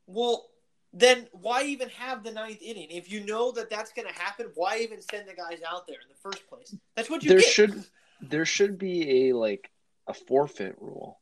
well, 0.05 0.49
then 0.93 1.27
why 1.31 1.63
even 1.63 1.89
have 1.89 2.23
the 2.23 2.31
ninth 2.31 2.61
inning 2.61 2.87
if 2.89 3.11
you 3.11 3.25
know 3.25 3.51
that 3.51 3.69
that's 3.69 3.91
going 3.91 4.07
to 4.07 4.13
happen? 4.13 4.47
Why 4.55 4.79
even 4.79 5.01
send 5.01 5.27
the 5.27 5.33
guys 5.33 5.59
out 5.69 5.85
there 5.87 5.97
in 6.01 6.07
the 6.09 6.15
first 6.21 6.47
place? 6.47 6.75
That's 6.95 7.09
what 7.09 7.23
you 7.23 7.29
There 7.29 7.39
get. 7.39 7.49
should 7.49 7.83
there 8.21 8.45
should 8.45 8.77
be 8.77 9.29
a 9.29 9.33
like 9.35 9.69
a 10.07 10.13
forfeit 10.13 10.75
rule. 10.79 11.19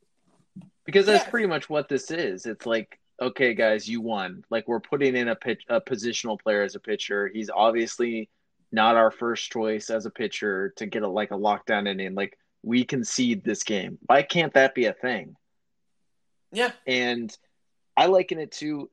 Because 0.85 1.07
that's 1.07 1.23
Yeah. 1.25 1.29
pretty 1.31 1.47
much 1.47 1.67
what 1.69 1.89
this 1.89 2.11
is. 2.11 2.45
It's 2.45 2.65
like, 2.67 2.99
okay, 3.19 3.53
guys, 3.55 3.89
you 3.89 4.01
won. 4.01 4.43
Like 4.51 4.67
we're 4.67 4.79
putting 4.79 5.15
in 5.15 5.27
a 5.29 5.35
pitch 5.35 5.63
a 5.67 5.81
positional 5.81 6.39
player 6.39 6.61
as 6.61 6.75
a 6.75 6.79
pitcher. 6.79 7.27
He's 7.33 7.49
obviously 7.49 8.29
not 8.71 8.95
our 8.95 9.09
first 9.11 9.51
choice 9.51 9.89
as 9.89 10.05
a 10.05 10.11
pitcher 10.11 10.73
to 10.77 10.85
get 10.85 11.01
a 11.03 11.07
like 11.07 11.31
a 11.31 11.35
lockdown 11.35 11.87
inning. 11.87 12.13
Like 12.13 12.37
we 12.61 12.85
concede 12.85 13.43
this 13.43 13.63
game. 13.63 13.97
Why 14.05 14.21
can't 14.21 14.53
that 14.53 14.75
be 14.75 14.85
a 14.85 14.93
thing? 14.93 15.35
yeah, 16.51 16.71
and 16.87 17.35
I 17.97 18.05
liken 18.05 18.39
it 18.39 18.51
to 18.53 18.89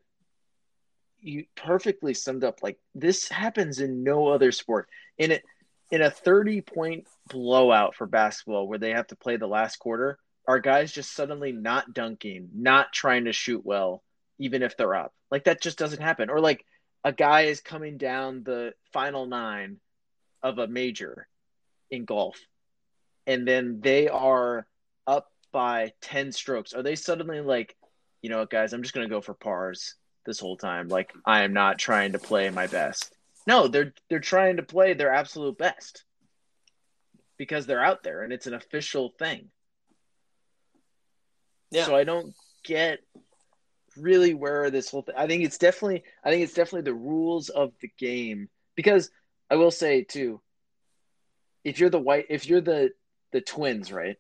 you 1.22 1.44
perfectly 1.56 2.14
summed 2.14 2.44
up 2.44 2.62
like 2.62 2.78
this 2.94 3.28
happens 3.28 3.80
in 3.80 4.02
no 4.02 4.28
other 4.28 4.52
sport. 4.52 4.88
In 5.18 5.30
it 5.32 5.42
in 5.90 6.02
a 6.02 6.10
30 6.10 6.62
point 6.62 7.06
blowout 7.28 7.94
for 7.94 8.06
basketball 8.06 8.66
where 8.66 8.78
they 8.78 8.90
have 8.90 9.06
to 9.08 9.16
play 9.16 9.36
the 9.36 9.46
last 9.46 9.76
quarter 9.76 10.18
are 10.48 10.58
guys 10.58 10.90
just 10.90 11.14
suddenly 11.14 11.52
not 11.52 11.94
dunking 11.94 12.48
not 12.54 12.92
trying 12.92 13.26
to 13.26 13.32
shoot 13.32 13.64
well 13.64 14.02
even 14.38 14.62
if 14.62 14.76
they're 14.76 14.94
up? 14.94 15.12
Like 15.30 15.44
that 15.44 15.62
just 15.62 15.78
doesn't 15.78 16.02
happen. 16.02 16.30
Or 16.30 16.40
like 16.40 16.64
a 17.04 17.12
guy 17.12 17.42
is 17.42 17.60
coming 17.60 17.96
down 17.98 18.42
the 18.42 18.74
final 18.92 19.26
nine 19.26 19.78
of 20.42 20.58
a 20.58 20.66
major 20.66 21.28
in 21.90 22.04
golf 22.04 22.38
and 23.26 23.46
then 23.46 23.80
they 23.80 24.08
are 24.08 24.66
up 25.06 25.30
by 25.52 25.92
10 26.00 26.32
strokes. 26.32 26.72
Are 26.72 26.82
they 26.82 26.96
suddenly 26.96 27.40
like 27.40 27.76
you 28.22 28.30
know 28.30 28.46
guys 28.46 28.72
i'm 28.72 28.82
just 28.82 28.94
going 28.94 29.06
to 29.06 29.14
go 29.14 29.20
for 29.20 29.34
pars 29.34 29.96
this 30.24 30.40
whole 30.40 30.56
time. 30.56 30.88
Like 30.88 31.12
I 31.24 31.42
am 31.44 31.52
not 31.52 31.78
trying 31.78 32.12
to 32.12 32.18
play 32.18 32.50
my 32.50 32.66
best. 32.66 33.14
No, 33.46 33.68
they're 33.68 33.92
they're 34.08 34.20
trying 34.20 34.56
to 34.56 34.62
play 34.62 34.94
their 34.94 35.12
absolute 35.12 35.58
best 35.58 36.04
because 37.36 37.66
they're 37.66 37.84
out 37.84 38.02
there 38.02 38.22
and 38.22 38.32
it's 38.32 38.46
an 38.46 38.54
official 38.54 39.12
thing. 39.18 39.50
Yeah. 41.70 41.86
So 41.86 41.96
I 41.96 42.04
don't 42.04 42.34
get 42.64 43.00
really 43.96 44.34
where 44.34 44.70
this 44.70 44.90
whole 44.90 45.02
thing. 45.02 45.14
I 45.16 45.26
think 45.26 45.42
it's 45.44 45.58
definitely 45.58 46.04
I 46.24 46.30
think 46.30 46.42
it's 46.42 46.54
definitely 46.54 46.90
the 46.90 46.94
rules 46.94 47.48
of 47.48 47.72
the 47.80 47.90
game 47.98 48.48
because 48.76 49.10
I 49.50 49.56
will 49.56 49.70
say 49.70 50.02
too 50.02 50.40
if 51.64 51.78
you're 51.78 51.90
the 51.90 51.98
white 51.98 52.26
if 52.28 52.46
you're 52.46 52.60
the 52.60 52.90
the 53.32 53.40
twins, 53.40 53.92
right? 53.92 54.16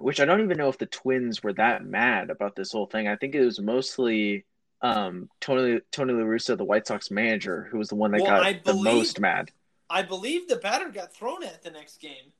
Which 0.00 0.20
I 0.20 0.24
don't 0.24 0.42
even 0.42 0.58
know 0.58 0.68
if 0.68 0.78
the 0.78 0.86
twins 0.86 1.42
were 1.42 1.54
that 1.54 1.84
mad 1.84 2.30
about 2.30 2.56
this 2.56 2.72
whole 2.72 2.86
thing. 2.86 3.08
I 3.08 3.16
think 3.16 3.34
it 3.34 3.44
was 3.44 3.60
mostly 3.60 4.44
um, 4.86 5.28
Tony 5.40 5.80
Tony 5.90 6.12
La 6.12 6.20
Russa, 6.20 6.56
the 6.56 6.64
White 6.64 6.86
Sox 6.86 7.10
manager, 7.10 7.68
who 7.70 7.78
was 7.78 7.88
the 7.88 7.94
one 7.94 8.12
that 8.12 8.22
well, 8.22 8.42
got 8.42 8.64
believe, 8.64 8.84
the 8.84 8.90
most 8.90 9.20
mad. 9.20 9.50
I 9.90 10.02
believe 10.02 10.48
the 10.48 10.56
batter 10.56 10.90
got 10.90 11.12
thrown 11.12 11.42
at 11.42 11.62
the 11.62 11.70
next 11.70 12.00
game. 12.00 12.32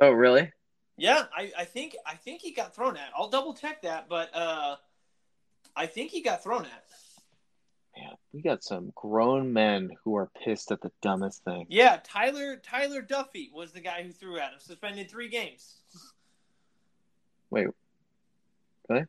Oh, 0.00 0.10
really? 0.10 0.52
Yeah, 0.96 1.24
I, 1.36 1.52
I 1.58 1.64
think 1.64 1.96
I 2.06 2.14
think 2.14 2.40
he 2.40 2.52
got 2.52 2.74
thrown 2.74 2.96
at. 2.96 3.10
I'll 3.16 3.28
double 3.28 3.54
check 3.54 3.82
that, 3.82 4.08
but 4.08 4.34
uh, 4.34 4.76
I 5.74 5.86
think 5.86 6.10
he 6.10 6.22
got 6.22 6.42
thrown 6.42 6.64
at. 6.64 6.84
Man, 7.96 8.12
we 8.32 8.42
got 8.42 8.62
some 8.62 8.92
grown 8.94 9.52
men 9.52 9.90
who 10.04 10.16
are 10.16 10.30
pissed 10.44 10.70
at 10.70 10.82
the 10.82 10.92
dumbest 11.02 11.44
thing. 11.44 11.66
Yeah, 11.68 11.98
Tyler 12.02 12.56
Tyler 12.56 13.02
Duffey 13.02 13.52
was 13.52 13.72
the 13.72 13.80
guy 13.80 14.02
who 14.02 14.10
threw 14.10 14.38
at 14.38 14.52
him, 14.52 14.58
suspended 14.58 15.10
three 15.10 15.28
games. 15.28 15.76
Wait, 17.50 17.68
really? 18.88 19.04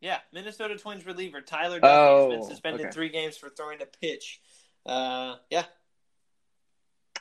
Yeah, 0.00 0.18
Minnesota 0.32 0.76
Twins 0.76 1.04
reliever 1.06 1.40
Tyler 1.40 1.80
Duffey 1.80 1.88
oh, 1.88 2.30
has 2.30 2.38
been 2.38 2.48
suspended 2.50 2.86
okay. 2.86 2.90
three 2.92 3.08
games 3.08 3.36
for 3.36 3.48
throwing 3.48 3.82
a 3.82 3.86
pitch. 3.86 4.40
Uh, 4.86 5.36
yeah. 5.50 5.64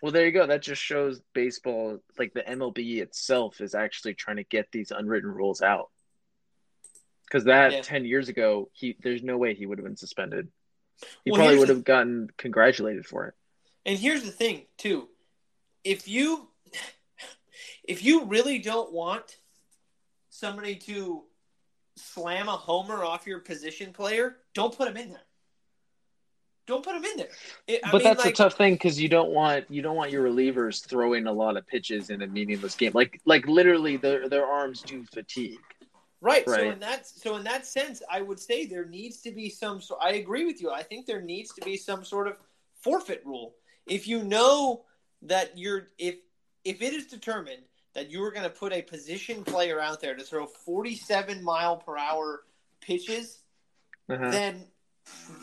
Well, 0.02 0.12
there 0.12 0.26
you 0.26 0.32
go. 0.32 0.46
That 0.46 0.62
just 0.62 0.82
shows 0.82 1.22
baseball, 1.34 2.00
like 2.20 2.34
the 2.34 2.42
MLB 2.42 3.02
itself, 3.02 3.62
is 3.62 3.74
actually 3.74 4.14
trying 4.14 4.38
to 4.38 4.44
get 4.44 4.72
these 4.72 4.92
unwritten 4.92 5.32
rules 5.32 5.62
out. 5.62 5.90
Because 7.26 7.46
that 7.46 7.72
yeah. 7.72 7.82
ten 7.82 8.06
years 8.06 8.30
ago, 8.30 8.70
he 8.74 8.96
there's 9.02 9.24
no 9.24 9.38
way 9.38 9.56
he 9.56 9.66
would 9.66 9.80
have 9.80 9.86
been 9.86 9.98
suspended. 9.98 10.50
He 11.26 11.32
well, 11.32 11.40
probably 11.40 11.58
would 11.58 11.70
have 11.70 11.80
the... 11.80 11.84
gotten 11.84 12.30
congratulated 12.38 13.06
for 13.06 13.26
it. 13.28 13.34
And 13.86 13.98
here's 13.98 14.24
the 14.24 14.32
thing, 14.32 14.66
too: 14.78 15.10
if 15.84 16.08
you 16.08 16.48
if 17.84 18.04
you 18.04 18.26
really 18.26 18.60
don't 18.60 18.94
want 18.94 19.40
somebody 20.30 20.76
to 20.76 21.24
slam 21.98 22.48
a 22.48 22.52
homer 22.52 23.04
off 23.04 23.28
your 23.28 23.40
position 23.40 23.94
player, 23.94 24.38
don't 24.54 24.76
put 24.76 24.88
him 24.88 24.98
in 24.98 25.10
there. 25.10 25.22
Don't 26.68 26.84
put 26.84 26.96
him 26.96 27.06
in 27.06 27.18
there. 27.18 27.30
It, 27.68 27.82
but 27.82 27.94
mean, 27.94 28.04
that's 28.04 28.26
like, 28.26 28.34
a 28.34 28.38
tough 28.38 28.56
thing 28.56 28.74
because 28.74 29.00
you 29.00 29.08
don't 29.08 29.30
want 29.30 29.66
you 29.70 29.82
don't 29.82 29.96
want 29.96 30.12
your 30.12 30.28
relievers 30.28 30.86
throwing 30.86 31.26
a 31.26 31.32
lot 31.32 31.56
of 31.56 31.66
pitches 31.66 32.10
in 32.10 32.22
a 32.22 32.28
meaningless 32.28 32.76
game. 32.76 32.92
Like 32.94 33.22
like 33.26 33.48
literally, 33.48 33.96
their 33.96 34.28
their 34.28 34.46
arms 34.46 34.82
do 34.82 35.04
fatigue. 35.06 35.60
Right. 36.20 36.46
right. 36.46 36.60
So 36.60 36.70
in 36.72 36.80
that 36.80 37.08
so 37.08 37.36
in 37.38 37.44
that 37.46 37.66
sense, 37.66 38.02
I 38.12 38.22
would 38.22 38.40
say 38.40 38.66
there 38.66 38.86
needs 38.86 39.22
to 39.22 39.32
be 39.32 39.50
some. 39.50 39.80
So 39.80 39.98
I 40.02 40.14
agree 40.14 40.46
with 40.46 40.62
you. 40.62 40.70
I 40.72 40.84
think 40.84 41.06
there 41.06 41.22
needs 41.22 41.54
to 41.54 41.62
be 41.62 41.78
some 41.78 42.04
sort 42.04 42.28
of 42.28 42.36
forfeit 42.82 43.22
rule. 43.26 43.56
If 43.88 44.06
you 44.06 44.24
know 44.24 44.84
that 45.22 45.58
you're 45.58 45.88
if 45.98 46.16
if 46.66 46.82
it 46.82 46.94
is 46.94 47.06
determined 47.06 47.64
that 47.98 48.12
you 48.12 48.22
were 48.22 48.30
going 48.30 48.44
to 48.44 48.50
put 48.52 48.72
a 48.72 48.84
position 48.84 49.44
player 49.44 49.82
out 49.82 50.00
there 50.00 50.14
to 50.14 50.24
throw 50.24 50.46
47 50.46 51.44
mile 51.44 51.78
per 51.78 51.98
hour 51.98 52.44
pitches, 52.80 53.40
uh-huh. 54.08 54.30
then 54.30 54.66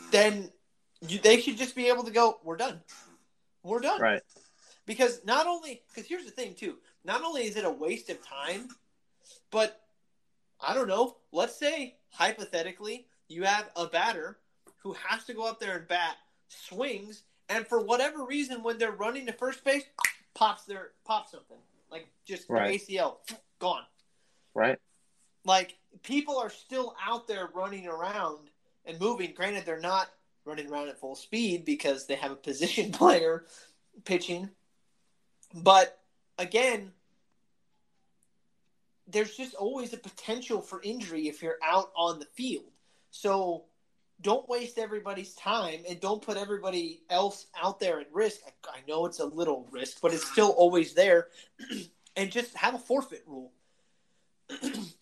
then 0.09 0.49
you, 1.05 1.19
they 1.19 1.41
should 1.41 1.57
just 1.57 1.75
be 1.75 1.89
able 1.89 2.03
to 2.05 2.11
go. 2.11 2.39
We're 2.45 2.55
done. 2.55 2.79
We're 3.61 3.81
done. 3.81 3.99
Right. 3.99 4.21
Because 4.85 5.19
not 5.25 5.47
only 5.47 5.81
because 5.93 6.07
here's 6.07 6.23
the 6.23 6.31
thing 6.31 6.55
too. 6.55 6.77
Not 7.03 7.25
only 7.25 7.41
is 7.41 7.57
it 7.57 7.65
a 7.65 7.69
waste 7.69 8.09
of 8.09 8.25
time, 8.25 8.69
but 9.51 9.81
I 10.65 10.73
don't 10.73 10.87
know. 10.87 11.17
Let's 11.33 11.59
say 11.59 11.97
hypothetically 12.11 13.07
you 13.27 13.43
have 13.43 13.69
a 13.75 13.87
batter 13.87 14.37
who 14.77 14.93
has 14.93 15.25
to 15.25 15.33
go 15.33 15.45
up 15.45 15.59
there 15.59 15.75
and 15.75 15.87
bat, 15.89 16.15
swings, 16.47 17.23
and 17.49 17.67
for 17.67 17.81
whatever 17.83 18.23
reason, 18.23 18.63
when 18.63 18.77
they're 18.77 18.91
running 18.91 19.25
to 19.25 19.33
first 19.33 19.61
base, 19.65 19.83
pops 20.33 20.63
their 20.63 20.91
pops 21.03 21.31
something 21.31 21.57
like 21.91 22.07
just 22.25 22.49
right. 22.49 22.79
ACL 22.79 23.17
gone. 23.59 23.83
Right. 24.53 24.77
Like 25.43 25.77
people 26.03 26.37
are 26.37 26.49
still 26.49 26.95
out 27.05 27.27
there 27.27 27.49
running 27.53 27.87
around 27.87 28.49
and 28.85 28.99
moving. 28.99 29.33
Granted, 29.35 29.65
they're 29.65 29.79
not 29.79 30.09
running 30.45 30.69
around 30.69 30.89
at 30.89 30.99
full 30.99 31.15
speed 31.15 31.65
because 31.65 32.07
they 32.07 32.15
have 32.15 32.31
a 32.31 32.35
position 32.35 32.91
player 32.93 33.45
pitching. 34.03 34.49
But 35.53 35.99
again, 36.37 36.91
there's 39.07 39.35
just 39.35 39.53
always 39.55 39.93
a 39.93 39.97
potential 39.97 40.61
for 40.61 40.81
injury 40.81 41.27
if 41.27 41.41
you're 41.41 41.57
out 41.63 41.91
on 41.95 42.19
the 42.19 42.25
field. 42.25 42.71
So 43.11 43.65
don't 44.21 44.47
waste 44.47 44.77
everybody's 44.77 45.33
time 45.35 45.81
and 45.87 45.99
don't 45.99 46.21
put 46.21 46.37
everybody 46.37 47.01
else 47.09 47.47
out 47.61 47.79
there 47.79 47.99
at 47.99 48.07
risk. 48.13 48.41
I, 48.45 48.77
I 48.77 48.79
know 48.87 49.05
it's 49.05 49.19
a 49.19 49.25
little 49.25 49.67
risk, 49.71 49.99
but 50.01 50.13
it's 50.13 50.29
still 50.31 50.49
always 50.49 50.93
there. 50.93 51.27
and 52.15 52.31
just 52.31 52.55
have 52.55 52.75
a 52.75 52.79
forfeit 52.79 53.23
rule. 53.27 53.51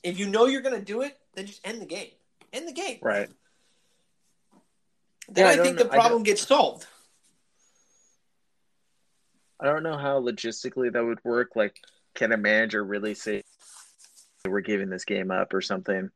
if 0.03 0.19
you 0.19 0.27
know 0.27 0.45
you're 0.45 0.61
going 0.61 0.77
to 0.77 0.85
do 0.85 1.01
it, 1.01 1.17
then 1.35 1.45
just 1.45 1.65
end 1.65 1.81
the 1.81 1.85
game. 1.85 2.11
End 2.51 2.67
the 2.67 2.73
game. 2.73 2.99
Right. 3.01 3.29
Then 5.29 5.45
yeah, 5.45 5.51
I, 5.51 5.63
I 5.63 5.65
think 5.65 5.77
the 5.77 5.85
problem 5.85 6.23
gets 6.23 6.45
solved. 6.45 6.85
I 9.59 9.65
don't 9.67 9.83
know 9.83 9.97
how 9.97 10.19
logistically 10.19 10.91
that 10.91 11.03
would 11.03 11.23
work. 11.23 11.55
Like, 11.55 11.79
can 12.15 12.31
a 12.31 12.37
manager 12.37 12.83
really 12.83 13.13
say 13.13 13.43
we're 14.45 14.61
giving 14.61 14.89
this 14.89 15.05
game 15.05 15.31
up 15.31 15.53
or 15.53 15.61
something? 15.61 16.09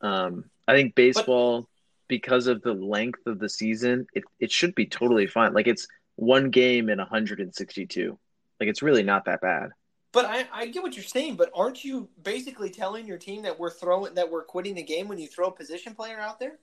Um, 0.00 0.44
I 0.68 0.74
think 0.74 0.94
baseball, 0.94 1.62
but, 1.62 1.68
because 2.14 2.46
of 2.46 2.62
the 2.62 2.72
length 2.72 3.26
of 3.26 3.40
the 3.40 3.48
season, 3.48 4.06
it, 4.14 4.22
it 4.38 4.52
should 4.52 4.72
be 4.76 4.86
totally 4.86 5.26
fine. 5.26 5.52
Like, 5.52 5.66
it's 5.66 5.88
one 6.14 6.50
game 6.50 6.88
in 6.88 6.98
162. 6.98 8.18
Like, 8.60 8.68
it's 8.68 8.82
really 8.82 9.02
not 9.02 9.24
that 9.24 9.40
bad. 9.40 9.70
But 10.12 10.26
I, 10.26 10.46
I 10.52 10.66
get 10.66 10.84
what 10.84 10.94
you're 10.94 11.02
saying, 11.02 11.34
but 11.34 11.50
aren't 11.56 11.84
you 11.84 12.08
basically 12.22 12.70
telling 12.70 13.04
your 13.04 13.18
team 13.18 13.42
that 13.42 13.58
we're 13.58 13.70
throwing 13.70 14.14
that 14.14 14.30
we're 14.30 14.44
quitting 14.44 14.76
the 14.76 14.82
game 14.84 15.08
when 15.08 15.18
you 15.18 15.26
throw 15.26 15.48
a 15.48 15.50
position 15.50 15.92
player 15.92 16.20
out 16.20 16.38
there? 16.38 16.60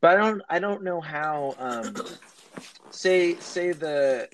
But 0.00 0.12
I 0.12 0.16
don't 0.16 0.42
I 0.48 0.58
don't 0.60 0.82
know 0.82 0.98
how 0.98 1.54
um, 1.58 1.94
say 2.90 3.34
say 3.34 3.72
the 3.72 4.30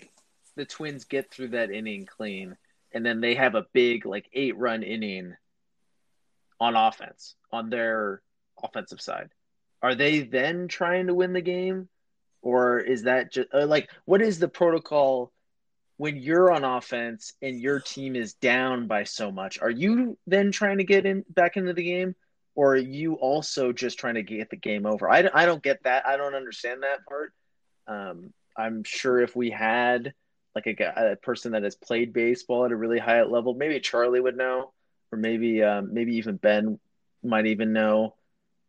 the 0.54 0.64
Twins 0.64 1.06
get 1.06 1.28
through 1.32 1.48
that 1.48 1.72
inning 1.72 2.06
clean 2.06 2.56
and 2.92 3.04
then 3.04 3.20
they 3.20 3.34
have 3.34 3.56
a 3.56 3.66
big 3.72 4.06
like 4.06 4.28
eight 4.32 4.56
run 4.56 4.84
inning 4.84 5.34
on 6.60 6.76
offense 6.76 7.34
on 7.50 7.68
their 7.68 8.22
offensive 8.62 9.00
side. 9.00 9.30
Are 9.86 9.94
they 9.94 10.22
then 10.22 10.66
trying 10.66 11.06
to 11.06 11.14
win 11.14 11.32
the 11.32 11.40
game 11.40 11.88
or 12.42 12.80
is 12.80 13.04
that 13.04 13.30
just 13.30 13.46
uh, 13.54 13.66
like 13.66 13.88
what 14.04 14.20
is 14.20 14.40
the 14.40 14.48
protocol 14.48 15.30
when 15.96 16.16
you're 16.16 16.50
on 16.50 16.64
offense 16.64 17.34
and 17.40 17.60
your 17.60 17.78
team 17.78 18.16
is 18.16 18.34
down 18.34 18.88
by 18.88 19.04
so 19.04 19.30
much, 19.30 19.60
are 19.60 19.70
you 19.70 20.18
then 20.26 20.50
trying 20.50 20.78
to 20.78 20.84
get 20.84 21.06
in 21.06 21.24
back 21.28 21.56
into 21.56 21.72
the 21.72 21.84
game, 21.84 22.16
or 22.56 22.72
are 22.72 22.76
you 22.76 23.14
also 23.14 23.72
just 23.72 23.96
trying 23.96 24.14
to 24.14 24.24
get 24.24 24.50
the 24.50 24.56
game 24.56 24.86
over? 24.86 25.08
I, 25.08 25.30
I 25.32 25.46
don't 25.46 25.62
get 25.62 25.84
that. 25.84 26.04
I 26.04 26.16
don't 26.16 26.34
understand 26.34 26.82
that 26.82 27.06
part. 27.06 27.32
Um, 27.86 28.32
I'm 28.56 28.82
sure 28.82 29.20
if 29.20 29.36
we 29.36 29.50
had 29.50 30.14
like 30.56 30.66
a, 30.66 31.12
a 31.12 31.16
person 31.16 31.52
that 31.52 31.62
has 31.62 31.76
played 31.76 32.12
baseball 32.12 32.64
at 32.64 32.72
a 32.72 32.76
really 32.76 32.98
high 32.98 33.22
level, 33.22 33.54
maybe 33.54 33.78
Charlie 33.78 34.20
would 34.20 34.36
know, 34.36 34.72
or 35.12 35.18
maybe 35.18 35.62
um, 35.62 35.94
maybe 35.94 36.16
even 36.16 36.38
Ben 36.38 36.80
might 37.22 37.46
even 37.46 37.72
know 37.72 38.16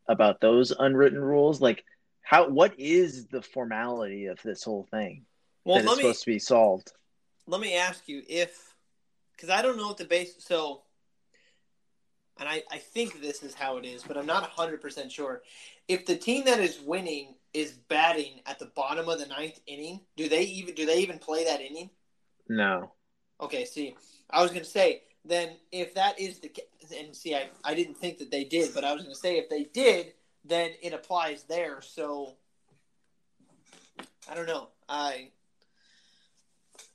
about 0.08 0.42
those 0.42 0.72
unwritten 0.72 1.20
rules. 1.20 1.62
Like, 1.62 1.84
how 2.22 2.50
what 2.50 2.80
is 2.80 3.28
the 3.28 3.42
formality 3.42 4.28
of 4.28 4.42
this 4.44 4.64
whole 4.64 4.88
thing 4.92 5.26
well, 5.64 5.78
that 5.78 5.86
is 5.86 5.98
me, 5.98 6.04
supposed 6.04 6.24
to 6.24 6.32
be 6.32 6.40
solved? 6.40 6.92
let 7.48 7.62
me 7.62 7.76
ask 7.76 8.08
you 8.08 8.22
if 8.28 8.76
because 9.36 9.50
I 9.50 9.62
don't 9.62 9.78
know 9.78 9.88
what 9.88 9.98
the 9.98 10.06
base 10.06 10.36
so 10.40 10.82
and 12.40 12.48
I, 12.48 12.62
I 12.72 12.78
think 12.78 13.22
this 13.22 13.42
is 13.42 13.56
how 13.56 13.78
it 13.78 13.86
is, 13.86 14.04
but 14.04 14.16
I'm 14.16 14.28
not 14.28 14.56
100% 14.56 15.10
sure. 15.10 15.42
If 15.88 16.06
the 16.06 16.16
team 16.16 16.46
that 16.46 16.60
is 16.60 16.80
winning 16.80 17.34
is 17.54 17.72
batting 17.72 18.42
at 18.46 18.60
the 18.60 18.68
bottom 18.76 19.10
of 19.10 19.20
the 19.20 19.26
ninth 19.26 19.60
inning, 19.66 20.02
do 20.16 20.30
they 20.30 20.44
even 20.44 20.76
do 20.76 20.86
they 20.86 21.00
even 21.00 21.18
play 21.18 21.46
that 21.46 21.62
inning? 21.62 21.90
No. 22.48 22.94
Okay, 23.42 23.66
see, 23.66 23.96
I 24.30 24.42
was 24.42 24.52
going 24.52 24.64
to 24.64 24.70
say 24.70 25.04
then 25.28 25.50
if 25.72 25.94
that 25.96 26.20
is 26.20 26.40
the 26.40 26.52
and 26.98 27.16
see, 27.16 27.36
I, 27.36 27.50
I 27.64 27.74
didn't 27.74 27.98
think 27.98 28.18
that 28.20 28.32
they 28.32 28.44
did, 28.44 28.74
but 28.74 28.84
I 28.84 28.94
was 28.94 29.04
going 29.04 29.14
to 29.14 29.20
say 29.20 29.38
if 29.38 29.50
they 29.50 29.66
did, 29.66 30.14
then 30.46 30.72
it 30.82 30.94
applies 30.94 31.44
there. 31.44 31.82
So 31.82 32.36
I 34.30 34.36
don't 34.36 34.48
know. 34.48 34.70
I 34.88 35.30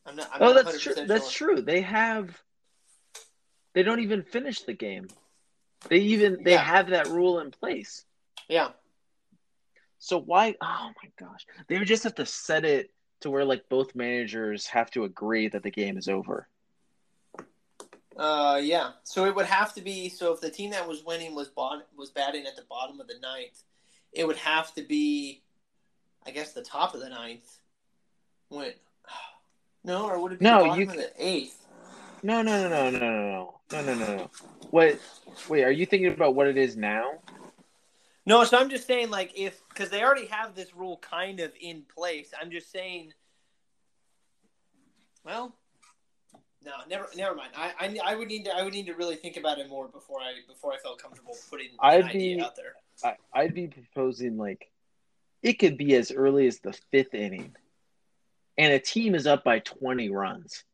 I'm 0.07 0.17
not. 0.17 0.29
I'm 0.33 0.43
oh, 0.43 0.53
not 0.53 0.65
that's 0.65 0.81
true. 0.81 0.95
Sure. 0.95 1.07
That's 1.07 1.33
true. 1.33 1.61
They 1.61 1.83
have. 1.83 2.41
They 3.75 3.83
don't 3.83 4.01
even 4.01 4.23
finish 4.23 4.63
the 4.63 4.75
game. 4.75 5.09
They 5.89 5.99
even 5.99 6.43
they 6.43 6.53
yeah. 6.53 6.63
have 6.63 6.89
that 6.91 7.09
rule 7.09 7.41
in 7.41 7.51
place. 7.51 8.05
Yeah. 8.49 8.71
So 9.99 10.19
why? 10.19 10.57
Oh 10.61 10.91
my 11.03 11.11
gosh, 11.19 11.47
they 11.69 11.79
would 11.79 11.89
just 11.89 12.05
have 12.05 12.17
to 12.17 12.27
set 12.27 12.65
it 12.65 12.91
to 13.21 13.31
where 13.31 13.45
like 13.45 13.69
both 13.69 13.95
managers 13.95 14.67
have 14.67 14.91
to 14.93 15.05
agree 15.05 15.49
that 15.49 15.63
the 15.63 15.71
game 15.71 15.97
is 15.97 16.09
over. 16.09 16.49
Uh, 18.17 18.61
yeah. 18.63 18.91
So 19.05 19.25
it 19.25 19.35
would 19.35 19.47
have 19.47 19.75
to 19.75 19.81
be. 19.81 20.09
So 20.09 20.33
if 20.33 20.41
the 20.41 20.51
team 20.51 20.71
that 20.71 20.87
was 20.87 21.05
winning 21.05 21.35
was 21.35 21.49
bot- 21.49 21.87
was 21.97 22.11
batting 22.11 22.47
at 22.47 22.57
the 22.57 22.65
bottom 22.69 23.01
of 23.01 23.09
the 23.09 23.19
ninth, 23.21 23.63
it 24.13 24.27
would 24.27 24.37
have 24.37 24.75
to 24.75 24.83
be, 24.83 25.43
I 26.27 26.31
guess, 26.31 26.53
the 26.53 26.63
top 26.63 26.95
of 26.95 27.01
the 27.01 27.09
ninth. 27.09 27.59
When, 28.49 28.73
no, 29.85 30.07
or 30.07 30.21
would 30.21 30.33
it 30.33 30.39
be 30.41 30.45
No, 30.45 30.59
the 30.59 30.69
bottom 30.69 30.83
you 30.85 30.91
of 30.91 30.97
the 30.97 31.13
eighth? 31.19 31.67
No, 32.23 32.43
no, 32.43 32.69
no, 32.69 32.69
no, 32.69 32.91
no, 32.91 32.99
no, 33.01 33.55
no, 33.71 33.83
no, 33.83 33.95
no, 33.95 34.17
no. 34.17 34.31
What? 34.71 34.99
Wait, 35.49 35.65
are 35.65 35.73
you 35.73 35.87
thinking 35.87 36.13
about 36.13 36.35
what 36.35 36.47
it 36.47 36.57
is 36.57 36.77
now? 36.77 37.19
No, 38.25 38.45
so 38.45 38.59
I'm 38.59 38.71
just 38.71 38.87
saying, 38.87 39.11
like, 39.11 39.33
if 39.37 39.61
because 39.69 39.91
they 39.91 40.03
already 40.03 40.27
have 40.27 40.55
this 40.55 40.75
rule 40.77 40.99
kind 40.99 41.41
of 41.41 41.53
in 41.61 41.83
place. 41.93 42.33
I'm 42.41 42.51
just 42.51 42.71
saying. 42.71 43.13
Well, 45.25 45.55
no, 46.65 46.73
never, 46.89 47.09
never 47.17 47.35
mind. 47.35 47.51
I, 47.57 47.73
I, 47.79 48.13
I 48.13 48.15
would 48.15 48.29
need 48.29 48.45
to, 48.45 48.55
I 48.55 48.63
would 48.63 48.73
need 48.73 48.87
to 48.87 48.95
really 48.95 49.17
think 49.17 49.37
about 49.37 49.59
it 49.59 49.69
more 49.69 49.89
before 49.89 50.21
I, 50.21 50.35
before 50.49 50.73
I 50.73 50.79
felt 50.79 51.01
comfortable 51.01 51.35
putting 51.51 51.69
an 51.69 51.77
I'd 51.81 52.05
idea 52.05 52.37
be- 52.37 52.43
out 52.43 52.57
there. 52.57 52.75
I, 53.05 53.17
I'd 53.33 53.55
be 53.55 53.69
proposing 53.69 54.37
like 54.37 54.71
it 55.43 55.55
could 55.59 55.77
be 55.77 55.95
as 55.95 56.13
early 56.13 56.47
as 56.47 56.61
the 56.61 56.73
fifth 56.91 57.15
inning, 57.15 57.57
and 58.57 58.73
a 58.73 58.79
team 58.79 59.15
is 59.15 59.27
up 59.27 59.43
by 59.45 59.59
twenty 59.61 60.11
runs. 60.11 60.65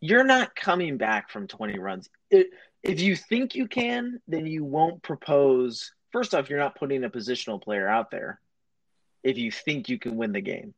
You're 0.00 0.24
not 0.24 0.54
coming 0.54 0.98
back 0.98 1.30
from 1.30 1.46
twenty 1.46 1.78
runs. 1.78 2.10
It, 2.30 2.48
if 2.82 3.00
you 3.00 3.14
think 3.16 3.54
you 3.54 3.68
can, 3.68 4.20
then 4.28 4.46
you 4.46 4.64
won't 4.64 5.02
propose. 5.02 5.92
First 6.12 6.34
off, 6.34 6.50
you're 6.50 6.58
not 6.58 6.74
putting 6.74 7.04
a 7.04 7.10
positional 7.10 7.62
player 7.62 7.88
out 7.88 8.10
there. 8.10 8.40
If 9.22 9.38
you 9.38 9.50
think 9.50 9.88
you 9.88 9.98
can 9.98 10.16
win 10.16 10.32
the 10.32 10.40
game, 10.40 10.74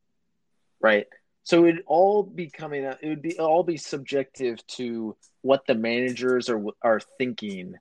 right? 0.81 1.07
So 1.43 1.65
it'd 1.65 1.83
all 1.87 2.23
be 2.23 2.49
coming 2.49 2.85
out. 2.85 2.99
It 3.01 3.09
would 3.09 3.21
be 3.21 3.37
all 3.37 3.63
be 3.63 3.77
subjective 3.77 4.65
to 4.67 5.15
what 5.41 5.65
the 5.67 5.75
managers 5.75 6.49
are 6.49 6.63
are 6.81 7.01
thinking, 7.17 7.75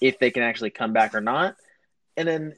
if 0.00 0.18
they 0.18 0.30
can 0.30 0.42
actually 0.42 0.70
come 0.70 0.92
back 0.92 1.14
or 1.14 1.20
not, 1.20 1.56
and 2.16 2.28
then 2.28 2.54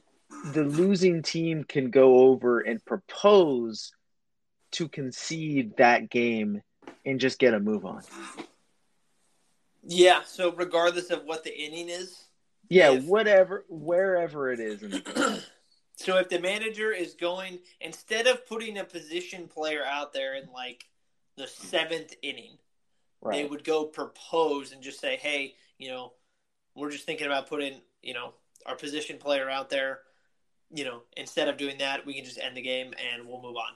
the 0.53 0.63
losing 0.63 1.21
team 1.21 1.63
can 1.63 1.89
go 1.89 2.19
over 2.19 2.59
and 2.59 2.83
propose 2.83 3.91
to 4.71 4.87
concede 4.87 5.77
that 5.77 6.09
game 6.09 6.61
and 7.05 7.19
just 7.19 7.39
get 7.39 7.53
a 7.53 7.59
move 7.59 7.85
on. 7.85 8.03
Yeah. 9.83 10.21
So 10.25 10.51
regardless 10.51 11.09
of 11.09 11.23
what 11.23 11.43
the 11.43 11.57
inning 11.57 11.89
is. 11.89 12.23
Yeah, 12.69 12.91
If- 12.91 13.05
whatever, 13.05 13.65
wherever 13.69 14.51
it 14.51 14.59
is 14.59 14.83
in 14.83 14.91
the 14.91 14.99
game. 14.99 15.39
so 15.99 16.17
if 16.17 16.29
the 16.29 16.39
manager 16.39 16.93
is 16.93 17.13
going 17.13 17.59
instead 17.81 18.25
of 18.25 18.47
putting 18.47 18.77
a 18.77 18.85
position 18.85 19.49
player 19.49 19.83
out 19.85 20.13
there 20.13 20.35
in 20.35 20.47
like 20.53 20.85
the 21.35 21.45
seventh 21.45 22.15
inning, 22.21 22.57
they 23.29 23.43
would 23.43 23.65
go 23.65 23.83
propose 23.83 24.71
and 24.71 24.81
just 24.81 25.01
say, 25.01 25.17
"Hey, 25.17 25.55
you 25.77 25.89
know, 25.89 26.13
we're 26.73 26.89
just 26.89 27.05
thinking 27.05 27.27
about 27.27 27.49
putting, 27.49 27.81
you 28.01 28.13
know, 28.13 28.33
our 28.65 28.77
position 28.77 29.17
player 29.17 29.49
out 29.49 29.69
there. 29.69 29.99
You 30.71 30.85
know, 30.85 31.01
instead 31.17 31.49
of 31.49 31.57
doing 31.57 31.79
that, 31.79 32.05
we 32.05 32.13
can 32.13 32.23
just 32.23 32.39
end 32.39 32.55
the 32.55 32.61
game 32.61 32.93
and 32.97 33.27
we'll 33.27 33.41
move 33.41 33.57
on." 33.57 33.73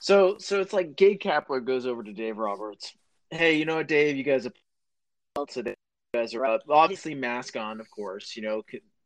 So, 0.00 0.38
so 0.38 0.60
it's 0.60 0.72
like 0.72 0.94
Gabe 0.94 1.18
Kapler 1.18 1.64
goes 1.64 1.86
over 1.86 2.04
to 2.04 2.12
Dave 2.12 2.38
Roberts. 2.38 2.94
Hey, 3.30 3.54
you 3.54 3.64
know 3.64 3.76
what, 3.76 3.88
Dave? 3.88 4.16
You 4.16 4.22
guys 4.22 4.46
are 4.46 5.46
today. 5.46 5.74
You 6.14 6.20
guys 6.20 6.34
are 6.34 6.46
up. 6.46 6.62
Obviously, 6.68 7.16
mask 7.16 7.56
on, 7.56 7.80
of 7.80 7.90
course. 7.90 8.36
You 8.36 8.42
know, 8.42 8.62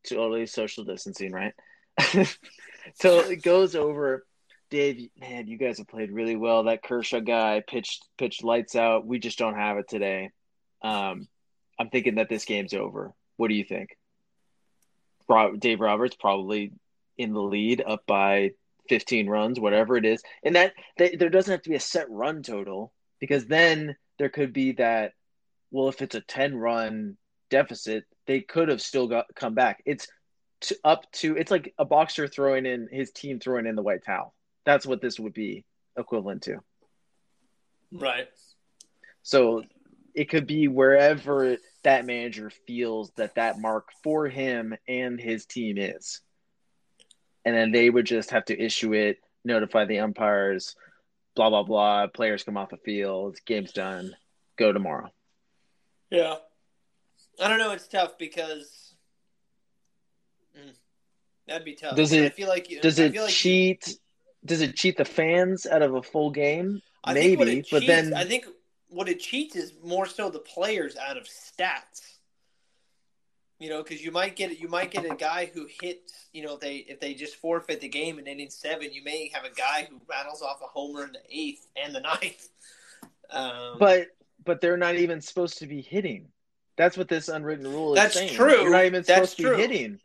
totally 0.07 0.45
social 0.45 0.85
distancing, 0.85 1.33
right? 1.33 1.55
so 2.95 3.21
it 3.21 3.43
goes 3.43 3.75
over. 3.75 4.25
Dave, 4.71 5.11
man, 5.21 5.49
you 5.49 5.59
guys 5.59 5.79
have 5.79 5.89
played 5.89 6.13
really 6.13 6.37
well. 6.37 6.65
That 6.65 6.83
Kershaw 6.83 7.21
guy 7.21 7.63
pitched 7.67 8.07
pitched 8.17 8.45
lights 8.45 8.77
out. 8.77 9.07
We 9.07 9.19
just 9.19 9.39
don't 9.39 9.57
have 9.57 9.79
it 9.79 9.89
today. 9.89 10.31
Um, 10.83 11.27
I'm 11.79 11.91
thinking 11.91 12.17
that 12.17 12.29
this 12.29 12.45
game's 12.45 12.75
over. 12.75 13.13
What 13.37 13.49
do 13.49 13.55
you 13.55 13.65
think? 13.65 13.97
Dave 15.59 15.81
Roberts 15.81 16.17
probably 16.17 16.73
in 17.17 17.33
the 17.33 17.43
lead, 17.43 17.83
up 17.87 18.05
by 18.07 18.51
15 18.89 19.29
runs, 19.29 19.61
whatever 19.61 19.97
it 19.97 20.05
is, 20.05 20.23
and 20.43 20.57
that, 20.57 20.73
there 20.97 21.29
doesn't 21.29 21.53
have 21.53 21.63
to 21.63 21.71
be 21.71 21.77
a 21.77 21.81
set 21.81 22.11
run 22.11 22.43
total 22.43 22.93
because 23.21 23.47
then 23.47 23.97
there 24.19 24.29
could 24.29 24.53
be 24.53 24.73
that. 24.73 25.13
Well, 25.71 25.89
if 25.89 26.03
it's 26.03 26.17
a 26.17 26.21
10 26.21 26.57
run 26.57 27.17
deficit, 27.49 28.05
they 28.27 28.41
could 28.41 28.69
have 28.69 28.83
still 28.83 29.07
got 29.07 29.27
come 29.37 29.55
back. 29.55 29.83
It's 29.87 30.09
to, 30.63 30.77
up 30.85 31.11
to 31.13 31.37
it's 31.37 31.51
like 31.51 31.75
a 31.79 31.85
boxer 31.85 32.29
throwing 32.29 32.67
in 32.67 32.89
his 32.91 33.11
team 33.11 33.41
throwing 33.41 33.67
in 33.67 33.77
the 33.77 33.83
white 33.83 34.05
towel. 34.05 34.35
That's 34.65 34.87
what 34.87 35.01
this 35.01 35.19
would 35.19 35.33
be 35.33 35.65
equivalent 35.97 36.43
to. 36.43 36.59
Right. 37.93 38.29
So 39.23 39.65
it 40.15 40.29
could 40.29 40.47
be 40.47 40.69
wherever 40.69 41.57
that 41.83 42.07
manager 42.07 42.51
feels 42.67 43.11
that 43.17 43.37
that 43.37 43.59
mark 43.59 43.89
for 44.03 44.29
him 44.29 44.75
and 44.87 45.21
his 45.21 45.47
team 45.47 45.79
is. 45.79 46.21
And 47.45 47.57
then 47.57 47.73
they 47.73 47.89
would 47.89 48.07
just 48.07 48.31
have 48.31 48.45
to 48.47 48.61
issue 48.61 48.93
it, 48.93 49.19
notify 49.45 49.87
the 49.87 50.01
umpires, 50.01 50.77
blah, 51.35 51.49
blah, 51.49 51.63
blah. 51.63 52.07
Players 52.09 52.43
come 52.43 52.57
off 52.57 52.71
the 52.71 52.77
field, 52.77 53.39
game's 53.47 53.73
done, 53.73 54.15
go 54.59 54.73
tomorrow. 54.73 55.09
Yeah. 56.11 56.35
I 57.41 57.49
don't 57.49 57.59
know. 57.59 57.73
It's 57.73 57.89
tough 57.89 58.19
because 58.19 58.90
Mm. 60.59 60.75
that'd 61.47 61.65
be 61.65 61.75
tough. 61.75 61.97
Does 61.97 62.13
I 62.13 62.17
it- 62.17 62.35
feel 62.35 62.49
like 62.49 62.71
you, 62.71 62.81
Does 62.81 62.99
I 63.01 63.05
it 63.05 63.13
feel 63.13 63.25
like 63.25 63.33
cheat? 63.33 63.99
Does 64.45 64.61
it 64.63 64.75
cheat 64.77 64.97
the 64.97 65.05
fans 65.05 65.67
out 65.67 65.83
of 65.83 65.95
a 65.95 66.03
full 66.03 66.31
game? 66.31 66.81
I 67.05 67.15
Maybe, 67.15 67.37
but 67.71 67.81
cheats, 67.81 67.87
then 67.87 68.15
I 68.15 68.25
think 68.25 68.47
what 68.89 69.09
it 69.09 69.21
cheats 69.21 69.55
is 69.57 69.73
more 69.85 70.07
so 70.07 70.31
the 70.31 70.39
players 70.39 70.97
out 70.97 71.17
of 71.17 71.25
stats. 71.25 72.17
You 73.59 73.69
know, 73.69 73.83
because 73.83 74.03
you 74.03 74.11
might 74.11 74.37
get 74.37 74.59
you 74.59 74.69
might 74.69 74.91
get 74.91 75.05
a 75.05 75.15
guy 75.15 75.51
who 75.53 75.67
hits. 75.83 76.29
You 76.33 76.43
know, 76.45 76.55
if 76.55 76.61
they 76.61 76.77
if 76.77 76.99
they 77.01 77.13
just 77.13 77.37
forfeit 77.37 77.81
the 77.83 77.89
game 77.89 78.19
in 78.19 78.27
inning 78.27 78.49
seven, 78.49 78.91
you 78.93 79.05
may 79.05 79.29
have 79.35 79.45
a 79.45 79.51
guy 79.55 79.87
who 79.91 80.01
rattles 80.09 80.41
off 80.41 80.63
a 80.63 80.67
homer 80.67 81.05
in 81.05 81.13
the 81.13 81.21
eighth 81.31 81.67
and 81.77 81.95
the 81.95 82.01
ninth. 82.23 82.49
Um, 83.31 83.77
but 83.79 84.09
but 84.47 84.63
they're 84.63 84.79
not 84.79 84.95
even 84.97 85.21
supposed 85.21 85.59
to 85.59 85.67
be 85.67 85.83
hitting. 85.83 86.29
That's 86.79 86.97
what 86.97 87.09
this 87.09 87.29
unwritten 87.29 87.67
rule 87.71 87.93
is 87.93 88.01
That's 88.01 88.15
saying. 88.15 88.33
true. 88.35 88.63
You're 88.63 88.71
not 88.71 88.87
even 88.87 89.03
That's 89.03 89.33
supposed 89.33 89.37
to 89.37 89.43
true. 89.43 89.57
be 89.57 89.63
hitting. 89.63 90.01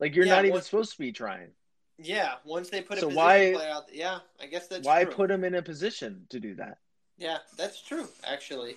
Like 0.00 0.14
you're 0.14 0.26
Yeah, 0.26 0.36
not 0.36 0.44
even 0.44 0.54
what- 0.54 0.64
supposed 0.64 0.92
to 0.92 0.98
be 0.98 1.12
trying. 1.12 1.50
yeah, 1.98 2.36
once 2.44 2.70
they 2.70 2.82
put 2.82 2.98
a 2.98 3.00
So 3.00 3.06
position 3.08 3.16
why- 3.24 3.52
player 3.54 3.68
out, 3.70 3.84
yeah, 3.94 4.20
I 4.40 4.46
guess 4.46 4.66
that's 4.68 4.86
Why 4.86 5.04
true. 5.04 5.12
put 5.14 5.28
them 5.28 5.44
in 5.44 5.54
a 5.54 5.62
position 5.62 6.26
to 6.30 6.40
do 6.40 6.54
that? 6.56 6.78
Yeah, 7.16 7.38
that's 7.56 7.80
true. 7.80 8.08
Actually, 8.24 8.76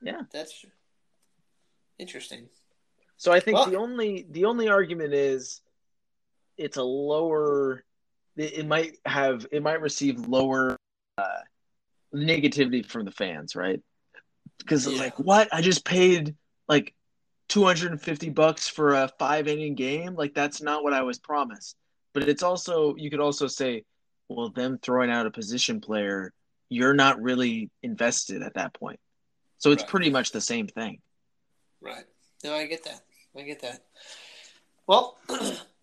Yeah. 0.00 0.22
that's 0.30 0.58
true. 0.58 0.70
Interesting. 1.98 2.48
So 3.16 3.32
I 3.32 3.40
think 3.40 3.56
Well- 3.56 3.66
the 3.70 3.76
only 3.76 4.22
the 4.30 4.44
only 4.44 4.68
argument 4.68 5.14
is 5.14 5.62
it's 6.56 6.76
a 6.76 6.82
lower. 6.82 7.84
It, 8.36 8.58
it 8.58 8.66
might 8.66 8.98
have 9.06 9.46
it 9.50 9.62
might 9.62 9.80
receive 9.80 10.20
lower 10.28 10.76
uh, 11.18 11.40
negativity 12.14 12.84
from 12.84 13.04
the 13.06 13.10
fans, 13.10 13.56
right? 13.56 13.80
Because 14.58 14.86
Yeah. 14.86 14.98
like, 14.98 15.18
what? 15.18 15.48
I 15.52 15.62
just 15.62 15.84
paid 15.84 16.36
like 16.68 16.94
two 17.48 17.64
hundred 17.64 17.92
and 17.92 18.00
fifty 18.00 18.28
bucks 18.30 18.68
for 18.68 18.94
a 18.94 19.10
five 19.18 19.48
inning 19.48 19.74
game. 19.74 20.14
Like 20.14 20.34
that's 20.34 20.60
not 20.62 20.82
what 20.82 20.92
I 20.92 21.02
was 21.02 21.18
promised. 21.18 21.76
But 22.14 22.28
it's 22.28 22.42
also 22.42 22.94
you 22.96 23.10
could 23.10 23.20
also 23.20 23.46
say, 23.46 23.84
well, 24.28 24.50
them 24.50 24.78
throwing 24.82 25.10
out 25.10 25.26
a 25.26 25.30
position 25.30 25.80
player, 25.80 26.32
you're 26.68 26.94
not 26.94 27.20
really 27.20 27.70
invested 27.82 28.42
at 28.42 28.54
that 28.54 28.74
point. 28.74 28.98
So 29.58 29.70
it's 29.72 29.82
Right. 29.82 29.90
pretty 29.90 30.10
much 30.10 30.32
the 30.32 30.40
same 30.40 30.66
thing. 30.66 30.98
Right. 31.80 32.04
No, 32.44 32.54
I 32.54 32.66
get 32.66 32.84
that. 32.84 33.02
I 33.36 33.42
get 33.42 33.60
that. 33.62 33.84
Well, 34.86 35.18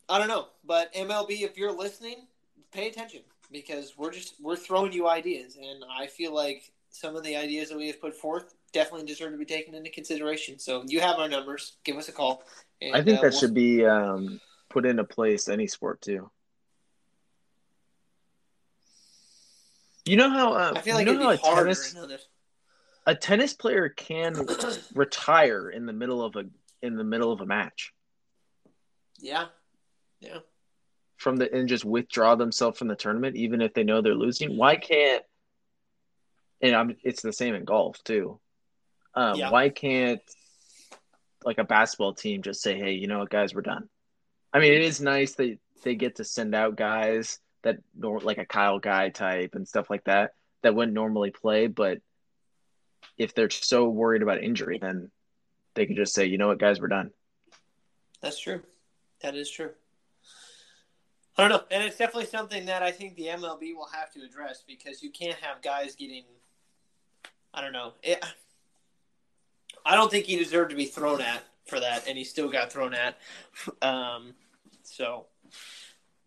I 0.10 0.18
don't 0.18 0.28
know, 0.28 0.48
but 0.66 0.94
MLB, 0.94 1.42
if 1.42 1.58
you're 1.58 1.72
listening, 1.72 2.28
pay 2.72 2.88
attention 2.90 3.22
because 3.52 3.98
we're 3.98 4.12
just 4.12 4.36
we're 4.42 4.56
throwing 4.56 4.92
you 4.92 5.08
ideas, 5.08 5.56
and 5.56 5.84
I 5.98 6.08
feel 6.08 6.34
like 6.34 6.72
some 6.90 7.16
of 7.16 7.24
the 7.24 7.36
ideas 7.36 7.70
that 7.70 7.78
we 7.78 7.88
have 7.88 8.02
put 8.02 8.16
forth 8.16 8.54
definitely 8.74 9.06
deserve 9.06 9.32
to 9.32 9.38
be 9.38 9.46
taken 9.46 9.74
into 9.76 9.90
consideration. 9.90 10.60
So 10.60 10.84
you 10.88 11.00
have 11.00 11.18
our 11.18 11.30
numbers. 11.30 11.78
Give 11.84 11.96
us 11.98 12.10
a 12.10 12.12
call. 12.12 12.44
And, 12.82 12.96
I 12.96 13.02
think 13.02 13.20
uh, 13.20 13.22
that 13.24 13.32
we'll- 13.32 13.40
should 13.40 13.54
be 13.54 13.86
um, 13.86 14.42
put 14.70 14.86
into 14.86 15.04
place 15.04 15.48
any 15.48 15.68
sport 15.68 16.02
too. 16.02 16.30
You 20.06 20.18
know 20.18 20.30
how 20.30 20.54
uh, 20.54 20.74
I 20.76 20.82
feel 20.82 20.96
like 20.96 21.08
you 21.08 21.14
know 21.14 21.24
how 21.24 21.32
a 21.32 21.38
tennis 21.38 21.96
a 23.06 23.16
tennis 23.16 23.54
player 23.54 23.90
can 23.90 24.36
retire 24.96 25.70
in 25.70 25.86
the 25.86 25.94
middle 25.94 26.22
of 26.24 26.36
a 26.36 26.44
in 26.82 26.98
the 26.98 27.04
middle 27.06 27.32
of 27.32 27.40
a 27.40 27.46
match 27.46 27.94
Yeah. 29.20 29.46
Yeah. 30.20 30.40
from 31.16 31.38
the 31.38 31.54
and 31.54 31.70
just 31.70 31.86
withdraw 31.86 32.36
themselves 32.36 32.78
from 32.78 32.90
the 32.90 32.96
tournament 32.98 33.38
even 33.38 33.62
if 33.62 33.74
they 33.74 33.84
know 33.84 34.02
they're 34.02 34.14
losing. 34.14 34.58
Why 34.58 34.76
can't 34.76 35.24
and 36.62 36.76
I'm, 36.76 36.96
it's 37.04 37.22
the 37.22 37.34
same 37.34 37.56
in 37.56 37.64
golf 37.66 38.04
too. 38.04 38.40
Um, 39.16 39.38
Yeah. 39.38 39.52
Why 39.52 39.70
can't 39.70 40.22
like 41.44 41.58
a 41.58 41.64
basketball 41.64 42.14
team 42.14 42.42
just 42.42 42.62
say, 42.62 42.78
"Hey, 42.78 42.94
you 42.94 43.08
know 43.08 43.20
what, 43.20 43.30
guys, 43.30 43.54
we're 43.54 43.62
done." 43.62 43.90
I 44.54 44.60
mean, 44.60 44.74
it 44.74 44.82
is 44.82 45.02
nice 45.02 45.36
that 45.36 45.58
they 45.84 45.96
get 45.96 46.16
to 46.18 46.24
send 46.24 46.56
out 46.56 46.76
guys 46.76 47.40
that 47.64 47.78
like 48.00 48.38
a 48.38 48.46
Kyle 48.46 48.80
Guy 48.80 49.10
type 49.10 49.56
and 49.56 49.68
stuff 49.68 49.90
like 49.90 50.04
that 50.06 50.34
that 50.62 50.76
wouldn't 50.76 50.94
normally 50.94 51.32
play, 51.32 51.68
but 51.68 52.00
if 53.18 53.34
they're 53.34 53.50
so 53.50 53.88
worried 53.90 54.22
about 54.22 54.42
injury, 54.42 54.80
then 54.80 55.12
they 55.76 55.86
could 55.86 55.96
just 55.96 56.14
say, 56.14 56.26
you 56.26 56.38
know 56.38 56.48
what, 56.48 56.60
guys, 56.60 56.80
we're 56.80 56.88
done. 56.88 57.12
That's 58.22 58.40
true. 58.40 58.62
That 59.22 59.36
is 59.36 59.50
true. 59.50 59.72
I 61.38 61.42
don't 61.42 61.50
know, 61.50 61.64
and 61.72 61.84
it's 61.84 61.98
definitely 61.98 62.28
something 62.28 62.66
that 62.68 62.84
I 62.84 62.92
think 62.92 63.16
the 63.16 63.26
MLB 63.26 63.76
will 63.76 63.90
have 63.92 64.12
to 64.14 64.22
address 64.22 64.64
because 64.68 65.02
you 65.02 65.10
can't 65.10 65.38
have 65.40 65.64
guys 65.64 65.96
getting. 65.96 66.24
I 67.54 67.62
don't 67.62 67.74
know. 67.74 67.94
It, 68.04 68.24
I 69.86 69.96
don't 69.96 70.10
think 70.10 70.26
he 70.26 70.36
deserved 70.38 70.70
to 70.72 70.76
be 70.76 70.86
thrown 70.86 71.22
at 71.22 71.44
for 71.66 71.80
that, 71.80 72.08
and 72.08 72.18
he 72.18 72.24
still 72.24 72.50
got 72.50 72.72
thrown 72.72 72.94
at. 72.94 73.18
Um, 73.82 74.34
so 74.84 75.26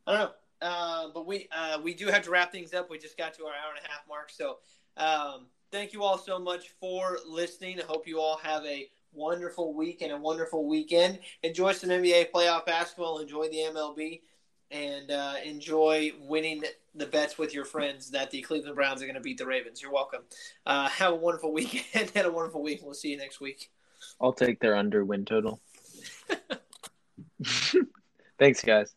I 0.06 0.12
don't 0.12 0.20
know. 0.20 0.30
Uh, 0.62 1.08
but 1.12 1.26
we 1.26 1.48
uh, 1.56 1.78
we 1.82 1.94
do 1.94 2.06
have 2.06 2.22
to 2.22 2.30
wrap 2.30 2.52
things 2.52 2.72
up. 2.72 2.90
We 2.90 2.98
just 2.98 3.18
got 3.18 3.34
to 3.34 3.44
our 3.44 3.52
hour 3.52 3.74
and 3.76 3.84
a 3.84 3.90
half 3.90 4.02
mark. 4.08 4.30
So 4.30 4.58
um, 4.96 5.46
thank 5.70 5.92
you 5.92 6.02
all 6.02 6.18
so 6.18 6.38
much 6.38 6.70
for 6.80 7.18
listening. 7.28 7.80
I 7.80 7.84
hope 7.84 8.06
you 8.06 8.20
all 8.20 8.38
have 8.38 8.64
a 8.64 8.88
wonderful 9.12 9.74
week 9.74 10.02
and 10.02 10.12
a 10.12 10.16
wonderful 10.16 10.66
weekend. 10.66 11.18
Enjoy 11.42 11.72
some 11.72 11.90
NBA 11.90 12.30
playoff 12.30 12.66
basketball. 12.66 13.18
Enjoy 13.18 13.48
the 13.48 13.56
MLB. 13.56 14.20
And 14.70 15.10
uh, 15.10 15.34
enjoy 15.44 16.12
winning 16.20 16.64
the 16.94 17.06
bets 17.06 17.38
with 17.38 17.54
your 17.54 17.64
friends 17.64 18.10
that 18.10 18.30
the 18.30 18.42
Cleveland 18.42 18.74
Browns 18.74 19.00
are 19.00 19.06
going 19.06 19.14
to 19.14 19.20
beat 19.20 19.38
the 19.38 19.46
Ravens. 19.46 19.80
You're 19.80 19.92
welcome. 19.92 20.22
Uh, 20.64 20.88
have 20.88 21.12
a 21.12 21.16
wonderful 21.16 21.52
weekend 21.54 22.10
and 22.14 22.26
a 22.26 22.32
wonderful 22.32 22.62
week. 22.62 22.80
We'll 22.82 22.94
see 22.94 23.10
you 23.10 23.16
next 23.16 23.40
week. 23.40 23.70
I'll 24.20 24.32
take 24.32 24.60
their 24.60 24.76
under 24.76 25.04
win 25.04 25.24
total. 25.24 25.60
Thanks, 28.38 28.62
guys. 28.62 28.94